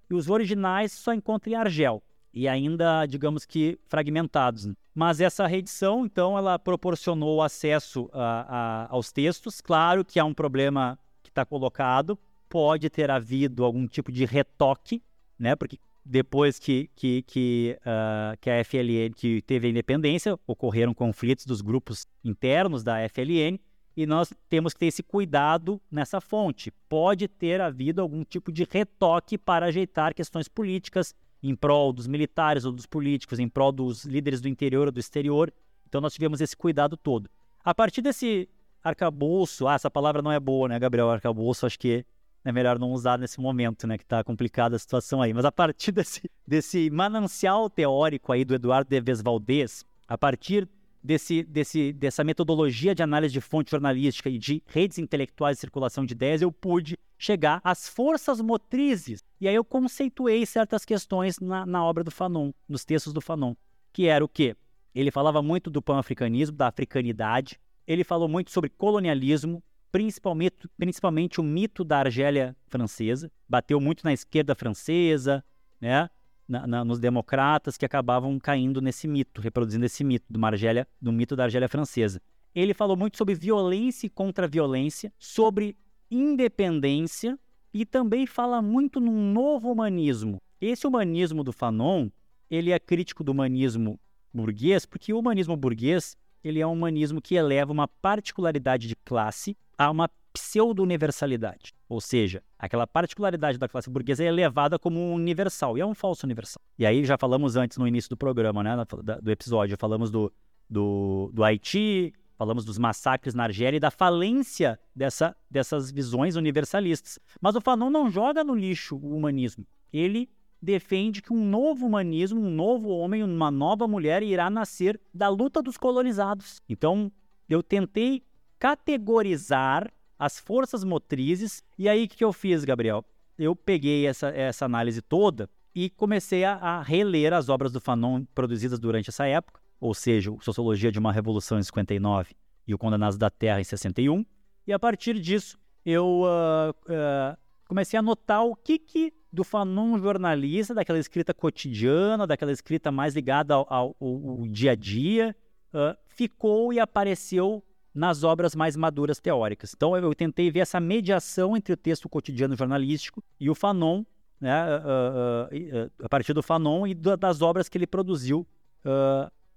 e 0.09 0.13
os 0.13 0.29
originais 0.29 0.91
só 0.91 1.13
encontram 1.13 1.53
em 1.53 1.55
Argel 1.55 2.03
e 2.33 2.47
ainda, 2.47 3.05
digamos 3.05 3.45
que, 3.45 3.77
fragmentados. 3.87 4.65
Né? 4.65 4.73
Mas 4.95 5.19
essa 5.19 5.45
reedição, 5.47 6.05
então, 6.05 6.37
ela 6.37 6.57
proporcionou 6.57 7.41
acesso 7.41 8.09
a, 8.13 8.85
a, 8.87 8.87
aos 8.89 9.11
textos. 9.11 9.61
Claro 9.61 10.05
que 10.05 10.19
há 10.19 10.25
um 10.25 10.33
problema 10.33 10.97
que 11.21 11.29
está 11.29 11.45
colocado, 11.45 12.17
pode 12.49 12.89
ter 12.89 13.11
havido 13.11 13.63
algum 13.63 13.87
tipo 13.87 14.11
de 14.11 14.25
retoque, 14.25 15.01
né? 15.37 15.55
Porque 15.55 15.77
depois 16.03 16.57
que, 16.57 16.89
que, 16.95 17.21
que, 17.23 17.77
uh, 17.81 18.37
que 18.39 18.49
a 18.49 18.63
FLN 18.63 19.13
que 19.15 19.41
teve 19.43 19.67
a 19.67 19.69
independência, 19.69 20.37
ocorreram 20.47 20.93
conflitos 20.93 21.45
dos 21.45 21.61
grupos 21.61 22.07
internos 22.23 22.83
da 22.83 22.97
FLN 23.07 23.59
e 23.95 24.05
nós 24.05 24.33
temos 24.49 24.73
que 24.73 24.79
ter 24.79 24.85
esse 24.87 25.03
cuidado 25.03 25.81
nessa 25.91 26.19
fonte. 26.19 26.71
Pode 26.89 27.27
ter 27.27 27.61
havido 27.61 28.01
algum 28.01 28.23
tipo 28.23 28.51
de 28.51 28.67
retoque 28.69 29.37
para 29.37 29.67
ajeitar 29.67 30.13
questões 30.13 30.47
políticas 30.47 31.13
em 31.43 31.55
prol 31.55 31.91
dos 31.91 32.07
militares 32.07 32.65
ou 32.65 32.71
dos 32.71 32.85
políticos, 32.85 33.39
em 33.39 33.49
prol 33.49 33.71
dos 33.71 34.05
líderes 34.05 34.41
do 34.41 34.47
interior 34.47 34.87
ou 34.87 34.91
do 34.91 34.99
exterior. 34.99 35.53
Então 35.87 35.99
nós 35.99 36.13
tivemos 36.13 36.39
esse 36.41 36.55
cuidado 36.55 36.95
todo. 36.95 37.29
A 37.63 37.75
partir 37.75 38.01
desse 38.01 38.49
arcabouço, 38.83 39.67
ah, 39.67 39.75
essa 39.75 39.91
palavra 39.91 40.21
não 40.21 40.31
é 40.31 40.39
boa, 40.39 40.67
né, 40.67 40.79
Gabriel? 40.79 41.09
Arcabouço, 41.09 41.65
acho 41.65 41.77
que 41.77 42.05
é 42.43 42.51
melhor 42.51 42.79
não 42.79 42.91
usar 42.91 43.17
nesse 43.17 43.39
momento, 43.39 43.85
né, 43.85 43.97
que 43.97 44.03
está 44.03 44.23
complicada 44.23 44.75
a 44.75 44.79
situação 44.79 45.21
aí. 45.21 45.33
Mas 45.33 45.45
a 45.45 45.51
partir 45.51 45.91
desse, 45.93 46.29
desse 46.47 46.89
manancial 46.89 47.69
teórico 47.69 48.31
aí 48.31 48.43
do 48.43 48.55
Eduardo 48.55 48.89
Deves 48.89 49.21
Valdez, 49.21 49.85
a 50.07 50.17
partir 50.17 50.67
desse, 51.03 51.43
desse, 51.43 51.93
dessa 51.93 52.23
metodologia 52.23 52.93
de 52.93 53.03
análise 53.03 53.33
de 53.33 53.41
fonte 53.41 53.71
jornalística 53.71 54.29
e 54.29 54.37
de 54.37 54.61
redes 54.67 54.97
intelectuais 54.97 55.57
de 55.57 55.61
circulação 55.61 56.05
de 56.05 56.13
ideias, 56.13 56.41
eu 56.41 56.51
pude 56.51 56.97
chegar 57.17 57.61
às 57.63 57.87
forças 57.87 58.41
motrizes. 58.41 59.23
E 59.39 59.47
aí 59.47 59.55
eu 59.55 59.63
conceituei 59.63 60.45
certas 60.45 60.83
questões 60.83 61.39
na, 61.39 61.65
na 61.65 61.83
obra 61.83 62.03
do 62.03 62.11
Fanon, 62.11 62.51
nos 62.67 62.83
textos 62.83 63.13
do 63.13 63.21
Fanon, 63.21 63.55
que 63.93 64.07
era 64.07 64.23
o 64.23 64.27
quê? 64.27 64.55
Ele 64.93 65.11
falava 65.11 65.41
muito 65.41 65.69
do 65.69 65.81
pan-africanismo, 65.81 66.57
da 66.57 66.67
africanidade, 66.67 67.59
ele 67.87 68.03
falou 68.03 68.27
muito 68.27 68.51
sobre 68.51 68.69
colonialismo, 68.69 69.63
principalmente, 69.91 70.67
principalmente 70.77 71.41
o 71.41 71.43
mito 71.43 71.83
da 71.83 71.99
Argélia 71.99 72.55
francesa. 72.67 73.31
Bateu 73.47 73.79
muito 73.79 74.03
na 74.03 74.13
esquerda 74.13 74.55
francesa, 74.55 75.43
né? 75.79 76.09
Na, 76.47 76.67
na, 76.67 76.85
nos 76.85 76.99
democratas 76.99 77.77
que 77.77 77.85
acabavam 77.85 78.37
caindo 78.37 78.81
nesse 78.81 79.07
mito, 79.07 79.39
reproduzindo 79.39 79.85
esse 79.85 80.03
mito 80.03 80.25
do 80.29 80.45
Argélia, 80.45 80.85
do 81.01 81.11
mito 81.11 81.35
da 81.35 81.45
Argélia 81.45 81.69
francesa. 81.69 82.21
Ele 82.53 82.73
falou 82.73 82.97
muito 82.97 83.17
sobre 83.17 83.33
violência 83.35 84.07
e 84.07 84.09
contra-violência, 84.09 85.13
sobre 85.17 85.77
independência 86.09 87.39
e 87.73 87.85
também 87.85 88.25
fala 88.25 88.61
muito 88.61 88.99
num 88.99 89.31
novo 89.31 89.71
humanismo. 89.71 90.41
Esse 90.59 90.85
humanismo 90.85 91.41
do 91.41 91.53
Fanon, 91.53 92.09
ele 92.49 92.71
é 92.71 92.79
crítico 92.79 93.23
do 93.23 93.31
humanismo 93.31 93.97
burguês, 94.33 94.85
porque 94.85 95.13
o 95.13 95.19
humanismo 95.19 95.55
burguês 95.55 96.17
ele 96.43 96.59
é 96.59 96.67
um 96.67 96.73
humanismo 96.73 97.21
que 97.21 97.35
eleva 97.35 97.71
uma 97.71 97.87
particularidade 97.87 98.87
de 98.87 98.95
classe 98.95 99.55
a 99.85 99.89
uma 99.89 100.09
pseudo-universalidade. 100.33 101.73
Ou 101.89 101.99
seja, 101.99 102.43
aquela 102.57 102.85
particularidade 102.85 103.57
da 103.57 103.67
classe 103.67 103.89
burguesa 103.89 104.23
é 104.23 104.31
levada 104.31 104.77
como 104.77 105.13
universal, 105.13 105.77
e 105.77 105.81
é 105.81 105.85
um 105.85 105.95
falso 105.95 106.25
universal. 106.25 106.61
E 106.77 106.85
aí 106.85 107.03
já 107.03 107.17
falamos 107.17 107.55
antes, 107.55 107.77
no 107.77 107.87
início 107.87 108.09
do 108.09 108.17
programa, 108.17 108.63
né, 108.63 108.77
do 109.21 109.31
episódio, 109.31 109.75
falamos 109.77 110.11
do, 110.11 110.31
do, 110.69 111.31
do 111.33 111.43
Haiti, 111.43 112.13
falamos 112.37 112.63
dos 112.63 112.77
massacres 112.77 113.33
na 113.33 113.43
Argélia 113.43 113.77
e 113.77 113.79
da 113.79 113.91
falência 113.91 114.79
dessa, 114.95 115.35
dessas 115.49 115.91
visões 115.91 116.35
universalistas. 116.35 117.19
Mas 117.41 117.55
o 117.55 117.61
Fanon 117.61 117.89
não 117.89 118.09
joga 118.09 118.43
no 118.43 118.55
lixo 118.55 118.95
o 118.95 119.15
humanismo. 119.15 119.65
Ele 119.91 120.29
defende 120.61 121.21
que 121.21 121.33
um 121.33 121.43
novo 121.43 121.87
humanismo, 121.87 122.39
um 122.39 122.51
novo 122.51 122.89
homem, 122.89 123.23
uma 123.23 123.49
nova 123.49 123.87
mulher 123.87 124.21
irá 124.21 124.49
nascer 124.49 124.99
da 125.13 125.27
luta 125.27 125.61
dos 125.61 125.75
colonizados. 125.75 126.61
Então, 126.69 127.11
eu 127.49 127.61
tentei 127.61 128.23
categorizar 128.61 129.91
as 130.19 130.39
forças 130.39 130.83
motrizes. 130.83 131.63
E 131.79 131.89
aí, 131.89 132.05
o 132.05 132.07
que 132.07 132.23
eu 132.23 132.31
fiz, 132.31 132.63
Gabriel? 132.63 133.03
Eu 133.35 133.55
peguei 133.55 134.05
essa, 134.05 134.27
essa 134.27 134.65
análise 134.65 135.01
toda 135.01 135.49
e 135.73 135.89
comecei 135.89 136.45
a, 136.45 136.53
a, 136.53 136.83
reler 136.83 137.33
as 137.33 137.49
obras 137.49 137.71
do 137.71 137.81
Fanon 137.81 138.23
produzidas 138.35 138.79
durante 138.79 139.09
essa 139.09 139.25
época, 139.25 139.59
ou 139.79 139.95
seja, 139.95 140.31
Sociologia 140.41 140.91
de 140.91 140.99
uma 140.99 141.11
Revolução 141.11 141.57
em 141.57 141.63
59 141.63 142.35
e 142.67 142.73
o 142.75 142.77
Condenados 142.77 143.17
da 143.17 143.31
Terra 143.31 143.59
em 143.59 143.63
61. 143.63 144.23
E 144.67 144.71
a 144.71 144.77
partir 144.77 145.19
disso, 145.19 145.57
eu 145.83 146.21
uh, 146.21 146.69
uh, 146.69 147.35
comecei 147.67 147.97
a 147.97 148.01
notar 148.03 148.45
o 148.45 148.55
que, 148.55 148.77
que 148.77 149.11
do 149.33 149.43
Fanon 149.43 149.97
jornalista, 149.97 150.75
daquela 150.75 150.99
escrita 150.99 151.33
cotidiana, 151.33 152.27
daquela 152.27 152.51
escrita 152.51 152.91
mais 152.91 153.15
ligada 153.15 153.55
ao, 153.55 153.65
ao, 153.67 153.95
ao 153.99 154.47
dia 154.47 154.73
a 154.73 154.75
dia, 154.75 155.35
uh, 155.73 155.97
ficou 156.05 156.71
e 156.71 156.79
apareceu 156.79 157.63
nas 157.93 158.23
obras 158.23 158.55
mais 158.55 158.75
maduras 158.75 159.19
teóricas. 159.19 159.73
Então 159.75 159.95
eu 159.95 160.13
tentei 160.15 160.49
ver 160.49 160.59
essa 160.59 160.79
mediação 160.79 161.55
entre 161.57 161.73
o 161.73 161.77
texto 161.77 162.07
cotidiano 162.07 162.55
jornalístico 162.55 163.23
e 163.39 163.49
o 163.49 163.55
Fanon, 163.55 164.03
né, 164.39 164.63
uh, 164.77 165.85
uh, 165.85 165.91
a 166.03 166.09
partir 166.09 166.33
do 166.33 166.41
Fanon 166.41 166.87
e 166.87 166.93
das 166.93 167.41
obras 167.41 167.69
que 167.69 167.77
ele 167.77 167.87
produziu 167.87 168.47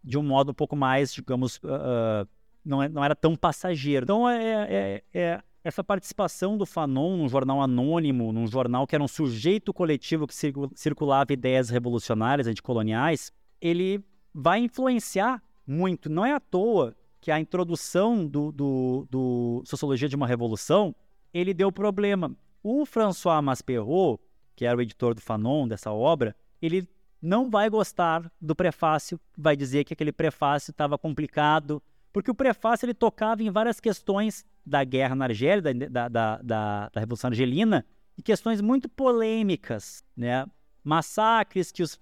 de 0.02 0.18
um 0.18 0.22
modo 0.22 0.50
um 0.50 0.54
pouco 0.54 0.76
mais, 0.76 1.14
digamos, 1.14 1.58
não, 2.62 2.82
é, 2.82 2.88
não, 2.90 3.02
era 3.02 3.14
tão 3.14 3.34
passageiro. 3.34 4.04
Então 4.04 4.28
é, 4.28 4.66
é, 4.68 5.02
é, 5.14 5.42
essa 5.62 5.82
participação 5.82 6.58
do 6.58 6.66
Fanon 6.66 7.16
num 7.16 7.28
jornal 7.28 7.62
anônimo, 7.62 8.32
num 8.32 8.46
jornal 8.46 8.86
que 8.86 8.94
era 8.94 9.02
um 9.02 9.08
sujeito 9.08 9.72
coletivo 9.72 10.26
que 10.26 10.34
circulava 10.74 11.32
ideias 11.32 11.70
revolucionárias, 11.70 12.46
anticoloniais, 12.46 13.32
ele 13.62 14.04
vai 14.34 14.58
influenciar 14.58 15.42
muito. 15.66 16.10
Não 16.10 16.26
é 16.26 16.32
à 16.32 16.40
toa 16.40 16.94
que 17.24 17.30
a 17.30 17.40
introdução 17.40 18.26
do, 18.26 18.52
do, 18.52 19.08
do 19.10 19.62
Sociologia 19.64 20.06
de 20.06 20.14
uma 20.14 20.26
Revolução, 20.26 20.94
ele 21.32 21.54
deu 21.54 21.72
problema. 21.72 22.36
O 22.62 22.84
François 22.84 23.42
Masperot, 23.42 24.20
que 24.54 24.66
era 24.66 24.76
o 24.76 24.82
editor 24.82 25.14
do 25.14 25.22
Fanon, 25.22 25.66
dessa 25.66 25.90
obra, 25.90 26.36
ele 26.60 26.86
não 27.22 27.48
vai 27.48 27.70
gostar 27.70 28.30
do 28.38 28.54
prefácio, 28.54 29.18
vai 29.38 29.56
dizer 29.56 29.84
que 29.84 29.94
aquele 29.94 30.12
prefácio 30.12 30.70
estava 30.70 30.98
complicado, 30.98 31.82
porque 32.12 32.30
o 32.30 32.34
prefácio 32.34 32.84
ele 32.84 32.92
tocava 32.92 33.42
em 33.42 33.50
várias 33.50 33.80
questões 33.80 34.44
da 34.62 34.84
guerra 34.84 35.14
na 35.14 35.24
Argélia, 35.24 35.72
da, 35.72 36.08
da, 36.10 36.38
da, 36.42 36.90
da 36.90 37.00
Revolução 37.00 37.28
Argelina, 37.28 37.86
e 38.18 38.22
questões 38.22 38.60
muito 38.60 38.86
polêmicas, 38.86 40.04
né? 40.14 40.44
Massacres 40.84 41.72
que 41.72 41.82
os 41.82 41.98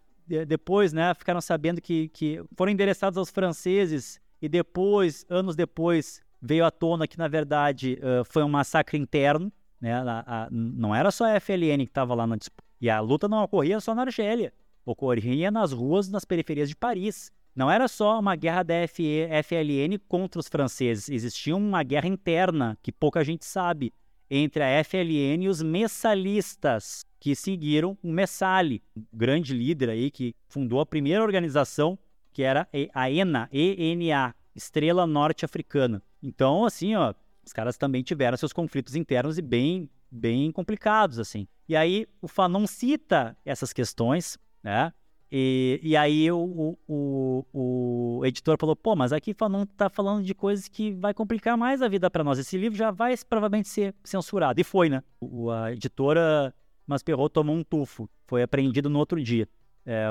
depois, 0.47 0.93
né, 0.93 1.13
ficaram 1.15 1.41
sabendo 1.41 1.81
que, 1.81 2.09
que 2.09 2.43
foram 2.57 2.73
endereçados 2.73 3.19
aos 3.19 3.29
franceses 3.29 4.21
e 4.43 4.49
depois, 4.49 5.25
anos 5.31 5.55
depois, 5.55 6.21
veio 6.41 6.65
à 6.65 6.71
tona 6.71 7.07
que, 7.07 7.17
na 7.17 7.29
verdade, 7.29 7.97
uh, 8.03 8.25
foi 8.25 8.43
um 8.43 8.49
massacre 8.49 8.99
interno. 8.99 9.53
Né? 9.81 9.95
A, 9.95 10.25
a, 10.27 10.49
não 10.51 10.93
era 10.93 11.13
só 11.13 11.25
a 11.25 11.39
FLN 11.39 11.85
que 11.85 11.91
estava 11.91 12.13
lá 12.13 12.27
na 12.27 12.37
disputa. 12.37 12.69
E 12.81 12.91
a 12.91 12.99
luta 12.99 13.29
não 13.29 13.45
ocorria 13.45 13.79
só 13.79 13.95
na 13.95 14.03
Argélia. 14.03 14.53
Ocorria 14.85 15.53
nas 15.53 15.71
ruas, 15.73 16.09
nas 16.09 16.25
periferias 16.25 16.69
de 16.69 16.75
Paris. 16.75 17.31
Não 17.55 17.71
era 17.71 17.87
só 17.87 18.19
uma 18.19 18.35
guerra 18.35 18.65
da 18.65 18.75
FLN 18.85 19.97
contra 20.09 20.41
os 20.41 20.49
franceses. 20.49 21.09
Existia 21.09 21.55
uma 21.55 21.85
guerra 21.85 22.09
interna, 22.09 22.77
que 22.83 22.91
pouca 22.91 23.23
gente 23.23 23.45
sabe, 23.45 23.93
entre 24.29 24.65
a 24.65 24.83
FLN 24.83 25.45
e 25.45 25.49
os 25.49 25.63
messalistas, 25.63 27.05
que 27.21 27.37
seguiram 27.37 27.97
o 28.03 28.11
Messali, 28.11 28.83
um 28.97 29.05
grande 29.13 29.55
líder 29.55 29.91
aí 29.91 30.11
que 30.11 30.35
fundou 30.49 30.81
a 30.81 30.87
primeira 30.87 31.23
organização 31.23 31.97
que 32.33 32.43
era 32.43 32.69
a 32.95 33.11
ENA, 33.11 33.49
ENA, 33.53 34.35
Estrela 34.55 35.07
Norte-Africana. 35.07 36.03
Então, 36.23 36.65
assim, 36.65 36.95
ó, 36.95 37.15
os 37.45 37.53
caras 37.53 37.77
também 37.77 38.03
tiveram 38.03 38.37
seus 38.37 38.53
conflitos 38.53 38.95
internos 38.95 39.39
e 39.39 39.43
bem 39.43 39.91
bem 40.13 40.53
complicados, 40.53 41.19
assim. 41.19 41.49
E 41.67 41.75
aí 41.75 42.07
o 42.21 42.29
Fanon 42.29 42.67
cita 42.67 43.37
essas 43.45 43.73
questões, 43.73 44.39
né? 44.63 44.93
E, 45.35 45.81
e 45.83 45.97
aí 45.97 46.31
o, 46.31 46.77
o, 46.87 47.45
o, 47.55 48.19
o 48.19 48.27
editor 48.27 48.59
falou, 48.61 48.77
pô, 48.77 48.95
mas 48.95 49.15
aqui 49.15 49.33
Fanon 49.33 49.65
tá 49.65 49.89
falando 49.89 50.23
de 50.23 50.35
coisas 50.35 50.69
que 50.69 50.93
vai 50.93 51.15
complicar 51.15 51.57
mais 51.57 51.81
a 51.81 51.89
vida 51.89 52.11
para 52.11 52.23
nós. 52.23 52.39
Esse 52.39 52.59
livro 52.59 52.77
já 52.77 52.91
vai 52.91 53.15
provavelmente 53.27 53.71
ser 53.71 53.95
censurado. 54.05 54.61
E 54.61 54.65
foi, 54.65 54.91
né? 54.91 55.03
O, 55.19 55.51
a 55.51 55.73
editora 55.73 56.55
Masperot 56.87 57.33
tomou 57.33 57.57
um 57.57 57.65
tufo. 57.65 58.11
Foi 58.27 58.43
apreendido 58.43 58.91
no 58.91 58.99
outro 58.99 59.23
dia. 59.23 59.49
É, 59.87 60.07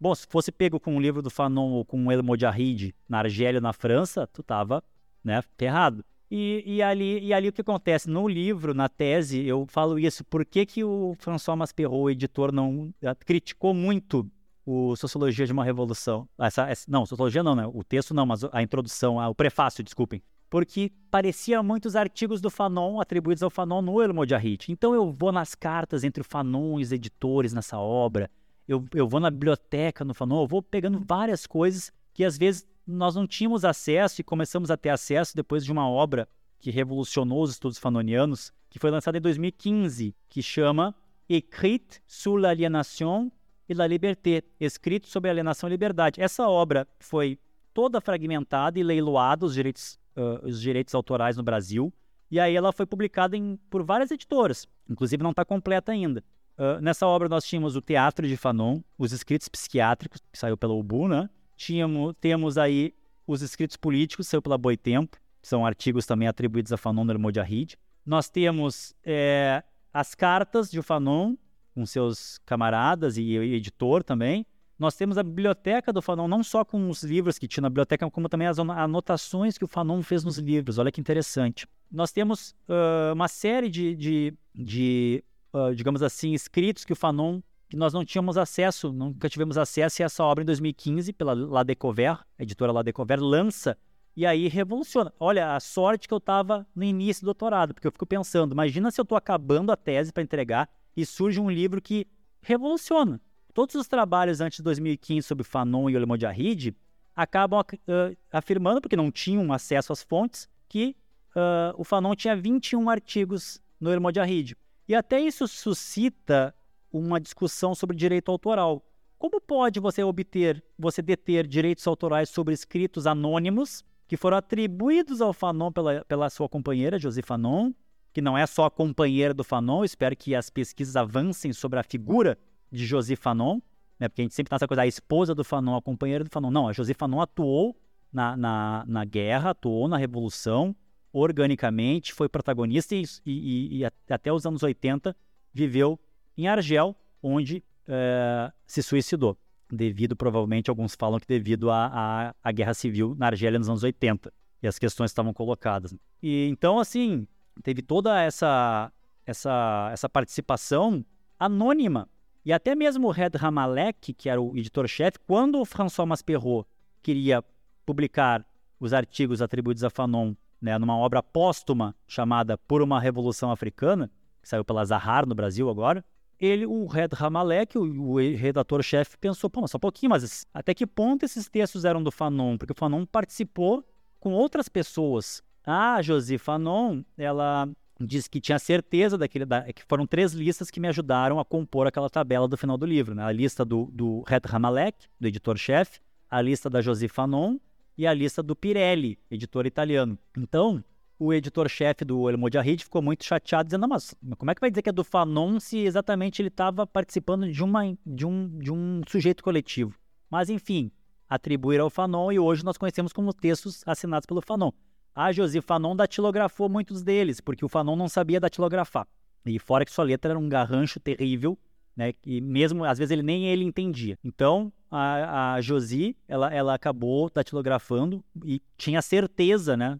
bom, 0.00 0.14
se 0.14 0.26
fosse 0.28 0.52
pego 0.52 0.78
com 0.78 0.94
um 0.94 1.00
livro 1.00 1.22
do 1.22 1.30
Fanon 1.30 1.70
ou 1.70 1.84
com 1.84 2.06
o 2.06 2.12
El 2.12 2.22
Mojahid 2.22 2.94
na 3.08 3.18
Argélia, 3.18 3.60
na 3.60 3.72
França, 3.72 4.26
tu 4.26 4.42
tava, 4.42 4.82
né, 5.22 5.42
ferrado. 5.56 6.04
E, 6.30 6.62
e, 6.66 6.82
ali, 6.82 7.20
e 7.20 7.32
ali 7.32 7.48
o 7.48 7.52
que 7.52 7.62
acontece? 7.62 8.08
No 8.08 8.28
livro, 8.28 8.74
na 8.74 8.88
tese, 8.88 9.46
eu 9.46 9.66
falo 9.66 9.98
isso. 9.98 10.22
Por 10.24 10.44
que, 10.44 10.66
que 10.66 10.84
o 10.84 11.14
François 11.18 11.56
Masperot, 11.56 11.94
o 11.94 12.10
editor, 12.10 12.52
não 12.52 12.92
eh, 13.00 13.14
criticou 13.14 13.72
muito 13.72 14.30
o 14.66 14.94
Sociologia 14.94 15.46
de 15.46 15.52
uma 15.52 15.64
Revolução? 15.64 16.28
Essa, 16.38 16.68
essa, 16.68 16.84
não, 16.86 17.06
Sociologia 17.06 17.42
não, 17.42 17.56
né? 17.56 17.66
O 17.66 17.82
texto 17.82 18.12
não, 18.12 18.26
mas 18.26 18.44
a 18.52 18.62
introdução, 18.62 19.18
a, 19.18 19.28
o 19.30 19.34
prefácio, 19.34 19.82
desculpem. 19.82 20.22
Porque 20.50 20.92
parecia 21.10 21.62
muitos 21.62 21.96
artigos 21.96 22.42
do 22.42 22.50
Fanon 22.50 23.00
atribuídos 23.00 23.42
ao 23.42 23.50
Fanon 23.50 23.80
no 23.80 24.02
El 24.02 24.12
Mojahid. 24.12 24.66
Então 24.70 24.94
eu 24.94 25.10
vou 25.10 25.32
nas 25.32 25.54
cartas 25.54 26.04
entre 26.04 26.20
o 26.20 26.24
Fanon 26.24 26.78
e 26.78 26.82
os 26.82 26.92
editores 26.92 27.54
nessa 27.54 27.78
obra. 27.78 28.30
Eu, 28.68 28.84
eu 28.94 29.08
vou 29.08 29.18
na 29.18 29.30
biblioteca 29.30 30.04
no 30.04 30.12
Fanon, 30.12 30.42
eu 30.42 30.46
vou 30.46 30.62
pegando 30.62 31.00
várias 31.00 31.46
coisas 31.46 31.90
que 32.12 32.22
às 32.22 32.36
vezes 32.36 32.68
nós 32.86 33.14
não 33.14 33.26
tínhamos 33.26 33.64
acesso 33.64 34.20
e 34.20 34.24
começamos 34.24 34.70
a 34.70 34.76
ter 34.76 34.90
acesso 34.90 35.34
depois 35.34 35.64
de 35.64 35.72
uma 35.72 35.88
obra 35.88 36.28
que 36.60 36.70
revolucionou 36.70 37.42
os 37.42 37.52
estudos 37.52 37.78
fanonianos, 37.78 38.52
que 38.68 38.78
foi 38.78 38.90
lançada 38.90 39.16
em 39.16 39.20
2015, 39.20 40.14
que 40.28 40.42
chama 40.42 40.94
Écrit 41.28 42.00
sur 42.06 42.36
l'aliénation 42.36 43.30
et 43.68 43.74
la 43.74 43.86
liberté, 43.86 44.42
escrito 44.58 45.08
sobre 45.08 45.30
alienação 45.30 45.68
e 45.68 45.72
liberdade. 45.72 46.20
Essa 46.20 46.48
obra 46.48 46.86
foi 46.98 47.38
toda 47.72 48.00
fragmentada 48.00 48.78
e 48.78 48.82
leiloada 48.82 49.44
os 49.44 49.54
direitos, 49.54 49.98
uh, 50.16 50.46
os 50.46 50.60
direitos 50.60 50.94
autorais 50.94 51.36
no 51.36 51.42
Brasil, 51.42 51.92
e 52.30 52.40
aí 52.40 52.56
ela 52.56 52.72
foi 52.72 52.86
publicada 52.86 53.36
em, 53.36 53.56
por 53.70 53.82
várias 53.82 54.10
editoras, 54.10 54.66
inclusive 54.88 55.22
não 55.22 55.30
está 55.30 55.44
completa 55.44 55.92
ainda. 55.92 56.24
Uh, 56.58 56.80
nessa 56.80 57.06
obra 57.06 57.28
nós 57.28 57.44
tínhamos 57.44 57.76
o 57.76 57.80
Teatro 57.80 58.26
de 58.26 58.36
Fanon, 58.36 58.80
os 58.98 59.12
escritos 59.12 59.48
psiquiátricos, 59.48 60.20
que 60.32 60.36
saiu 60.36 60.56
pela 60.56 60.74
UBU, 60.74 61.06
né? 61.06 61.30
Tínhamos, 61.56 62.14
temos 62.20 62.58
aí 62.58 62.92
os 63.26 63.42
escritos 63.42 63.76
políticos, 63.76 64.26
saiu 64.26 64.42
pela 64.42 64.58
Boitempo, 64.58 65.18
que 65.40 65.46
são 65.46 65.64
artigos 65.64 66.04
também 66.04 66.26
atribuídos 66.26 66.72
a 66.72 66.76
Fanon 66.76 67.04
no 67.04 67.18
Mojahid. 67.18 67.76
Nós 68.04 68.28
temos 68.28 68.92
é, 69.04 69.62
as 69.92 70.16
cartas 70.16 70.68
de 70.68 70.82
Fanon, 70.82 71.36
com 71.74 71.86
seus 71.86 72.38
camaradas 72.44 73.16
e, 73.16 73.22
e 73.22 73.54
editor 73.54 74.02
também. 74.02 74.44
Nós 74.76 74.96
temos 74.96 75.16
a 75.16 75.22
biblioteca 75.22 75.92
do 75.92 76.02
Fanon, 76.02 76.26
não 76.26 76.42
só 76.42 76.64
com 76.64 76.88
os 76.88 77.04
livros 77.04 77.38
que 77.38 77.46
tinha 77.46 77.62
na 77.62 77.68
biblioteca, 77.68 78.10
como 78.10 78.28
também 78.28 78.48
as 78.48 78.58
anotações 78.58 79.56
que 79.56 79.64
o 79.64 79.68
Fanon 79.68 80.02
fez 80.02 80.24
nos 80.24 80.38
livros. 80.38 80.78
Olha 80.78 80.90
que 80.90 81.00
interessante. 81.00 81.68
Nós 81.90 82.10
temos 82.10 82.50
uh, 82.68 83.12
uma 83.12 83.28
série 83.28 83.68
de, 83.68 83.94
de, 83.94 84.34
de 84.54 85.24
uh, 85.52 85.74
digamos 85.74 86.02
assim, 86.02 86.32
escritos 86.32 86.84
que 86.84 86.92
o 86.92 86.96
Fanon 86.96 87.40
que 87.68 87.76
nós 87.76 87.92
não 87.92 88.04
tínhamos 88.04 88.38
acesso, 88.38 88.92
nunca 88.92 89.28
tivemos 89.28 89.58
acesso, 89.58 90.00
e 90.00 90.02
essa 90.02 90.24
obra 90.24 90.42
em 90.42 90.46
2015, 90.46 91.12
pela 91.12 91.34
La 91.34 91.62
Découvert, 91.62 92.24
a 92.38 92.42
editora 92.42 92.72
La 92.72 92.82
Découvert, 92.82 93.20
lança 93.20 93.76
e 94.16 94.24
aí 94.24 94.48
revoluciona. 94.48 95.12
Olha, 95.20 95.54
a 95.54 95.60
sorte 95.60 96.08
que 96.08 96.14
eu 96.14 96.18
estava 96.18 96.66
no 96.74 96.82
início 96.82 97.22
do 97.22 97.26
doutorado, 97.26 97.74
porque 97.74 97.86
eu 97.86 97.92
fico 97.92 98.06
pensando, 98.06 98.52
imagina 98.52 98.90
se 98.90 99.00
eu 99.00 99.02
estou 99.02 99.16
acabando 99.16 99.70
a 99.70 99.76
tese 99.76 100.12
para 100.12 100.22
entregar 100.22 100.68
e 100.96 101.04
surge 101.04 101.38
um 101.38 101.50
livro 101.50 101.80
que 101.80 102.06
revoluciona. 102.40 103.20
Todos 103.52 103.74
os 103.74 103.86
trabalhos 103.86 104.40
antes 104.40 104.58
de 104.58 104.62
2015 104.62 105.26
sobre 105.26 105.44
Fanon 105.44 105.90
e 105.90 105.96
o 105.96 106.06
Mojahid 106.06 106.74
acabam 107.14 107.60
uh, 107.60 108.16
afirmando, 108.32 108.80
porque 108.80 108.96
não 108.96 109.10
tinham 109.10 109.52
acesso 109.52 109.92
às 109.92 110.02
fontes, 110.02 110.48
que 110.68 110.96
uh, 111.36 111.74
o 111.76 111.84
Fanon 111.84 112.14
tinha 112.14 112.34
21 112.34 112.88
artigos 112.88 113.60
no 113.78 113.92
El 113.92 114.00
Mojahid. 114.00 114.56
E 114.88 114.94
até 114.94 115.20
isso 115.20 115.46
suscita 115.46 116.54
uma 116.90 117.20
discussão 117.20 117.74
sobre 117.74 117.94
direito 117.94 118.30
autoral. 118.30 118.82
Como 119.18 119.40
pode 119.40 119.78
você 119.78 120.02
obter, 120.02 120.64
você 120.78 121.02
deter 121.02 121.46
direitos 121.46 121.86
autorais 121.86 122.30
sobre 122.30 122.54
escritos 122.54 123.06
anônimos 123.06 123.84
que 124.06 124.16
foram 124.16 124.38
atribuídos 124.38 125.20
ao 125.20 125.34
Fanon 125.34 125.70
pela, 125.70 126.04
pela 126.06 126.30
sua 126.30 126.48
companheira, 126.48 126.98
Josie 126.98 127.22
Fanon, 127.22 127.72
que 128.14 128.22
não 128.22 128.38
é 128.38 128.46
só 128.46 128.64
a 128.64 128.70
companheira 128.70 129.34
do 129.34 129.44
Fanon, 129.44 129.84
espero 129.84 130.16
que 130.16 130.34
as 130.34 130.48
pesquisas 130.48 130.96
avancem 130.96 131.52
sobre 131.52 131.78
a 131.78 131.82
figura 131.82 132.38
de 132.72 132.86
Josie 132.86 133.16
Fanon, 133.16 133.60
né, 134.00 134.08
porque 134.08 134.22
a 134.22 134.24
gente 134.24 134.34
sempre 134.34 134.48
tem 134.48 134.56
essa 134.56 134.66
coisa, 134.66 134.82
a 134.82 134.86
esposa 134.86 135.34
do 135.34 135.44
Fanon, 135.44 135.76
a 135.76 135.82
companheira 135.82 136.24
do 136.24 136.30
Fanon. 136.30 136.50
Não, 136.50 136.68
a 136.68 136.72
Josie 136.72 136.94
Fanon 136.94 137.20
atuou 137.20 137.76
na, 138.10 138.34
na, 138.36 138.84
na 138.86 139.04
guerra, 139.04 139.50
atuou 139.50 139.88
na 139.88 139.98
Revolução, 139.98 140.74
organicamente, 141.12 142.12
foi 142.12 142.28
protagonista 142.28 142.94
e, 142.94 143.04
e, 143.24 143.78
e, 143.80 143.84
até 144.12 144.32
os 144.32 144.44
anos 144.46 144.62
80 144.62 145.16
viveu 145.52 145.98
em 146.36 146.46
Argel, 146.46 146.94
onde 147.22 147.64
é, 147.86 148.52
se 148.66 148.82
suicidou, 148.82 149.36
devido, 149.70 150.14
provavelmente, 150.14 150.70
alguns 150.70 150.94
falam 150.94 151.18
que 151.18 151.26
devido 151.26 151.70
à, 151.70 152.34
à, 152.42 152.52
guerra 152.52 152.74
civil 152.74 153.14
na 153.18 153.26
Argélia 153.26 153.58
nos 153.58 153.68
anos 153.68 153.82
80, 153.82 154.32
e 154.62 154.68
as 154.68 154.78
questões 154.78 155.10
estavam 155.10 155.32
colocadas. 155.32 155.94
E 156.22 156.46
então, 156.48 156.78
assim, 156.78 157.26
teve 157.62 157.82
toda 157.82 158.20
essa, 158.20 158.92
essa, 159.24 159.90
essa 159.92 160.08
participação 160.08 161.04
anônima. 161.38 162.08
E 162.44 162.52
até 162.52 162.74
mesmo 162.74 163.08
o 163.08 163.10
Red 163.10 163.32
Hamalek, 163.40 164.14
que 164.14 164.28
era 164.28 164.40
o 164.40 164.56
editor-chefe, 164.56 165.18
quando 165.26 165.60
o 165.60 165.64
François 165.64 166.06
Masperot 166.06 166.66
queria 167.02 167.44
publicar 167.84 168.44
os 168.80 168.92
artigos 168.92 169.42
atribuídos 169.42 169.84
a 169.84 169.90
Fanon 169.90 170.34
né, 170.60 170.76
numa 170.78 170.96
obra 170.96 171.22
póstuma 171.22 171.94
chamada 172.06 172.56
Por 172.58 172.82
uma 172.82 173.00
Revolução 173.00 173.50
Africana, 173.50 174.10
que 174.42 174.48
saiu 174.48 174.64
pela 174.64 174.84
Zahar 174.84 175.26
no 175.26 175.34
Brasil 175.34 175.68
agora, 175.68 176.04
ele, 176.38 176.66
o 176.66 176.86
Red 176.86 177.08
Hamalek, 177.18 177.76
o, 177.76 178.12
o 178.12 178.16
redator-chefe, 178.16 179.18
pensou, 179.18 179.50
pô, 179.50 179.60
mas 179.60 179.70
só 179.70 179.76
um 179.76 179.80
pouquinho, 179.80 180.10
mas 180.10 180.46
até 180.54 180.72
que 180.72 180.86
ponto 180.86 181.24
esses 181.24 181.48
textos 181.48 181.84
eram 181.84 182.02
do 182.02 182.12
Fanon? 182.12 182.56
Porque 182.56 182.72
o 182.72 182.76
Fanon 182.76 183.04
participou 183.04 183.84
com 184.20 184.32
outras 184.32 184.68
pessoas. 184.68 185.42
A 185.64 186.00
Josie 186.00 186.38
Fanon, 186.38 187.02
ela 187.16 187.68
disse 188.00 188.30
que 188.30 188.40
tinha 188.40 188.58
certeza 188.58 189.18
daquele, 189.18 189.44
da, 189.44 189.72
que 189.72 189.82
foram 189.88 190.06
três 190.06 190.32
listas 190.32 190.70
que 190.70 190.78
me 190.78 190.86
ajudaram 190.86 191.40
a 191.40 191.44
compor 191.44 191.88
aquela 191.88 192.08
tabela 192.08 192.46
do 192.46 192.56
final 192.56 192.78
do 192.78 192.86
livro. 192.86 193.14
Né? 193.14 193.24
A 193.24 193.32
lista 193.32 193.64
do, 193.64 193.90
do 193.92 194.22
Red 194.26 194.42
Hamalek, 194.48 195.06
do 195.20 195.26
editor-chefe, 195.26 195.98
a 196.30 196.40
lista 196.40 196.70
da 196.70 196.80
Josie 196.80 197.08
Fanon 197.08 197.58
e 197.98 198.06
a 198.06 198.14
lista 198.14 198.42
do 198.42 198.54
Pirelli, 198.54 199.18
editor 199.28 199.66
italiano. 199.66 200.16
Então, 200.36 200.82
o 201.18 201.32
editor-chefe 201.32 202.04
do 202.04 202.30
El 202.30 202.38
Mojahid 202.38 202.84
ficou 202.84 203.02
muito 203.02 203.24
chateado, 203.24 203.66
dizendo, 203.66 203.88
mas 203.88 204.14
como 204.38 204.52
é 204.52 204.54
que 204.54 204.60
vai 204.60 204.70
dizer 204.70 204.82
que 204.82 204.88
é 204.88 204.92
do 204.92 205.02
Fanon 205.02 205.58
se 205.58 205.78
exatamente 205.78 206.40
ele 206.40 206.48
estava 206.48 206.86
participando 206.86 207.50
de, 207.50 207.64
uma, 207.64 207.82
de, 208.06 208.24
um, 208.24 208.56
de 208.56 208.72
um 208.72 209.00
sujeito 209.08 209.42
coletivo? 209.42 209.98
Mas, 210.30 210.48
enfim, 210.48 210.92
atribuir 211.28 211.80
ao 211.80 211.90
Fanon 211.90 212.30
e 212.30 212.38
hoje 212.38 212.64
nós 212.64 212.78
conhecemos 212.78 213.12
como 213.12 213.34
textos 213.34 213.82
assinados 213.84 214.26
pelo 214.26 214.40
Fanon. 214.40 214.70
A 215.12 215.32
Josi 215.32 215.60
Fanon 215.60 215.96
datilografou 215.96 216.68
muitos 216.68 217.02
deles, 217.02 217.40
porque 217.40 217.64
o 217.64 217.68
Fanon 217.68 217.96
não 217.96 218.08
sabia 218.08 218.38
datilografar. 218.38 219.08
E 219.44 219.58
fora 219.58 219.84
que 219.84 219.90
sua 219.90 220.04
letra 220.04 220.30
era 220.30 220.38
um 220.38 220.48
garrancho 220.48 221.00
terrível, 221.00 221.58
né? 221.98 222.14
E 222.24 222.40
mesmo, 222.40 222.84
às 222.84 222.96
vezes, 222.96 223.10
ele 223.10 223.24
nem 223.24 223.48
ele 223.48 223.64
entendia. 223.64 224.16
Então, 224.22 224.72
a, 224.88 225.54
a 225.54 225.60
Josi, 225.60 226.16
ela, 226.28 226.54
ela 226.54 226.72
acabou 226.72 227.28
datilografando 227.28 228.24
e 228.44 228.62
tinha 228.76 229.02
certeza, 229.02 229.76
né, 229.76 229.98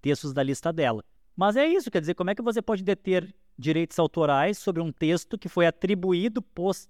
textos 0.00 0.32
da 0.32 0.40
lista 0.40 0.72
dela. 0.72 1.04
Mas 1.36 1.56
é 1.56 1.66
isso, 1.66 1.90
quer 1.90 2.00
dizer, 2.00 2.14
como 2.14 2.30
é 2.30 2.34
que 2.36 2.42
você 2.42 2.62
pode 2.62 2.84
deter 2.84 3.34
direitos 3.58 3.98
autorais 3.98 4.56
sobre 4.56 4.80
um 4.80 4.92
texto 4.92 5.36
que 5.36 5.48
foi 5.48 5.66
atribuído 5.66 6.42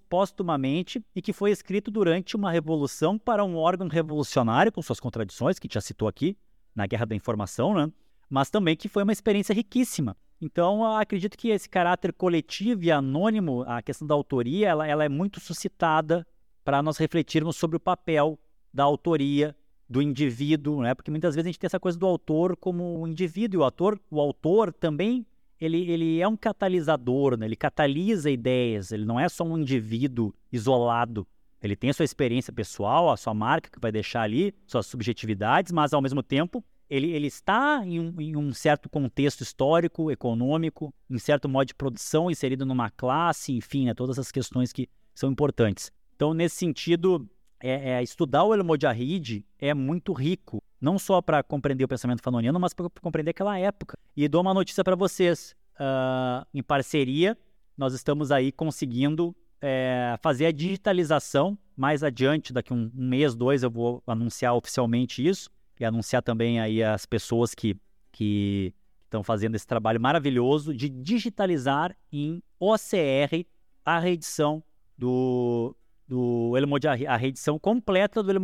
póstumamente 0.07 1.03
e 1.15 1.21
que 1.21 1.33
foi 1.33 1.49
escrito 1.49 1.89
durante 1.89 2.35
uma 2.35 2.51
revolução 2.51 3.17
para 3.17 3.43
um 3.43 3.55
órgão 3.55 3.87
revolucionário, 3.87 4.71
com 4.71 4.83
suas 4.83 4.99
contradições, 4.99 5.57
que 5.57 5.67
já 5.71 5.81
citou 5.81 6.07
aqui, 6.07 6.37
na 6.75 6.85
Guerra 6.85 7.07
da 7.07 7.15
Informação, 7.15 7.73
né? 7.73 7.91
mas 8.29 8.51
também 8.51 8.75
que 8.75 8.87
foi 8.87 9.01
uma 9.01 9.11
experiência 9.11 9.53
riquíssima. 9.53 10.15
Então, 10.43 10.85
acredito 10.97 11.37
que 11.37 11.51
esse 11.51 11.69
caráter 11.69 12.11
coletivo 12.11 12.83
e 12.83 12.91
anônimo, 12.91 13.63
a 13.65 13.81
questão 13.81 14.05
da 14.05 14.13
autoria, 14.13 14.67
ela, 14.67 14.85
ela 14.85 15.05
é 15.05 15.07
muito 15.07 15.39
suscitada 15.39 16.27
para 16.65 16.83
nós 16.83 16.97
refletirmos 16.97 17.55
sobre 17.55 17.77
o 17.77 17.79
papel 17.79 18.37
da 18.73 18.83
autoria 18.83 19.55
do 19.87 20.01
indivíduo, 20.01 20.81
né? 20.81 20.93
Porque 20.93 21.09
muitas 21.09 21.33
vezes 21.33 21.45
a 21.45 21.49
gente 21.49 21.59
tem 21.59 21.67
essa 21.67 21.79
coisa 21.79 21.97
do 21.97 22.05
autor 22.05 22.57
como 22.57 23.01
um 23.01 23.07
indivíduo, 23.07 23.57
e 23.57 23.61
o 23.61 23.63
autor, 23.63 23.97
o 24.11 24.19
autor 24.19 24.73
também 24.73 25.25
ele, 25.61 25.89
ele 25.89 26.19
é 26.19 26.27
um 26.27 26.35
catalisador, 26.35 27.37
né? 27.37 27.45
ele 27.45 27.55
catalisa 27.55 28.29
ideias, 28.29 28.91
ele 28.91 29.05
não 29.05 29.17
é 29.17 29.29
só 29.29 29.45
um 29.45 29.57
indivíduo 29.57 30.33
isolado. 30.51 31.25
Ele 31.61 31.77
tem 31.77 31.89
a 31.89 31.93
sua 31.93 32.03
experiência 32.03 32.51
pessoal, 32.51 33.09
a 33.09 33.15
sua 33.15 33.33
marca 33.33 33.69
que 33.69 33.79
vai 33.79 33.93
deixar 33.93 34.23
ali, 34.23 34.53
suas 34.67 34.87
subjetividades, 34.87 35.71
mas 35.71 35.93
ao 35.93 36.01
mesmo 36.01 36.21
tempo 36.21 36.61
ele, 36.93 37.09
ele 37.11 37.25
está 37.25 37.81
em 37.83 37.99
um, 37.99 38.21
em 38.21 38.35
um, 38.35 38.53
certo 38.53 38.87
contexto 38.87 39.41
histórico, 39.41 40.11
econômico, 40.11 40.93
em 41.09 41.17
certo 41.17 41.49
modo 41.49 41.65
de 41.65 41.73
produção, 41.73 42.29
inserido 42.29 42.67
numa 42.67 42.91
classe, 42.91 43.51
enfim, 43.51 43.85
né, 43.85 43.95
todas 43.95 44.19
as 44.19 44.31
questões 44.31 44.71
que 44.71 44.87
são 45.15 45.31
importantes. 45.31 45.91
Então, 46.15 46.35
nesse 46.35 46.55
sentido, 46.55 47.27
é, 47.59 47.93
é, 47.93 48.03
estudar 48.03 48.43
o 48.43 48.53
El 48.53 48.63
Mojahid 48.63 49.43
é 49.57 49.73
muito 49.73 50.13
rico, 50.13 50.61
não 50.79 50.99
só 50.99 51.19
para 51.19 51.41
compreender 51.41 51.83
o 51.83 51.87
pensamento 51.87 52.21
fanoniano, 52.21 52.59
mas 52.59 52.75
para 52.75 52.87
compreender 53.01 53.31
aquela 53.31 53.57
época. 53.57 53.97
E 54.15 54.27
dou 54.27 54.41
uma 54.41 54.53
notícia 54.53 54.83
para 54.83 54.95
vocês, 54.95 55.55
uh, 55.79 56.45
em 56.53 56.61
parceria, 56.61 57.35
nós 57.75 57.95
estamos 57.95 58.31
aí 58.31 58.51
conseguindo 58.51 59.35
é, 59.59 60.15
fazer 60.21 60.45
a 60.45 60.51
digitalização. 60.51 61.57
Mais 61.75 62.03
adiante, 62.03 62.53
daqui 62.53 62.71
um 62.71 62.91
mês, 62.93 63.33
dois, 63.33 63.63
eu 63.63 63.71
vou 63.71 64.03
anunciar 64.05 64.53
oficialmente 64.53 65.27
isso 65.27 65.49
e 65.79 65.85
anunciar 65.85 66.21
também 66.21 66.59
aí 66.59 66.83
as 66.83 67.05
pessoas 67.05 67.53
que, 67.53 67.75
que 68.11 68.73
estão 69.03 69.23
fazendo 69.23 69.55
esse 69.55 69.67
trabalho 69.67 69.99
maravilhoso 69.99 70.73
de 70.73 70.89
digitalizar 70.89 71.95
em 72.11 72.41
OCR 72.59 73.45
a 73.85 73.99
reedição 73.99 74.63
do, 74.97 75.75
do 76.07 76.55
El 76.57 76.65
a 77.07 77.17
reedição 77.17 77.59
completa 77.59 78.23
do 78.23 78.31
El 78.31 78.39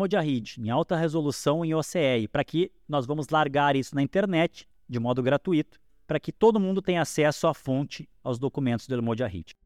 em 0.57 0.69
alta 0.69 0.95
resolução 0.95 1.64
em 1.64 1.73
OCR, 1.73 2.27
para 2.31 2.43
que 2.43 2.72
nós 2.88 3.06
vamos 3.06 3.30
largar 3.30 3.76
isso 3.76 3.95
na 3.95 4.01
internet 4.01 4.68
de 4.88 4.99
modo 4.99 5.22
gratuito, 5.22 5.80
para 6.07 6.19
que 6.19 6.31
todo 6.31 6.60
mundo 6.60 6.81
tenha 6.81 7.03
acesso 7.03 7.45
à 7.45 7.53
fonte, 7.53 8.10
aos 8.23 8.39
documentos 8.39 8.88
do 8.88 8.95
El 8.95 9.03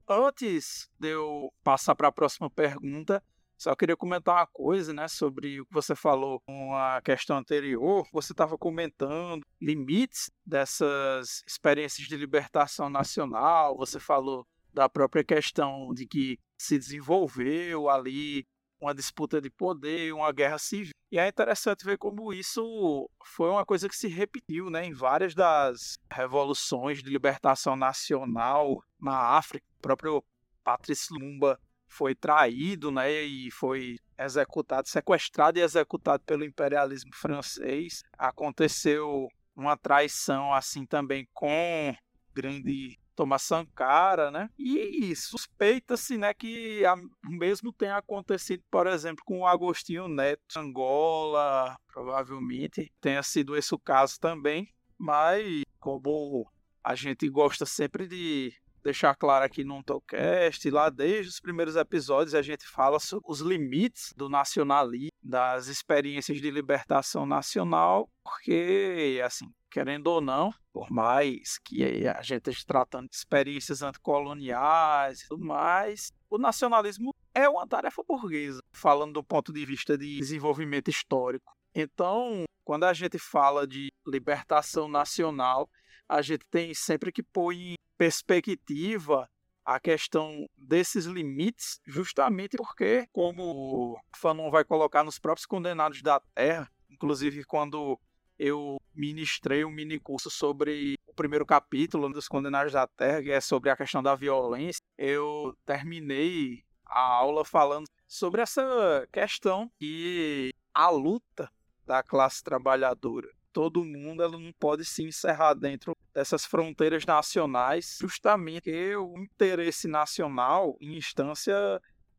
Antes 0.07 0.89
de 0.99 1.07
eu 1.07 1.53
passar 1.63 1.95
para 1.95 2.09
a 2.09 2.11
próxima 2.11 2.49
pergunta, 2.49 3.23
só 3.57 3.75
queria 3.75 3.95
comentar 3.95 4.35
uma 4.35 4.47
coisa, 4.47 4.93
né, 4.93 5.07
sobre 5.07 5.61
o 5.61 5.65
que 5.65 5.73
você 5.73 5.95
falou 5.95 6.41
com 6.41 6.75
a 6.75 7.01
questão 7.01 7.37
anterior. 7.37 8.05
Você 8.11 8.33
estava 8.33 8.57
comentando 8.57 9.43
limites 9.61 10.29
dessas 10.45 11.43
experiências 11.47 12.07
de 12.07 12.17
libertação 12.17 12.89
nacional. 12.89 13.77
Você 13.77 13.99
falou 13.99 14.45
da 14.73 14.89
própria 14.89 15.23
questão 15.23 15.93
de 15.93 16.05
que 16.05 16.39
se 16.57 16.77
desenvolveu 16.77 17.89
ali 17.89 18.45
uma 18.81 18.93
disputa 18.93 19.39
de 19.39 19.49
poder, 19.49 20.13
uma 20.13 20.31
guerra 20.31 20.57
civil. 20.57 20.91
E 21.11 21.17
é 21.17 21.27
interessante 21.27 21.85
ver 21.85 21.97
como 21.97 22.33
isso 22.33 23.09
foi 23.23 23.49
uma 23.49 23.65
coisa 23.65 23.87
que 23.87 23.95
se 23.95 24.07
repetiu 24.07 24.69
né, 24.69 24.85
em 24.85 24.93
várias 24.93 25.33
das 25.33 25.97
revoluções 26.11 27.01
de 27.01 27.09
libertação 27.09 27.75
nacional 27.75 28.83
na 28.99 29.37
África. 29.37 29.65
O 29.77 29.81
próprio 29.81 30.23
Patrice 30.63 31.13
Lumumba 31.13 31.59
foi 31.93 32.15
traído, 32.15 32.91
né, 32.91 33.11
e 33.23 33.51
foi 33.51 33.97
executado, 34.17 34.87
sequestrado 34.87 35.59
e 35.59 35.61
executado 35.61 36.23
pelo 36.23 36.43
imperialismo 36.43 37.11
francês. 37.13 38.01
Aconteceu 38.17 39.27
uma 39.55 39.77
traição 39.77 40.53
assim 40.53 40.85
também 40.85 41.27
com 41.33 41.95
grande 42.33 42.97
Thomas 43.15 43.43
Sankara, 43.43 44.31
né? 44.31 44.49
E 44.57 45.15
suspeita-se, 45.15 46.17
né, 46.17 46.33
que 46.33 46.81
o 47.27 47.31
mesmo 47.31 47.71
tenha 47.71 47.97
acontecido, 47.97 48.63
por 48.71 48.87
exemplo, 48.87 49.23
com 49.23 49.41
o 49.41 49.47
Agostinho 49.47 50.07
Neto, 50.07 50.57
Angola, 50.57 51.75
provavelmente 51.87 52.91
tenha 52.99 53.21
sido 53.21 53.55
esse 53.55 53.73
o 53.75 53.79
caso 53.79 54.19
também, 54.19 54.73
mas 54.97 55.61
como 55.79 56.49
a 56.83 56.95
gente 56.95 57.29
gosta 57.29 57.65
sempre 57.65 58.07
de 58.07 58.51
deixar 58.83 59.15
claro 59.15 59.45
aqui 59.45 59.63
no 59.63 59.81
Tocast, 59.83 60.69
lá 60.69 60.89
desde 60.89 61.29
os 61.29 61.39
primeiros 61.39 61.75
episódios 61.75 62.35
a 62.35 62.41
gente 62.41 62.65
fala 62.67 62.99
sobre 62.99 63.23
os 63.27 63.39
limites 63.39 64.13
do 64.15 64.29
nacionalismo, 64.29 65.09
das 65.21 65.67
experiências 65.67 66.39
de 66.39 66.51
libertação 66.51 67.25
nacional, 67.25 68.09
porque, 68.23 69.21
assim, 69.23 69.49
querendo 69.71 70.07
ou 70.07 70.21
não, 70.21 70.53
por 70.73 70.91
mais 70.91 71.57
que 71.59 72.07
a 72.07 72.21
gente 72.21 72.39
esteja 72.39 72.63
tratando 72.67 73.09
de 73.09 73.15
experiências 73.15 73.81
anticoloniais 73.81 75.21
e 75.21 75.27
tudo 75.27 75.45
mais, 75.45 76.11
o 76.29 76.37
nacionalismo 76.37 77.11
é 77.33 77.47
uma 77.47 77.67
tarefa 77.67 78.03
burguesa, 78.07 78.59
falando 78.73 79.13
do 79.13 79.23
ponto 79.23 79.53
de 79.53 79.65
vista 79.65 79.97
de 79.97 80.17
desenvolvimento 80.17 80.89
histórico. 80.89 81.53
Então, 81.73 82.43
quando 82.63 82.83
a 82.83 82.93
gente 82.93 83.17
fala 83.17 83.65
de 83.65 83.87
libertação 84.05 84.87
nacional, 84.87 85.67
a 86.07 86.21
gente 86.21 86.45
tem 86.49 86.73
sempre 86.73 87.11
que 87.11 87.23
pôr 87.23 87.53
em 87.53 87.75
perspectiva 87.97 89.29
a 89.65 89.79
questão 89.79 90.45
desses 90.57 91.05
limites, 91.05 91.79
justamente 91.87 92.57
porque, 92.57 93.07
como 93.11 93.43
o 93.43 93.97
Fanon 94.17 94.51
vai 94.51 94.63
colocar 94.65 95.03
nos 95.03 95.17
próprios 95.17 95.45
condenados 95.45 96.01
da 96.01 96.19
terra, 96.35 96.69
inclusive 96.89 97.43
quando 97.45 97.99
eu 98.37 98.77
ministrei 98.93 99.63
um 99.63 99.71
mini 99.71 99.99
curso 99.99 100.29
sobre 100.29 100.95
o 101.07 101.13
primeiro 101.13 101.45
capítulo 101.45 102.09
dos 102.09 102.27
Condenados 102.27 102.73
da 102.73 102.87
Terra, 102.87 103.21
que 103.21 103.31
é 103.31 103.39
sobre 103.39 103.69
a 103.69 103.77
questão 103.77 104.01
da 104.03 104.15
violência. 104.15 104.81
Eu 104.97 105.55
terminei 105.65 106.63
a 106.85 106.99
aula 106.99 107.45
falando 107.45 107.85
sobre 108.07 108.41
essa 108.41 109.07
questão 109.11 109.71
que 109.79 110.51
a 110.73 110.89
luta 110.89 111.49
da 111.85 112.03
classe 112.03 112.43
trabalhadora 112.43 113.29
todo 113.53 113.85
mundo 113.85 114.23
ela 114.23 114.37
não 114.37 114.51
pode 114.59 114.83
se 114.83 115.03
encerrar 115.03 115.53
dentro 115.53 115.95
dessas 116.13 116.45
fronteiras 116.45 117.05
nacionais, 117.05 117.99
justamente 118.01 118.63
porque 118.63 118.95
o 118.95 119.19
interesse 119.19 119.87
nacional, 119.87 120.75
em 120.81 120.97
instância, 120.97 121.55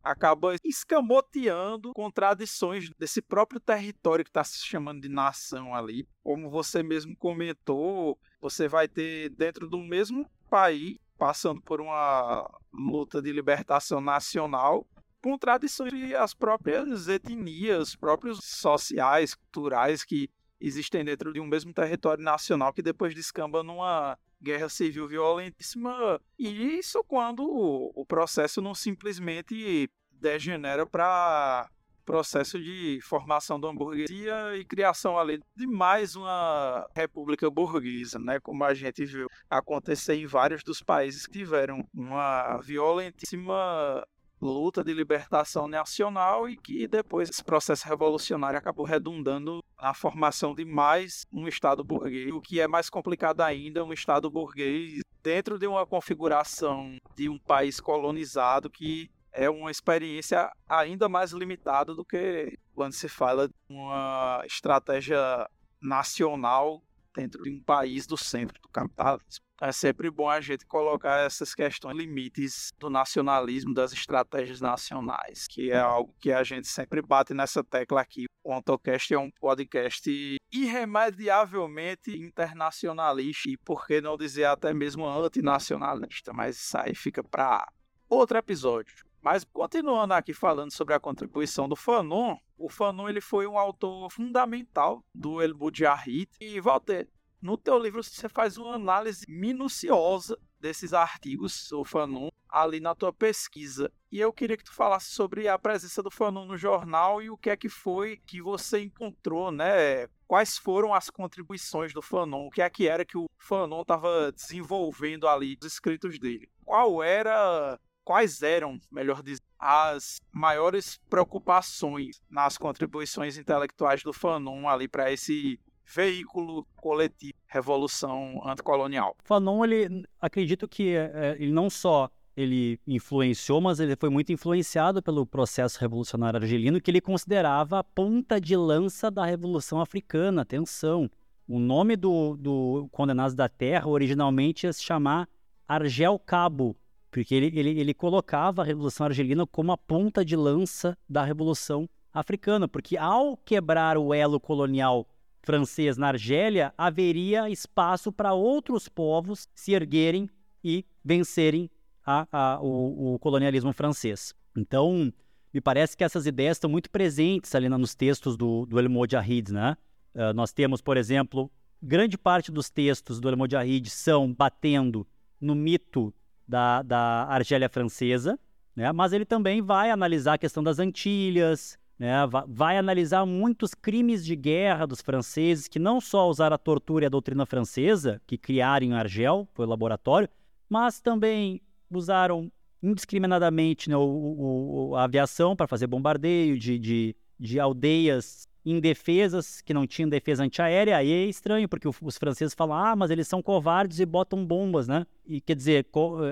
acaba 0.03 0.55
escamoteando 0.63 1.93
contradições 1.95 2.91
desse 2.99 3.21
próprio 3.21 3.59
território 3.59 4.25
que 4.25 4.31
está 4.31 4.45
se 4.45 4.59
chamando 4.59 5.01
de 5.01 5.09
nação 5.09 5.75
ali. 5.75 6.07
Como 6.23 6.51
você 6.51 6.83
mesmo 6.83 7.17
comentou, 7.17 8.19
você 8.41 8.69
vai 8.69 8.87
ter 8.87 9.31
dentro 9.31 9.69
do 9.69 9.79
mesmo 9.79 10.31
país, 10.49 10.97
passando 11.19 11.61
por 11.63 11.81
uma 11.81 12.49
luta 12.73 13.23
de 13.23 13.33
libertação 13.33 14.01
nacional, 14.01 14.87
contradições 15.23 15.93
entre 15.93 16.15
as 16.15 16.35
próprias 16.35 17.09
etnias, 17.09 17.97
próprios 17.97 18.39
sociais, 18.45 19.35
culturais 19.35 20.05
que 20.05 20.29
existem 20.61 21.05
dentro 21.05 21.33
de 21.33 21.41
um 21.41 21.47
mesmo 21.47 21.73
território 21.73 22.23
nacional 22.23 22.73
que 22.73 22.83
depois 22.83 23.15
descamba 23.15 23.63
numa 23.63 24.19
guerra 24.41 24.69
civil 24.69 25.09
violentíssima. 25.09 26.21
E 26.39 26.79
isso 26.79 27.03
quando 27.05 27.45
o 27.45 28.05
processo 28.07 28.61
não 28.61 28.75
simplesmente 28.75 29.89
degenera 30.13 30.87
para 30.87 31.69
processo 32.05 32.61
de 32.61 33.01
formação 33.03 33.59
da 33.59 33.73
burguesia 33.73 34.57
e 34.57 34.65
criação 34.65 35.19
ali 35.19 35.41
de 35.57 35.67
mais 35.67 36.15
uma 36.15 36.87
república 36.95 37.51
burguesa, 37.51 38.19
né? 38.19 38.39
Como 38.41 38.63
a 38.63 38.75
gente 38.75 39.05
viu 39.07 39.27
acontecer 39.49 40.15
em 40.15 40.27
vários 40.27 40.63
dos 40.63 40.83
países 40.83 41.27
que 41.27 41.39
tiveram 41.39 41.87
uma 41.95 42.59
violentíssima 42.59 44.07
luta 44.41 44.85
de 44.85 44.93
libertação 44.93 45.67
nacional 45.67 46.49
e 46.49 46.57
que 46.57 46.87
depois 46.87 47.31
esse 47.31 47.43
processo 47.43 47.89
revolucionário 47.89 48.59
acabou 48.59 48.85
redundando 48.85 49.65
na 49.85 49.93
formação 49.93 50.55
de 50.55 50.65
mais 50.65 51.27
um 51.31 51.47
Estado 51.47 51.85
burguês, 51.85 52.33
o 52.33 52.41
que 52.41 52.59
é 52.59 52.67
mais 52.67 52.89
complicado 52.89 53.43
ainda, 53.43 53.85
um 53.85 53.93
Estado 53.93 54.31
burguês 54.31 55.03
dentro 55.23 55.59
de 55.59 55.67
uma 55.67 55.85
configuração 55.85 56.97
de 57.15 57.29
um 57.29 57.39
país 57.39 57.81
colonizado 57.81 58.71
que 58.71 59.11
é 59.31 59.51
uma 59.51 59.71
experiência 59.71 60.51
ainda 60.67 61.07
mais 61.07 61.33
limitada 61.33 61.95
do 61.95 62.03
que 62.03 62.59
quando 62.75 62.95
se 62.95 63.11
fala 63.11 63.47
de 63.47 63.55
uma 63.69 64.43
estratégia 64.47 65.47
nacional 65.83 66.83
dentro 67.15 67.43
de 67.43 67.51
um 67.51 67.61
país 67.61 68.07
do 68.07 68.17
centro 68.17 68.59
do 68.63 68.69
capitalismo 68.71 69.44
é 69.61 69.73
sempre 69.73 70.11
bom 70.11 70.29
a 70.29 70.41
gente 70.41 70.67
colocar 70.67 71.21
essas 71.21 71.55
questões 71.55 71.97
limites 71.97 72.73
do 72.79 72.91
nacionalismo, 72.91 73.73
das 73.73 73.93
estratégias 73.93 74.61
nacionais, 74.61 75.47
que 75.49 75.71
é 75.71 75.79
algo 75.79 76.15
que 76.21 76.33
a 76.33 76.43
gente 76.43 76.67
sempre 76.67 77.01
bate 77.01 77.33
nessa 77.33 77.63
tecla 77.63 78.01
aqui. 78.01 78.27
O 78.43 78.53
AutoCast 78.53 79.15
é 79.15 79.19
um 79.19 79.31
podcast 79.31 80.11
irremediavelmente 80.53 82.17
internacionalista 82.17 83.49
e, 83.49 83.57
por 83.57 83.87
que 83.87 84.01
não 84.01 84.17
dizer 84.17 84.45
até 84.45 84.75
mesmo 84.75 85.07
antinacionalista, 85.07 86.33
mas 86.33 86.57
isso 86.57 86.77
aí 86.77 86.95
fica 86.95 87.23
para 87.23 87.67
outro 88.09 88.37
episódio. 88.37 89.05
Mas 89.23 89.43
continuando 89.45 90.13
aqui 90.13 90.35
falando 90.35 90.71
sobre 90.71 90.93
a 90.93 91.01
contribuição 91.01 91.67
do 91.67 91.75
Fanon, 91.75 92.37
o 92.59 92.69
Fanon 92.69 93.09
ele 93.09 93.23
foi 93.23 93.47
um 93.47 93.59
autor 93.59 94.11
fundamental 94.11 95.03
do 95.15 95.41
El 95.41 95.55
Budjahid 95.55 96.29
e 96.39 96.61
Walter, 96.61 97.09
no 97.45 97.59
teu 97.59 97.79
livro 97.79 98.03
você 98.03 98.27
faz 98.27 98.57
uma 98.57 98.77
análise 98.77 99.27
minuciosa 99.29 100.39
desses 100.59 100.95
artigos 100.95 101.69
do 101.69 101.85
Fanon 101.85 102.31
ali 102.49 102.81
na 102.81 102.95
tua 102.95 103.13
pesquisa. 103.13 103.93
E 104.11 104.19
eu 104.19 104.33
queria 104.33 104.57
que 104.57 104.65
tu 104.65 104.73
falasse 104.73 105.11
sobre 105.11 105.47
a 105.47 105.59
presença 105.59 106.03
do 106.03 106.11
Fanon 106.11 106.47
no 106.47 106.57
jornal 106.57 107.21
e 107.21 107.29
o 107.29 107.37
que 107.37 107.51
é 107.51 107.57
que 107.57 107.69
foi 107.69 108.17
que 108.27 108.41
você 108.41 108.81
encontrou, 108.81 109.53
né? 109.53 110.09
Quais 110.27 110.57
foram 110.57 110.95
as 110.95 111.11
contribuições 111.11 111.93
do 111.93 112.01
Fanon? 112.01 112.47
O 112.47 112.51
que 112.51 112.63
é 112.63 112.71
que 112.71 112.89
era 112.89 113.05
que 113.05 113.19
o 113.19 113.29
Fanon 113.37 113.83
estava 113.83 114.33
desenvolvendo 114.33 115.29
ali 115.29 115.55
dos 115.55 115.75
escritos 115.75 116.19
dele? 116.19 116.49
Qual 116.65 117.03
era 117.03 117.79
quais 118.03 118.43
eram, 118.43 118.81
melhor 118.91 119.23
dizendo, 119.23 119.45
as 119.59 120.19
maiores 120.33 120.99
preocupações 121.11 122.23
nas 122.31 122.57
contribuições 122.57 123.37
intelectuais 123.37 124.03
do 124.03 124.15
Fanon 124.15 124.67
ali 124.67 124.89
para 124.89 125.13
esse 125.13 125.61
veículo 125.87 126.67
coletivo, 126.77 127.35
revolução 127.47 128.41
anticolonial. 128.45 129.17
Fanon, 129.23 129.65
ele 129.65 130.05
acredito 130.21 130.67
que 130.67 130.95
é, 130.95 131.37
ele 131.39 131.53
não 131.53 131.69
só 131.69 132.11
ele 132.37 132.81
influenciou, 132.87 133.61
mas 133.61 133.79
ele 133.79 133.95
foi 133.95 134.11
muito 134.11 134.33
influenciado 134.33 135.03
pelo 135.03 135.25
processo 135.25 135.79
revolucionário 135.79 136.41
argelino, 136.41 136.81
que 136.81 136.91
ele 136.91 137.01
considerava 137.01 137.79
a 137.79 137.85
ponta 137.85 138.41
de 138.41 138.57
lança 138.57 139.11
da 139.11 139.25
Revolução 139.25 139.81
Africana. 139.81 140.43
Atenção! 140.43 141.09
O 141.47 141.59
nome 141.59 141.95
do, 141.95 142.37
do 142.37 142.89
Condenados 142.91 143.35
da 143.35 143.49
Terra 143.49 143.87
originalmente 143.87 144.67
ia 144.67 144.73
se 144.73 144.83
chamar 144.83 145.29
Argel 145.69 146.19
Cabo, 146.19 146.77
porque 147.11 147.35
ele, 147.35 147.59
ele, 147.59 147.79
ele 147.79 147.95
colocava 147.95 148.63
a 148.63 148.65
Revolução 148.65 149.07
Argelina 149.07 149.47
como 149.47 149.71
a 149.71 149.79
ponta 149.79 150.25
de 150.25 150.35
lança 150.35 150.99
da 151.09 151.23
Revolução 151.23 151.89
Africana, 152.13 152.67
porque 152.67 152.97
ao 152.97 153.37
quebrar 153.37 153.99
o 153.99 154.13
elo 154.15 154.41
colonial 154.41 155.07
francês 155.45 155.97
na 155.97 156.09
Argélia, 156.09 156.73
haveria 156.77 157.49
espaço 157.49 158.11
para 158.11 158.33
outros 158.33 158.89
povos 158.89 159.49
se 159.55 159.73
erguerem 159.73 160.29
e 160.63 160.85
vencerem 161.05 161.71
a, 162.05 162.27
a, 162.33 162.61
o, 162.61 163.15
o, 163.15 163.19
colonialismo 163.19 163.73
francês. 163.73 164.35
Então, 164.57 165.13
me 165.53 165.61
parece 165.61 165.97
que 165.97 166.05
essas 166.05 166.27
ideias 166.27 166.57
estão 166.57 166.71
muito 166.71 166.91
presentes 166.91 167.55
ali 167.55 167.69
nos 167.69 167.95
textos 167.95 168.37
do, 168.37 168.67
do 168.67 168.79
El 168.79 168.89
Mojahid, 168.91 169.53
né? 169.53 169.77
Uh, 170.15 170.33
nós 170.35 170.53
temos, 170.53 170.81
por 170.81 170.97
exemplo, 170.97 171.51
grande 171.83 172.17
parte 172.17 172.51
dos 172.51 172.71
textos 172.71 173.21
do 173.21 173.29
El 173.29 173.37
Mojahid 173.37 173.91
são 173.91 174.33
batendo 174.33 175.07
no 175.41 175.55
mito 175.55 176.15
da, 176.47 176.83
da 176.83 177.25
Argélia 177.25 177.69
francesa, 177.69 178.39
né? 178.75 178.91
mas 178.93 179.13
ele 179.13 179.25
também 179.25 179.63
vai 179.63 179.91
analisar 179.91 180.35
a 180.35 180.39
questão 180.39 180.63
das 180.63 180.79
Antilhas, 180.79 181.79
né? 181.99 182.13
vai, 182.49 182.77
analisar 182.77 183.25
muitos 183.25 183.75
crimes 183.75 184.25
de 184.25 184.35
guerra 184.35 184.87
dos 184.87 185.01
franceses, 185.01 185.69
que 185.69 185.79
não 185.79 186.01
só 186.01 186.29
usaram 186.29 186.55
a 186.55 186.59
tortura 186.59 187.05
e 187.05 187.07
a 187.07 187.11
doutrina 187.11 187.47
francesa, 187.47 188.21
que 188.27 188.37
criaram 188.37 188.87
em 188.87 188.93
Argel, 188.95 189.49
foi 189.55 189.67
o 189.67 189.69
laboratório, 189.69 190.29
mas 190.69 191.01
também 191.01 191.61
usaram 191.91 192.51
indiscriminadamente 192.83 193.89
né, 193.89 193.97
o, 193.97 194.91
o, 194.91 194.97
a 194.97 195.05
aviação 195.05 195.57
para 195.57 195.67
fazer 195.67 195.87
bombardeio 195.87 196.59
de, 196.59 196.79
de, 196.79 197.17
de, 197.39 197.59
aldeias 197.59 198.47
indefesas 198.65 199.63
que 199.63 199.73
não 199.73 199.87
tinham 199.87 200.09
defesa 200.09 200.43
antiaérea. 200.43 200.99
Aí 200.99 201.11
é 201.11 201.25
estranho, 201.25 201.69
porque 201.69 201.89
os 201.89 202.19
franceses 202.19 202.55
falam, 202.55 202.77
ah, 202.77 202.95
mas 202.95 203.11
eles 203.11 203.27
são 203.27 203.43
covardes 203.43 204.01
e 204.01 204.07
botam 204.07 204.45
bombas, 204.45 204.87
né? 204.87 205.07
E 205.27 205.41
quer 205.41 205.57
dizer, 205.57 205.87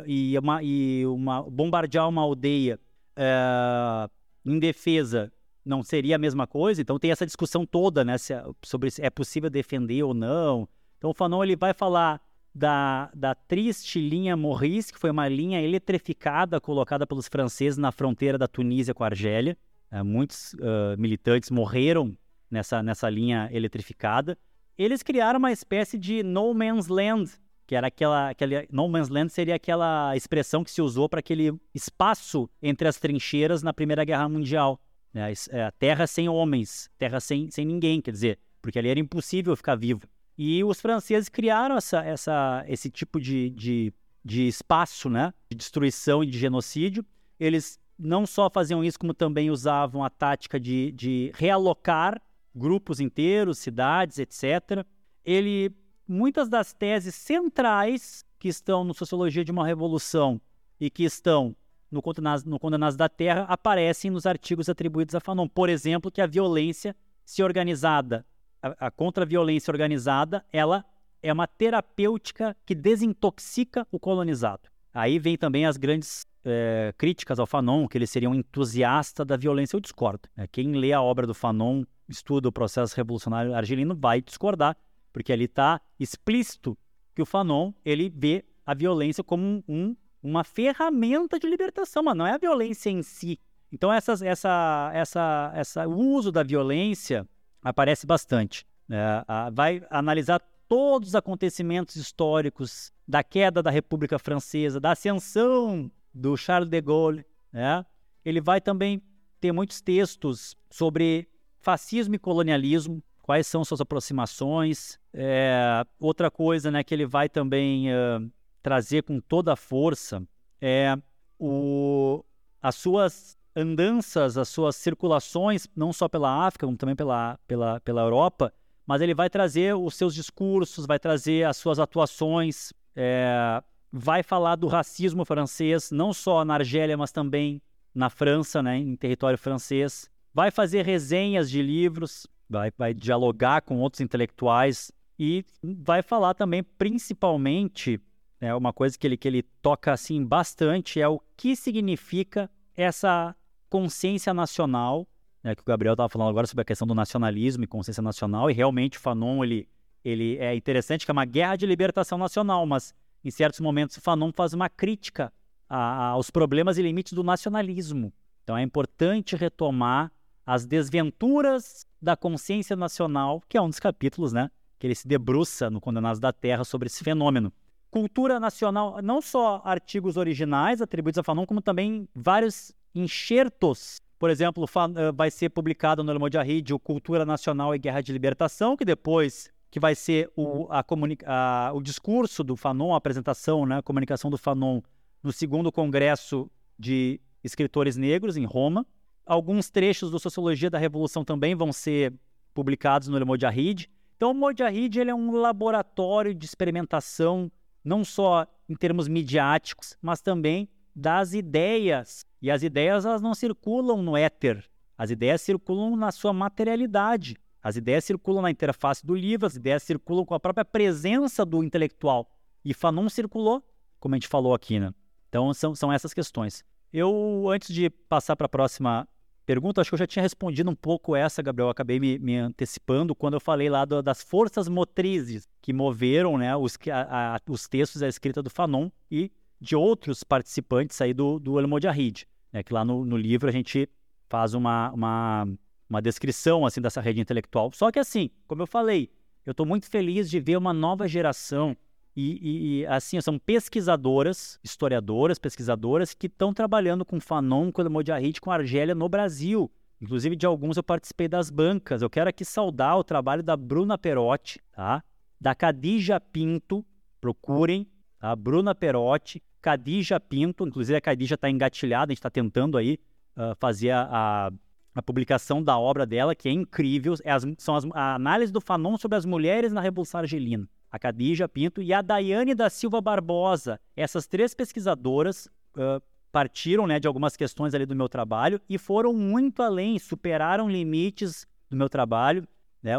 e, 0.07 0.39
uma, 0.39 0.63
e 0.63 1.07
uma, 1.07 1.43
bombardear 1.43 2.09
uma 2.09 2.23
aldeia 2.23 2.79
é, 3.17 4.09
indefesa 4.45 5.33
não 5.65 5.83
seria 5.83 6.17
a 6.17 6.19
mesma 6.19 6.47
coisa? 6.47 6.81
Então 6.81 6.99
tem 6.99 7.11
essa 7.11 7.27
discussão 7.27 7.65
toda, 7.65 8.05
né? 8.05 8.19
Se, 8.19 8.33
é, 8.33 8.45
sobre 8.63 8.91
se 8.91 9.03
é 9.03 9.11
possível 9.11 9.49
defender 9.51 10.03
ou 10.03 10.15
não. 10.15 10.69
Então 10.99 11.11
o 11.11 11.15
Fanon 11.15 11.43
ele 11.43 11.57
vai 11.57 11.73
falar 11.73 12.21
da, 12.55 13.11
da 13.15 13.35
triste 13.35 14.01
linha 14.01 14.37
Maurice, 14.37 14.93
que 14.93 14.99
foi 14.99 15.11
uma 15.11 15.29
linha 15.29 15.61
eletrificada 15.61 16.61
colocada 16.61 17.07
pelos 17.07 17.29
franceses 17.29 17.79
na 17.79 17.91
fronteira 17.91 18.37
da 18.37 18.47
Tunísia 18.47 18.95
com 18.95 19.03
a 19.03 19.07
Argélia. 19.07 19.57
É, 19.91 20.03
muitos 20.03 20.55
uh, 20.55 20.99
militantes 20.99 21.51
morreram 21.51 22.17
nessa, 22.51 22.83
nessa 22.83 23.09
linha 23.09 23.49
eletrificada. 23.53 24.39
Eles 24.77 25.03
criaram 25.03 25.39
uma 25.39 25.53
espécie 25.53 25.99
de 25.99 26.23
no 26.23 26.53
man's 26.55 26.89
land, 26.89 27.31
que 27.67 27.75
era 27.75 27.87
aquela, 27.87 28.31
aquela 28.31 28.65
no 28.71 28.89
man's 28.89 29.09
land 29.09 29.31
seria 29.31 29.55
aquela 29.55 30.17
expressão 30.17 30.65
que 30.65 30.71
se 30.71 30.83
usou 30.83 31.09
para 31.09 31.21
aquele 31.21 31.53
espaço 31.75 32.49
entre 32.63 32.89
as 32.89 32.99
trincheiras 32.99 33.63
na 33.63 33.73
Primeira 33.73 34.05
Guerra 34.05 34.29
Mundial. 34.29 34.81
Né? 35.13 35.33
A 35.67 35.71
terra 35.73 36.07
sem 36.07 36.29
homens, 36.29 36.91
terra 36.97 37.21
sem, 37.21 37.51
sem 37.51 37.65
ninguém, 37.65 38.01
quer 38.01 38.13
dizer, 38.13 38.39
porque 38.61 38.79
ali 38.79 38.89
era 38.89 39.01
impossível 39.01 39.55
ficar 39.57 39.75
vivo. 39.77 40.03
E 40.37 40.65
os 40.65 40.81
franceses 40.81 41.29
criaram 41.29 41.77
essa, 41.77 42.03
essa, 42.03 42.65
esse 42.67 42.91
tipo 42.91 43.21
de, 43.21 43.51
de, 43.51 43.93
de 44.25 44.49
espaço 44.49 45.11
né, 45.11 45.33
de 45.51 45.57
destruição 45.57 46.25
e 46.25 46.27
de 46.27 46.39
genocídio. 46.39 47.05
Eles 47.39 47.79
não 47.99 48.27
só 48.27 48.49
faziam 48.51 48.83
isso, 48.83 48.99
como 48.99 49.13
também 49.13 49.51
usavam 49.51 50.03
a 50.03 50.11
tática 50.11 50.59
de, 50.59 50.91
de 50.93 51.31
realocar 51.35 52.21
grupos 52.55 53.01
inteiros, 53.01 53.59
cidades, 53.59 54.19
etc. 54.19 54.85
Ele, 55.25 55.71
muitas 56.09 56.49
das 56.49 56.73
teses 56.73 57.15
centrais 57.15 58.25
que 58.39 58.49
estão 58.49 58.85
no 58.85 58.95
Sociologia 58.95 59.45
de 59.45 59.53
uma 59.53 59.67
Revolução 59.67 60.41
e 60.81 60.91
que 60.91 61.05
estão 61.05 61.55
no 61.93 62.03
Condenados, 62.03 62.45
no 62.45 62.59
da 62.97 63.09
Terra 63.09 63.47
aparecem 63.49 64.11
nos 64.11 64.27
artigos 64.27 64.69
atribuídos 64.69 65.15
a 65.15 65.21
Fanon. 65.21 65.47
Por 65.47 65.69
exemplo, 65.69 66.11
que 66.11 66.21
a 66.21 66.27
violência, 66.27 66.97
se 67.25 67.43
organizada 67.43 68.27
a, 68.63 68.87
a 68.87 68.91
contra-violência 68.91 69.71
organizada, 69.71 70.45
ela 70.53 70.85
é 71.23 71.33
uma 71.33 71.47
terapêutica 71.47 72.57
que 72.65 72.75
desintoxica 72.75 73.87
o 73.91 73.99
colonizado. 73.99 74.69
Aí 74.95 75.19
vem 75.19 75.37
também 75.37 75.67
as 75.67 75.77
grandes 75.77 76.27
é, 76.45 76.93
críticas 76.97 77.39
ao 77.39 77.47
Fanon, 77.47 77.89
que 77.89 77.97
ele 77.97 78.07
seria 78.07 78.29
um 78.29 78.35
entusiasta 78.35 79.25
da 79.25 79.37
violência. 79.37 79.77
Eu 79.77 79.81
discordo. 79.81 80.29
É, 80.37 80.47
quem 80.47 80.73
lê 80.73 80.93
a 80.93 81.03
obra 81.03 81.27
do 81.27 81.35
Fanon, 81.35 81.85
estuda 82.09 82.49
o 82.49 82.53
processo 82.53 82.95
revolucionário 82.97 83.55
argelino, 83.55 83.97
vai 83.97 84.21
discordar, 84.21 84.77
porque 85.13 85.33
ali 85.33 85.45
está 85.45 85.81
explícito 85.99 86.77
que 87.15 87.23
o 87.23 87.27
Fanon 87.27 87.73
ele 87.85 88.13
vê 88.15 88.45
a 88.67 88.75
violência 88.75 89.25
como 89.25 89.63
um, 89.69 89.97
uma 90.23 90.45
ferramenta 90.45 91.39
de 91.39 91.47
libertação, 91.47 92.03
mas 92.03 92.17
não 92.17 92.27
é 92.27 92.33
a 92.33 92.39
violência 92.39 92.91
em 92.91 93.03
si. 93.03 93.39
Então 93.73 93.93
essas, 93.93 94.23
essa, 94.23 94.91
essa, 94.95 95.53
essa, 95.55 95.89
o 95.89 95.99
uso 95.99 96.31
da 96.31 96.43
violência 96.43 97.27
aparece 97.63 98.07
bastante. 98.07 98.67
É, 98.91 99.25
vai 99.53 99.83
analisar 99.91 100.41
todos 100.69 101.11
os 101.11 101.15
acontecimentos 101.15 101.97
históricos 101.97 102.93
da 103.07 103.23
queda 103.23 103.63
da 103.63 103.71
República 103.71 104.19
Francesa, 104.19 104.79
da 104.79 104.93
ascensão 104.93 105.91
do 106.13 106.37
Charles 106.37 106.69
de 106.69 106.81
Gaulle. 106.81 107.25
Né? 107.53 107.85
Ele 108.25 108.41
vai 108.41 108.61
também 108.61 109.03
ter 109.41 109.53
muitos 109.53 109.81
textos 109.81 110.55
sobre 110.71 111.29
fascismo 111.61 112.15
e 112.15 112.19
colonialismo, 112.19 113.03
quais 113.23 113.47
são 113.47 113.65
suas 113.65 113.81
aproximações. 113.81 114.99
É, 115.13 115.85
outra 115.99 116.31
coisa 116.31 116.71
né, 116.71 116.85
que 116.85 116.95
ele 116.95 117.07
vai 117.07 117.29
também 117.29 117.91
é, 117.91 118.21
trazer 118.63 119.03
com 119.03 119.21
toda 119.21 119.53
a 119.53 119.57
força 119.57 120.23
é 120.61 120.97
o, 121.39 122.25
as 122.61 122.77
suas 122.77 123.37
andanças, 123.55 124.39
as 124.39 124.49
suas 124.49 124.77
circulações, 124.77 125.69
não 125.77 125.93
só 125.93 126.09
pela 126.09 126.47
África, 126.47 126.67
como 126.67 126.79
também 126.79 126.97
pela, 126.97 127.39
pela, 127.47 127.81
pela 127.81 128.03
Europa, 128.03 128.53
mas 128.87 129.01
ele 129.01 129.15
vai 129.15 129.29
trazer 129.29 129.75
os 129.75 129.95
seus 129.95 130.15
discursos, 130.15 130.87
vai 130.87 130.99
trazer 130.99 131.45
as 131.45 131.57
suas 131.57 131.79
atuações, 131.79 132.73
é, 132.97 133.63
vai 133.93 134.23
falar 134.23 134.57
do 134.57 134.67
racismo 134.67 135.25
francês, 135.25 135.91
não 135.91 136.13
só 136.13 136.45
na 136.45 136.55
Argélia, 136.55 136.97
mas 136.97 137.13
também 137.13 137.61
na 137.95 138.09
França, 138.09 138.63
né, 138.63 138.79
em 138.79 138.97
território 138.97 139.39
francês. 139.39 140.11
Vai 140.33 140.51
fazer 140.51 140.85
resenhas 140.85 141.51
de 141.51 141.61
livros, 141.61 142.27
vai, 142.49 142.73
vai 142.77 142.95
dialogar 142.95 143.61
com 143.63 143.79
outros 143.79 144.01
intelectuais 144.01 144.91
e 145.19 145.45
vai 145.63 146.03
falar 146.03 146.35
também, 146.35 146.63
principalmente, 146.63 148.01
é 148.43 148.55
uma 148.55 148.73
coisa 148.73 148.99
que 148.99 149.07
ele, 149.07 149.17
que 149.17 149.29
ele 149.29 149.43
toca 149.63 149.93
assim 149.93 150.25
bastante, 150.25 151.01
é 151.01 151.09
o 151.09 151.21
que 151.37 151.55
significa 151.55 152.51
essa 152.77 153.37
consciência 153.71 154.35
nacional, 154.35 155.07
né, 155.45 155.55
que 155.55 155.63
o 155.63 155.65
Gabriel 155.65 155.93
estava 155.93 156.09
falando 156.09 156.31
agora 156.31 156.47
sobre 156.47 156.63
a 156.63 156.65
questão 156.65 156.87
do 156.87 156.95
nacionalismo 156.95 157.63
e 157.63 157.69
consciência 157.69 158.03
nacional, 158.03 158.51
e 158.51 158.53
realmente 158.53 158.99
Fanon, 158.99 159.45
ele, 159.45 159.69
ele 160.05 160.37
é 160.39 160.57
interessante 160.57 161.05
que 161.05 161.11
é 161.11 161.15
uma 161.15 161.25
guerra 161.25 161.55
de 161.55 161.67
libertação 161.67 162.19
nacional, 162.19 162.67
mas 162.67 162.93
em 163.25 163.31
certos 163.31 163.61
momentos 163.61 163.97
Fanon 163.99 164.33
faz 164.33 164.53
uma 164.53 164.69
crítica 164.69 165.33
a, 165.69 166.09
aos 166.09 166.29
problemas 166.29 166.79
e 166.79 166.83
limites 166.83 167.13
do 167.13 167.23
nacionalismo. 167.23 168.13
Então 168.43 168.57
é 168.57 168.63
importante 168.63 169.37
retomar 169.37 170.11
as 170.45 170.67
desventuras 170.67 171.87
da 172.01 172.17
consciência 172.17 172.75
nacional, 172.75 173.41
que 173.49 173.57
é 173.57 173.63
um 173.63 173.69
dos 173.69 173.79
capítulos, 173.79 174.33
né, 174.33 174.51
que 174.81 174.87
ele 174.89 174.97
se 174.97 175.07
debruça 175.07 175.71
no 175.71 175.81
Condenados 175.81 176.19
da 176.19 176.33
Terra 176.33 176.65
sobre 176.65 176.89
esse 176.89 177.05
fenômeno. 177.05 177.53
Cultura 177.93 178.41
nacional, 178.41 179.03
não 179.03 179.21
só 179.21 179.61
artigos 179.67 180.17
originais 180.17 180.81
atribuídos 180.81 181.19
a 181.19 181.23
Fanon, 181.23 181.45
como 181.45 181.61
também 181.61 182.09
vários 182.15 182.75
enxertos. 182.95 183.99
Por 184.19 184.31
exemplo, 184.31 184.65
eh, 184.65 185.13
vai 185.13 185.31
ser 185.31 185.51
publicado 185.51 186.03
no 186.03 186.11
El 186.11 186.19
Mojahid 186.19 186.73
o 186.73 186.79
Cultura 186.79 187.27
Nacional 187.27 187.75
e 187.75 187.79
Guerra 187.79 188.01
de 188.01 188.11
Libertação, 188.11 188.79
que 188.79 188.85
depois 188.87 189.53
que 189.71 189.79
vai 189.79 189.95
ser 189.95 190.33
o, 190.35 190.69
a, 190.71 190.83
a, 191.27 191.73
o 191.75 191.83
discurso 191.83 192.43
do 192.43 192.57
Fanon, 192.57 192.95
a 192.95 192.97
apresentação, 192.97 193.67
né, 193.67 193.77
a 193.77 193.83
comunicação 193.83 194.31
do 194.31 194.39
Fanon 194.39 194.81
no 195.23 195.31
segundo 195.31 195.71
congresso 195.71 196.51
de 196.79 197.21
escritores 197.45 197.99
negros 197.99 198.39
em 198.39 198.47
Roma. 198.47 198.87
Alguns 199.27 199.69
trechos 199.69 200.11
do 200.11 200.19
Sociologia 200.19 200.71
da 200.71 200.79
Revolução 200.79 201.27
também 201.27 201.55
vão 201.55 201.75
ser 201.75 202.15
publicados 202.55 203.09
no 203.09 203.19
El 203.19 203.27
Mojahid. 203.27 203.91
Então, 204.17 204.31
o 204.31 204.35
Mojahid 204.35 204.99
ele 204.99 205.11
é 205.11 205.15
um 205.15 205.33
laboratório 205.33 206.33
de 206.35 206.47
experimentação, 206.47 207.53
não 207.85 208.05
só 208.05 208.47
em 208.69 208.75
termos 208.75 209.09
midiáticos, 209.09 209.97
mas 210.01 210.21
também 210.21 210.69
das 210.95 211.33
ideias. 211.33 212.25
E 212.41 212.51
as 212.51 212.63
ideias 212.63 213.05
elas 213.05 213.23
não 213.23 213.35
circulam 213.35 214.03
no 214.03 214.17
éter. 214.17 214.65
As 214.97 215.11
ideias 215.11 215.41
circulam 215.41 215.97
na 215.97 216.13
sua 216.13 216.33
materialidade. 216.33 217.37
As 217.63 217.77
ideias 217.77 218.05
circulam 218.05 218.43
na 218.43 218.51
interface 218.51 219.07
do 219.07 219.15
livro, 219.15 219.47
as 219.47 219.55
ideias 219.55 219.83
circulam 219.83 220.25
com 220.25 220.35
a 220.35 220.41
própria 220.41 220.65
presença 220.65 221.45
do 221.45 221.63
intelectual. 221.63 222.29
E 222.65 222.75
Fanon 222.75 223.09
circulou, 223.09 223.65
como 224.01 224.15
a 224.15 224.17
gente 224.17 224.29
falou 224.29 224.53
aqui, 224.53 224.81
né? 224.81 224.93
Então 225.29 225.53
são, 225.55 225.75
são 225.75 225.93
essas 225.93 226.13
questões. 226.13 226.65
Eu, 226.93 227.49
antes 227.49 227.73
de 227.73 227.89
passar 227.89 228.37
para 228.37 228.47
a 228.47 228.49
próxima 228.49 229.09
pergunta, 229.53 229.83
acho 229.83 229.91
que 229.91 229.95
eu 229.95 229.99
já 229.99 230.07
tinha 230.07 230.23
respondido 230.23 230.71
um 230.71 230.75
pouco 230.75 231.15
essa, 231.15 231.43
Gabriel. 231.43 231.67
Eu 231.67 231.71
acabei 231.71 232.01
me, 232.01 232.19
me 232.19 232.37
antecipando 232.39 233.15
quando 233.15 233.35
eu 233.35 233.41
falei 233.41 233.69
lá 233.69 233.85
do, 233.85 234.03
das 234.03 234.23
forças 234.23 234.67
motrizes 234.67 235.47
que 235.61 235.75
moveram 235.75 236.39
né, 236.39 236.57
os, 236.57 236.79
a, 236.91 237.37
a, 237.37 237.41
os 237.47 237.69
textos 237.69 238.03
a 238.03 238.09
escrita 238.09 238.43
do 238.43 238.49
Fanon 238.49 238.89
e 239.11 239.31
de 239.61 239.77
outros 239.77 240.25
participantes 240.25 240.99
aí 241.03 241.13
do, 241.13 241.39
do 241.39 241.59
Almodjahid. 241.59 242.27
Né, 242.51 242.63
que 242.63 242.73
lá 242.73 242.83
no, 242.83 243.05
no 243.05 243.15
livro 243.15 243.47
a 243.47 243.53
gente 243.53 243.87
faz 244.27 244.55
uma, 244.55 244.91
uma, 244.93 245.47
uma 245.89 246.01
descrição 246.01 246.65
assim 246.65 246.81
dessa 246.81 247.03
rede 247.03 247.21
intelectual. 247.21 247.71
Só 247.75 247.93
que 247.93 247.99
assim, 247.99 248.31
como 248.49 248.63
eu 248.63 248.67
falei, 248.67 249.11
eu 249.45 249.51
estou 249.51 249.67
muito 249.67 249.87
feliz 249.91 250.31
de 250.31 250.41
ver 250.41 250.57
uma 250.57 250.73
nova 250.73 251.07
geração 251.07 251.77
e, 252.15 252.81
e, 252.81 252.87
assim, 252.87 253.21
são 253.21 253.39
pesquisadoras, 253.39 254.59
historiadoras, 254.63 255.39
pesquisadoras 255.39 256.13
que 256.13 256.27
estão 256.27 256.53
trabalhando 256.53 257.05
com 257.05 257.19
Fanon, 257.19 257.73
com 257.73 257.81
Almodjahid, 257.81 258.41
com 258.41 258.51
Argélia 258.51 258.95
no 258.95 259.09
Brasil. 259.09 259.71
Inclusive, 260.01 260.37
de 260.37 260.45
alguns 260.45 260.77
eu 260.77 260.83
participei 260.83 261.27
das 261.27 261.49
bancas. 261.49 262.03
Eu 262.03 262.11
quero 262.11 262.29
aqui 262.29 262.45
saudar 262.45 262.99
o 262.99 263.05
trabalho 263.05 263.43
da 263.43 263.57
Bruna 263.57 263.97
Perotti, 263.97 264.61
tá? 264.73 265.03
Da 265.41 265.55
Cadija 265.55 266.21
Pinto, 266.21 266.85
procurem, 267.21 267.87
tá? 268.19 268.37
Bruna 268.37 268.75
Perotti, 268.75 269.43
Cadija 269.63 270.21
Pinto, 270.21 270.67
inclusive 270.67 270.97
a 270.97 271.01
Cadija 271.01 271.37
está 271.37 271.49
engatilhada, 271.49 272.11
a 272.11 272.13
gente 272.13 272.19
está 272.19 272.31
tentando 272.31 272.77
aí 272.77 272.99
uh, 273.37 273.57
fazer 273.59 273.91
a, 273.91 274.09
a, 274.11 274.53
a, 274.97 275.03
publicação 275.03 275.63
da 275.63 275.79
obra 275.79 276.05
dela, 276.05 276.35
que 276.35 276.49
é 276.49 276.53
incrível. 276.53 277.15
É 277.25 277.31
as, 277.31 277.47
são 277.57 277.77
as, 277.77 277.87
a 277.93 278.17
análise 278.17 278.53
do 278.53 278.61
Fanon 278.61 278.99
sobre 278.99 279.17
as 279.17 279.25
mulheres 279.25 279.73
na 279.73 279.81
Revolução 279.81 280.21
Argelina 280.21 280.69
a 280.93 280.99
Cadija 280.99 281.49
Pinto 281.49 281.81
e 281.81 281.91
a 281.91 282.03
Daiane 282.03 282.55
da 282.55 282.69
Silva 282.69 283.01
Barbosa. 283.01 283.81
Essas 283.97 284.27
três 284.27 284.53
pesquisadoras 284.53 285.47
uh, 285.75 286.03
partiram 286.31 286.87
né, 286.87 287.01
de 287.01 287.09
algumas 287.09 287.35
questões 287.35 287.73
ali 287.73 287.87
do 287.87 287.97
meu 287.97 288.11
trabalho 288.11 288.61
e 288.69 288.77
foram 288.77 289.15
muito 289.15 289.63
além, 289.63 289.99
superaram 289.99 290.69
limites 290.69 291.47
do 291.71 291.77
meu 291.77 291.89
trabalho, 291.89 292.47
né, 292.83 292.93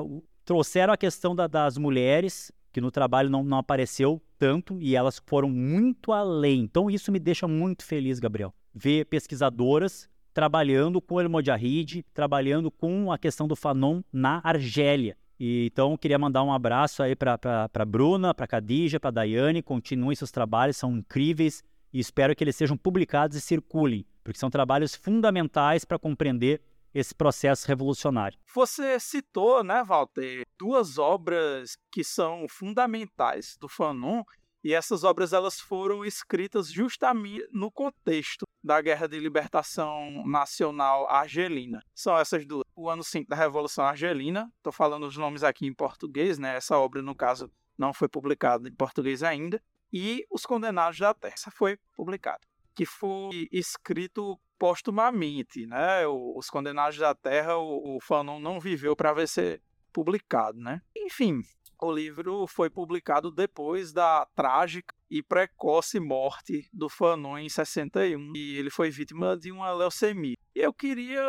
trouxeram 0.43 0.91
a 0.91 0.97
questão 0.97 1.35
da, 1.35 1.45
das 1.45 1.77
mulheres, 1.77 2.51
que 2.71 2.81
no 2.81 2.89
trabalho 2.89 3.29
não, 3.29 3.43
não 3.43 3.59
apareceu 3.59 4.19
tanto, 4.39 4.81
e 4.81 4.95
elas 4.95 5.21
foram 5.27 5.49
muito 5.49 6.11
além. 6.11 6.61
Então 6.61 6.89
isso 6.89 7.11
me 7.11 7.19
deixa 7.19 7.47
muito 7.47 7.85
feliz, 7.85 8.19
Gabriel. 8.19 8.51
Ver 8.73 9.05
pesquisadoras 9.05 10.09
trabalhando 10.33 10.99
com 10.99 11.15
o 11.15 11.21
El 11.21 11.29
Mojahid, 11.29 12.03
trabalhando 12.11 12.71
com 12.71 13.11
a 13.11 13.19
questão 13.19 13.47
do 13.47 13.55
Fanon 13.55 14.01
na 14.11 14.41
Argélia. 14.43 15.15
E, 15.45 15.65
então, 15.65 15.97
queria 15.97 16.17
mandar 16.17 16.41
um 16.41 16.53
abraço 16.53 17.03
aí 17.03 17.17
para 17.17 17.37
a 17.73 17.85
Bruna, 17.85 18.33
para 18.33 18.45
a 18.45 18.47
Cadija, 18.47 18.97
para 18.97 19.09
a 19.09 19.11
Daiane. 19.11 19.61
Continuem 19.61 20.15
seus 20.15 20.31
trabalhos, 20.31 20.77
são 20.77 20.95
incríveis 20.95 21.61
e 21.91 21.99
espero 21.99 22.33
que 22.33 22.41
eles 22.41 22.55
sejam 22.55 22.77
publicados 22.77 23.35
e 23.35 23.41
circulem, 23.41 24.05
porque 24.23 24.39
são 24.39 24.49
trabalhos 24.49 24.95
fundamentais 24.95 25.83
para 25.83 25.99
compreender 25.99 26.61
esse 26.93 27.13
processo 27.13 27.67
revolucionário. 27.67 28.39
Você 28.55 28.97
citou, 29.01 29.65
né, 29.65 29.83
Walter, 29.83 30.45
duas 30.57 30.97
obras 30.97 31.75
que 31.91 32.05
são 32.05 32.45
fundamentais 32.49 33.57
do 33.59 33.67
Fanon 33.67 34.23
e 34.63 34.73
essas 34.73 35.03
obras 35.03 35.33
elas 35.33 35.59
foram 35.59 36.05
escritas 36.05 36.71
justamente 36.71 37.45
no 37.51 37.69
contexto 37.69 38.45
da 38.63 38.81
Guerra 38.81 39.07
de 39.07 39.19
Libertação 39.19 40.25
Nacional 40.25 41.09
Argelina. 41.09 41.83
São 41.93 42.17
essas 42.17 42.45
duas. 42.45 42.63
O 42.75 42.89
ano 42.89 43.03
5 43.03 43.29
da 43.29 43.35
Revolução 43.35 43.83
Argelina, 43.83 44.51
estou 44.57 44.71
falando 44.71 45.05
os 45.05 45.17
nomes 45.17 45.43
aqui 45.43 45.67
em 45.67 45.73
português, 45.73 46.39
né? 46.39 46.55
Essa 46.55 46.77
obra, 46.77 47.01
no 47.01 47.13
caso, 47.13 47.51
não 47.77 47.93
foi 47.93 48.07
publicada 48.07 48.69
em 48.69 48.73
português 48.73 49.21
ainda. 49.21 49.61
E 49.91 50.25
Os 50.31 50.45
Condenados 50.45 50.97
da 50.97 51.13
Terra. 51.13 51.33
Essa 51.33 51.51
foi 51.51 51.77
publicada. 51.95 52.39
Que 52.73 52.85
foi 52.85 53.47
escrito 53.51 54.39
postumamente, 54.57 55.67
né? 55.67 56.07
Os 56.07 56.49
Condenados 56.49 56.97
da 56.97 57.13
Terra, 57.13 57.57
o, 57.57 57.99
Fanon 58.01 58.39
não 58.39 58.59
viveu 58.59 58.95
para 58.95 59.13
ver 59.13 59.27
ser 59.27 59.61
publicado, 59.91 60.57
né? 60.57 60.81
Enfim, 60.95 61.41
o 61.83 61.91
livro 61.91 62.47
foi 62.47 62.69
publicado 62.69 63.29
depois 63.29 63.91
da 63.91 64.25
trágica 64.35 64.93
e 65.09 65.21
precoce 65.21 65.99
morte 65.99 66.67
do 66.73 66.89
Fanon 66.89 67.37
em 67.37 67.49
61 67.49 68.35
e 68.35 68.57
ele 68.57 68.69
foi 68.69 68.89
vítima 68.89 69.37
de 69.37 69.51
uma 69.51 69.71
leucemia. 69.71 70.35
Eu 70.55 70.73
queria 70.73 71.21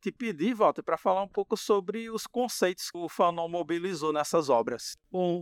te 0.00 0.10
pedir, 0.12 0.54
Walter, 0.54 0.82
para 0.82 0.96
falar 0.96 1.22
um 1.22 1.28
pouco 1.28 1.56
sobre 1.56 2.10
os 2.10 2.26
conceitos 2.26 2.90
que 2.90 2.98
o 2.98 3.08
Fanon 3.08 3.48
mobilizou 3.48 4.12
nessas 4.12 4.48
obras. 4.48 4.96
Bom, 5.10 5.40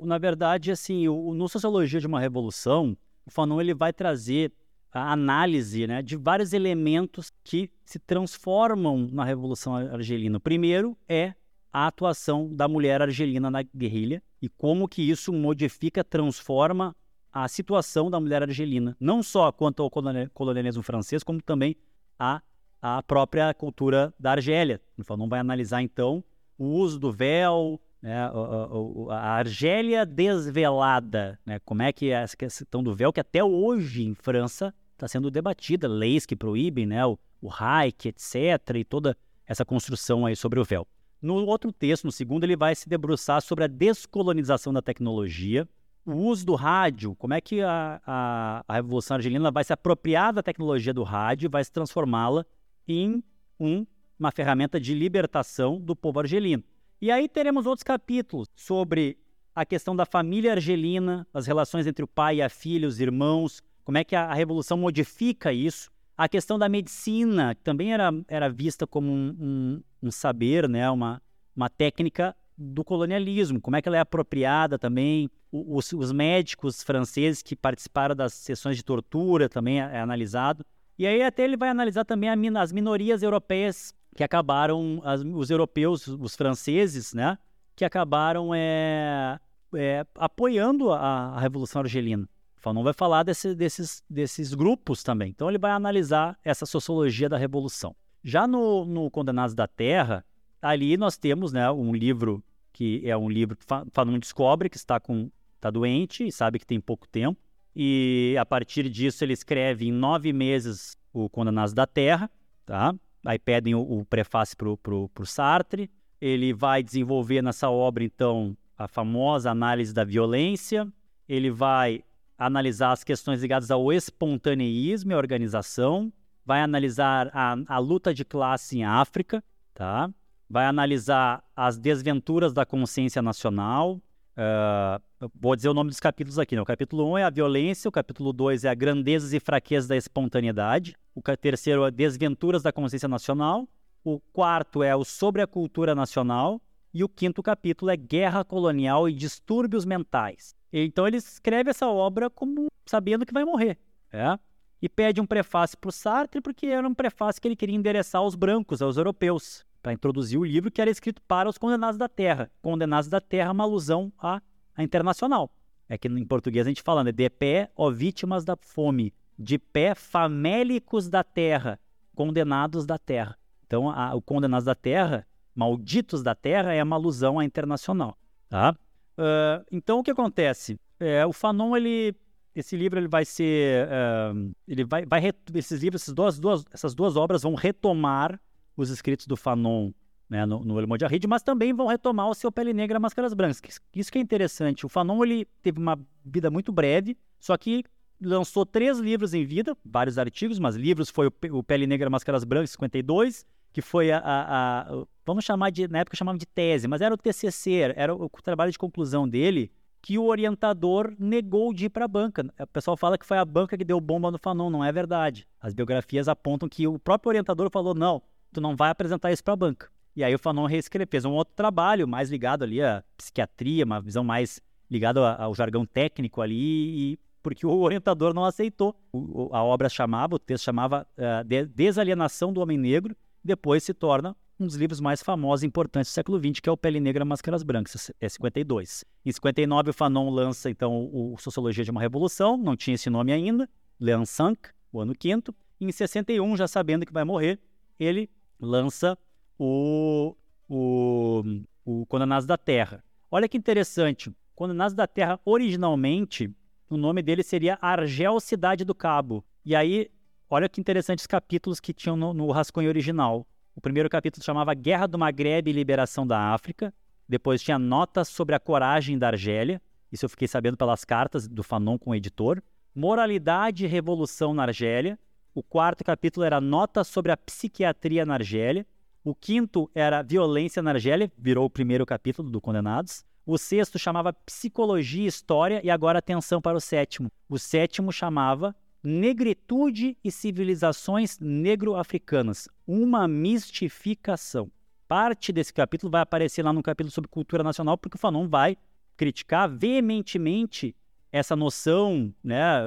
o, 0.00 0.06
na 0.06 0.18
verdade, 0.18 0.70
assim, 0.70 1.08
o, 1.08 1.32
no 1.34 1.48
Sociologia 1.48 2.00
de 2.00 2.06
uma 2.06 2.20
Revolução, 2.20 2.96
o 3.24 3.30
Fanon 3.30 3.60
ele 3.60 3.74
vai 3.74 3.92
trazer 3.92 4.52
a 4.92 5.12
análise 5.12 5.86
né, 5.86 6.02
de 6.02 6.16
vários 6.16 6.52
elementos 6.52 7.32
que 7.44 7.70
se 7.84 7.98
transformam 7.98 9.08
na 9.12 9.24
Revolução 9.24 9.76
Argelina. 9.76 10.38
O 10.38 10.40
primeiro 10.40 10.96
é 11.08 11.34
a 11.72 11.86
atuação 11.86 12.48
da 12.54 12.66
mulher 12.66 13.00
argelina 13.00 13.50
na 13.50 13.62
guerrilha 13.62 14.22
e 14.42 14.48
como 14.48 14.88
que 14.88 15.02
isso 15.02 15.32
modifica, 15.32 16.02
transforma 16.02 16.94
a 17.32 17.46
situação 17.46 18.10
da 18.10 18.18
mulher 18.18 18.42
argelina, 18.42 18.96
não 18.98 19.22
só 19.22 19.52
quanto 19.52 19.82
ao 19.82 19.90
colonialismo 19.90 20.82
francês, 20.82 21.22
como 21.22 21.40
também 21.40 21.76
a, 22.18 22.42
a 22.82 23.02
própria 23.02 23.54
cultura 23.54 24.12
da 24.18 24.32
Argélia. 24.32 24.80
Então, 24.98 25.16
não 25.16 25.28
vai 25.28 25.38
analisar, 25.38 25.80
então, 25.80 26.24
o 26.58 26.64
uso 26.64 26.98
do 26.98 27.12
véu, 27.12 27.80
né, 28.02 28.24
a, 28.24 29.14
a, 29.14 29.30
Argélia 29.34 30.04
desvelada, 30.04 31.38
né, 31.46 31.60
como 31.60 31.82
é 31.82 31.92
que 31.92 32.06
é 32.06 32.22
essa 32.22 32.36
questão 32.36 32.82
do 32.82 32.94
véu, 32.94 33.12
que 33.12 33.20
até 33.20 33.44
hoje 33.44 34.02
em 34.02 34.14
França 34.14 34.74
está 34.92 35.06
sendo 35.06 35.30
debatida, 35.30 35.86
leis 35.86 36.26
que 36.26 36.34
proíbem 36.34 36.84
né, 36.84 37.06
o, 37.06 37.18
o 37.40 37.48
Reich, 37.48 38.08
etc., 38.08 38.74
e 38.74 38.84
toda 38.84 39.16
essa 39.46 39.64
construção 39.64 40.26
aí 40.26 40.34
sobre 40.34 40.58
o 40.58 40.64
véu. 40.64 40.86
No 41.20 41.34
outro 41.46 41.72
texto, 41.72 42.04
no 42.04 42.12
segundo, 42.12 42.44
ele 42.44 42.56
vai 42.56 42.74
se 42.74 42.88
debruçar 42.88 43.42
sobre 43.42 43.64
a 43.64 43.66
descolonização 43.66 44.72
da 44.72 44.80
tecnologia, 44.80 45.68
o 46.04 46.14
uso 46.14 46.46
do 46.46 46.54
rádio, 46.54 47.14
como 47.16 47.34
é 47.34 47.40
que 47.40 47.60
a, 47.60 48.00
a, 48.06 48.64
a 48.66 48.74
Revolução 48.74 49.16
Argelina 49.16 49.50
vai 49.50 49.62
se 49.62 49.72
apropriar 49.72 50.32
da 50.32 50.42
tecnologia 50.42 50.94
do 50.94 51.02
rádio 51.02 51.46
e 51.46 51.50
vai 51.50 51.62
se 51.62 51.70
transformá-la 51.70 52.44
em 52.88 53.22
um, 53.58 53.86
uma 54.18 54.30
ferramenta 54.30 54.80
de 54.80 54.94
libertação 54.94 55.78
do 55.78 55.94
povo 55.94 56.20
argelino. 56.20 56.64
E 57.00 57.10
aí 57.10 57.28
teremos 57.28 57.66
outros 57.66 57.82
capítulos 57.82 58.48
sobre 58.54 59.18
a 59.54 59.64
questão 59.64 59.94
da 59.94 60.06
família 60.06 60.52
argelina, 60.52 61.26
as 61.34 61.46
relações 61.46 61.86
entre 61.86 62.04
o 62.04 62.08
pai 62.08 62.36
e 62.36 62.42
a 62.42 62.48
filha, 62.48 62.88
os 62.88 62.98
irmãos, 62.98 63.62
como 63.84 63.98
é 63.98 64.04
que 64.04 64.16
a, 64.16 64.24
a 64.24 64.34
Revolução 64.34 64.78
modifica 64.78 65.52
isso, 65.52 65.90
a 66.20 66.28
questão 66.28 66.58
da 66.58 66.68
medicina, 66.68 67.56
também 67.64 67.94
era, 67.94 68.10
era 68.28 68.50
vista 68.50 68.86
como 68.86 69.10
um, 69.10 69.34
um, 69.40 69.82
um 70.02 70.10
saber, 70.10 70.68
né? 70.68 70.90
uma, 70.90 71.22
uma 71.56 71.70
técnica 71.70 72.36
do 72.58 72.84
colonialismo, 72.84 73.58
como 73.58 73.74
é 73.74 73.80
que 73.80 73.88
ela 73.88 73.96
é 73.96 74.00
apropriada 74.00 74.78
também. 74.78 75.30
Os, 75.50 75.94
os, 75.94 76.12
médicos 76.12 76.82
franceses 76.82 77.42
que 77.42 77.56
participaram 77.56 78.14
das 78.14 78.34
sessões 78.34 78.76
de 78.76 78.84
tortura 78.84 79.48
também 79.48 79.80
é, 79.80 79.96
é 79.96 80.00
analisado. 80.00 80.62
E 80.98 81.06
aí 81.06 81.22
até 81.22 81.42
ele 81.42 81.56
vai 81.56 81.70
analisar 81.70 82.04
também 82.04 82.28
a, 82.28 82.60
as 82.60 82.70
minorias 82.70 83.22
europeias 83.22 83.94
que 84.14 84.22
acabaram, 84.22 85.00
as, 85.02 85.22
os 85.22 85.48
europeus, 85.48 86.06
os 86.06 86.36
franceses, 86.36 87.14
né? 87.14 87.38
Que 87.74 87.82
acabaram 87.82 88.54
é, 88.54 89.40
é, 89.74 90.04
apoiando 90.16 90.92
a, 90.92 90.98
a 91.34 91.40
Revolução 91.40 91.80
Argelina. 91.80 92.28
Fanon 92.60 92.82
vai 92.82 92.92
falar 92.92 93.22
desse, 93.22 93.54
desses, 93.54 94.04
desses 94.08 94.54
grupos 94.54 95.02
também. 95.02 95.30
Então 95.30 95.48
ele 95.48 95.58
vai 95.58 95.70
analisar 95.72 96.38
essa 96.44 96.66
sociologia 96.66 97.28
da 97.28 97.38
revolução. 97.38 97.96
Já 98.22 98.46
no, 98.46 98.84
no 98.84 99.10
Condenados 99.10 99.54
da 99.54 99.66
Terra, 99.66 100.24
ali 100.60 100.96
nós 100.96 101.16
temos 101.16 101.52
né, 101.52 101.70
um 101.70 101.94
livro 101.94 102.44
que 102.72 103.02
é 103.04 103.16
um 103.16 103.28
livro 103.28 103.56
que 103.56 103.64
Fanon 103.92 104.18
descobre 104.18 104.68
que 104.68 104.76
está 104.76 105.00
com 105.00 105.30
está 105.56 105.70
doente 105.70 106.26
e 106.26 106.32
sabe 106.32 106.58
que 106.58 106.66
tem 106.66 106.80
pouco 106.80 107.06
tempo. 107.08 107.38
E 107.76 108.34
a 108.38 108.46
partir 108.46 108.88
disso 108.88 109.24
ele 109.24 109.32
escreve 109.32 109.86
em 109.86 109.92
nove 109.92 110.32
meses 110.32 110.96
o 111.12 111.28
Condenados 111.28 111.74
da 111.74 111.86
Terra, 111.86 112.30
tá? 112.64 112.94
Aí 113.24 113.38
pedem 113.38 113.74
o, 113.74 113.80
o 113.80 114.04
prefácio 114.04 114.56
para 114.56 114.68
o 114.68 115.26
Sartre. 115.26 115.90
Ele 116.20 116.52
vai 116.52 116.82
desenvolver 116.82 117.42
nessa 117.42 117.70
obra, 117.70 118.04
então, 118.04 118.56
a 118.76 118.88
famosa 118.88 119.50
análise 119.50 119.92
da 119.92 120.04
violência. 120.04 120.90
Ele 121.28 121.50
vai 121.50 122.02
analisar 122.40 122.92
as 122.92 123.04
questões 123.04 123.42
ligadas 123.42 123.70
ao 123.70 123.92
espontaneísmo 123.92 125.12
e 125.12 125.14
organização, 125.14 126.10
vai 126.44 126.62
analisar 126.62 127.30
a, 127.34 127.54
a 127.66 127.78
luta 127.78 128.14
de 128.14 128.24
classe 128.24 128.78
em 128.78 128.84
África, 128.84 129.44
tá? 129.74 130.10
vai 130.48 130.64
analisar 130.64 131.44
as 131.54 131.78
desventuras 131.78 132.54
da 132.54 132.64
consciência 132.64 133.20
nacional. 133.20 134.00
Uh, 134.32 135.30
vou 135.38 135.54
dizer 135.54 135.68
o 135.68 135.74
nome 135.74 135.90
dos 135.90 136.00
capítulos 136.00 136.38
aqui. 136.38 136.56
Né? 136.56 136.62
O 136.62 136.64
capítulo 136.64 137.12
1 137.12 137.18
é 137.18 137.24
a 137.24 137.30
violência, 137.30 137.88
o 137.90 137.92
capítulo 137.92 138.32
2 138.32 138.64
é 138.64 138.70
a 138.70 138.74
grandezas 138.74 139.34
e 139.34 139.38
fraquezas 139.38 139.86
da 139.86 139.96
espontaneidade, 139.96 140.96
o 141.14 141.20
terceiro 141.36 141.84
é 141.84 141.90
desventuras 141.90 142.62
da 142.62 142.72
consciência 142.72 143.08
nacional, 143.08 143.68
o 144.02 144.18
quarto 144.32 144.82
é 144.82 144.96
o 144.96 145.04
Sobre 145.04 145.42
a 145.42 145.46
Cultura 145.46 145.94
Nacional, 145.94 146.58
e 146.92 147.04
o 147.04 147.08
quinto 147.08 147.42
capítulo 147.42 147.90
é 147.90 147.96
Guerra 147.98 148.42
Colonial 148.44 149.08
e 149.08 149.12
Distúrbios 149.12 149.84
Mentais. 149.84 150.58
Então 150.72 151.06
ele 151.06 151.16
escreve 151.16 151.70
essa 151.70 151.88
obra 151.88 152.30
como 152.30 152.66
sabendo 152.86 153.26
que 153.26 153.32
vai 153.32 153.44
morrer. 153.44 153.78
É? 154.12 154.38
E 154.82 154.88
pede 154.88 155.20
um 155.20 155.26
prefácio 155.26 155.76
para 155.78 155.88
o 155.88 155.92
Sartre, 155.92 156.40
porque 156.40 156.66
era 156.66 156.86
um 156.86 156.94
prefácio 156.94 157.40
que 157.40 157.48
ele 157.48 157.56
queria 157.56 157.76
endereçar 157.76 158.20
aos 158.20 158.34
brancos, 158.34 158.80
aos 158.80 158.96
europeus, 158.96 159.64
para 159.82 159.92
introduzir 159.92 160.38
o 160.38 160.44
livro 160.44 160.70
que 160.70 160.80
era 160.80 160.90
escrito 160.90 161.20
para 161.22 161.48
os 161.48 161.58
condenados 161.58 161.98
da 161.98 162.08
terra. 162.08 162.50
Condenados 162.62 163.08
da 163.08 163.20
terra, 163.20 163.52
uma 163.52 163.64
alusão 163.64 164.12
à, 164.18 164.40
à 164.74 164.82
internacional. 164.82 165.50
É 165.88 165.98
que 165.98 166.08
em 166.08 166.24
português 166.24 166.66
a 166.66 166.70
gente 166.70 166.82
fala, 166.82 167.04
né? 167.04 167.12
De 167.12 167.28
pé, 167.28 167.70
ó 167.76 167.90
vítimas 167.90 168.44
da 168.44 168.56
fome. 168.56 169.12
De 169.38 169.58
pé, 169.58 169.94
famélicos 169.94 171.08
da 171.08 171.24
terra, 171.24 171.78
condenados 172.14 172.86
da 172.86 172.98
terra. 172.98 173.36
Então, 173.66 173.90
a, 173.90 174.14
o 174.14 174.22
condenados 174.22 174.64
da 174.64 174.74
terra 174.74 175.26
Malditos 175.54 176.22
da 176.22 176.34
Terra 176.34 176.72
é 176.72 176.82
uma 176.82 176.96
alusão 176.96 177.38
à 177.38 177.44
internacional. 177.44 178.16
Tá? 178.48 178.74
Uh, 179.20 179.66
então, 179.70 179.98
o 179.98 180.02
que 180.02 180.10
acontece? 180.10 180.80
É, 180.98 181.26
o 181.26 181.32
Fanon, 181.32 181.76
ele, 181.76 182.14
esse 182.54 182.74
livro 182.74 182.98
ele 182.98 183.08
vai 183.08 183.26
ser. 183.26 183.86
Uh, 183.86 184.50
ele 184.66 184.82
vai, 184.84 185.04
vai 185.04 185.22
esses 185.54 185.82
livros, 185.82 186.02
essas 186.02 186.14
duas, 186.14 186.38
duas, 186.38 186.64
essas 186.72 186.94
duas 186.94 187.16
obras 187.16 187.42
vão 187.42 187.54
retomar 187.54 188.40
os 188.74 188.88
escritos 188.88 189.26
do 189.26 189.36
Fanon 189.36 189.92
né, 190.28 190.46
no, 190.46 190.64
no 190.64 190.80
El 190.80 190.86
Mojahid, 190.86 191.26
mas 191.26 191.42
também 191.42 191.74
vão 191.74 191.88
retomar 191.88 192.30
o 192.30 192.34
seu 192.34 192.50
Pele 192.50 192.72
Negra 192.72 192.98
Máscaras 192.98 193.34
Brancas. 193.34 193.60
Isso 193.94 194.10
que 194.10 194.18
é 194.18 194.20
interessante. 194.22 194.86
O 194.86 194.88
Fanon 194.88 195.22
ele 195.22 195.44
teve 195.60 195.78
uma 195.78 195.98
vida 196.24 196.50
muito 196.50 196.72
breve, 196.72 197.18
só 197.38 197.56
que 197.58 197.84
lançou 198.22 198.64
três 198.64 198.98
livros 198.98 199.34
em 199.34 199.44
vida, 199.44 199.76
vários 199.84 200.16
artigos, 200.16 200.58
mas 200.58 200.76
livros 200.76 201.10
foi 201.10 201.26
o, 201.26 201.32
o 201.58 201.62
Pele 201.62 201.86
Negra 201.86 202.08
Máscaras 202.08 202.44
Brancas, 202.44 202.70
52, 202.70 203.44
que 203.72 203.80
foi 203.80 204.10
a, 204.10 204.18
a, 204.18 204.80
a, 204.80 205.04
vamos 205.24 205.44
chamar 205.44 205.70
de, 205.70 205.86
na 205.88 206.00
época 206.00 206.16
chamava 206.16 206.38
de 206.38 206.46
tese, 206.46 206.88
mas 206.88 207.00
era 207.00 207.14
o 207.14 207.18
TCC, 207.18 207.94
era 207.96 208.14
o, 208.14 208.24
o 208.24 208.42
trabalho 208.42 208.72
de 208.72 208.78
conclusão 208.78 209.28
dele, 209.28 209.72
que 210.02 210.18
o 210.18 210.24
orientador 210.24 211.14
negou 211.18 211.72
de 211.74 211.86
ir 211.86 211.90
para 211.90 212.06
a 212.06 212.08
banca. 212.08 212.44
O 212.58 212.66
pessoal 212.68 212.96
fala 212.96 213.18
que 213.18 213.26
foi 213.26 213.38
a 213.38 213.44
banca 213.44 213.76
que 213.76 213.84
deu 213.84 214.00
bomba 214.00 214.30
no 214.30 214.38
Fanon, 214.38 214.70
não 214.70 214.84
é 214.84 214.90
verdade. 214.90 215.46
As 215.60 215.74
biografias 215.74 216.26
apontam 216.26 216.68
que 216.68 216.86
o 216.86 216.98
próprio 216.98 217.28
orientador 217.28 217.70
falou, 217.70 217.94
não, 217.94 218.22
tu 218.52 218.60
não 218.60 218.74
vai 218.74 218.90
apresentar 218.90 219.30
isso 219.30 219.44
para 219.44 219.54
a 219.54 219.56
banca. 219.56 219.88
E 220.16 220.24
aí 220.24 220.34
o 220.34 220.38
Fanon 220.38 220.66
reescreveu, 220.66 221.10
fez 221.10 221.24
um 221.24 221.32
outro 221.32 221.54
trabalho 221.54 222.08
mais 222.08 222.30
ligado 222.30 222.62
ali 222.62 222.82
à 222.82 223.04
psiquiatria, 223.16 223.84
uma 223.84 224.00
visão 224.00 224.24
mais 224.24 224.60
ligada 224.90 225.34
ao 225.36 225.54
jargão 225.54 225.86
técnico 225.86 226.40
ali, 226.40 227.12
e, 227.12 227.18
porque 227.42 227.64
o 227.64 227.78
orientador 227.80 228.34
não 228.34 228.44
aceitou. 228.44 228.96
O, 229.12 229.50
a 229.52 229.62
obra 229.62 229.88
chamava, 229.88 230.34
o 230.34 230.38
texto 230.38 230.64
chamava 230.64 231.06
uh, 231.16 231.44
de, 231.44 231.64
Desalienação 231.66 232.52
do 232.52 232.60
Homem 232.60 232.76
Negro, 232.76 233.16
depois 233.42 233.82
se 233.82 233.94
torna 233.94 234.36
um 234.58 234.66
dos 234.66 234.76
livros 234.76 235.00
mais 235.00 235.22
famosos 235.22 235.62
e 235.62 235.66
importantes 235.66 236.12
do 236.12 236.14
século 236.14 236.38
XX, 236.38 236.60
que 236.60 236.68
é 236.68 236.72
o 236.72 236.76
Pele 236.76 237.00
Negra 237.00 237.24
Máscaras 237.24 237.62
Brancas, 237.62 238.10
é 238.20 238.28
52. 238.28 239.04
Em 239.24 239.32
59, 239.32 239.90
o 239.90 239.92
Fanon 239.92 240.28
lança, 240.30 240.68
então, 240.68 241.08
o 241.12 241.36
Sociologia 241.38 241.82
de 241.82 241.90
uma 241.90 242.00
Revolução, 242.00 242.58
não 242.58 242.76
tinha 242.76 242.94
esse 242.94 243.08
nome 243.08 243.32
ainda, 243.32 243.68
Leon 243.98 244.26
Sank, 244.26 244.68
o 244.92 245.00
ano 245.00 245.14
quinto. 245.14 245.54
Em 245.80 245.90
61, 245.90 246.58
já 246.58 246.68
sabendo 246.68 247.06
que 247.06 247.12
vai 247.12 247.24
morrer, 247.24 247.58
ele 247.98 248.28
lança 248.60 249.16
o, 249.58 250.36
o, 250.68 251.42
o 251.84 252.06
da 252.46 252.58
Terra. 252.58 253.02
Olha 253.30 253.48
que 253.48 253.56
interessante, 253.56 254.30
Condenados 254.60 254.94
da 254.94 255.06
Terra, 255.06 255.40
originalmente, 255.42 256.54
o 256.90 256.98
nome 256.98 257.22
dele 257.22 257.42
seria 257.42 257.78
Argel 257.80 258.38
Cidade 258.40 258.84
do 258.84 258.94
Cabo. 258.94 259.42
E 259.64 259.74
aí, 259.74 260.10
olha 260.50 260.68
que 260.68 260.80
interessantes 260.80 261.26
capítulos 261.26 261.78
que 261.78 261.94
tinham 261.94 262.16
no, 262.16 262.34
no 262.34 262.50
rascunho 262.50 262.88
original. 262.88 263.46
O 263.74 263.80
primeiro 263.80 264.10
capítulo 264.10 264.44
chamava 264.44 264.74
Guerra 264.74 265.06
do 265.06 265.16
Maghreb 265.16 265.70
e 265.70 265.72
Liberação 265.72 266.26
da 266.26 266.52
África. 266.52 266.92
Depois 267.28 267.62
tinha 267.62 267.78
notas 267.78 268.28
sobre 268.28 268.56
a 268.56 268.60
coragem 268.60 269.16
da 269.16 269.28
Argélia. 269.28 269.80
Isso 270.10 270.24
eu 270.24 270.28
fiquei 270.28 270.48
sabendo 270.48 270.76
pelas 270.76 271.04
cartas 271.04 271.46
do 271.46 271.62
Fanon 271.62 271.96
com 271.96 272.10
o 272.10 272.14
editor. 272.14 272.60
Moralidade 272.92 273.84
e 273.84 273.88
Revolução 273.88 274.52
na 274.52 274.64
Argélia. 274.64 275.16
O 275.54 275.62
quarto 275.62 276.02
capítulo 276.02 276.44
era 276.44 276.60
Notas 276.60 277.06
sobre 277.06 277.30
a 277.30 277.36
Psiquiatria 277.36 278.26
na 278.26 278.34
Argélia. 278.34 278.84
O 279.22 279.34
quinto 279.34 279.88
era 279.94 280.22
Violência 280.22 280.82
na 280.82 280.90
Argélia, 280.90 281.30
virou 281.38 281.66
o 281.66 281.70
primeiro 281.70 282.04
capítulo 282.04 282.50
do 282.50 282.60
Condenados. 282.60 283.24
O 283.46 283.58
sexto 283.58 283.98
chamava 283.98 284.32
Psicologia 284.32 285.24
e 285.24 285.26
História, 285.26 285.80
e 285.84 285.90
agora 285.90 286.18
atenção 286.18 286.60
para 286.60 286.76
o 286.76 286.80
sétimo. 286.80 287.30
O 287.48 287.58
sétimo 287.58 288.12
chamava 288.12 288.74
Negritude 289.02 290.16
e 290.22 290.30
Civilizações 290.30 291.38
Negro-Africanas, 291.38 292.68
uma 292.86 293.26
mistificação. 293.26 294.70
Parte 295.08 295.52
desse 295.52 295.72
capítulo 295.72 296.10
vai 296.10 296.22
aparecer 296.22 296.62
lá 296.62 296.72
no 296.72 296.82
capítulo 296.82 297.10
sobre 297.10 297.28
cultura 297.28 297.64
nacional, 297.64 297.96
porque 297.96 298.16
o 298.16 298.20
Fanon 298.20 298.46
vai 298.46 298.76
criticar 299.16 299.68
veementemente 299.68 300.94
essa 301.32 301.54
noção 301.56 302.34
né, 302.42 302.80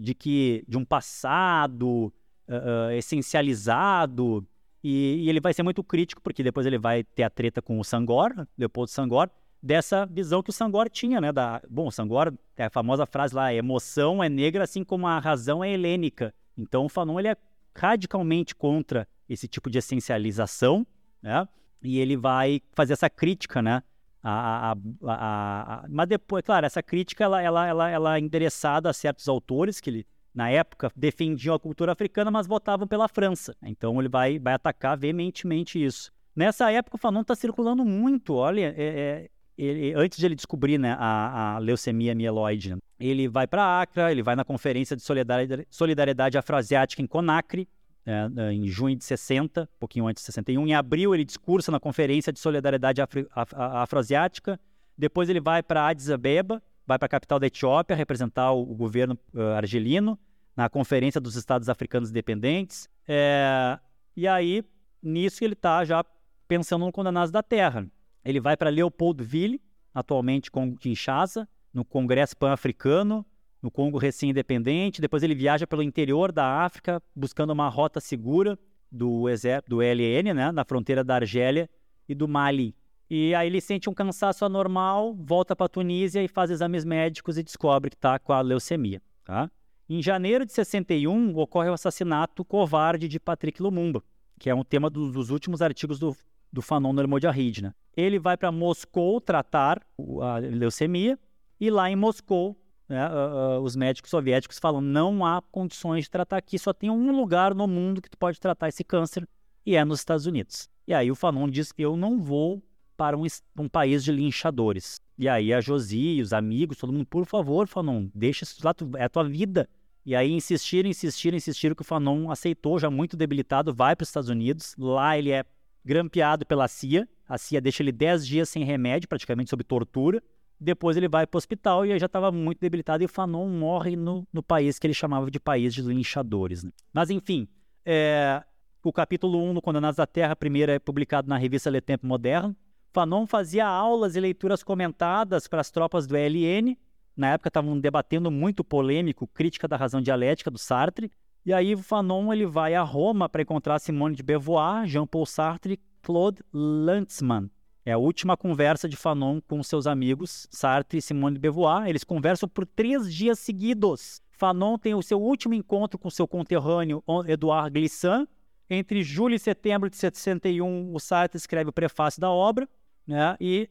de 0.00 0.14
que 0.14 0.64
de 0.66 0.76
um 0.76 0.84
passado 0.84 2.12
uh, 2.48 2.90
essencializado 2.92 4.46
e, 4.82 5.24
e, 5.24 5.28
ele 5.28 5.40
vai 5.40 5.52
ser 5.52 5.62
muito 5.62 5.82
crítico 5.82 6.22
porque 6.22 6.42
depois 6.42 6.66
ele 6.66 6.78
vai 6.78 7.04
ter 7.04 7.22
a 7.22 7.30
treta 7.30 7.60
com 7.60 7.78
o 7.78 7.84
Sangor, 7.84 8.32
Leopoldo 8.56 8.90
Sangor, 8.90 9.28
dessa 9.62 10.06
visão 10.06 10.42
que 10.42 10.50
o 10.50 10.52
Sangor 10.52 10.88
tinha, 10.88 11.20
né? 11.20 11.32
Da, 11.32 11.60
bom, 11.68 11.88
o 11.88 11.92
Sangor, 11.92 12.32
é 12.56 12.64
a 12.64 12.70
famosa 12.70 13.06
frase 13.06 13.34
lá, 13.34 13.52
emoção 13.52 14.22
é 14.22 14.28
negra 14.28 14.64
assim 14.64 14.84
como 14.84 15.06
a 15.06 15.18
razão 15.18 15.62
é 15.62 15.70
helênica. 15.72 16.34
Então 16.56 16.86
o 16.86 16.88
Fanon 16.88 17.18
ele 17.18 17.28
é 17.28 17.36
radicalmente 17.74 18.54
contra 18.54 19.06
esse 19.28 19.46
tipo 19.46 19.70
de 19.70 19.78
essencialização, 19.78 20.86
né? 21.22 21.46
E 21.82 21.98
ele 21.98 22.16
vai 22.16 22.60
fazer 22.72 22.94
essa 22.94 23.08
crítica, 23.08 23.62
né? 23.62 23.82
A, 24.20 24.72
a, 24.72 24.76
a, 25.04 25.86
mas 25.88 26.08
depois, 26.08 26.42
claro, 26.44 26.66
essa 26.66 26.82
crítica 26.82 27.22
ela, 27.22 27.40
ela, 27.40 27.66
ela, 27.66 27.88
ela 27.88 28.16
é 28.16 28.20
endereçada 28.20 28.90
a 28.90 28.92
certos 28.92 29.28
autores 29.28 29.80
que 29.80 29.90
ele, 29.90 30.06
na 30.34 30.50
época, 30.50 30.90
defendiam 30.96 31.54
a 31.54 31.60
cultura 31.60 31.92
africana, 31.92 32.30
mas 32.30 32.48
votavam 32.48 32.86
pela 32.86 33.06
França. 33.06 33.54
Então 33.62 33.98
ele 34.00 34.08
vai, 34.08 34.38
vai 34.40 34.54
atacar 34.54 34.98
veementemente 34.98 35.82
isso. 35.82 36.12
Nessa 36.34 36.70
época, 36.70 36.96
o 36.96 36.98
Fanon 36.98 37.20
está 37.20 37.34
circulando 37.34 37.84
muito. 37.84 38.34
Olha, 38.34 38.74
é, 38.76 38.84
é, 38.84 39.30
ele, 39.58 39.92
antes 39.94 40.18
de 40.18 40.24
ele 40.24 40.34
descobrir 40.34 40.78
né, 40.78 40.96
a, 40.98 41.56
a 41.56 41.58
leucemia 41.58 42.14
mieloide, 42.14 42.76
ele 42.98 43.28
vai 43.28 43.46
para 43.46 43.62
a 43.62 43.82
Acra, 43.82 44.12
ele 44.12 44.22
vai 44.22 44.36
na 44.36 44.44
Conferência 44.44 44.96
de 44.96 45.02
Solidariedade, 45.02 45.66
Solidariedade 45.70 46.38
Afroasiática 46.38 47.02
em 47.02 47.06
Conacre, 47.06 47.68
é, 48.06 48.28
é 48.36 48.52
em 48.52 48.66
junho 48.68 48.96
de 48.96 49.04
60, 49.04 49.62
um 49.62 49.78
pouquinho 49.78 50.06
antes 50.06 50.22
de 50.22 50.26
61. 50.26 50.66
Em 50.66 50.74
abril, 50.74 51.14
ele 51.14 51.24
discursa 51.24 51.72
na 51.72 51.80
Conferência 51.80 52.32
de 52.32 52.38
Solidariedade 52.38 53.02
Afro, 53.02 53.26
Af, 53.34 53.52
Afroasiática. 53.54 54.58
Depois, 54.96 55.28
ele 55.28 55.40
vai 55.40 55.62
para 55.62 55.88
Addis 55.88 56.10
Abeba, 56.10 56.62
vai 56.86 56.98
para 56.98 57.06
a 57.06 57.08
capital 57.08 57.38
da 57.38 57.46
Etiópia, 57.46 57.96
representar 57.96 58.52
o, 58.52 58.62
o 58.62 58.74
governo 58.74 59.18
uh, 59.34 59.40
argelino 59.56 60.18
na 60.56 60.68
Conferência 60.68 61.20
dos 61.20 61.36
Estados 61.36 61.68
Africanos 61.68 62.10
Independentes. 62.10 62.88
É, 63.06 63.78
e 64.16 64.26
aí, 64.26 64.64
nisso, 65.02 65.44
ele 65.44 65.52
está 65.52 65.84
já 65.84 66.04
pensando 66.48 66.84
no 66.84 66.92
Condenados 66.92 67.30
da 67.30 67.42
Terra. 67.42 67.86
Ele 68.28 68.40
vai 68.40 68.58
para 68.58 68.68
Leopoldville, 68.68 69.58
atualmente 69.94 70.50
com 70.50 70.76
Kinshasa, 70.76 71.48
no 71.72 71.82
Congresso 71.82 72.36
Pan-Africano, 72.36 73.24
no 73.62 73.70
Congo 73.70 73.96
recém-independente. 73.96 75.00
Depois 75.00 75.22
ele 75.22 75.34
viaja 75.34 75.66
pelo 75.66 75.82
interior 75.82 76.30
da 76.30 76.62
África, 76.62 77.02
buscando 77.16 77.54
uma 77.54 77.70
rota 77.70 78.00
segura 78.00 78.58
do 78.92 79.30
exército 79.30 79.70
do 79.70 79.80
LN, 79.80 80.34
né, 80.34 80.52
na 80.52 80.62
fronteira 80.62 81.02
da 81.02 81.14
Argélia 81.14 81.70
e 82.06 82.14
do 82.14 82.28
Mali. 82.28 82.74
E 83.08 83.34
aí 83.34 83.46
ele 83.46 83.62
sente 83.62 83.88
um 83.88 83.94
cansaço 83.94 84.44
anormal, 84.44 85.14
volta 85.14 85.56
para 85.56 85.64
a 85.64 85.70
Tunísia 85.70 86.22
e 86.22 86.28
faz 86.28 86.50
exames 86.50 86.84
médicos 86.84 87.38
e 87.38 87.42
descobre 87.42 87.88
que 87.88 87.96
está 87.96 88.18
com 88.18 88.34
a 88.34 88.42
leucemia. 88.42 89.00
Tá? 89.24 89.50
Em 89.88 90.02
janeiro 90.02 90.44
de 90.44 90.52
61, 90.52 91.34
ocorre 91.34 91.70
o 91.70 91.72
assassinato 91.72 92.44
covarde 92.44 93.08
de 93.08 93.18
Patrick 93.18 93.62
Lumumba, 93.62 94.02
que 94.38 94.50
é 94.50 94.54
um 94.54 94.62
tema 94.62 94.90
dos 94.90 95.30
últimos 95.30 95.62
artigos 95.62 95.98
do, 95.98 96.14
do 96.52 96.62
Fanon 96.62 96.92
no 96.92 97.02
né? 97.02 97.74
Ele 97.96 98.18
vai 98.18 98.36
para 98.36 98.52
Moscou 98.52 99.20
tratar 99.20 99.80
a 100.22 100.38
leucemia 100.38 101.18
e 101.60 101.70
lá 101.70 101.90
em 101.90 101.96
Moscou 101.96 102.56
né, 102.88 103.06
uh, 103.06 103.58
uh, 103.58 103.60
os 103.60 103.76
médicos 103.76 104.10
soviéticos 104.10 104.58
falam 104.58 104.80
não 104.80 105.26
há 105.26 105.42
condições 105.52 106.04
de 106.04 106.10
tratar 106.10 106.38
aqui, 106.38 106.58
só 106.58 106.72
tem 106.72 106.88
um 106.90 107.14
lugar 107.14 107.54
no 107.54 107.66
mundo 107.66 108.00
que 108.00 108.08
tu 108.08 108.16
pode 108.16 108.40
tratar 108.40 108.68
esse 108.68 108.82
câncer 108.82 109.28
e 109.66 109.76
é 109.76 109.84
nos 109.84 110.00
Estados 110.00 110.26
Unidos. 110.26 110.68
E 110.86 110.94
aí 110.94 111.10
o 111.10 111.14
Fanon 111.14 111.48
diz 111.48 111.72
eu 111.76 111.96
não 111.96 112.18
vou 112.18 112.62
para 112.96 113.16
um, 113.16 113.24
um 113.58 113.68
país 113.68 114.02
de 114.02 114.10
linchadores. 114.10 115.00
E 115.18 115.28
aí 115.28 115.52
a 115.52 115.60
Josi, 115.60 116.20
os 116.22 116.32
amigos, 116.32 116.78
todo 116.78 116.92
mundo, 116.92 117.06
por 117.06 117.26
favor, 117.26 117.68
Fanon, 117.68 118.08
deixa 118.14 118.44
isso 118.44 118.60
lá, 118.64 118.74
é 118.96 119.04
a 119.04 119.08
tua 119.08 119.24
vida. 119.24 119.68
E 120.04 120.16
aí 120.16 120.32
insistiram, 120.32 120.88
insistiram, 120.88 121.36
insistiram 121.36 121.74
que 121.74 121.82
o 121.82 121.84
Fanon 121.84 122.30
aceitou, 122.30 122.78
já 122.78 122.90
muito 122.90 123.16
debilitado, 123.16 123.74
vai 123.74 123.94
para 123.94 124.04
os 124.04 124.08
Estados 124.08 124.30
Unidos. 124.30 124.74
Lá 124.78 125.18
ele 125.18 125.30
é 125.30 125.44
grampeado 125.88 126.44
pela 126.44 126.68
CIA. 126.68 127.08
A 127.26 127.38
CIA 127.38 127.62
deixa 127.62 127.82
ele 127.82 127.90
10 127.90 128.26
dias 128.26 128.48
sem 128.50 128.62
remédio, 128.62 129.08
praticamente 129.08 129.48
sob 129.48 129.64
tortura. 129.64 130.22
Depois 130.60 130.96
ele 130.98 131.08
vai 131.08 131.26
para 131.26 131.36
o 131.36 131.38
hospital 131.38 131.86
e 131.86 131.98
já 131.98 132.06
estava 132.06 132.30
muito 132.30 132.60
debilitado. 132.60 133.02
E 133.02 133.08
Fanon 133.08 133.48
morre 133.48 133.96
no, 133.96 134.26
no 134.30 134.42
país 134.42 134.78
que 134.78 134.86
ele 134.86 134.92
chamava 134.92 135.30
de 135.30 135.40
país 135.40 135.72
de 135.72 135.80
linchadores. 135.80 136.62
Né? 136.62 136.70
Mas 136.92 137.08
enfim, 137.08 137.48
é, 137.86 138.42
o 138.82 138.92
capítulo 138.92 139.42
1 139.42 139.54
no 139.54 139.62
Condenados 139.62 139.96
da 139.96 140.06
Terra, 140.06 140.36
primeiro 140.36 140.70
é 140.72 140.78
publicado 140.78 141.26
na 141.26 141.38
revista 141.38 141.70
Le 141.70 141.80
Tempo 141.80 142.06
Moderno. 142.06 142.54
Fanon 142.92 143.26
fazia 143.26 143.66
aulas 143.66 144.14
e 144.14 144.20
leituras 144.20 144.62
comentadas 144.62 145.48
para 145.48 145.60
as 145.60 145.70
tropas 145.70 146.06
do 146.06 146.16
ELN. 146.16 146.76
Na 147.16 147.32
época 147.32 147.48
estavam 147.48 147.78
debatendo 147.78 148.30
muito 148.30 148.62
polêmico, 148.62 149.26
crítica 149.26 149.66
da 149.66 149.76
razão 149.76 150.02
dialética 150.02 150.50
do 150.50 150.58
Sartre. 150.58 151.10
E 151.48 151.52
aí 151.54 151.74
Fanon 151.78 152.30
ele 152.30 152.44
vai 152.44 152.74
a 152.74 152.82
Roma 152.82 153.26
para 153.26 153.40
encontrar 153.40 153.78
Simone 153.78 154.14
de 154.14 154.22
Beauvoir, 154.22 154.86
Jean-Paul 154.86 155.24
Sartre 155.24 155.80
Claude 156.02 156.42
Lanzmann. 156.52 157.50
É 157.86 157.92
a 157.92 157.96
última 157.96 158.36
conversa 158.36 158.86
de 158.86 158.98
Fanon 158.98 159.40
com 159.40 159.62
seus 159.62 159.86
amigos 159.86 160.46
Sartre 160.50 160.98
e 160.98 161.00
Simone 161.00 161.36
de 161.36 161.40
Beauvoir. 161.40 161.88
Eles 161.88 162.04
conversam 162.04 162.46
por 162.46 162.66
três 162.66 163.14
dias 163.14 163.38
seguidos. 163.38 164.20
Fanon 164.30 164.76
tem 164.76 164.94
o 164.94 165.00
seu 165.00 165.18
último 165.18 165.54
encontro 165.54 165.98
com 165.98 166.10
seu 166.10 166.28
conterrâneo 166.28 167.02
Edouard 167.26 167.70
Glissant. 167.70 168.28
Entre 168.68 169.02
julho 169.02 169.34
e 169.34 169.38
setembro 169.38 169.88
de 169.88 169.96
61, 169.96 170.94
o 170.94 171.00
Sartre 171.00 171.38
escreve 171.38 171.70
o 171.70 171.72
prefácio 171.72 172.20
da 172.20 172.28
obra. 172.28 172.68
Né? 173.06 173.34
E, 173.40 173.70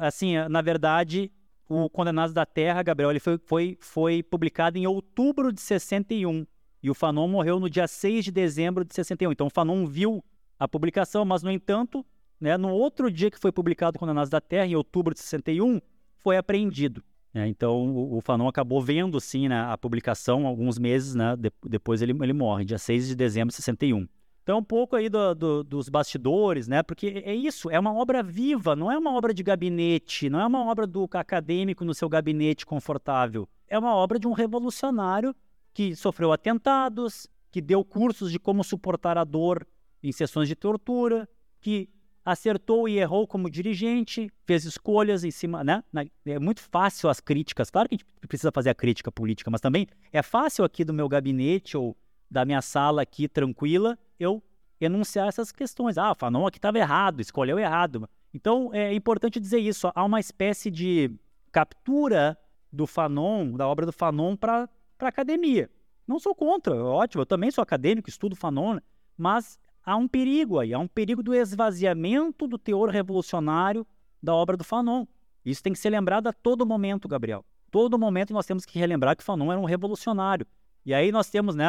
assim, 0.00 0.34
na 0.50 0.62
verdade, 0.62 1.30
o 1.68 1.88
Condenados 1.88 2.34
da 2.34 2.44
Terra, 2.44 2.82
Gabriel, 2.82 3.10
ele 3.10 3.20
foi, 3.20 3.38
foi, 3.38 3.78
foi 3.80 4.20
publicado 4.20 4.76
em 4.76 4.86
outubro 4.88 5.52
de 5.52 5.60
61. 5.60 6.44
E 6.82 6.90
o 6.90 6.94
Fanon 6.94 7.28
morreu 7.28 7.58
no 7.58 7.68
dia 7.68 7.86
6 7.86 8.24
de 8.24 8.30
dezembro 8.30 8.84
de 8.84 8.94
61. 8.94 9.32
Então, 9.32 9.46
o 9.46 9.50
Fanon 9.50 9.86
viu 9.86 10.24
a 10.58 10.68
publicação, 10.68 11.24
mas, 11.24 11.42
no 11.42 11.50
entanto, 11.50 12.04
né, 12.40 12.56
no 12.56 12.70
outro 12.70 13.10
dia 13.10 13.30
que 13.30 13.38
foi 13.38 13.52
publicado 13.52 13.98
Condenados 13.98 14.30
da 14.30 14.40
Terra, 14.40 14.66
em 14.66 14.76
outubro 14.76 15.14
de 15.14 15.20
61, 15.20 15.80
foi 16.16 16.36
apreendido. 16.36 17.02
Né? 17.32 17.48
Então, 17.48 17.86
o, 17.88 18.16
o, 18.16 18.20
Fanon 18.20 18.48
acabou 18.48 18.80
vendo, 18.80 19.20
sim, 19.20 19.48
né, 19.48 19.60
a 19.60 19.76
publicação 19.76 20.46
alguns 20.46 20.78
meses, 20.78 21.14
né, 21.14 21.36
de, 21.36 21.52
depois 21.64 22.02
ele, 22.02 22.16
ele 22.22 22.32
morre, 22.32 22.64
dia 22.64 22.78
6 22.78 23.08
de 23.08 23.14
dezembro 23.14 23.48
de 23.48 23.56
61. 23.56 24.08
Então, 24.46 24.58
um 24.58 24.62
pouco 24.62 24.94
aí 24.94 25.08
do, 25.08 25.34
do, 25.34 25.64
dos 25.64 25.88
bastidores, 25.88 26.68
né? 26.68 26.80
Porque 26.80 27.20
é 27.26 27.34
isso, 27.34 27.68
é 27.68 27.80
uma 27.80 27.92
obra 27.92 28.22
viva, 28.22 28.76
não 28.76 28.92
é 28.92 28.96
uma 28.96 29.12
obra 29.12 29.34
de 29.34 29.42
gabinete, 29.42 30.30
não 30.30 30.40
é 30.40 30.46
uma 30.46 30.64
obra 30.70 30.86
do 30.86 31.02
acadêmico 31.12 31.84
no 31.84 31.92
seu 31.92 32.08
gabinete 32.08 32.64
confortável. 32.64 33.48
É 33.66 33.76
uma 33.76 33.92
obra 33.92 34.20
de 34.20 34.28
um 34.28 34.32
revolucionário 34.32 35.34
que 35.76 35.94
sofreu 35.94 36.32
atentados, 36.32 37.28
que 37.52 37.60
deu 37.60 37.84
cursos 37.84 38.32
de 38.32 38.38
como 38.38 38.64
suportar 38.64 39.18
a 39.18 39.24
dor 39.24 39.66
em 40.02 40.10
sessões 40.10 40.48
de 40.48 40.54
tortura, 40.56 41.28
que 41.60 41.90
acertou 42.24 42.88
e 42.88 42.98
errou 42.98 43.26
como 43.26 43.50
dirigente, 43.50 44.32
fez 44.46 44.64
escolhas 44.64 45.22
em 45.22 45.30
cima, 45.30 45.62
né? 45.62 45.84
É 46.24 46.38
muito 46.38 46.62
fácil 46.62 47.10
as 47.10 47.20
críticas. 47.20 47.68
Claro 47.68 47.90
que 47.90 47.96
a 47.96 47.98
gente 47.98 48.06
precisa 48.26 48.50
fazer 48.50 48.70
a 48.70 48.74
crítica 48.74 49.12
política, 49.12 49.50
mas 49.50 49.60
também 49.60 49.86
é 50.10 50.22
fácil 50.22 50.64
aqui 50.64 50.82
do 50.82 50.94
meu 50.94 51.10
gabinete 51.10 51.76
ou 51.76 51.94
da 52.30 52.42
minha 52.46 52.62
sala 52.62 53.02
aqui 53.02 53.28
tranquila 53.28 53.98
eu 54.18 54.42
enunciar 54.80 55.28
essas 55.28 55.52
questões. 55.52 55.98
Ah, 55.98 56.14
Fanon 56.14 56.46
aqui 56.46 56.56
estava 56.56 56.78
errado, 56.78 57.20
escolheu 57.20 57.58
errado. 57.58 58.08
Então 58.32 58.72
é 58.72 58.94
importante 58.94 59.38
dizer 59.38 59.58
isso. 59.58 59.92
Há 59.94 60.02
uma 60.02 60.20
espécie 60.20 60.70
de 60.70 61.10
captura 61.52 62.34
do 62.72 62.86
Fanon, 62.86 63.52
da 63.58 63.68
obra 63.68 63.84
do 63.84 63.92
Fanon, 63.92 64.36
para 64.36 64.66
a 65.00 65.08
academia. 65.08 65.70
Não 66.06 66.18
sou 66.18 66.34
contra, 66.34 66.74
ótimo, 66.74 67.22
eu 67.22 67.26
também 67.26 67.50
sou 67.50 67.62
acadêmico, 67.62 68.08
estudo 68.08 68.36
Fanon, 68.36 68.78
mas 69.16 69.58
há 69.84 69.96
um 69.96 70.06
perigo 70.06 70.58
aí, 70.58 70.72
há 70.72 70.78
um 70.78 70.86
perigo 70.86 71.22
do 71.22 71.34
esvaziamento 71.34 72.46
do 72.46 72.56
teor 72.56 72.90
revolucionário 72.90 73.86
da 74.22 74.34
obra 74.34 74.56
do 74.56 74.64
Fanon. 74.64 75.04
Isso 75.44 75.62
tem 75.62 75.72
que 75.72 75.78
ser 75.78 75.90
lembrado 75.90 76.28
a 76.28 76.32
todo 76.32 76.64
momento, 76.64 77.08
Gabriel. 77.08 77.44
Todo 77.70 77.98
momento 77.98 78.32
nós 78.32 78.46
temos 78.46 78.64
que 78.64 78.78
relembrar 78.78 79.16
que 79.16 79.24
Fanon 79.24 79.50
era 79.50 79.60
um 79.60 79.64
revolucionário. 79.64 80.46
E 80.84 80.94
aí 80.94 81.10
nós 81.10 81.28
temos 81.28 81.56
né, 81.56 81.66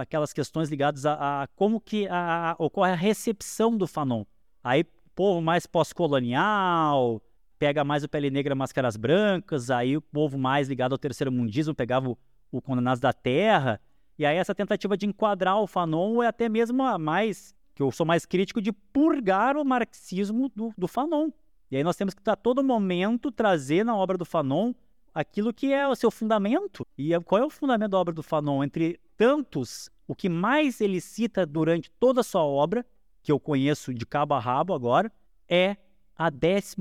aquelas 0.00 0.32
questões 0.32 0.70
ligadas 0.70 1.04
a, 1.04 1.42
a 1.42 1.46
como 1.48 1.78
que 1.78 2.08
a, 2.08 2.52
a, 2.52 2.56
ocorre 2.58 2.92
a 2.92 2.96
recepção 2.96 3.76
do 3.76 3.86
Fanon. 3.86 4.24
Aí 4.64 4.84
povo 5.16 5.40
mais 5.40 5.66
pós-colonial, 5.66 7.22
pega 7.58 7.82
mais 7.82 8.04
o 8.04 8.08
Pele 8.08 8.30
Negra 8.30 8.54
Máscaras 8.54 8.98
Brancas, 8.98 9.70
aí 9.70 9.96
o 9.96 10.02
povo 10.02 10.38
mais 10.38 10.68
ligado 10.68 10.92
ao 10.92 10.98
terceiro 10.98 11.32
mundismo 11.32 11.74
pegava 11.74 12.10
o, 12.10 12.18
o 12.50 12.60
Condenados 12.60 13.00
da 13.00 13.12
Terra. 13.12 13.80
E 14.18 14.24
aí 14.24 14.36
essa 14.36 14.54
tentativa 14.54 14.96
de 14.96 15.06
enquadrar 15.06 15.60
o 15.60 15.66
Fanon 15.66 16.22
é 16.22 16.26
até 16.26 16.48
mesmo 16.48 16.82
a 16.82 16.98
mais, 16.98 17.54
que 17.74 17.82
eu 17.82 17.90
sou 17.90 18.06
mais 18.06 18.24
crítico, 18.24 18.60
de 18.60 18.72
purgar 18.72 19.56
o 19.56 19.64
marxismo 19.64 20.50
do, 20.54 20.72
do 20.76 20.88
Fanon. 20.88 21.30
E 21.70 21.76
aí 21.76 21.84
nós 21.84 21.96
temos 21.96 22.14
que 22.14 22.30
a 22.30 22.36
todo 22.36 22.62
momento 22.62 23.30
trazer 23.30 23.84
na 23.84 23.96
obra 23.96 24.16
do 24.16 24.24
Fanon 24.24 24.72
aquilo 25.12 25.52
que 25.52 25.72
é 25.72 25.86
o 25.88 25.94
seu 25.94 26.10
fundamento. 26.10 26.86
E 26.96 27.12
é, 27.12 27.20
qual 27.20 27.42
é 27.42 27.44
o 27.44 27.50
fundamento 27.50 27.90
da 27.90 27.98
obra 27.98 28.14
do 28.14 28.22
Fanon? 28.22 28.62
Entre 28.62 29.00
tantos, 29.16 29.90
o 30.06 30.14
que 30.14 30.28
mais 30.28 30.80
ele 30.80 31.00
cita 31.00 31.44
durante 31.44 31.90
toda 31.92 32.20
a 32.20 32.24
sua 32.24 32.44
obra, 32.44 32.84
que 33.22 33.32
eu 33.32 33.40
conheço 33.40 33.92
de 33.92 34.06
cabo 34.06 34.34
a 34.34 34.38
rabo 34.38 34.72
agora, 34.72 35.10
é 35.48 35.76
a 36.16 36.28
11 36.28 36.76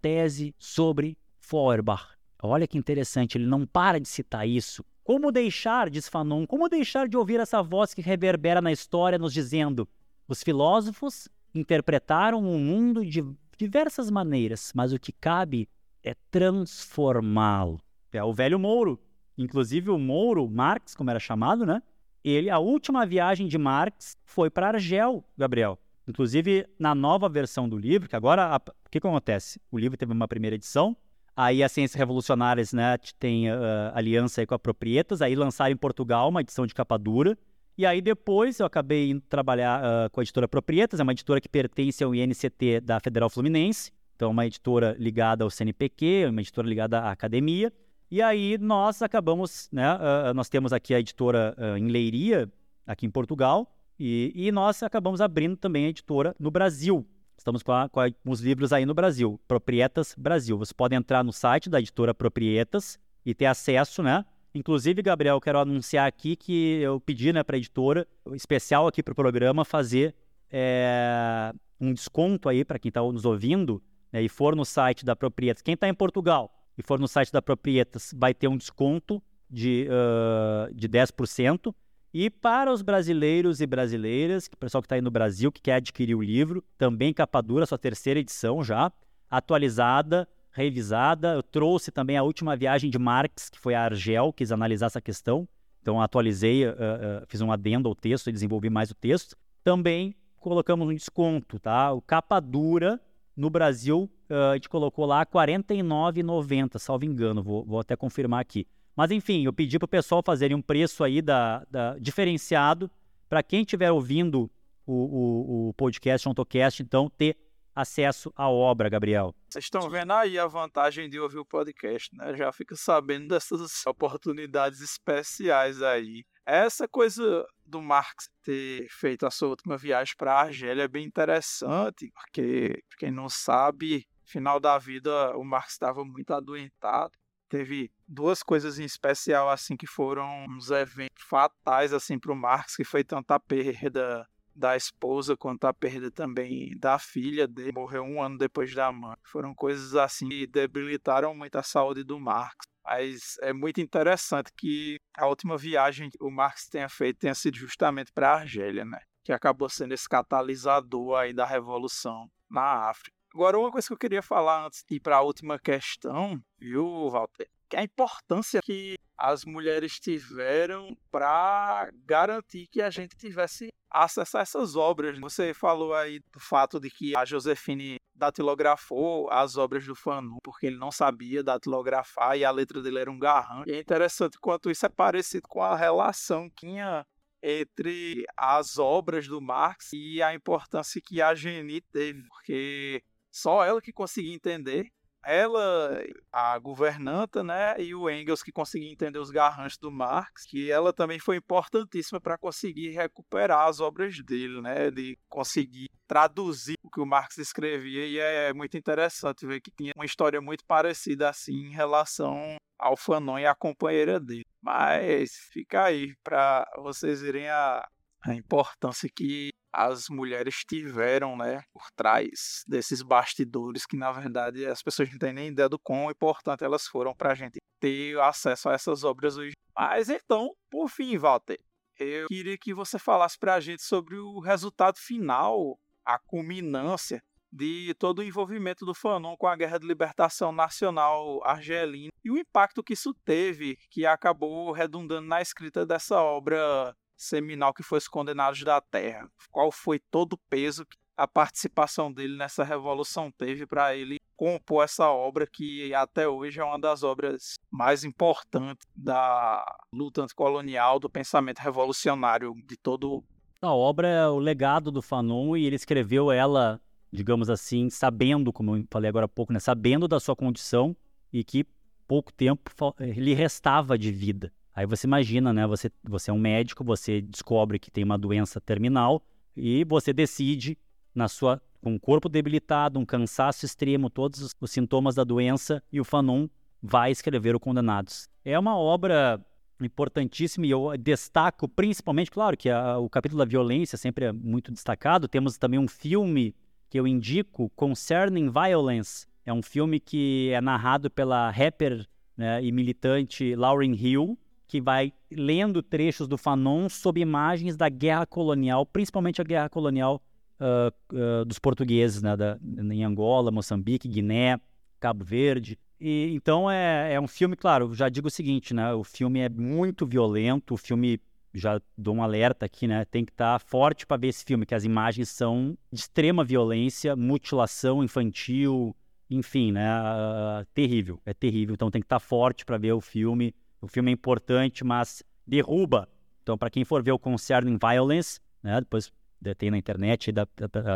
tese 0.00 0.54
sobre 0.58 1.18
Feuerbach. 1.40 2.15
Olha 2.42 2.66
que 2.66 2.78
interessante, 2.78 3.38
ele 3.38 3.46
não 3.46 3.66
para 3.66 3.98
de 3.98 4.08
citar 4.08 4.46
isso. 4.46 4.84
Como 5.02 5.30
deixar, 5.30 5.88
diz 5.88 6.08
Fanon, 6.08 6.46
como 6.46 6.68
deixar 6.68 7.08
de 7.08 7.16
ouvir 7.16 7.40
essa 7.40 7.62
voz 7.62 7.94
que 7.94 8.02
reverbera 8.02 8.60
na 8.60 8.72
história 8.72 9.18
nos 9.18 9.32
dizendo: 9.32 9.88
os 10.28 10.42
filósofos 10.42 11.28
interpretaram 11.54 12.40
o 12.40 12.58
mundo 12.58 13.04
de 13.04 13.24
diversas 13.56 14.10
maneiras, 14.10 14.72
mas 14.74 14.92
o 14.92 14.98
que 14.98 15.12
cabe 15.12 15.68
é 16.02 16.14
transformá-lo. 16.30 17.80
É 18.12 18.22
o 18.22 18.32
velho 18.32 18.58
Mouro. 18.58 19.00
Inclusive 19.36 19.90
o 19.90 19.98
Mouro, 19.98 20.48
Marx, 20.48 20.94
como 20.94 21.10
era 21.10 21.20
chamado, 21.20 21.66
né? 21.66 21.82
Ele, 22.24 22.50
a 22.50 22.58
última 22.58 23.04
viagem 23.06 23.46
de 23.46 23.58
Marx 23.58 24.16
foi 24.24 24.50
para 24.50 24.68
Argel, 24.68 25.24
Gabriel. 25.36 25.78
Inclusive, 26.08 26.66
na 26.78 26.94
nova 26.94 27.28
versão 27.28 27.68
do 27.68 27.76
livro, 27.76 28.08
que 28.08 28.16
agora, 28.16 28.56
o 28.56 28.90
que, 28.90 29.00
que 29.00 29.06
acontece? 29.06 29.60
O 29.70 29.78
livro 29.78 29.96
teve 29.96 30.12
uma 30.12 30.26
primeira 30.26 30.56
edição, 30.56 30.96
aí 31.36 31.62
as 31.62 31.70
Ciências 31.70 31.98
Revolucionárias 31.98 32.72
né, 32.72 32.96
tem 33.18 33.50
uh, 33.50 33.54
aliança 33.92 34.40
aí 34.40 34.46
com 34.46 34.54
a 34.54 34.58
Proprietas, 34.58 35.20
aí 35.20 35.36
lançaram 35.36 35.72
em 35.72 35.76
Portugal 35.76 36.30
uma 36.30 36.40
edição 36.40 36.66
de 36.66 36.74
capa 36.74 36.96
dura, 36.96 37.36
e 37.76 37.84
aí 37.84 38.00
depois 38.00 38.58
eu 38.58 38.64
acabei 38.64 39.10
indo 39.10 39.20
trabalhar 39.20 39.82
uh, 39.82 40.10
com 40.10 40.20
a 40.20 40.22
editora 40.22 40.48
Proprietas, 40.48 40.98
é 40.98 41.02
uma 41.02 41.12
editora 41.12 41.40
que 41.40 41.48
pertence 41.48 42.02
ao 42.02 42.14
INCT 42.14 42.80
da 42.80 42.98
Federal 42.98 43.28
Fluminense, 43.28 43.92
então, 44.16 44.30
uma 44.30 44.46
editora 44.46 44.96
ligada 44.98 45.44
ao 45.44 45.50
CNPq, 45.50 46.28
uma 46.30 46.40
editora 46.40 46.66
ligada 46.66 47.00
à 47.00 47.10
academia. 47.10 47.70
E 48.10 48.22
aí 48.22 48.56
nós 48.56 49.02
acabamos, 49.02 49.68
né? 49.70 49.94
Uh, 49.94 50.32
nós 50.32 50.48
temos 50.48 50.72
aqui 50.72 50.94
a 50.94 51.00
editora 51.00 51.54
em 51.76 51.88
Leiria, 51.88 52.50
aqui 52.86 53.04
em 53.04 53.10
Portugal, 53.10 53.70
e, 53.98 54.32
e, 54.34 54.50
nós 54.52 54.82
acabamos 54.82 55.20
abrindo 55.20 55.56
também 55.56 55.86
a 55.86 55.88
editora 55.88 56.34
no 56.38 56.50
Brasil. 56.50 57.06
Estamos 57.36 57.62
com, 57.62 57.72
a, 57.72 57.88
com, 57.88 58.00
os 58.26 58.40
livros 58.40 58.72
aí 58.72 58.86
no 58.86 58.94
Brasil, 58.94 59.40
Proprietas 59.46 60.14
Brasil. 60.16 60.56
Você 60.58 60.74
pode 60.74 60.94
entrar 60.94 61.22
no 61.22 61.32
site 61.32 61.68
da 61.68 61.78
editora 61.78 62.14
Proprietas 62.14 62.98
e 63.24 63.34
ter 63.34 63.46
acesso, 63.46 64.02
né? 64.02 64.24
Inclusive, 64.54 65.02
Gabriel, 65.02 65.40
quero 65.40 65.58
anunciar 65.58 66.06
aqui 66.06 66.34
que 66.34 66.80
eu 66.80 66.98
pedi 66.98 67.32
né, 67.32 67.42
para 67.42 67.56
a 67.56 67.58
editora, 67.58 68.06
especial 68.32 68.86
aqui 68.86 69.02
para 69.02 69.12
o 69.12 69.14
programa, 69.14 69.64
fazer 69.64 70.14
é, 70.50 71.52
um 71.78 71.92
desconto 71.92 72.48
aí 72.48 72.64
para 72.64 72.78
quem 72.78 72.88
está 72.88 73.02
nos 73.02 73.26
ouvindo 73.26 73.82
né, 74.10 74.22
e 74.22 74.28
for 74.28 74.56
no 74.56 74.64
site 74.64 75.04
da 75.04 75.14
Proprietas, 75.14 75.62
quem 75.62 75.74
está 75.74 75.88
em 75.88 75.94
Portugal 75.94 76.50
e 76.78 76.82
for 76.82 76.98
no 76.98 77.06
site 77.06 77.30
da 77.30 77.42
Proprietas, 77.42 78.14
vai 78.16 78.32
ter 78.32 78.48
um 78.48 78.56
desconto 78.56 79.22
de, 79.48 79.88
uh, 79.88 80.72
de 80.74 80.88
10%. 80.88 81.74
E 82.18 82.30
para 82.30 82.72
os 82.72 82.80
brasileiros 82.80 83.60
e 83.60 83.66
brasileiras, 83.66 84.46
o 84.46 84.56
pessoal 84.56 84.80
que 84.80 84.86
está 84.86 84.94
aí 84.94 85.02
no 85.02 85.10
Brasil, 85.10 85.52
que 85.52 85.60
quer 85.60 85.74
adquirir 85.74 86.14
o 86.14 86.22
livro, 86.22 86.64
também 86.78 87.12
capa 87.12 87.42
dura, 87.42 87.66
sua 87.66 87.76
terceira 87.76 88.18
edição 88.18 88.64
já, 88.64 88.90
atualizada, 89.30 90.26
revisada. 90.50 91.34
Eu 91.34 91.42
trouxe 91.42 91.92
também 91.92 92.16
a 92.16 92.22
última 92.22 92.56
viagem 92.56 92.88
de 92.88 92.98
Marx, 92.98 93.50
que 93.50 93.58
foi 93.58 93.74
a 93.74 93.82
Argel, 93.82 94.32
quis 94.32 94.50
analisar 94.50 94.86
essa 94.86 94.98
questão. 94.98 95.46
Então, 95.82 96.00
atualizei, 96.00 96.66
uh, 96.66 96.70
uh, 96.70 97.26
fiz 97.28 97.42
um 97.42 97.52
adendo 97.52 97.86
ao 97.86 97.94
texto 97.94 98.30
e 98.30 98.32
desenvolvi 98.32 98.70
mais 98.70 98.90
o 98.90 98.94
texto. 98.94 99.36
Também 99.62 100.16
colocamos 100.40 100.88
um 100.88 100.94
desconto, 100.94 101.60
tá? 101.60 101.92
O 101.92 102.00
capa 102.00 102.40
dura 102.40 102.98
no 103.36 103.50
Brasil, 103.50 104.10
uh, 104.30 104.52
a 104.52 104.54
gente 104.54 104.70
colocou 104.70 105.04
lá 105.04 105.18
R$ 105.18 105.26
49,90, 105.26 106.78
salvo 106.78 107.04
engano, 107.04 107.42
vou, 107.42 107.62
vou, 107.62 107.78
até 107.78 107.94
confirmar 107.94 108.40
aqui. 108.40 108.66
Mas 108.96 109.10
enfim, 109.10 109.44
eu 109.44 109.52
pedi 109.52 109.78
para 109.78 109.84
o 109.84 109.88
pessoal 109.88 110.22
fazerem 110.24 110.56
um 110.56 110.62
preço 110.62 111.04
aí 111.04 111.20
da, 111.20 111.64
da 111.70 111.98
diferenciado 111.98 112.90
para 113.28 113.42
quem 113.42 113.60
estiver 113.60 113.92
ouvindo 113.92 114.50
o, 114.86 114.94
o, 114.94 115.68
o 115.68 115.74
podcast, 115.74 116.26
OntoCast, 116.28 116.82
então 116.82 117.10
ter 117.10 117.36
acesso 117.74 118.32
à 118.34 118.48
obra, 118.48 118.88
Gabriel. 118.88 119.34
Vocês 119.50 119.66
estão 119.66 119.90
vendo 119.90 120.12
aí 120.12 120.38
a 120.38 120.46
vantagem 120.46 121.10
de 121.10 121.20
ouvir 121.20 121.38
o 121.38 121.44
podcast, 121.44 122.08
né? 122.16 122.34
Já 122.34 122.50
fica 122.50 122.74
sabendo 122.74 123.28
dessas 123.28 123.60
oportunidades 123.86 124.80
especiais 124.80 125.82
aí. 125.82 126.24
Essa 126.46 126.88
coisa 126.88 127.44
do 127.66 127.82
Marx 127.82 128.30
ter 128.42 128.86
feito 128.88 129.26
a 129.26 129.30
sua 129.30 129.48
última 129.48 129.76
viagem 129.76 130.14
para 130.16 130.32
a 130.32 130.42
Argélia 130.42 130.84
é 130.84 130.88
bem 130.88 131.04
interessante, 131.04 132.10
porque 132.14 132.82
quem 132.98 133.10
não 133.10 133.28
sabe, 133.28 134.06
final 134.24 134.58
da 134.58 134.78
vida 134.78 135.36
o 135.36 135.44
Marx 135.44 135.72
estava 135.72 136.02
muito 136.02 136.32
adoentado 136.32 137.12
teve 137.48 137.90
duas 138.06 138.42
coisas 138.42 138.78
em 138.78 138.84
especial 138.84 139.48
assim 139.48 139.76
que 139.76 139.86
foram 139.86 140.46
uns 140.48 140.70
eventos 140.70 141.22
fatais 141.22 141.92
assim 141.92 142.18
para 142.18 142.32
o 142.32 142.36
Marx, 142.36 142.76
que 142.76 142.84
foi 142.84 143.04
tanto 143.04 143.30
a 143.32 143.40
perda 143.40 144.26
da 144.56 144.74
esposa 144.74 145.36
quanto 145.36 145.66
a 145.66 145.74
perda 145.74 146.10
também 146.10 146.76
da 146.78 146.98
filha 146.98 147.46
dele, 147.46 147.72
morreu 147.72 148.02
um 148.02 148.22
ano 148.22 148.38
depois 148.38 148.74
da 148.74 148.90
mãe. 148.90 149.16
Foram 149.22 149.54
coisas 149.54 149.94
assim 149.94 150.28
que 150.28 150.46
debilitaram 150.46 151.34
muito 151.34 151.56
a 151.56 151.62
saúde 151.62 152.02
do 152.02 152.18
Marx. 152.18 152.66
Mas 152.82 153.36
é 153.42 153.52
muito 153.52 153.80
interessante 153.80 154.50
que 154.56 154.96
a 155.18 155.26
última 155.26 155.58
viagem 155.58 156.08
que 156.08 156.22
o 156.22 156.30
Marx 156.30 156.68
tenha 156.68 156.88
feito 156.88 157.18
tenha 157.18 157.34
sido 157.34 157.56
justamente 157.56 158.12
para 158.12 158.30
a 158.30 158.40
Argélia, 158.40 158.84
né? 158.84 159.00
Que 159.24 159.32
acabou 159.32 159.68
sendo 159.68 159.92
esse 159.92 160.08
catalisador 160.08 161.18
aí 161.18 161.34
da 161.34 161.44
revolução 161.44 162.30
na 162.48 162.88
África. 162.88 163.15
Agora, 163.36 163.58
uma 163.58 163.70
coisa 163.70 163.86
que 163.86 163.92
eu 163.92 163.98
queria 163.98 164.22
falar 164.22 164.64
antes 164.64 164.82
de 164.88 164.96
ir 164.96 165.00
para 165.00 165.18
a 165.18 165.20
última 165.20 165.58
questão, 165.58 166.42
viu, 166.58 167.10
Walter? 167.10 167.46
Que 167.68 167.76
é 167.76 167.80
a 167.80 167.84
importância 167.84 168.62
que 168.64 168.96
as 169.14 169.44
mulheres 169.44 170.00
tiveram 170.00 170.96
para 171.10 171.90
garantir 172.06 172.66
que 172.68 172.80
a 172.80 172.88
gente 172.88 173.14
tivesse 173.14 173.68
acesso 173.90 174.38
a 174.38 174.40
essas 174.40 174.74
obras. 174.74 175.18
Você 175.18 175.52
falou 175.52 175.92
aí 175.92 176.18
do 176.32 176.40
fato 176.40 176.80
de 176.80 176.88
que 176.88 177.14
a 177.14 177.26
Josefine 177.26 177.98
datilografou 178.14 179.30
as 179.30 179.58
obras 179.58 179.84
do 179.84 179.94
Fanon 179.94 180.38
porque 180.42 180.68
ele 180.68 180.78
não 180.78 180.90
sabia 180.90 181.42
datilografar 181.42 182.38
e 182.38 182.44
a 182.44 182.50
letra 182.50 182.80
dele 182.80 183.00
era 183.00 183.10
um 183.10 183.18
garrão. 183.18 183.64
E 183.66 183.72
é 183.72 183.80
interessante 183.80 184.38
quanto 184.40 184.70
isso 184.70 184.86
é 184.86 184.88
parecido 184.88 185.46
com 185.46 185.62
a 185.62 185.76
relação 185.76 186.48
que 186.48 186.68
tinha 186.68 187.04
entre 187.42 188.24
as 188.34 188.78
obras 188.78 189.28
do 189.28 189.42
Marx 189.42 189.92
e 189.92 190.22
a 190.22 190.34
importância 190.34 191.02
que 191.04 191.20
a 191.20 191.34
Geni 191.34 191.82
teve, 191.82 192.22
porque 192.28 193.04
só 193.36 193.64
ela 193.64 193.82
que 193.82 193.92
conseguia 193.92 194.34
entender 194.34 194.88
ela, 195.26 196.00
a 196.32 196.56
governanta, 196.56 197.42
né, 197.42 197.74
e 197.80 197.92
o 197.94 198.08
Engels 198.08 198.44
que 198.44 198.52
conseguia 198.52 198.92
entender 198.92 199.18
os 199.18 199.28
garranchos 199.28 199.76
do 199.76 199.90
Marx, 199.90 200.44
que 200.46 200.70
ela 200.70 200.92
também 200.92 201.18
foi 201.18 201.36
importantíssima 201.36 202.20
para 202.20 202.38
conseguir 202.38 202.90
recuperar 202.90 203.66
as 203.66 203.80
obras 203.80 204.16
dele, 204.24 204.62
né, 204.62 204.88
de 204.88 205.18
conseguir 205.28 205.88
traduzir 206.06 206.76
o 206.80 206.88
que 206.88 207.00
o 207.00 207.06
Marx 207.06 207.38
escrevia 207.38 208.06
e 208.06 208.18
é 208.18 208.54
muito 208.54 208.76
interessante 208.76 209.44
ver 209.44 209.60
que 209.60 209.72
tinha 209.72 209.92
uma 209.96 210.06
história 210.06 210.40
muito 210.40 210.64
parecida 210.64 211.28
assim 211.28 211.66
em 211.66 211.72
relação 211.72 212.56
ao 212.78 212.96
Fanon 212.96 213.40
e 213.40 213.46
à 213.46 213.54
companheira 213.54 214.20
dele. 214.20 214.44
Mas 214.62 215.32
fica 215.52 215.86
aí 215.86 216.14
para 216.22 216.64
vocês 216.76 217.20
verem 217.20 217.48
a, 217.48 217.84
a 218.22 218.34
importância 218.34 219.08
que 219.12 219.50
as 219.76 220.08
mulheres 220.08 220.64
tiveram, 220.66 221.36
né, 221.36 221.62
por 221.70 221.90
trás 221.94 222.64
desses 222.66 223.02
bastidores 223.02 223.84
que 223.84 223.94
na 223.94 224.10
verdade 224.10 224.64
as 224.64 224.82
pessoas 224.82 225.10
não 225.10 225.18
têm 225.18 225.34
nem 225.34 225.48
ideia 225.48 225.68
do 225.68 225.78
quão 225.78 226.10
importante 226.10 226.64
elas 226.64 226.86
foram 226.86 227.14
para 227.14 227.32
a 227.32 227.34
gente 227.34 227.58
ter 227.78 228.18
acesso 228.20 228.70
a 228.70 228.72
essas 228.72 229.04
obras 229.04 229.36
hoje. 229.36 229.52
Mas 229.76 230.08
então, 230.08 230.50
por 230.70 230.88
fim, 230.88 231.18
Walter, 231.18 231.60
eu 231.98 232.26
queria 232.28 232.56
que 232.56 232.72
você 232.72 232.98
falasse 232.98 233.38
para 233.38 233.54
a 233.54 233.60
gente 233.60 233.82
sobre 233.82 234.16
o 234.16 234.40
resultado 234.40 234.96
final, 234.98 235.78
a 236.02 236.18
culminância 236.18 237.22
de 237.52 237.94
todo 237.98 238.20
o 238.20 238.22
envolvimento 238.22 238.86
do 238.86 238.94
Fanon 238.94 239.36
com 239.36 239.46
a 239.46 239.56
Guerra 239.56 239.78
de 239.78 239.86
Libertação 239.86 240.52
Nacional 240.52 241.42
Argelina 241.44 242.10
e 242.24 242.30
o 242.30 242.38
impacto 242.38 242.82
que 242.82 242.94
isso 242.94 243.14
teve, 243.24 243.76
que 243.90 244.06
acabou 244.06 244.72
redundando 244.72 245.26
na 245.26 245.42
escrita 245.42 245.84
dessa 245.84 246.20
obra 246.20 246.94
seminal 247.16 247.72
que 247.72 247.82
foi 247.82 247.98
Os 247.98 248.08
Condenados 248.08 248.62
da 248.62 248.80
Terra. 248.80 249.28
Qual 249.50 249.72
foi 249.72 249.98
todo 249.98 250.34
o 250.34 250.40
peso 250.50 250.84
que 250.84 250.96
a 251.16 251.26
participação 251.26 252.12
dele 252.12 252.36
nessa 252.36 252.62
revolução 252.62 253.30
teve 253.30 253.66
para 253.66 253.96
ele 253.96 254.18
compor 254.36 254.84
essa 254.84 255.08
obra 255.08 255.46
que 255.46 255.94
até 255.94 256.28
hoje 256.28 256.60
é 256.60 256.64
uma 256.64 256.78
das 256.78 257.02
obras 257.02 257.54
mais 257.70 258.04
importantes 258.04 258.86
da 258.94 259.64
luta 259.90 260.22
anticolonial, 260.22 261.00
do 261.00 261.08
pensamento 261.08 261.58
revolucionário 261.58 262.54
de 262.66 262.76
todo 262.76 263.24
a 263.60 263.72
obra 263.72 264.06
é 264.06 264.28
o 264.28 264.38
legado 264.38 264.90
do 264.90 265.00
Fanon 265.00 265.56
e 265.56 265.64
ele 265.64 265.76
escreveu 265.76 266.30
ela, 266.30 266.80
digamos 267.10 267.48
assim, 267.48 267.88
sabendo, 267.88 268.52
como 268.52 268.76
eu 268.76 268.84
falei 268.90 269.08
agora 269.08 269.24
há 269.24 269.28
pouco, 269.28 269.52
né, 269.52 269.58
sabendo 269.58 270.06
da 270.06 270.20
sua 270.20 270.36
condição 270.36 270.94
e 271.32 271.42
que 271.42 271.64
pouco 272.06 272.32
tempo 272.32 272.70
lhe 273.00 273.34
restava 273.34 273.98
de 273.98 274.12
vida. 274.12 274.52
Aí 274.76 274.84
você 274.84 275.06
imagina, 275.06 275.54
né? 275.54 275.66
Você, 275.66 275.90
você 276.04 276.30
é 276.30 276.34
um 276.34 276.38
médico, 276.38 276.84
você 276.84 277.22
descobre 277.22 277.78
que 277.78 277.90
tem 277.90 278.04
uma 278.04 278.18
doença 278.18 278.60
terminal 278.60 279.22
e 279.56 279.82
você 279.84 280.12
decide, 280.12 280.76
na 281.14 281.28
sua, 281.28 281.62
com 281.80 281.94
um 281.94 281.98
corpo 281.98 282.28
debilitado, 282.28 283.00
um 283.00 283.06
cansaço 283.06 283.64
extremo, 283.64 284.10
todos 284.10 284.42
os, 284.42 284.54
os 284.60 284.70
sintomas 284.70 285.14
da 285.14 285.24
doença, 285.24 285.82
e 285.90 285.98
o 285.98 286.04
Fanon 286.04 286.46
vai 286.82 287.10
escrever 287.10 287.56
o 287.56 287.60
Condenados. 287.60 288.28
É 288.44 288.58
uma 288.58 288.76
obra 288.76 289.42
importantíssima 289.80 290.66
e 290.66 290.70
eu 290.70 290.94
destaco 290.98 291.66
principalmente, 291.66 292.30
claro, 292.30 292.54
que 292.54 292.68
a, 292.68 292.98
o 292.98 293.08
capítulo 293.08 293.38
da 293.38 293.48
violência 293.48 293.96
sempre 293.96 294.26
é 294.26 294.32
muito 294.32 294.70
destacado. 294.70 295.26
Temos 295.26 295.56
também 295.56 295.80
um 295.80 295.88
filme 295.88 296.54
que 296.90 297.00
eu 297.00 297.06
indico, 297.06 297.70
Concerning 297.70 298.50
Violence. 298.50 299.26
É 299.46 299.54
um 299.54 299.62
filme 299.62 299.98
que 299.98 300.50
é 300.52 300.60
narrado 300.60 301.10
pela 301.10 301.50
rapper 301.50 302.06
né, 302.36 302.62
e 302.62 302.70
militante 302.70 303.54
Lauryn 303.54 303.94
Hill, 303.94 304.38
que 304.66 304.80
vai 304.80 305.12
lendo 305.30 305.82
trechos 305.82 306.26
do 306.26 306.36
Fanon 306.36 306.88
sob 306.88 307.20
imagens 307.20 307.76
da 307.76 307.88
guerra 307.88 308.26
colonial, 308.26 308.84
principalmente 308.84 309.40
a 309.40 309.44
guerra 309.44 309.68
colonial 309.68 310.22
uh, 310.60 311.16
uh, 311.16 311.44
dos 311.44 311.58
portugueses, 311.58 312.22
né, 312.22 312.36
da, 312.36 312.58
em 312.62 313.04
Angola, 313.04 313.50
Moçambique, 313.50 314.08
Guiné, 314.08 314.60
Cabo 314.98 315.24
Verde. 315.24 315.78
E, 316.00 316.32
então 316.34 316.70
é, 316.70 317.14
é 317.14 317.20
um 317.20 317.28
filme, 317.28 317.56
claro, 317.56 317.94
já 317.94 318.08
digo 318.08 318.28
o 318.28 318.30
seguinte, 318.30 318.74
né, 318.74 318.92
o 318.92 319.04
filme 319.04 319.40
é 319.40 319.48
muito 319.48 320.06
violento, 320.06 320.74
o 320.74 320.76
filme 320.76 321.20
já 321.56 321.80
dou 321.96 322.16
um 322.16 322.22
alerta 322.22 322.66
aqui, 322.66 322.86
né? 322.86 323.04
Tem 323.06 323.24
que 323.24 323.32
estar 323.32 323.58
tá 323.58 323.64
forte 323.64 324.06
para 324.06 324.18
ver 324.18 324.28
esse 324.28 324.44
filme, 324.44 324.66
que 324.66 324.74
as 324.74 324.84
imagens 324.84 325.30
são 325.30 325.76
de 325.90 326.00
extrema 326.00 326.44
violência, 326.44 327.16
mutilação 327.16 328.04
infantil, 328.04 328.94
enfim, 329.30 329.72
né? 329.72 329.88
Uh, 330.00 330.66
terrível, 330.74 331.20
é 331.24 331.32
terrível. 331.32 331.74
Então 331.74 331.90
tem 331.90 332.00
que 332.00 332.06
estar 332.06 332.16
tá 332.16 332.20
forte 332.20 332.64
para 332.64 332.76
ver 332.76 332.92
o 332.92 333.00
filme. 333.00 333.54
O 333.86 333.88
filme 333.88 334.10
é 334.10 334.14
importante, 334.14 334.82
mas 334.82 335.22
derruba. 335.46 336.08
Então, 336.42 336.58
para 336.58 336.68
quem 336.68 336.84
for 336.84 337.04
ver 337.04 337.12
o 337.12 337.18
Concerning 337.18 337.78
Violence, 337.78 338.40
né, 338.60 338.80
depois 338.80 339.12
tem 339.56 339.70
na 339.70 339.78
internet, 339.78 340.32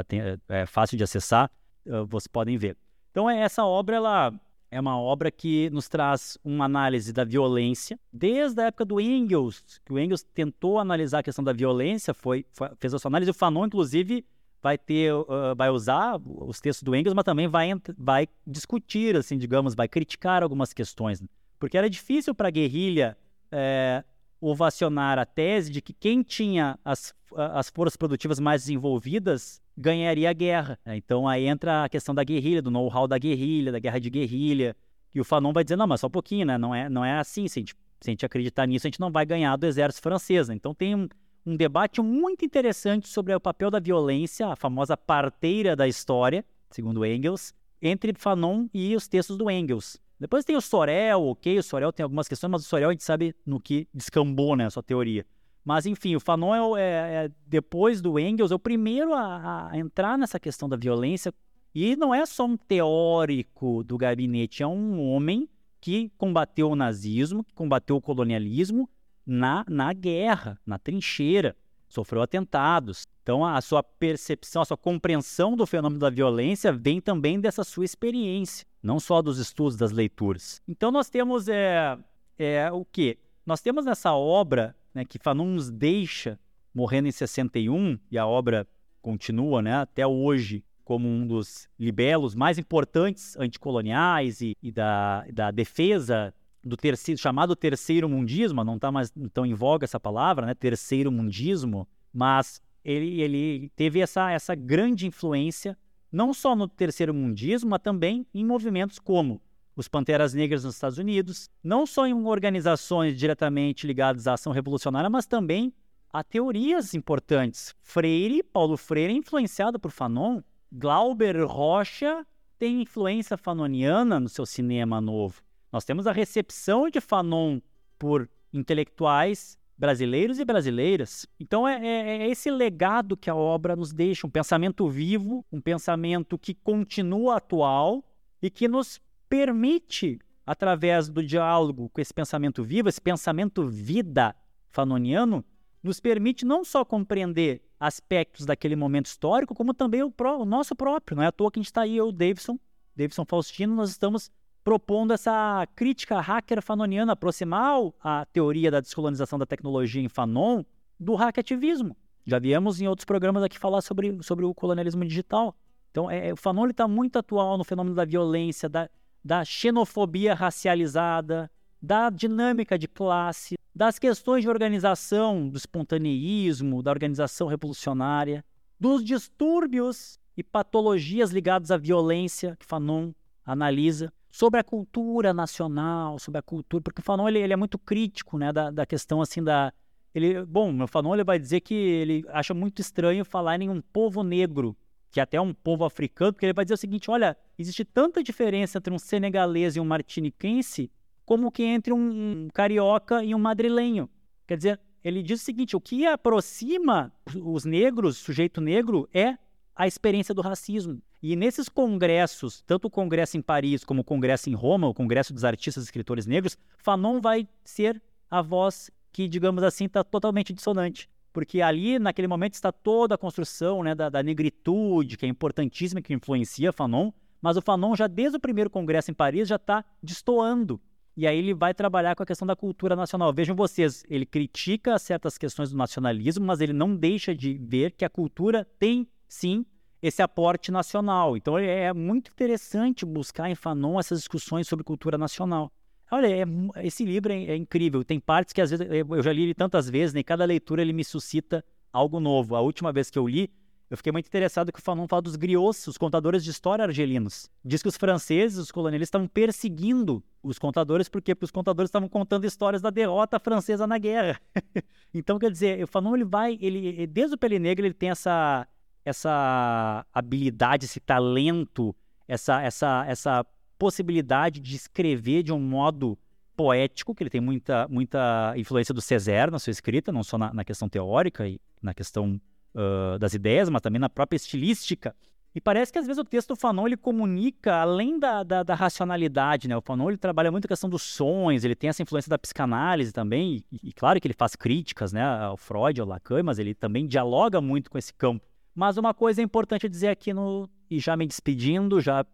tem, 0.08 0.20
é 0.48 0.66
fácil 0.66 0.98
de 0.98 1.04
acessar, 1.04 1.48
uh, 1.86 2.04
vocês 2.06 2.26
podem 2.26 2.58
ver. 2.58 2.76
Então, 3.12 3.30
é, 3.30 3.38
essa 3.42 3.64
obra 3.64 3.94
ela 3.94 4.32
é 4.72 4.80
uma 4.80 4.98
obra 4.98 5.30
que 5.30 5.70
nos 5.70 5.88
traz 5.88 6.36
uma 6.42 6.64
análise 6.64 7.12
da 7.12 7.22
violência, 7.22 7.96
desde 8.12 8.60
a 8.60 8.66
época 8.66 8.84
do 8.84 9.00
Engels, 9.00 9.80
que 9.84 9.92
o 9.92 9.98
Engels 9.98 10.24
tentou 10.24 10.80
analisar 10.80 11.20
a 11.20 11.22
questão 11.22 11.44
da 11.44 11.52
violência, 11.52 12.12
foi, 12.12 12.44
foi 12.52 12.70
fez 12.76 12.92
a 12.92 12.98
sua 12.98 13.08
análise. 13.08 13.30
O 13.30 13.34
Fanon, 13.34 13.66
inclusive, 13.66 14.24
vai 14.60 14.76
ter, 14.76 15.14
uh, 15.14 15.54
vai 15.56 15.70
usar 15.70 16.20
os 16.24 16.60
textos 16.60 16.82
do 16.82 16.96
Engels, 16.96 17.14
mas 17.14 17.24
também 17.24 17.46
vai, 17.46 17.70
vai 17.96 18.26
discutir, 18.44 19.16
assim, 19.16 19.38
digamos, 19.38 19.76
vai 19.76 19.86
criticar 19.86 20.42
algumas 20.42 20.72
questões. 20.72 21.22
Né? 21.61 21.66
Porque 21.69 21.77
era 21.77 21.91
difícil 21.91 22.35
para 22.35 22.49
a 22.49 22.51
guerrilha 22.51 23.16
é, 23.53 24.03
ovacionar 24.41 25.19
a 25.19 25.27
tese 25.27 25.70
de 25.70 25.82
que 25.82 25.93
quem 25.93 26.23
tinha 26.23 26.78
as, 26.85 27.15
as 27.37 27.69
forças 27.69 27.97
produtivas 27.97 28.41
mais 28.41 28.62
desenvolvidas 28.62 29.61
ganharia 29.77 30.31
a 30.31 30.32
guerra. 30.32 30.78
Então 30.87 31.28
aí 31.28 31.47
entra 31.47 31.85
a 31.85 31.89
questão 31.89 32.15
da 32.15 32.24
guerrilha, 32.24 32.62
do 32.62 32.70
know-how 32.70 33.07
da 33.07 33.19
guerrilha, 33.19 33.73
da 33.73 33.78
guerra 33.78 33.99
de 33.99 34.11
guerrilha. 34.11 34.77
E 35.15 35.20
o 35.20 35.24
Fanon 35.24 35.53
vai 35.53 35.65
dizer, 35.65 35.77
não, 35.77 35.87
mas 35.87 36.01
só 36.01 36.07
um 36.07 36.11
pouquinho, 36.11 36.47
né? 36.47 36.57
Não 36.57 36.74
é, 36.74 36.89
não 36.89 37.05
é 37.05 37.19
assim. 37.19 37.49
Se 37.49 37.59
a, 37.59 37.61
gente, 37.61 37.74
se 38.01 38.11
a 38.11 38.12
gente 38.12 38.27
acreditar 38.27 38.66
nisso, 38.66 38.87
a 38.87 38.91
gente 38.91 39.01
não 39.01 39.11
vai 39.11 39.27
ganhar 39.27 39.57
do 39.57 39.66
exército 39.66 40.03
francês. 40.03 40.49
Né? 40.49 40.55
Então 40.55 40.74
tem 40.74 40.95
um, 40.95 41.09
um 41.45 41.57
debate 41.57 42.01
muito 42.01 42.45
interessante 42.45 43.09
sobre 43.09 43.35
o 43.35 43.41
papel 43.41 43.70
da 43.70 43.81
violência, 43.81 44.47
a 44.49 44.57
famosa 44.57 44.97
parteira 44.97 45.74
da 45.74 45.89
história, 45.89 46.45
segundo 46.70 47.05
Engels, 47.05 47.53
entre 47.82 48.12
Fanon 48.16 48.69
e 48.73 48.95
os 48.95 49.09
textos 49.09 49.37
do 49.37 49.51
Engels. 49.51 49.99
Depois 50.20 50.44
tem 50.44 50.55
o 50.55 50.60
Sorel, 50.60 51.22
ok, 51.22 51.59
o 51.59 51.62
Sorel 51.62 51.92
tem 51.92 52.05
algumas 52.05 52.28
questões, 52.28 52.51
mas 52.51 52.62
o 52.62 52.68
Sorel 52.68 52.90
a 52.90 52.92
gente 52.92 53.02
sabe 53.02 53.34
no 53.44 53.59
que 53.59 53.88
descambou, 53.92 54.55
né, 54.55 54.66
a 54.66 54.70
sua 54.70 54.82
teoria. 54.82 55.24
Mas, 55.64 55.86
enfim, 55.86 56.14
o 56.14 56.20
Fanon 56.20 56.76
é, 56.76 56.82
é, 56.82 57.24
é 57.24 57.30
depois 57.47 58.02
do 58.02 58.18
Engels, 58.18 58.52
é 58.52 58.55
o 58.55 58.59
primeiro 58.59 59.14
a, 59.14 59.70
a, 59.70 59.78
entrar 59.78 60.18
nessa 60.18 60.38
questão 60.38 60.68
da 60.68 60.76
violência. 60.76 61.32
E 61.74 61.97
não 61.97 62.14
é 62.14 62.26
só 62.26 62.44
um 62.44 62.56
teórico 62.56 63.82
do 63.84 63.97
gabinete, 63.97 64.62
é 64.62 64.66
um 64.66 65.01
homem 65.01 65.48
que 65.80 66.10
combateu 66.18 66.70
o 66.70 66.76
nazismo, 66.76 67.42
que 67.42 67.55
combateu 67.55 67.97
o 67.97 68.01
colonialismo 68.01 68.90
na, 69.24 69.64
na 69.68 69.92
guerra, 69.92 70.59
na 70.66 70.78
trincheira 70.78 71.56
sofreu 71.90 72.22
atentados. 72.22 73.05
Então, 73.22 73.44
a 73.44 73.60
sua 73.60 73.82
percepção, 73.82 74.62
a 74.62 74.64
sua 74.64 74.76
compreensão 74.76 75.56
do 75.56 75.66
fenômeno 75.66 76.01
da 76.01 76.10
violência 76.10 76.72
vem 76.72 77.01
também 77.01 77.38
dessa 77.38 77.62
sua 77.62 77.84
experiência, 77.84 78.66
não 78.82 78.98
só 78.98 79.20
dos 79.20 79.38
estudos, 79.38 79.76
das 79.76 79.92
leituras. 79.92 80.60
Então, 80.66 80.90
nós 80.90 81.10
temos 81.10 81.48
é, 81.48 81.98
é 82.38 82.70
o 82.72 82.84
que? 82.84 83.18
Nós 83.44 83.60
temos 83.60 83.84
nessa 83.84 84.14
obra 84.14 84.74
né, 84.94 85.05
que 85.05 85.18
Fanon 85.18 85.47
nos 85.47 85.70
deixa 85.70 86.38
morrendo 86.74 87.09
em 87.09 87.12
61 87.12 87.98
e 88.10 88.18
a 88.18 88.26
obra 88.26 88.66
continua 89.02 89.60
né, 89.60 89.74
até 89.74 90.06
hoje 90.06 90.64
como 90.84 91.09
um 91.09 91.26
dos 91.26 91.68
libelos 91.78 92.34
mais 92.34 92.59
importantes 92.59 93.36
anticoloniais 93.36 94.40
e, 94.40 94.56
e 94.60 94.72
da, 94.72 95.24
da 95.32 95.51
defesa 95.51 96.34
do 96.64 96.76
terceiro, 96.76 97.20
chamado 97.20 97.55
terceiro 97.56 98.09
mundismo, 98.09 98.64
não 98.64 98.76
está 98.76 98.90
mais 98.90 99.12
tão 99.32 99.47
em 99.47 99.55
voga 99.55 99.84
essa 99.84 100.01
palavra, 100.01 100.47
né? 100.47 100.55
Terceiro 100.55 101.10
mundismo, 101.10 101.88
mas 102.12 102.60
ele, 102.85 103.20
ele 103.20 103.70
teve 103.77 104.01
essa, 104.01 104.31
essa 104.31 104.55
grande 104.55 105.07
influência, 105.07 105.77
não 106.11 106.35
só 106.35 106.57
no 106.57 106.66
terceiro 106.66 107.15
mundismo, 107.15 107.70
mas 107.70 107.81
também 107.81 108.27
em 108.35 108.44
movimentos 108.44 108.98
como 108.98 109.40
os 109.77 109.89
Panteras 109.89 110.35
Negras 110.35 110.65
nos 110.65 110.74
Estados 110.74 110.98
Unidos, 110.98 111.48
não 111.62 111.86
só 111.86 112.07
em 112.07 112.12
organizações 112.12 113.16
diretamente 113.16 113.86
ligadas 113.86 114.27
à 114.27 114.35
ação 114.35 114.52
revolucionária, 114.52 115.09
mas 115.09 115.27
também 115.27 115.73
a 116.12 116.24
teorias 116.24 116.93
importantes. 116.93 117.74
Freire, 117.81 118.43
Paulo 118.43 118.77
Freire 118.77 119.12
é 119.12 119.16
influenciado 119.16 119.78
por 119.78 119.90
Fanon, 119.90 120.43
Glauber 120.73 121.44
Rocha 121.44 122.27
tem 122.59 122.82
influência 122.82 123.36
fanoniana 123.36 124.20
no 124.20 124.28
seu 124.28 124.44
cinema 124.44 125.01
novo. 125.01 125.43
Nós 125.73 125.85
temos 125.85 126.07
a 126.07 126.12
recepção 126.12 126.90
de 126.90 127.01
Fanon 127.01 127.61
por 127.98 128.28
intelectuais 128.52 129.59
brasileiros 129.81 130.39
e 130.39 130.44
brasileiras. 130.44 131.27
Então 131.40 131.66
é, 131.66 131.74
é, 131.74 132.19
é, 132.19 132.28
esse 132.28 132.51
legado 132.51 133.16
que 133.16 133.31
a 133.31 133.35
obra 133.35 133.74
nos 133.74 133.94
deixa, 133.94 134.27
um 134.27 134.31
pensamento 134.31 134.86
vivo, 134.90 135.43
um 135.51 135.59
pensamento 135.59 136.39
que 136.39 136.52
continua 136.52 137.39
atual 137.39 138.05
e 138.43 138.51
que 138.51 138.69
nos 138.69 139.01
permite, 139.27 140.19
através 140.44 141.09
do 141.09 141.24
diálogo 141.24 141.89
com 141.89 141.98
esse 141.98 142.12
pensamento 142.12 142.62
vivo, 142.62 142.90
esse 142.90 143.01
pensamento 143.01 143.66
vida 143.66 144.36
fanoniano, 144.69 145.43
nos 145.82 145.98
permite 145.98 146.44
não 146.44 146.62
só 146.62 146.85
compreender 146.85 147.62
aspectos 147.81 148.44
daquele 148.44 148.77
momento 148.77 149.07
histórico, 149.07 149.55
como 149.55 149.73
também 149.73 150.02
o, 150.02 150.11
pró 150.11 150.36
o 150.36 150.44
nosso 150.44 150.77
próprio. 150.77 151.16
Não 151.16 151.23
é 151.23 151.28
à 151.28 151.32
toa 151.32 151.51
que 151.51 151.59
a 151.59 151.62
gente 151.62 151.69
está 151.69 151.82
aí, 151.82 151.97
eu, 151.97 152.12
Davidson, 152.12 152.59
Davidson 152.94 153.24
Faustino, 153.24 153.74
nós 153.74 153.89
estamos 153.89 154.31
propondo 154.62 155.12
essa 155.12 155.66
crítica 155.74 156.20
hacker 156.20 156.62
fanoniana, 156.62 157.12
aproximar 157.12 157.78
a 158.03 158.24
teoria 158.27 158.70
da 158.70 158.81
descolonização 158.81 159.39
da 159.39 159.47
tecnologia 159.47 160.03
em 160.03 160.09
Fanon 160.09 160.62
do 160.99 161.15
hackativismo. 161.15 161.97
Já 162.27 162.39
viemos 162.39 162.81
em 162.81 162.87
outros 162.87 163.05
programas 163.05 163.43
aqui 163.43 163.59
falar 163.59 163.81
sobre, 163.81 164.23
sobre 164.23 164.45
o 164.45 164.55
colonialismo 164.55 165.05
digital. 165.05 165.57
Então, 165.91 166.11
é, 166.11 166.32
o 166.32 166.37
Fanon 166.37 166.69
está 166.69 166.87
muito 166.87 167.19
atual 167.19 167.57
no 167.59 167.65
fenômeno 167.65 167.97
da 167.97 168.05
violência, 168.05 168.69
da, 168.69 168.89
da 169.24 169.45
xenofobia 169.45 170.35
racializada, 170.35 171.51
da 171.82 172.11
dinâmica 172.11 172.78
de 172.78 172.87
classe, 172.87 173.57
das 173.74 173.99
questões 173.99 174.43
de 174.43 174.49
organização, 174.49 175.49
do 175.49 175.57
espontaneísmo, 175.57 176.82
da 176.82 176.91
organização 176.91 177.49
revolucionária, 177.49 178.45
dos 178.78 179.03
distúrbios 179.03 180.19
e 180.37 180.43
patologias 180.43 181.31
ligados 181.31 181.70
à 181.70 181.77
violência 181.77 182.57
que 182.59 182.66
Fanon 182.66 183.12
analisa, 183.45 184.12
sobre 184.31 184.61
a 184.61 184.65
cultura 184.65 185.35
nacional, 185.35 186.19
sobre 186.19 186.39
a 186.39 186.43
cultura, 186.43 186.82
porque 186.82 187.01
o 187.01 187.05
Fanon 187.05 187.28
ele, 187.28 187.40
ele 187.40 187.52
é 187.52 187.57
muito 187.57 187.78
crítico, 187.78 188.39
né, 188.39 188.52
da, 188.52 188.70
da 188.70 188.86
questão 188.86 189.20
assim 189.20 189.43
da 189.43 189.73
ele, 190.15 190.44
bom, 190.44 190.82
o 190.82 190.86
Fanon 190.86 191.15
ele 191.15 191.24
vai 191.24 191.39
dizer 191.39 191.61
que 191.61 191.74
ele 191.74 192.24
acha 192.28 192.52
muito 192.52 192.81
estranho 192.81 193.24
falar 193.24 193.61
em 193.61 193.69
um 193.69 193.81
povo 193.81 194.24
negro, 194.24 194.77
que 195.11 195.20
é 195.20 195.23
até 195.23 195.40
um 195.40 195.55
povo 195.55 195.85
africano, 195.85 196.32
porque 196.32 196.47
ele 196.47 196.52
vai 196.52 196.65
dizer 196.65 196.74
o 196.74 196.78
seguinte, 196.78 197.11
olha, 197.11 197.36
existe 197.59 197.85
tanta 197.85 198.23
diferença 198.23 198.78
entre 198.78 198.93
um 198.93 198.98
senegalês 198.98 199.77
e 199.77 199.81
um 199.81 199.85
martiniquense 199.85 200.90
como 201.24 201.52
que 201.52 201.62
entre 201.62 201.93
um 201.93 202.48
carioca 202.52 203.23
e 203.23 203.35
um 203.36 203.39
madrilenho. 203.39 204.11
Quer 204.48 204.57
dizer, 204.57 204.81
ele 205.05 205.23
diz 205.23 205.40
o 205.40 205.44
seguinte: 205.44 205.77
o 205.77 205.81
que 205.81 206.05
aproxima 206.05 207.12
os 207.36 207.65
negros, 207.65 208.16
sujeito 208.16 208.61
negro, 208.61 209.09
é 209.15 209.39
a 209.74 209.86
experiência 209.86 210.35
do 210.35 210.43
racismo. 210.43 211.01
E 211.22 211.36
nesses 211.36 211.68
congressos, 211.68 212.62
tanto 212.62 212.86
o 212.86 212.90
congresso 212.90 213.36
em 213.36 213.42
Paris 213.42 213.84
como 213.84 214.01
o 214.01 214.05
congresso 214.05 214.48
em 214.48 214.55
Roma, 214.55 214.88
o 214.88 214.94
congresso 214.94 215.34
dos 215.34 215.44
artistas 215.44 215.84
e 215.84 215.86
escritores 215.86 216.26
negros, 216.26 216.56
Fanon 216.78 217.20
vai 217.20 217.47
ser 217.64 218.01
a 218.30 218.40
voz 218.40 218.90
que, 219.12 219.28
digamos 219.28 219.62
assim, 219.62 219.84
está 219.84 220.02
totalmente 220.02 220.52
dissonante. 220.52 221.09
Porque 221.32 221.60
ali, 221.60 221.98
naquele 221.98 222.26
momento, 222.26 222.55
está 222.55 222.72
toda 222.72 223.14
a 223.14 223.18
construção 223.18 223.82
né, 223.82 223.94
da, 223.94 224.09
da 224.09 224.22
negritude, 224.22 225.16
que 225.16 225.26
é 225.26 225.28
importantíssima, 225.28 226.01
que 226.01 226.14
influencia 226.14 226.72
Fanon, 226.72 227.12
mas 227.40 227.56
o 227.56 227.62
Fanon, 227.62 227.94
já 227.94 228.06
desde 228.06 228.36
o 228.36 228.40
primeiro 228.40 228.70
congresso 228.70 229.10
em 229.10 229.14
Paris, 229.14 229.48
já 229.48 229.56
está 229.56 229.84
destoando 230.02 230.80
e 231.16 231.26
aí 231.26 231.38
ele 231.38 231.52
vai 231.52 231.74
trabalhar 231.74 232.14
com 232.14 232.22
a 232.22 232.26
questão 232.26 232.47
da 232.47 232.56
cultura 232.56 232.97
nacional. 232.97 233.30
Vejam 233.30 233.55
vocês, 233.55 234.05
ele 234.09 234.24
critica 234.24 234.98
certas 234.98 235.36
questões 235.36 235.70
do 235.70 235.76
nacionalismo, 235.76 236.47
mas 236.47 236.60
ele 236.60 236.72
não 236.72 236.97
deixa 236.97 237.34
de 237.34 237.59
ver 237.59 237.92
que 237.92 238.05
a 238.06 238.09
cultura 238.09 238.66
tem, 238.78 239.06
sim, 239.28 239.66
esse 240.02 240.22
aporte 240.22 240.70
nacional. 240.70 241.36
Então 241.36 241.59
é, 241.59 241.85
é 241.85 241.93
muito 241.93 242.31
interessante 242.31 243.05
buscar 243.05 243.51
em 243.51 243.55
Fanon 243.55 243.98
essas 243.98 244.18
discussões 244.18 244.66
sobre 244.66 244.85
cultura 244.85 245.18
nacional. 245.18 245.72
Olha, 246.10 246.27
é, 246.27 246.44
esse 246.85 247.05
livro 247.05 247.32
é, 247.32 247.44
é, 247.44 247.56
incrível. 247.56 248.02
Tem 248.02 248.18
partes 248.18 248.52
que 248.52 248.60
às 248.60 248.70
vezes 248.70 248.86
eu 248.90 249.22
já 249.22 249.32
li 249.32 249.43
ele 249.43 249.55
tantas 249.55 249.89
vezes, 249.89 250.12
né? 250.12 250.22
cada 250.22 250.44
leitura 250.44 250.82
ele 250.82 250.93
me 250.93 251.05
suscita 251.05 251.64
algo 251.93 252.18
novo. 252.18 252.56
A 252.56 252.60
última 252.60 252.93
vez 252.93 253.10
que 253.10 253.18
eu 253.18 253.28
li, 253.28 253.51
eu 253.89 253.97
fiquei 253.97 254.12
muito 254.12 254.27
interessado 254.27 254.72
que 254.72 254.78
o 254.78 254.82
Fanon 254.82 255.06
fala 255.06 255.22
dos 255.22 255.36
griots, 255.36 255.86
os 255.86 255.98
contadores 255.98 256.43
de 256.43 256.51
história 256.51 256.85
argelinos. 256.85 257.51
Diz 257.64 257.82
que 257.82 257.89
os 257.89 257.97
franceses, 257.97 258.56
os 258.59 258.70
colonialistas, 258.70 259.09
estavam 259.09 259.28
perseguindo 259.28 260.22
os 260.43 260.59
contadores 260.59 261.09
porque 261.09 261.36
os 261.40 261.51
contadores 261.51 261.89
estavam 261.89 262.09
contando 262.09 262.44
histórias 262.44 262.82
da 262.82 262.90
derrota 262.90 263.39
francesa 263.39 263.86
na 263.86 263.98
guerra. 263.98 264.40
então, 265.14 265.39
quer 265.39 265.51
dizer, 265.51 265.82
o 265.82 265.86
Fanon 265.86 266.16
ele 266.16 266.24
vai, 266.24 266.56
ele 266.60 267.06
desde 267.06 267.35
o 267.35 267.39
Pele 267.39 267.59
Negra 267.59 267.86
ele 267.86 267.94
tem 267.94 268.10
essa 268.10 268.66
essa 269.05 270.05
habilidade, 270.12 270.85
esse 270.86 271.01
talento, 271.01 271.94
essa 272.27 272.62
essa 272.62 273.05
essa 273.06 273.47
possibilidade 273.78 274.60
de 274.60 274.77
escrever 274.77 275.43
de 275.43 275.52
um 275.52 275.60
modo 275.60 276.18
poético, 276.56 277.14
que 277.14 277.22
ele 277.22 277.31
tem 277.31 277.40
muita 277.40 277.89
muita 277.89 278.55
influência 278.56 278.94
do 278.94 279.01
Césaire 279.01 279.51
na 279.51 279.59
sua 279.59 279.70
escrita, 279.70 280.12
não 280.12 280.22
só 280.22 280.36
na, 280.36 280.52
na 280.52 280.64
questão 280.64 280.89
teórica 280.89 281.48
e 281.48 281.60
na 281.82 281.94
questão 281.94 282.40
uh, 282.74 283.18
das 283.18 283.35
ideias, 283.35 283.68
mas 283.68 283.81
também 283.81 284.01
na 284.01 284.09
própria 284.09 284.36
estilística. 284.36 285.14
E 285.52 285.60
parece 285.60 285.93
que 285.93 285.98
às 285.98 286.06
vezes 286.06 286.20
o 286.20 286.24
texto 286.24 286.51
do 286.51 286.56
Fanon 286.56 286.86
ele 286.86 286.97
comunica 286.97 287.74
além 287.74 288.20
da, 288.20 288.44
da, 288.44 288.62
da, 288.62 288.74
racionalidade, 288.74 289.66
né? 289.66 289.77
O 289.77 289.81
Fanon 289.81 290.09
ele 290.09 290.16
trabalha 290.16 290.51
muito 290.52 290.66
a 290.66 290.68
questão 290.68 290.89
dos 290.89 291.02
sons, 291.02 291.64
ele 291.64 291.74
tem 291.74 291.90
essa 291.90 292.02
influência 292.02 292.31
da 292.31 292.39
psicanálise 292.39 293.12
também, 293.12 293.64
e, 293.72 293.89
e, 293.89 293.93
claro 293.93 294.20
que 294.20 294.28
ele 294.28 294.35
faz 294.35 294.55
críticas, 294.55 295.12
né, 295.12 295.24
ao 295.24 295.56
Freud, 295.56 296.01
ao 296.01 296.06
Lacan, 296.06 296.44
mas 296.44 296.60
ele 296.60 296.72
também 296.72 297.05
dialoga 297.05 297.60
muito 297.60 297.90
com 297.90 297.98
esse 297.98 298.14
campo. 298.14 298.47
Mas 298.74 298.97
uma 298.97 299.12
coisa 299.12 299.40
é 299.40 299.44
importante 299.44 299.88
dizer 299.88 300.09
aqui 300.09 300.32
no 300.32 300.68
e 300.90 300.98
já 300.98 301.16
me 301.16 301.26
despedindo, 301.26 302.01
já 302.01 302.24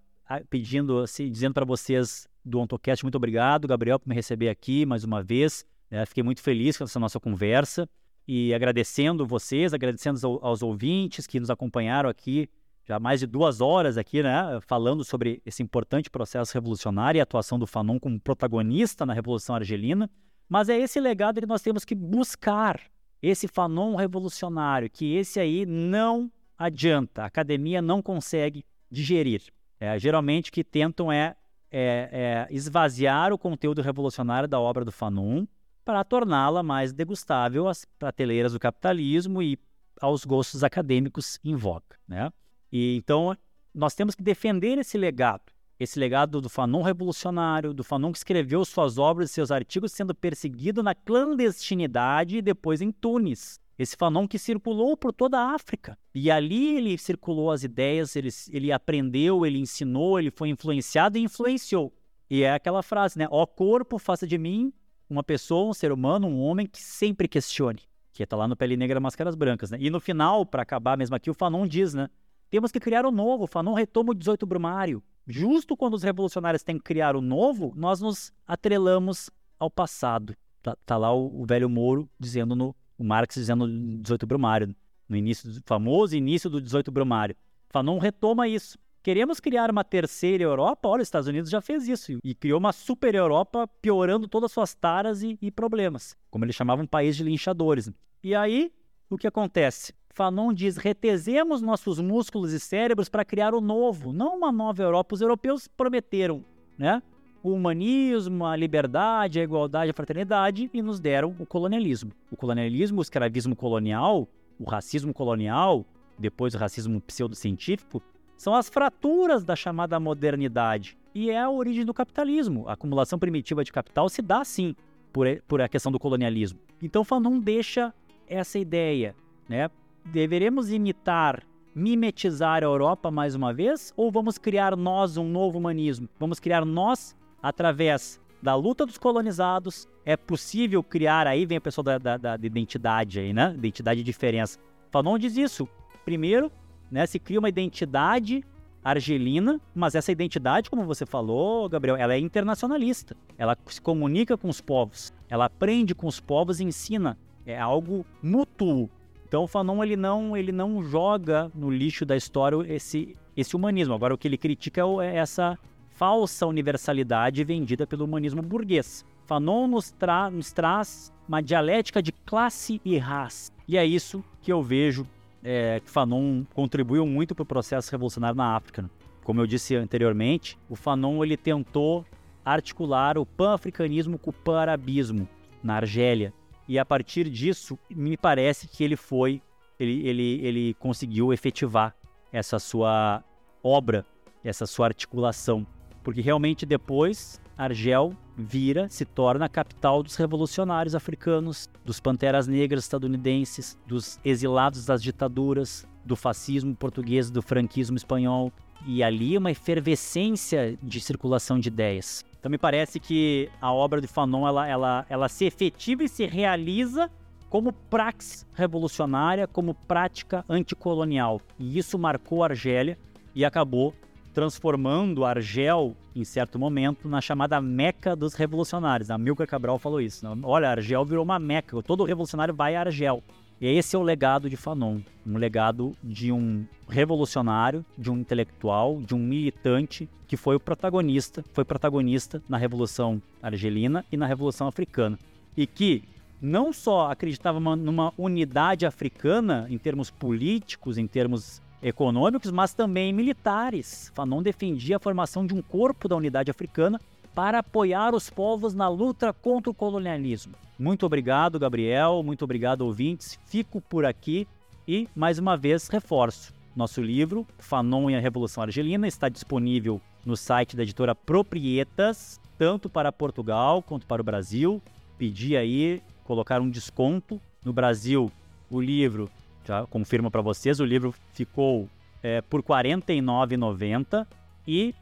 pedindo, 0.48 1.00
assim, 1.00 1.30
dizendo 1.30 1.54
para 1.54 1.64
vocês 1.64 2.26
do 2.44 2.58
OntoCast, 2.58 3.04
muito 3.04 3.16
obrigado, 3.16 3.68
Gabriel, 3.68 3.98
por 3.98 4.08
me 4.08 4.14
receber 4.14 4.48
aqui 4.48 4.86
mais 4.86 5.04
uma 5.04 5.22
vez. 5.22 5.64
Né? 5.90 6.04
Fiquei 6.06 6.22
muito 6.22 6.40
feliz 6.40 6.76
com 6.76 6.84
essa 6.84 6.98
nossa 6.98 7.20
conversa 7.20 7.88
e 8.26 8.52
agradecendo 8.54 9.26
vocês, 9.26 9.72
agradecendo 9.72 10.40
aos 10.42 10.62
ouvintes 10.62 11.26
que 11.26 11.38
nos 11.38 11.50
acompanharam 11.50 12.08
aqui 12.08 12.48
já 12.86 13.00
mais 13.00 13.18
de 13.18 13.26
duas 13.26 13.60
horas 13.60 13.98
aqui, 13.98 14.22
né, 14.22 14.60
falando 14.64 15.04
sobre 15.04 15.42
esse 15.44 15.60
importante 15.60 16.08
processo 16.08 16.54
revolucionário 16.54 17.18
e 17.18 17.20
a 17.20 17.24
atuação 17.24 17.58
do 17.58 17.66
Fanon 17.66 17.98
como 17.98 18.20
protagonista 18.20 19.04
na 19.04 19.12
Revolução 19.12 19.56
Argelina. 19.56 20.08
Mas 20.48 20.68
é 20.68 20.78
esse 20.78 21.00
legado 21.00 21.40
que 21.40 21.46
nós 21.46 21.60
temos 21.60 21.84
que 21.84 21.96
buscar, 21.96 22.80
esse 23.28 23.48
Fanon 23.48 23.96
revolucionário, 23.96 24.88
que 24.88 25.16
esse 25.16 25.40
aí 25.40 25.66
não 25.66 26.30
adianta, 26.56 27.22
a 27.22 27.26
academia 27.26 27.82
não 27.82 28.00
consegue 28.00 28.64
digerir. 28.90 29.42
É, 29.80 29.98
geralmente 29.98 30.50
o 30.50 30.52
que 30.52 30.64
tentam 30.64 31.10
é, 31.10 31.36
é, 31.70 32.46
é 32.50 32.54
esvaziar 32.54 33.32
o 33.32 33.38
conteúdo 33.38 33.82
revolucionário 33.82 34.48
da 34.48 34.60
obra 34.60 34.84
do 34.84 34.92
Fanon 34.92 35.44
para 35.84 36.02
torná-la 36.04 36.62
mais 36.62 36.92
degustável 36.92 37.68
às 37.68 37.84
prateleiras 37.98 38.52
do 38.52 38.60
capitalismo 38.60 39.42
e 39.42 39.58
aos 40.00 40.24
gostos 40.24 40.64
acadêmicos 40.64 41.38
em 41.44 41.54
voga. 41.54 41.96
Né? 42.08 42.32
E, 42.72 42.96
então, 42.96 43.36
nós 43.74 43.94
temos 43.94 44.14
que 44.14 44.22
defender 44.22 44.78
esse 44.78 44.96
legado, 44.96 45.52
esse 45.78 45.98
legado 45.98 46.40
do 46.40 46.48
Fanon 46.48 46.82
revolucionário, 46.82 47.74
do 47.74 47.84
Fanon 47.84 48.10
que 48.12 48.18
escreveu 48.18 48.64
suas 48.64 48.96
obras 48.98 49.30
e 49.30 49.32
seus 49.34 49.50
artigos 49.50 49.92
sendo 49.92 50.14
perseguido 50.14 50.82
na 50.82 50.94
clandestinidade 50.94 52.38
e 52.38 52.42
depois 52.42 52.80
em 52.80 52.90
Tunis. 52.90 53.60
Esse 53.78 53.94
Fanon 53.94 54.26
que 54.26 54.38
circulou 54.38 54.96
por 54.96 55.12
toda 55.12 55.38
a 55.38 55.54
África. 55.54 55.98
E 56.14 56.30
ali 56.30 56.76
ele 56.76 56.96
circulou 56.96 57.50
as 57.50 57.62
ideias, 57.62 58.16
ele, 58.16 58.30
ele 58.50 58.72
aprendeu, 58.72 59.44
ele 59.44 59.58
ensinou, 59.58 60.18
ele 60.18 60.30
foi 60.30 60.48
influenciado 60.48 61.18
e 61.18 61.22
influenciou. 61.22 61.92
E 62.30 62.42
é 62.42 62.54
aquela 62.54 62.82
frase, 62.82 63.18
né? 63.18 63.28
Ó 63.30 63.44
corpo, 63.46 63.98
faça 63.98 64.26
de 64.26 64.38
mim 64.38 64.72
uma 65.08 65.22
pessoa, 65.22 65.68
um 65.68 65.74
ser 65.74 65.92
humano, 65.92 66.26
um 66.26 66.40
homem 66.40 66.66
que 66.66 66.80
sempre 66.80 67.28
questione, 67.28 67.82
que 68.12 68.22
está 68.22 68.34
lá 68.34 68.48
no 68.48 68.56
Pele 68.56 68.76
Negra 68.76 68.98
Máscaras 68.98 69.34
Brancas, 69.34 69.70
né? 69.70 69.78
E 69.78 69.90
no 69.90 70.00
final, 70.00 70.44
para 70.46 70.62
acabar 70.62 70.96
mesmo 70.96 71.14
aqui, 71.14 71.30
o 71.30 71.34
Fanon 71.34 71.66
diz, 71.66 71.92
né? 71.92 72.08
Temos 72.48 72.72
que 72.72 72.80
criar 72.80 73.04
o 73.04 73.10
um 73.10 73.12
novo. 73.12 73.46
Fanon 73.46 73.74
retoma 73.74 74.12
o 74.12 74.14
18 74.14 74.46
Brumário. 74.46 75.02
Justo 75.26 75.76
quando 75.76 75.94
os 75.94 76.02
revolucionários 76.02 76.62
têm 76.62 76.78
que 76.78 76.84
criar 76.84 77.16
o 77.16 77.20
novo, 77.20 77.72
nós 77.76 78.00
nos 78.00 78.32
atrelamos 78.46 79.30
ao 79.58 79.70
passado. 79.70 80.36
Tá, 80.62 80.76
tá 80.84 80.96
lá 80.96 81.12
o, 81.12 81.42
o, 81.42 81.46
velho 81.46 81.68
Moro 81.68 82.08
dizendo 82.18 82.54
no 82.54 82.74
o 82.98 83.04
Marx 83.04 83.34
dizendo 83.34 83.66
no 83.66 83.98
18 83.98 84.26
Brumário, 84.26 84.74
no 85.06 85.16
início 85.16 85.60
famoso 85.66 86.16
início 86.16 86.48
do 86.48 86.60
18 86.60 86.90
Brumário. 86.90 87.36
Fanon 87.68 87.98
retoma 87.98 88.48
isso 88.48 88.78
Queremos 89.06 89.38
criar 89.38 89.70
uma 89.70 89.84
terceira 89.84 90.42
Europa? 90.42 90.88
Olha, 90.88 91.00
os 91.00 91.06
Estados 91.06 91.28
Unidos 91.28 91.48
já 91.48 91.60
fez 91.60 91.86
isso 91.86 92.18
e 92.24 92.34
criou 92.34 92.58
uma 92.58 92.72
super 92.72 93.14
Europa, 93.14 93.68
piorando 93.80 94.26
todas 94.26 94.50
as 94.50 94.52
suas 94.52 94.74
taras 94.74 95.22
e, 95.22 95.38
e 95.40 95.48
problemas, 95.48 96.16
como 96.28 96.44
eles 96.44 96.56
chamavam 96.56 96.82
um 96.82 96.88
país 96.88 97.16
de 97.16 97.22
linchadores. 97.22 97.88
E 98.20 98.34
aí, 98.34 98.72
o 99.08 99.16
que 99.16 99.28
acontece? 99.28 99.94
Fanon 100.16 100.50
diz: 100.50 100.78
retesemos 100.78 101.60
nossos 101.60 102.00
músculos 102.00 102.50
e 102.54 102.58
cérebros 102.58 103.06
para 103.06 103.22
criar 103.22 103.54
o 103.54 103.60
novo, 103.60 104.14
não 104.14 104.38
uma 104.38 104.50
nova 104.50 104.82
Europa. 104.82 105.14
Os 105.14 105.20
europeus 105.20 105.68
prometeram, 105.68 106.42
né? 106.78 107.02
O 107.42 107.52
humanismo, 107.52 108.46
a 108.46 108.56
liberdade, 108.56 109.38
a 109.38 109.42
igualdade, 109.42 109.90
a 109.90 109.94
fraternidade 109.94 110.70
e 110.72 110.80
nos 110.80 110.98
deram 110.98 111.36
o 111.38 111.44
colonialismo. 111.44 112.12
O 112.30 112.36
colonialismo, 112.36 112.98
o 112.98 113.02
escravismo 113.02 113.54
colonial, 113.54 114.26
o 114.58 114.64
racismo 114.64 115.12
colonial, 115.12 115.84
depois 116.18 116.54
o 116.54 116.58
racismo 116.58 116.98
pseudocientífico, 117.02 118.02
são 118.38 118.54
as 118.54 118.70
fraturas 118.70 119.44
da 119.44 119.54
chamada 119.54 120.00
modernidade 120.00 120.96
e 121.14 121.30
é 121.30 121.38
a 121.38 121.50
origem 121.50 121.84
do 121.84 121.92
capitalismo. 121.92 122.66
A 122.66 122.72
acumulação 122.72 123.18
primitiva 123.18 123.62
de 123.62 123.70
capital 123.70 124.08
se 124.08 124.22
dá 124.22 124.42
sim 124.46 124.74
por, 125.12 125.26
por 125.46 125.60
a 125.60 125.68
questão 125.68 125.92
do 125.92 125.98
colonialismo. 125.98 126.58
Então 126.82 127.04
Fanon 127.04 127.38
deixa 127.38 127.92
essa 128.26 128.58
ideia, 128.58 129.14
né? 129.46 129.68
Deveremos 130.12 130.70
imitar, 130.70 131.42
mimetizar 131.74 132.62
a 132.62 132.66
Europa 132.66 133.10
mais 133.10 133.34
uma 133.34 133.52
vez 133.52 133.92
ou 133.96 134.10
vamos 134.10 134.38
criar 134.38 134.76
nós 134.76 135.16
um 135.16 135.28
novo 135.28 135.58
humanismo? 135.58 136.08
Vamos 136.18 136.38
criar 136.38 136.64
nós 136.64 137.16
através 137.42 138.20
da 138.40 138.54
luta 138.54 138.86
dos 138.86 138.98
colonizados. 138.98 139.88
É 140.04 140.16
possível 140.16 140.80
criar, 140.80 141.26
aí 141.26 141.44
vem 141.44 141.58
a 141.58 141.60
pessoa 141.60 141.84
da, 141.84 141.98
da, 141.98 142.36
da 142.36 142.46
identidade 142.46 143.18
aí, 143.18 143.32
né? 143.32 143.52
Identidade 143.56 144.00
e 144.00 144.04
diferença. 144.04 144.60
Fanon 144.92 145.18
diz 145.18 145.36
isso. 145.36 145.68
Primeiro, 146.04 146.52
né? 146.88 147.04
Se 147.04 147.18
cria 147.18 147.40
uma 147.40 147.48
identidade 147.48 148.44
argelina, 148.84 149.60
mas 149.74 149.96
essa 149.96 150.12
identidade, 150.12 150.70
como 150.70 150.84
você 150.84 151.04
falou, 151.04 151.68
Gabriel, 151.68 151.96
ela 151.96 152.14
é 152.14 152.18
internacionalista. 152.20 153.16
Ela 153.36 153.58
se 153.66 153.80
comunica 153.80 154.38
com 154.38 154.48
os 154.48 154.60
povos, 154.60 155.12
ela 155.28 155.46
aprende 155.46 155.96
com 155.96 156.06
os 156.06 156.20
povos 156.20 156.60
e 156.60 156.64
ensina. 156.64 157.18
É 157.44 157.58
algo 157.58 158.06
mútuo. 158.22 158.88
Então 159.36 159.44
o 159.44 159.46
Fanon 159.46 159.84
ele 159.84 159.96
não, 159.96 160.34
ele 160.34 160.50
não 160.50 160.82
joga 160.82 161.52
no 161.54 161.68
lixo 161.68 162.06
da 162.06 162.16
história 162.16 162.56
esse, 162.72 163.14
esse 163.36 163.54
humanismo. 163.54 163.92
Agora 163.92 164.14
o 164.14 164.16
que 164.16 164.26
ele 164.26 164.38
critica 164.38 164.80
é, 164.80 165.08
é 165.08 165.16
essa 165.18 165.58
falsa 165.90 166.46
universalidade 166.46 167.44
vendida 167.44 167.86
pelo 167.86 168.06
humanismo 168.06 168.40
burguês. 168.40 169.04
Fanon 169.26 169.66
nos, 169.66 169.90
tra 169.90 170.30
nos 170.30 170.52
traz 170.52 171.12
uma 171.28 171.42
dialética 171.42 172.02
de 172.02 172.12
classe 172.12 172.80
e 172.82 172.96
raça. 172.96 173.52
E 173.68 173.76
é 173.76 173.84
isso 173.84 174.24
que 174.40 174.50
eu 174.50 174.62
vejo 174.62 175.06
é, 175.44 175.82
que 175.84 175.90
Fanon 175.90 176.42
contribuiu 176.54 177.04
muito 177.04 177.34
para 177.34 177.42
o 177.42 177.46
processo 177.46 177.92
revolucionário 177.92 178.38
na 178.38 178.56
África. 178.56 178.88
Como 179.22 179.38
eu 179.38 179.46
disse 179.46 179.76
anteriormente, 179.76 180.58
o 180.66 180.74
Fanon 180.74 181.22
ele 181.22 181.36
tentou 181.36 182.06
articular 182.42 183.18
o 183.18 183.26
pan-africanismo 183.26 184.18
com 184.18 184.30
o 184.30 184.32
pan-arabismo 184.32 185.28
na 185.62 185.74
Argélia. 185.74 186.32
E 186.68 186.78
a 186.78 186.84
partir 186.84 187.30
disso, 187.30 187.78
me 187.88 188.16
parece 188.16 188.66
que 188.66 188.82
ele 188.82 188.96
foi, 188.96 189.40
ele, 189.78 190.06
ele, 190.06 190.40
ele 190.42 190.74
conseguiu 190.74 191.32
efetivar 191.32 191.94
essa 192.32 192.58
sua 192.58 193.22
obra, 193.62 194.04
essa 194.42 194.66
sua 194.66 194.86
articulação. 194.86 195.66
Porque 196.02 196.20
realmente 196.20 196.66
depois 196.66 197.40
Argel 197.56 198.14
vira, 198.36 198.88
se 198.90 199.04
torna 199.04 199.46
a 199.46 199.48
capital 199.48 200.02
dos 200.02 200.16
revolucionários 200.16 200.94
africanos, 200.94 201.70
dos 201.84 202.00
panteras 202.00 202.46
negras 202.46 202.84
estadunidenses, 202.84 203.78
dos 203.86 204.20
exilados 204.24 204.84
das 204.84 205.02
ditaduras, 205.02 205.86
do 206.04 206.14
fascismo 206.14 206.74
português, 206.76 207.30
do 207.30 207.40
franquismo 207.40 207.96
espanhol. 207.96 208.52
E 208.84 209.02
ali 209.02 209.36
uma 209.38 209.50
efervescência 209.50 210.76
de 210.82 211.00
circulação 211.00 211.58
de 211.58 211.68
ideias. 211.68 212.24
Então 212.38 212.50
me 212.50 212.58
parece 212.58 213.00
que 213.00 213.48
a 213.60 213.72
obra 213.72 214.00
de 214.00 214.06
Fanon 214.06 214.46
ela, 214.46 214.68
ela, 214.68 215.06
ela 215.08 215.28
se 215.28 215.44
efetiva 215.44 216.04
e 216.04 216.08
se 216.08 216.26
realiza 216.26 217.10
como 217.48 217.72
praxis 217.72 218.46
revolucionária, 218.54 219.46
como 219.46 219.74
prática 219.74 220.44
anticolonial. 220.48 221.40
E 221.58 221.78
isso 221.78 221.98
marcou 221.98 222.42
a 222.42 222.46
Argélia 222.46 222.98
e 223.34 223.44
acabou 223.44 223.94
transformando 224.36 225.24
Argel, 225.24 225.96
em 226.14 226.22
certo 226.22 226.58
momento, 226.58 227.08
na 227.08 227.22
chamada 227.22 227.58
Meca 227.58 228.14
dos 228.14 228.34
revolucionários. 228.34 229.10
A 229.10 229.16
Milka 229.16 229.46
Cabral 229.46 229.78
falou 229.78 229.98
isso. 229.98 230.28
Né? 230.28 230.42
Olha, 230.42 230.68
Argel 230.68 231.06
virou 231.06 231.24
uma 231.24 231.38
Meca, 231.38 231.82
todo 231.82 232.04
revolucionário 232.04 232.54
vai 232.54 232.76
a 232.76 232.80
Argel. 232.80 233.22
E 233.58 233.66
esse 233.66 233.96
é 233.96 233.98
o 233.98 234.02
legado 234.02 234.50
de 234.50 234.56
Fanon, 234.56 235.00
um 235.26 235.38
legado 235.38 235.96
de 236.04 236.30
um 236.30 236.66
revolucionário, 236.88 237.84
de 237.96 238.10
um 238.10 238.18
intelectual, 238.18 239.00
de 239.00 239.14
um 239.14 239.18
militante 239.18 240.08
que 240.28 240.36
foi 240.36 240.56
o 240.56 240.60
protagonista, 240.60 241.42
foi 241.54 241.64
protagonista 241.64 242.42
na 242.48 242.58
Revolução 242.58 243.20
Argelina 243.42 244.04
e 244.12 244.16
na 244.16 244.26
Revolução 244.26 244.68
Africana. 244.68 245.18
E 245.56 245.66
que 245.66 246.04
não 246.40 246.70
só 246.70 247.10
acreditava 247.10 247.58
numa 247.58 248.12
unidade 248.18 248.84
africana 248.84 249.66
em 249.70 249.78
termos 249.78 250.10
políticos, 250.10 250.98
em 250.98 251.06
termos 251.06 251.62
econômicos, 251.82 252.50
mas 252.50 252.74
também 252.74 253.10
militares. 253.10 254.12
Fanon 254.14 254.42
defendia 254.42 254.96
a 254.96 255.00
formação 255.00 255.46
de 255.46 255.54
um 255.54 255.62
corpo 255.62 256.08
da 256.08 256.16
unidade 256.16 256.50
africana 256.50 257.00
para 257.36 257.58
apoiar 257.58 258.14
os 258.14 258.30
povos 258.30 258.72
na 258.72 258.88
luta 258.88 259.30
contra 259.30 259.70
o 259.70 259.74
colonialismo. 259.74 260.54
Muito 260.78 261.04
obrigado, 261.04 261.58
Gabriel. 261.58 262.22
Muito 262.24 262.42
obrigado, 262.42 262.80
ouvintes. 262.80 263.38
Fico 263.44 263.78
por 263.78 264.06
aqui 264.06 264.48
e, 264.88 265.06
mais 265.14 265.38
uma 265.38 265.54
vez, 265.54 265.86
reforço. 265.88 266.54
Nosso 266.74 267.02
livro, 267.02 267.46
Fanon 267.58 268.08
e 268.08 268.16
a 268.16 268.20
Revolução 268.20 268.62
Argelina, 268.62 269.06
está 269.06 269.28
disponível 269.28 270.00
no 270.24 270.34
site 270.34 270.76
da 270.76 270.82
editora 270.82 271.14
Proprietas, 271.14 272.40
tanto 272.56 272.88
para 272.88 273.12
Portugal 273.12 273.82
quanto 273.82 274.06
para 274.06 274.22
o 274.22 274.24
Brasil. 274.24 274.80
Pedi 275.18 275.58
aí 275.58 276.02
colocar 276.24 276.62
um 276.62 276.70
desconto. 276.70 277.38
No 277.62 277.72
Brasil, 277.72 278.32
o 278.70 278.80
livro 278.80 279.28
já 279.62 279.84
confirmo 279.86 280.30
para 280.30 280.40
vocês, 280.40 280.80
o 280.80 280.86
livro 280.86 281.14
ficou 281.34 281.86
é, 282.22 282.40
por 282.40 282.60
R$ 282.60 282.66
49,90 282.66 284.26
e 284.66 284.94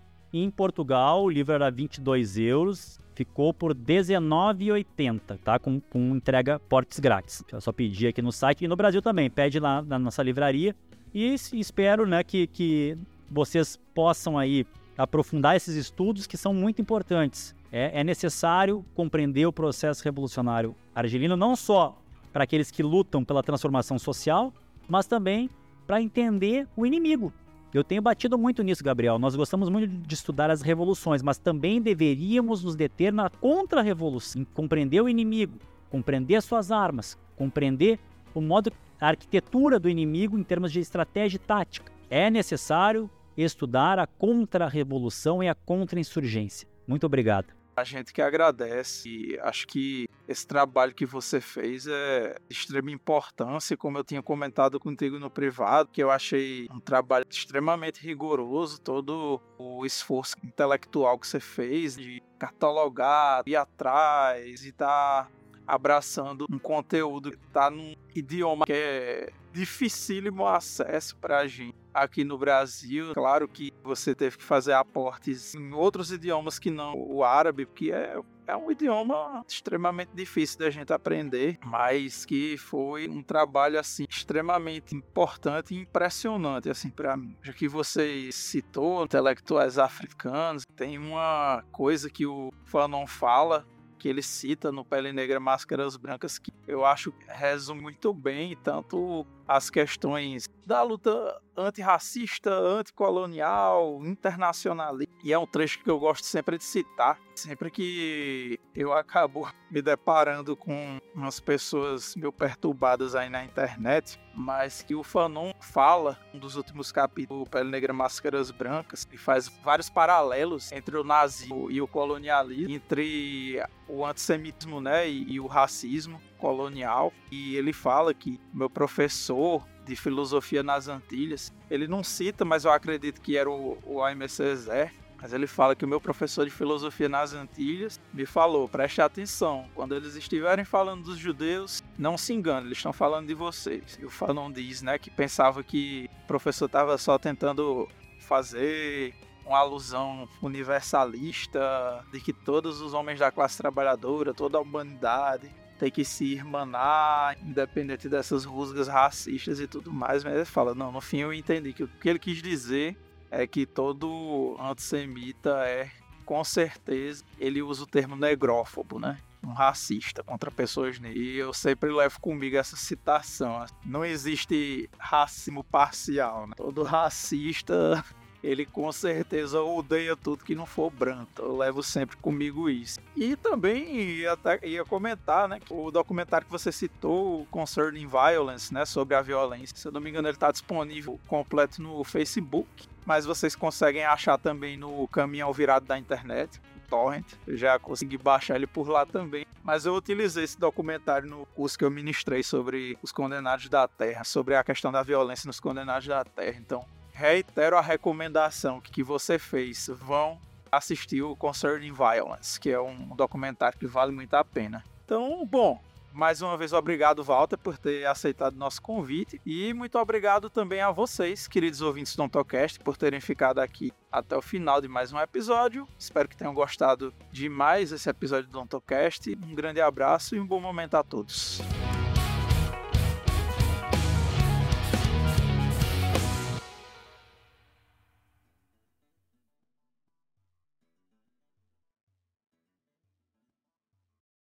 em 0.42 0.50
Portugal 0.50 1.22
o 1.22 1.30
livro 1.30 1.54
era 1.54 1.70
22 1.70 2.38
euros, 2.38 3.00
ficou 3.14 3.54
por 3.54 3.72
R$ 3.72 3.78
19,80, 3.78 5.38
tá? 5.42 5.58
Com, 5.58 5.80
com 5.80 6.16
entrega 6.16 6.58
portes 6.58 6.98
grátis. 6.98 7.42
Eu 7.52 7.60
só 7.60 7.72
pedi 7.72 8.06
aqui 8.06 8.20
no 8.20 8.32
site 8.32 8.64
e 8.64 8.68
no 8.68 8.76
Brasil 8.76 9.00
também, 9.00 9.30
pede 9.30 9.60
lá 9.60 9.82
na 9.82 9.98
nossa 9.98 10.22
livraria 10.22 10.74
e 11.12 11.34
espero, 11.52 12.06
né, 12.06 12.24
que, 12.24 12.48
que 12.48 12.98
vocês 13.30 13.78
possam 13.94 14.36
aí 14.36 14.66
aprofundar 14.98 15.56
esses 15.56 15.76
estudos 15.76 16.26
que 16.26 16.36
são 16.36 16.52
muito 16.52 16.82
importantes. 16.82 17.54
É, 17.70 18.00
é 18.00 18.04
necessário 18.04 18.84
compreender 18.94 19.46
o 19.46 19.52
processo 19.52 20.02
revolucionário 20.04 20.74
argelino, 20.94 21.36
não 21.36 21.54
só 21.54 21.96
para 22.32 22.44
aqueles 22.44 22.70
que 22.70 22.82
lutam 22.82 23.24
pela 23.24 23.42
transformação 23.42 23.98
social, 23.98 24.52
mas 24.88 25.06
também 25.06 25.48
para 25.86 26.00
entender 26.00 26.66
o 26.76 26.84
inimigo. 26.84 27.32
Eu 27.74 27.82
tenho 27.82 28.00
batido 28.00 28.38
muito 28.38 28.62
nisso, 28.62 28.84
Gabriel. 28.84 29.18
Nós 29.18 29.34
gostamos 29.34 29.68
muito 29.68 29.88
de 29.88 30.14
estudar 30.14 30.48
as 30.48 30.62
revoluções, 30.62 31.24
mas 31.24 31.38
também 31.38 31.82
deveríamos 31.82 32.62
nos 32.62 32.76
deter 32.76 33.12
na 33.12 33.28
contra-revolução, 33.28 34.46
compreender 34.54 35.00
o 35.00 35.08
inimigo, 35.08 35.58
compreender 35.90 36.36
as 36.36 36.44
suas 36.44 36.70
armas, 36.70 37.18
compreender 37.36 37.98
o 38.32 38.40
modo, 38.40 38.72
a 39.00 39.08
arquitetura 39.08 39.80
do 39.80 39.88
inimigo 39.88 40.38
em 40.38 40.44
termos 40.44 40.70
de 40.70 40.78
estratégia 40.78 41.34
e 41.34 41.40
tática. 41.40 41.92
É 42.08 42.30
necessário 42.30 43.10
estudar 43.36 43.98
a 43.98 44.06
contra-revolução 44.06 45.42
e 45.42 45.48
a 45.48 45.54
contra-insurgência. 45.56 46.68
Muito 46.86 47.04
obrigado. 47.04 47.63
A 47.76 47.82
gente 47.82 48.12
que 48.12 48.22
agradece 48.22 49.08
e 49.08 49.38
acho 49.40 49.66
que 49.66 50.08
esse 50.28 50.46
trabalho 50.46 50.94
que 50.94 51.04
você 51.04 51.40
fez 51.40 51.86
é 51.86 52.36
de 52.48 52.56
extrema 52.56 52.90
importância, 52.90 53.76
como 53.76 53.98
eu 53.98 54.04
tinha 54.04 54.22
comentado 54.22 54.78
contigo 54.78 55.18
no 55.18 55.28
privado, 55.28 55.90
que 55.92 56.02
eu 56.02 56.10
achei 56.10 56.66
um 56.70 56.80
trabalho 56.80 57.26
extremamente 57.28 58.00
rigoroso, 58.00 58.80
todo 58.80 59.40
o 59.58 59.84
esforço 59.84 60.36
intelectual 60.44 61.18
que 61.18 61.26
você 61.26 61.40
fez 61.40 61.96
de 61.96 62.22
catalogar, 62.38 63.42
ir 63.46 63.56
atrás 63.56 64.64
e 64.64 64.68
estar 64.68 65.24
tá 65.24 65.30
abraçando 65.66 66.46
um 66.50 66.58
conteúdo 66.58 67.30
que 67.32 67.46
está 67.46 67.70
num 67.70 67.94
idioma 68.14 68.66
que 68.66 68.72
é 68.72 69.32
dificílimo 69.54 70.46
acesso 70.46 71.16
para 71.16 71.38
a 71.38 71.46
gente 71.46 71.76
aqui 71.94 72.24
no 72.24 72.36
Brasil. 72.36 73.14
Claro 73.14 73.46
que 73.46 73.72
você 73.84 74.12
teve 74.14 74.36
que 74.36 74.42
fazer 74.42 74.72
aportes 74.72 75.54
em 75.54 75.72
outros 75.72 76.10
idiomas 76.10 76.58
que 76.58 76.70
não 76.70 76.94
o 76.96 77.22
árabe, 77.22 77.64
porque 77.64 77.92
é, 77.92 78.18
é 78.48 78.56
um 78.56 78.68
idioma 78.68 79.44
extremamente 79.48 80.10
difícil 80.12 80.58
da 80.58 80.70
gente 80.70 80.92
aprender, 80.92 81.56
mas 81.64 82.24
que 82.24 82.58
foi 82.58 83.08
um 83.08 83.22
trabalho 83.22 83.78
assim 83.78 84.06
extremamente 84.10 84.96
importante 84.96 85.72
e 85.72 85.78
impressionante 85.78 86.68
assim 86.68 86.90
para 86.90 87.16
mim. 87.16 87.36
Já 87.40 87.52
que 87.52 87.68
você 87.68 88.30
citou 88.32 89.04
intelectuais 89.04 89.78
africanos, 89.78 90.64
tem 90.74 90.98
uma 90.98 91.62
coisa 91.70 92.10
que 92.10 92.26
o 92.26 92.52
Fanon 92.64 93.06
fala 93.06 93.64
que 94.04 94.08
ele 94.10 94.20
cita 94.20 94.70
no 94.70 94.84
Pele 94.84 95.14
Negra 95.14 95.40
Máscaras 95.40 95.96
Brancas 95.96 96.38
que 96.38 96.52
eu 96.68 96.84
acho 96.84 97.10
que 97.10 97.24
resume 97.26 97.80
muito 97.80 98.12
bem 98.12 98.54
tanto 98.62 99.26
as 99.46 99.70
questões 99.70 100.48
da 100.66 100.82
luta 100.82 101.40
antirracista, 101.56 102.50
anticolonial, 102.50 104.00
internacionalista. 104.04 105.14
E 105.22 105.32
é 105.32 105.38
um 105.38 105.46
trecho 105.46 105.82
que 105.82 105.90
eu 105.90 105.98
gosto 105.98 106.24
sempre 106.24 106.58
de 106.58 106.64
citar, 106.64 107.18
sempre 107.34 107.70
que 107.70 108.58
eu 108.74 108.92
acabo 108.92 109.48
me 109.70 109.80
deparando 109.80 110.56
com 110.56 110.98
umas 111.14 111.38
pessoas 111.40 112.16
meio 112.16 112.32
perturbadas 112.32 113.14
aí 113.14 113.28
na 113.28 113.44
internet, 113.44 114.18
mas 114.34 114.82
que 114.82 114.94
o 114.94 115.02
Fanon 115.02 115.52
fala, 115.60 116.18
um 116.32 116.38
dos 116.38 116.56
últimos 116.56 116.90
capítulos, 116.90 117.48
Pele 117.48 117.70
Negra 117.70 117.92
Máscaras 117.92 118.50
Brancas, 118.50 119.06
e 119.12 119.16
faz 119.16 119.48
vários 119.62 119.88
paralelos 119.88 120.72
entre 120.72 120.96
o 120.96 121.04
nazismo 121.04 121.70
e 121.70 121.80
o 121.80 121.86
colonialismo, 121.86 122.74
entre 122.74 123.62
o 123.86 124.04
antissemitismo 124.04 124.80
né, 124.80 125.08
e, 125.08 125.34
e 125.34 125.40
o 125.40 125.46
racismo 125.46 126.20
colonial. 126.38 127.12
E 127.30 127.56
ele 127.56 127.72
fala 127.72 128.12
que 128.12 128.40
meu 128.52 128.68
professor 128.70 129.64
de 129.84 129.94
filosofia 129.96 130.62
nas 130.62 130.88
Antilhas, 130.88 131.52
ele 131.70 131.86
não 131.86 132.02
cita, 132.02 132.44
mas 132.44 132.64
eu 132.64 132.72
acredito 132.72 133.20
que 133.20 133.36
era 133.36 133.50
o, 133.50 133.78
o 133.84 134.02
Aimé 134.02 134.28
Césaire, 134.28 134.92
mas 135.20 135.32
ele 135.32 135.46
fala 135.46 135.74
que 135.74 135.84
o 135.84 135.88
meu 135.88 136.00
professor 136.00 136.44
de 136.44 136.50
filosofia 136.50 137.08
nas 137.08 137.32
Antilhas 137.32 137.98
me 138.12 138.26
falou: 138.26 138.68
preste 138.68 139.00
atenção, 139.00 139.66
quando 139.74 139.94
eles 139.94 140.16
estiverem 140.16 140.64
falando 140.64 141.04
dos 141.04 141.18
judeus, 141.18 141.82
não 141.96 142.18
se 142.18 142.32
engane, 142.32 142.66
eles 142.66 142.78
estão 142.78 142.92
falando 142.92 143.26
de 143.26 143.34
vocês. 143.34 143.98
E 144.00 144.04
o 144.04 144.10
Fanon 144.10 144.50
diz 144.50 144.82
né, 144.82 144.98
que 144.98 145.10
pensava 145.10 145.62
que 145.62 146.10
o 146.24 146.26
professor 146.26 146.66
estava 146.66 146.98
só 146.98 147.18
tentando 147.18 147.88
fazer 148.20 149.14
uma 149.46 149.58
alusão 149.58 150.28
universalista 150.42 152.04
de 152.10 152.20
que 152.20 152.32
todos 152.32 152.80
os 152.80 152.94
homens 152.94 153.18
da 153.18 153.30
classe 153.30 153.56
trabalhadora, 153.58 154.32
toda 154.32 154.58
a 154.58 154.60
humanidade 154.60 155.50
tem 155.84 155.90
que 155.90 156.04
se 156.04 156.24
irmanar, 156.24 157.36
independente 157.42 158.08
dessas 158.08 158.46
rusgas 158.46 158.88
racistas 158.88 159.60
e 159.60 159.66
tudo 159.66 159.92
mais. 159.92 160.24
Mas 160.24 160.34
ele 160.34 160.44
fala: 160.46 160.74
não, 160.74 160.90
no 160.90 161.00
fim 161.00 161.18
eu 161.18 161.32
entendi 161.32 161.74
que 161.74 161.82
o 161.82 161.88
que 161.88 162.08
ele 162.08 162.18
quis 162.18 162.42
dizer 162.42 162.96
é 163.30 163.46
que 163.46 163.66
todo 163.66 164.56
antissemita 164.58 165.50
é, 165.66 165.90
com 166.24 166.42
certeza, 166.42 167.22
ele 167.38 167.60
usa 167.60 167.82
o 167.82 167.86
termo 167.86 168.16
negrófobo, 168.16 168.98
né? 168.98 169.18
Um 169.42 169.52
racista 169.52 170.22
contra 170.22 170.50
pessoas 170.50 170.98
negras. 170.98 171.22
E 171.22 171.36
eu 171.36 171.52
sempre 171.52 171.92
levo 171.92 172.18
comigo 172.18 172.56
essa 172.56 172.76
citação. 172.76 173.66
Não 173.84 174.02
existe 174.02 174.88
racismo 174.98 175.62
parcial, 175.62 176.46
né? 176.46 176.54
Todo 176.56 176.82
racista 176.82 178.02
ele 178.44 178.66
com 178.66 178.92
certeza 178.92 179.60
odeia 179.62 180.14
tudo 180.14 180.44
que 180.44 180.54
não 180.54 180.66
for 180.66 180.90
branco. 180.90 181.30
Eu 181.38 181.56
levo 181.56 181.82
sempre 181.82 182.16
comigo 182.18 182.68
isso. 182.68 183.00
E 183.16 183.34
também 183.36 183.96
ia, 183.96 184.38
ia 184.62 184.84
comentar, 184.84 185.48
né, 185.48 185.58
o 185.70 185.90
documentário 185.90 186.46
que 186.46 186.52
você 186.52 186.70
citou, 186.70 187.46
Concerning 187.50 188.06
Violence, 188.06 188.72
né, 188.72 188.84
sobre 188.84 189.14
a 189.14 189.22
violência. 189.22 189.76
Se 189.76 189.88
eu 189.88 189.92
não 189.92 190.00
me 190.00 190.10
engano, 190.10 190.28
ele 190.28 190.36
está 190.36 190.52
disponível 190.52 191.18
completo 191.26 191.80
no 191.80 192.04
Facebook, 192.04 192.68
mas 193.06 193.24
vocês 193.24 193.56
conseguem 193.56 194.04
achar 194.04 194.38
também 194.38 194.76
no 194.76 195.08
caminho 195.08 195.50
virado 195.52 195.86
da 195.86 195.98
internet. 195.98 196.60
Torrent, 196.88 197.24
eu 197.46 197.56
já 197.56 197.78
consegui 197.78 198.18
baixar 198.18 198.56
ele 198.56 198.66
por 198.66 198.88
lá 198.88 199.06
também. 199.06 199.46
Mas 199.62 199.86
eu 199.86 199.94
utilizei 199.94 200.44
esse 200.44 200.60
documentário 200.60 201.26
no 201.26 201.46
curso 201.46 201.78
que 201.78 201.84
eu 201.84 201.90
ministrei 201.90 202.42
sobre 202.42 202.98
os 203.02 203.10
condenados 203.10 203.70
da 203.70 203.88
Terra, 203.88 204.22
sobre 204.22 204.54
a 204.54 204.62
questão 204.62 204.92
da 204.92 205.02
violência 205.02 205.46
nos 205.46 205.58
condenados 205.58 206.06
da 206.06 206.22
Terra. 206.22 206.58
Então, 206.58 206.84
reitero 207.14 207.78
a 207.78 207.80
recomendação 207.80 208.80
que 208.80 209.02
você 209.02 209.38
fez. 209.38 209.88
Vão 209.94 210.38
assistir 210.70 211.22
o 211.22 211.36
Concerning 211.36 211.92
Violence, 211.92 212.58
que 212.58 212.68
é 212.68 212.80
um 212.80 213.14
documentário 213.14 213.78
que 213.78 213.86
vale 213.86 214.12
muito 214.12 214.34
a 214.34 214.44
pena. 214.44 214.84
Então, 215.04 215.46
bom, 215.46 215.80
mais 216.12 216.42
uma 216.42 216.56
vez, 216.56 216.72
obrigado, 216.72 217.22
Walter, 217.22 217.56
por 217.56 217.78
ter 217.78 218.04
aceitado 218.06 218.56
nosso 218.56 218.82
convite. 218.82 219.40
E 219.46 219.72
muito 219.72 219.96
obrigado 219.98 220.50
também 220.50 220.80
a 220.80 220.90
vocês, 220.90 221.46
queridos 221.46 221.80
ouvintes 221.80 222.16
do 222.16 222.22
Ontocast, 222.24 222.80
por 222.80 222.96
terem 222.96 223.20
ficado 223.20 223.60
aqui 223.60 223.92
até 224.10 224.36
o 224.36 224.42
final 224.42 224.80
de 224.80 224.88
mais 224.88 225.12
um 225.12 225.18
episódio. 225.18 225.86
Espero 225.98 226.28
que 226.28 226.36
tenham 226.36 226.54
gostado 226.54 227.14
de 227.30 227.48
mais 227.48 227.92
esse 227.92 228.10
episódio 228.10 228.50
do 228.50 228.60
Ontocast. 228.60 229.36
Um 229.44 229.54
grande 229.54 229.80
abraço 229.80 230.34
e 230.34 230.40
um 230.40 230.46
bom 230.46 230.60
momento 230.60 230.96
a 230.96 231.04
todos. 231.04 231.60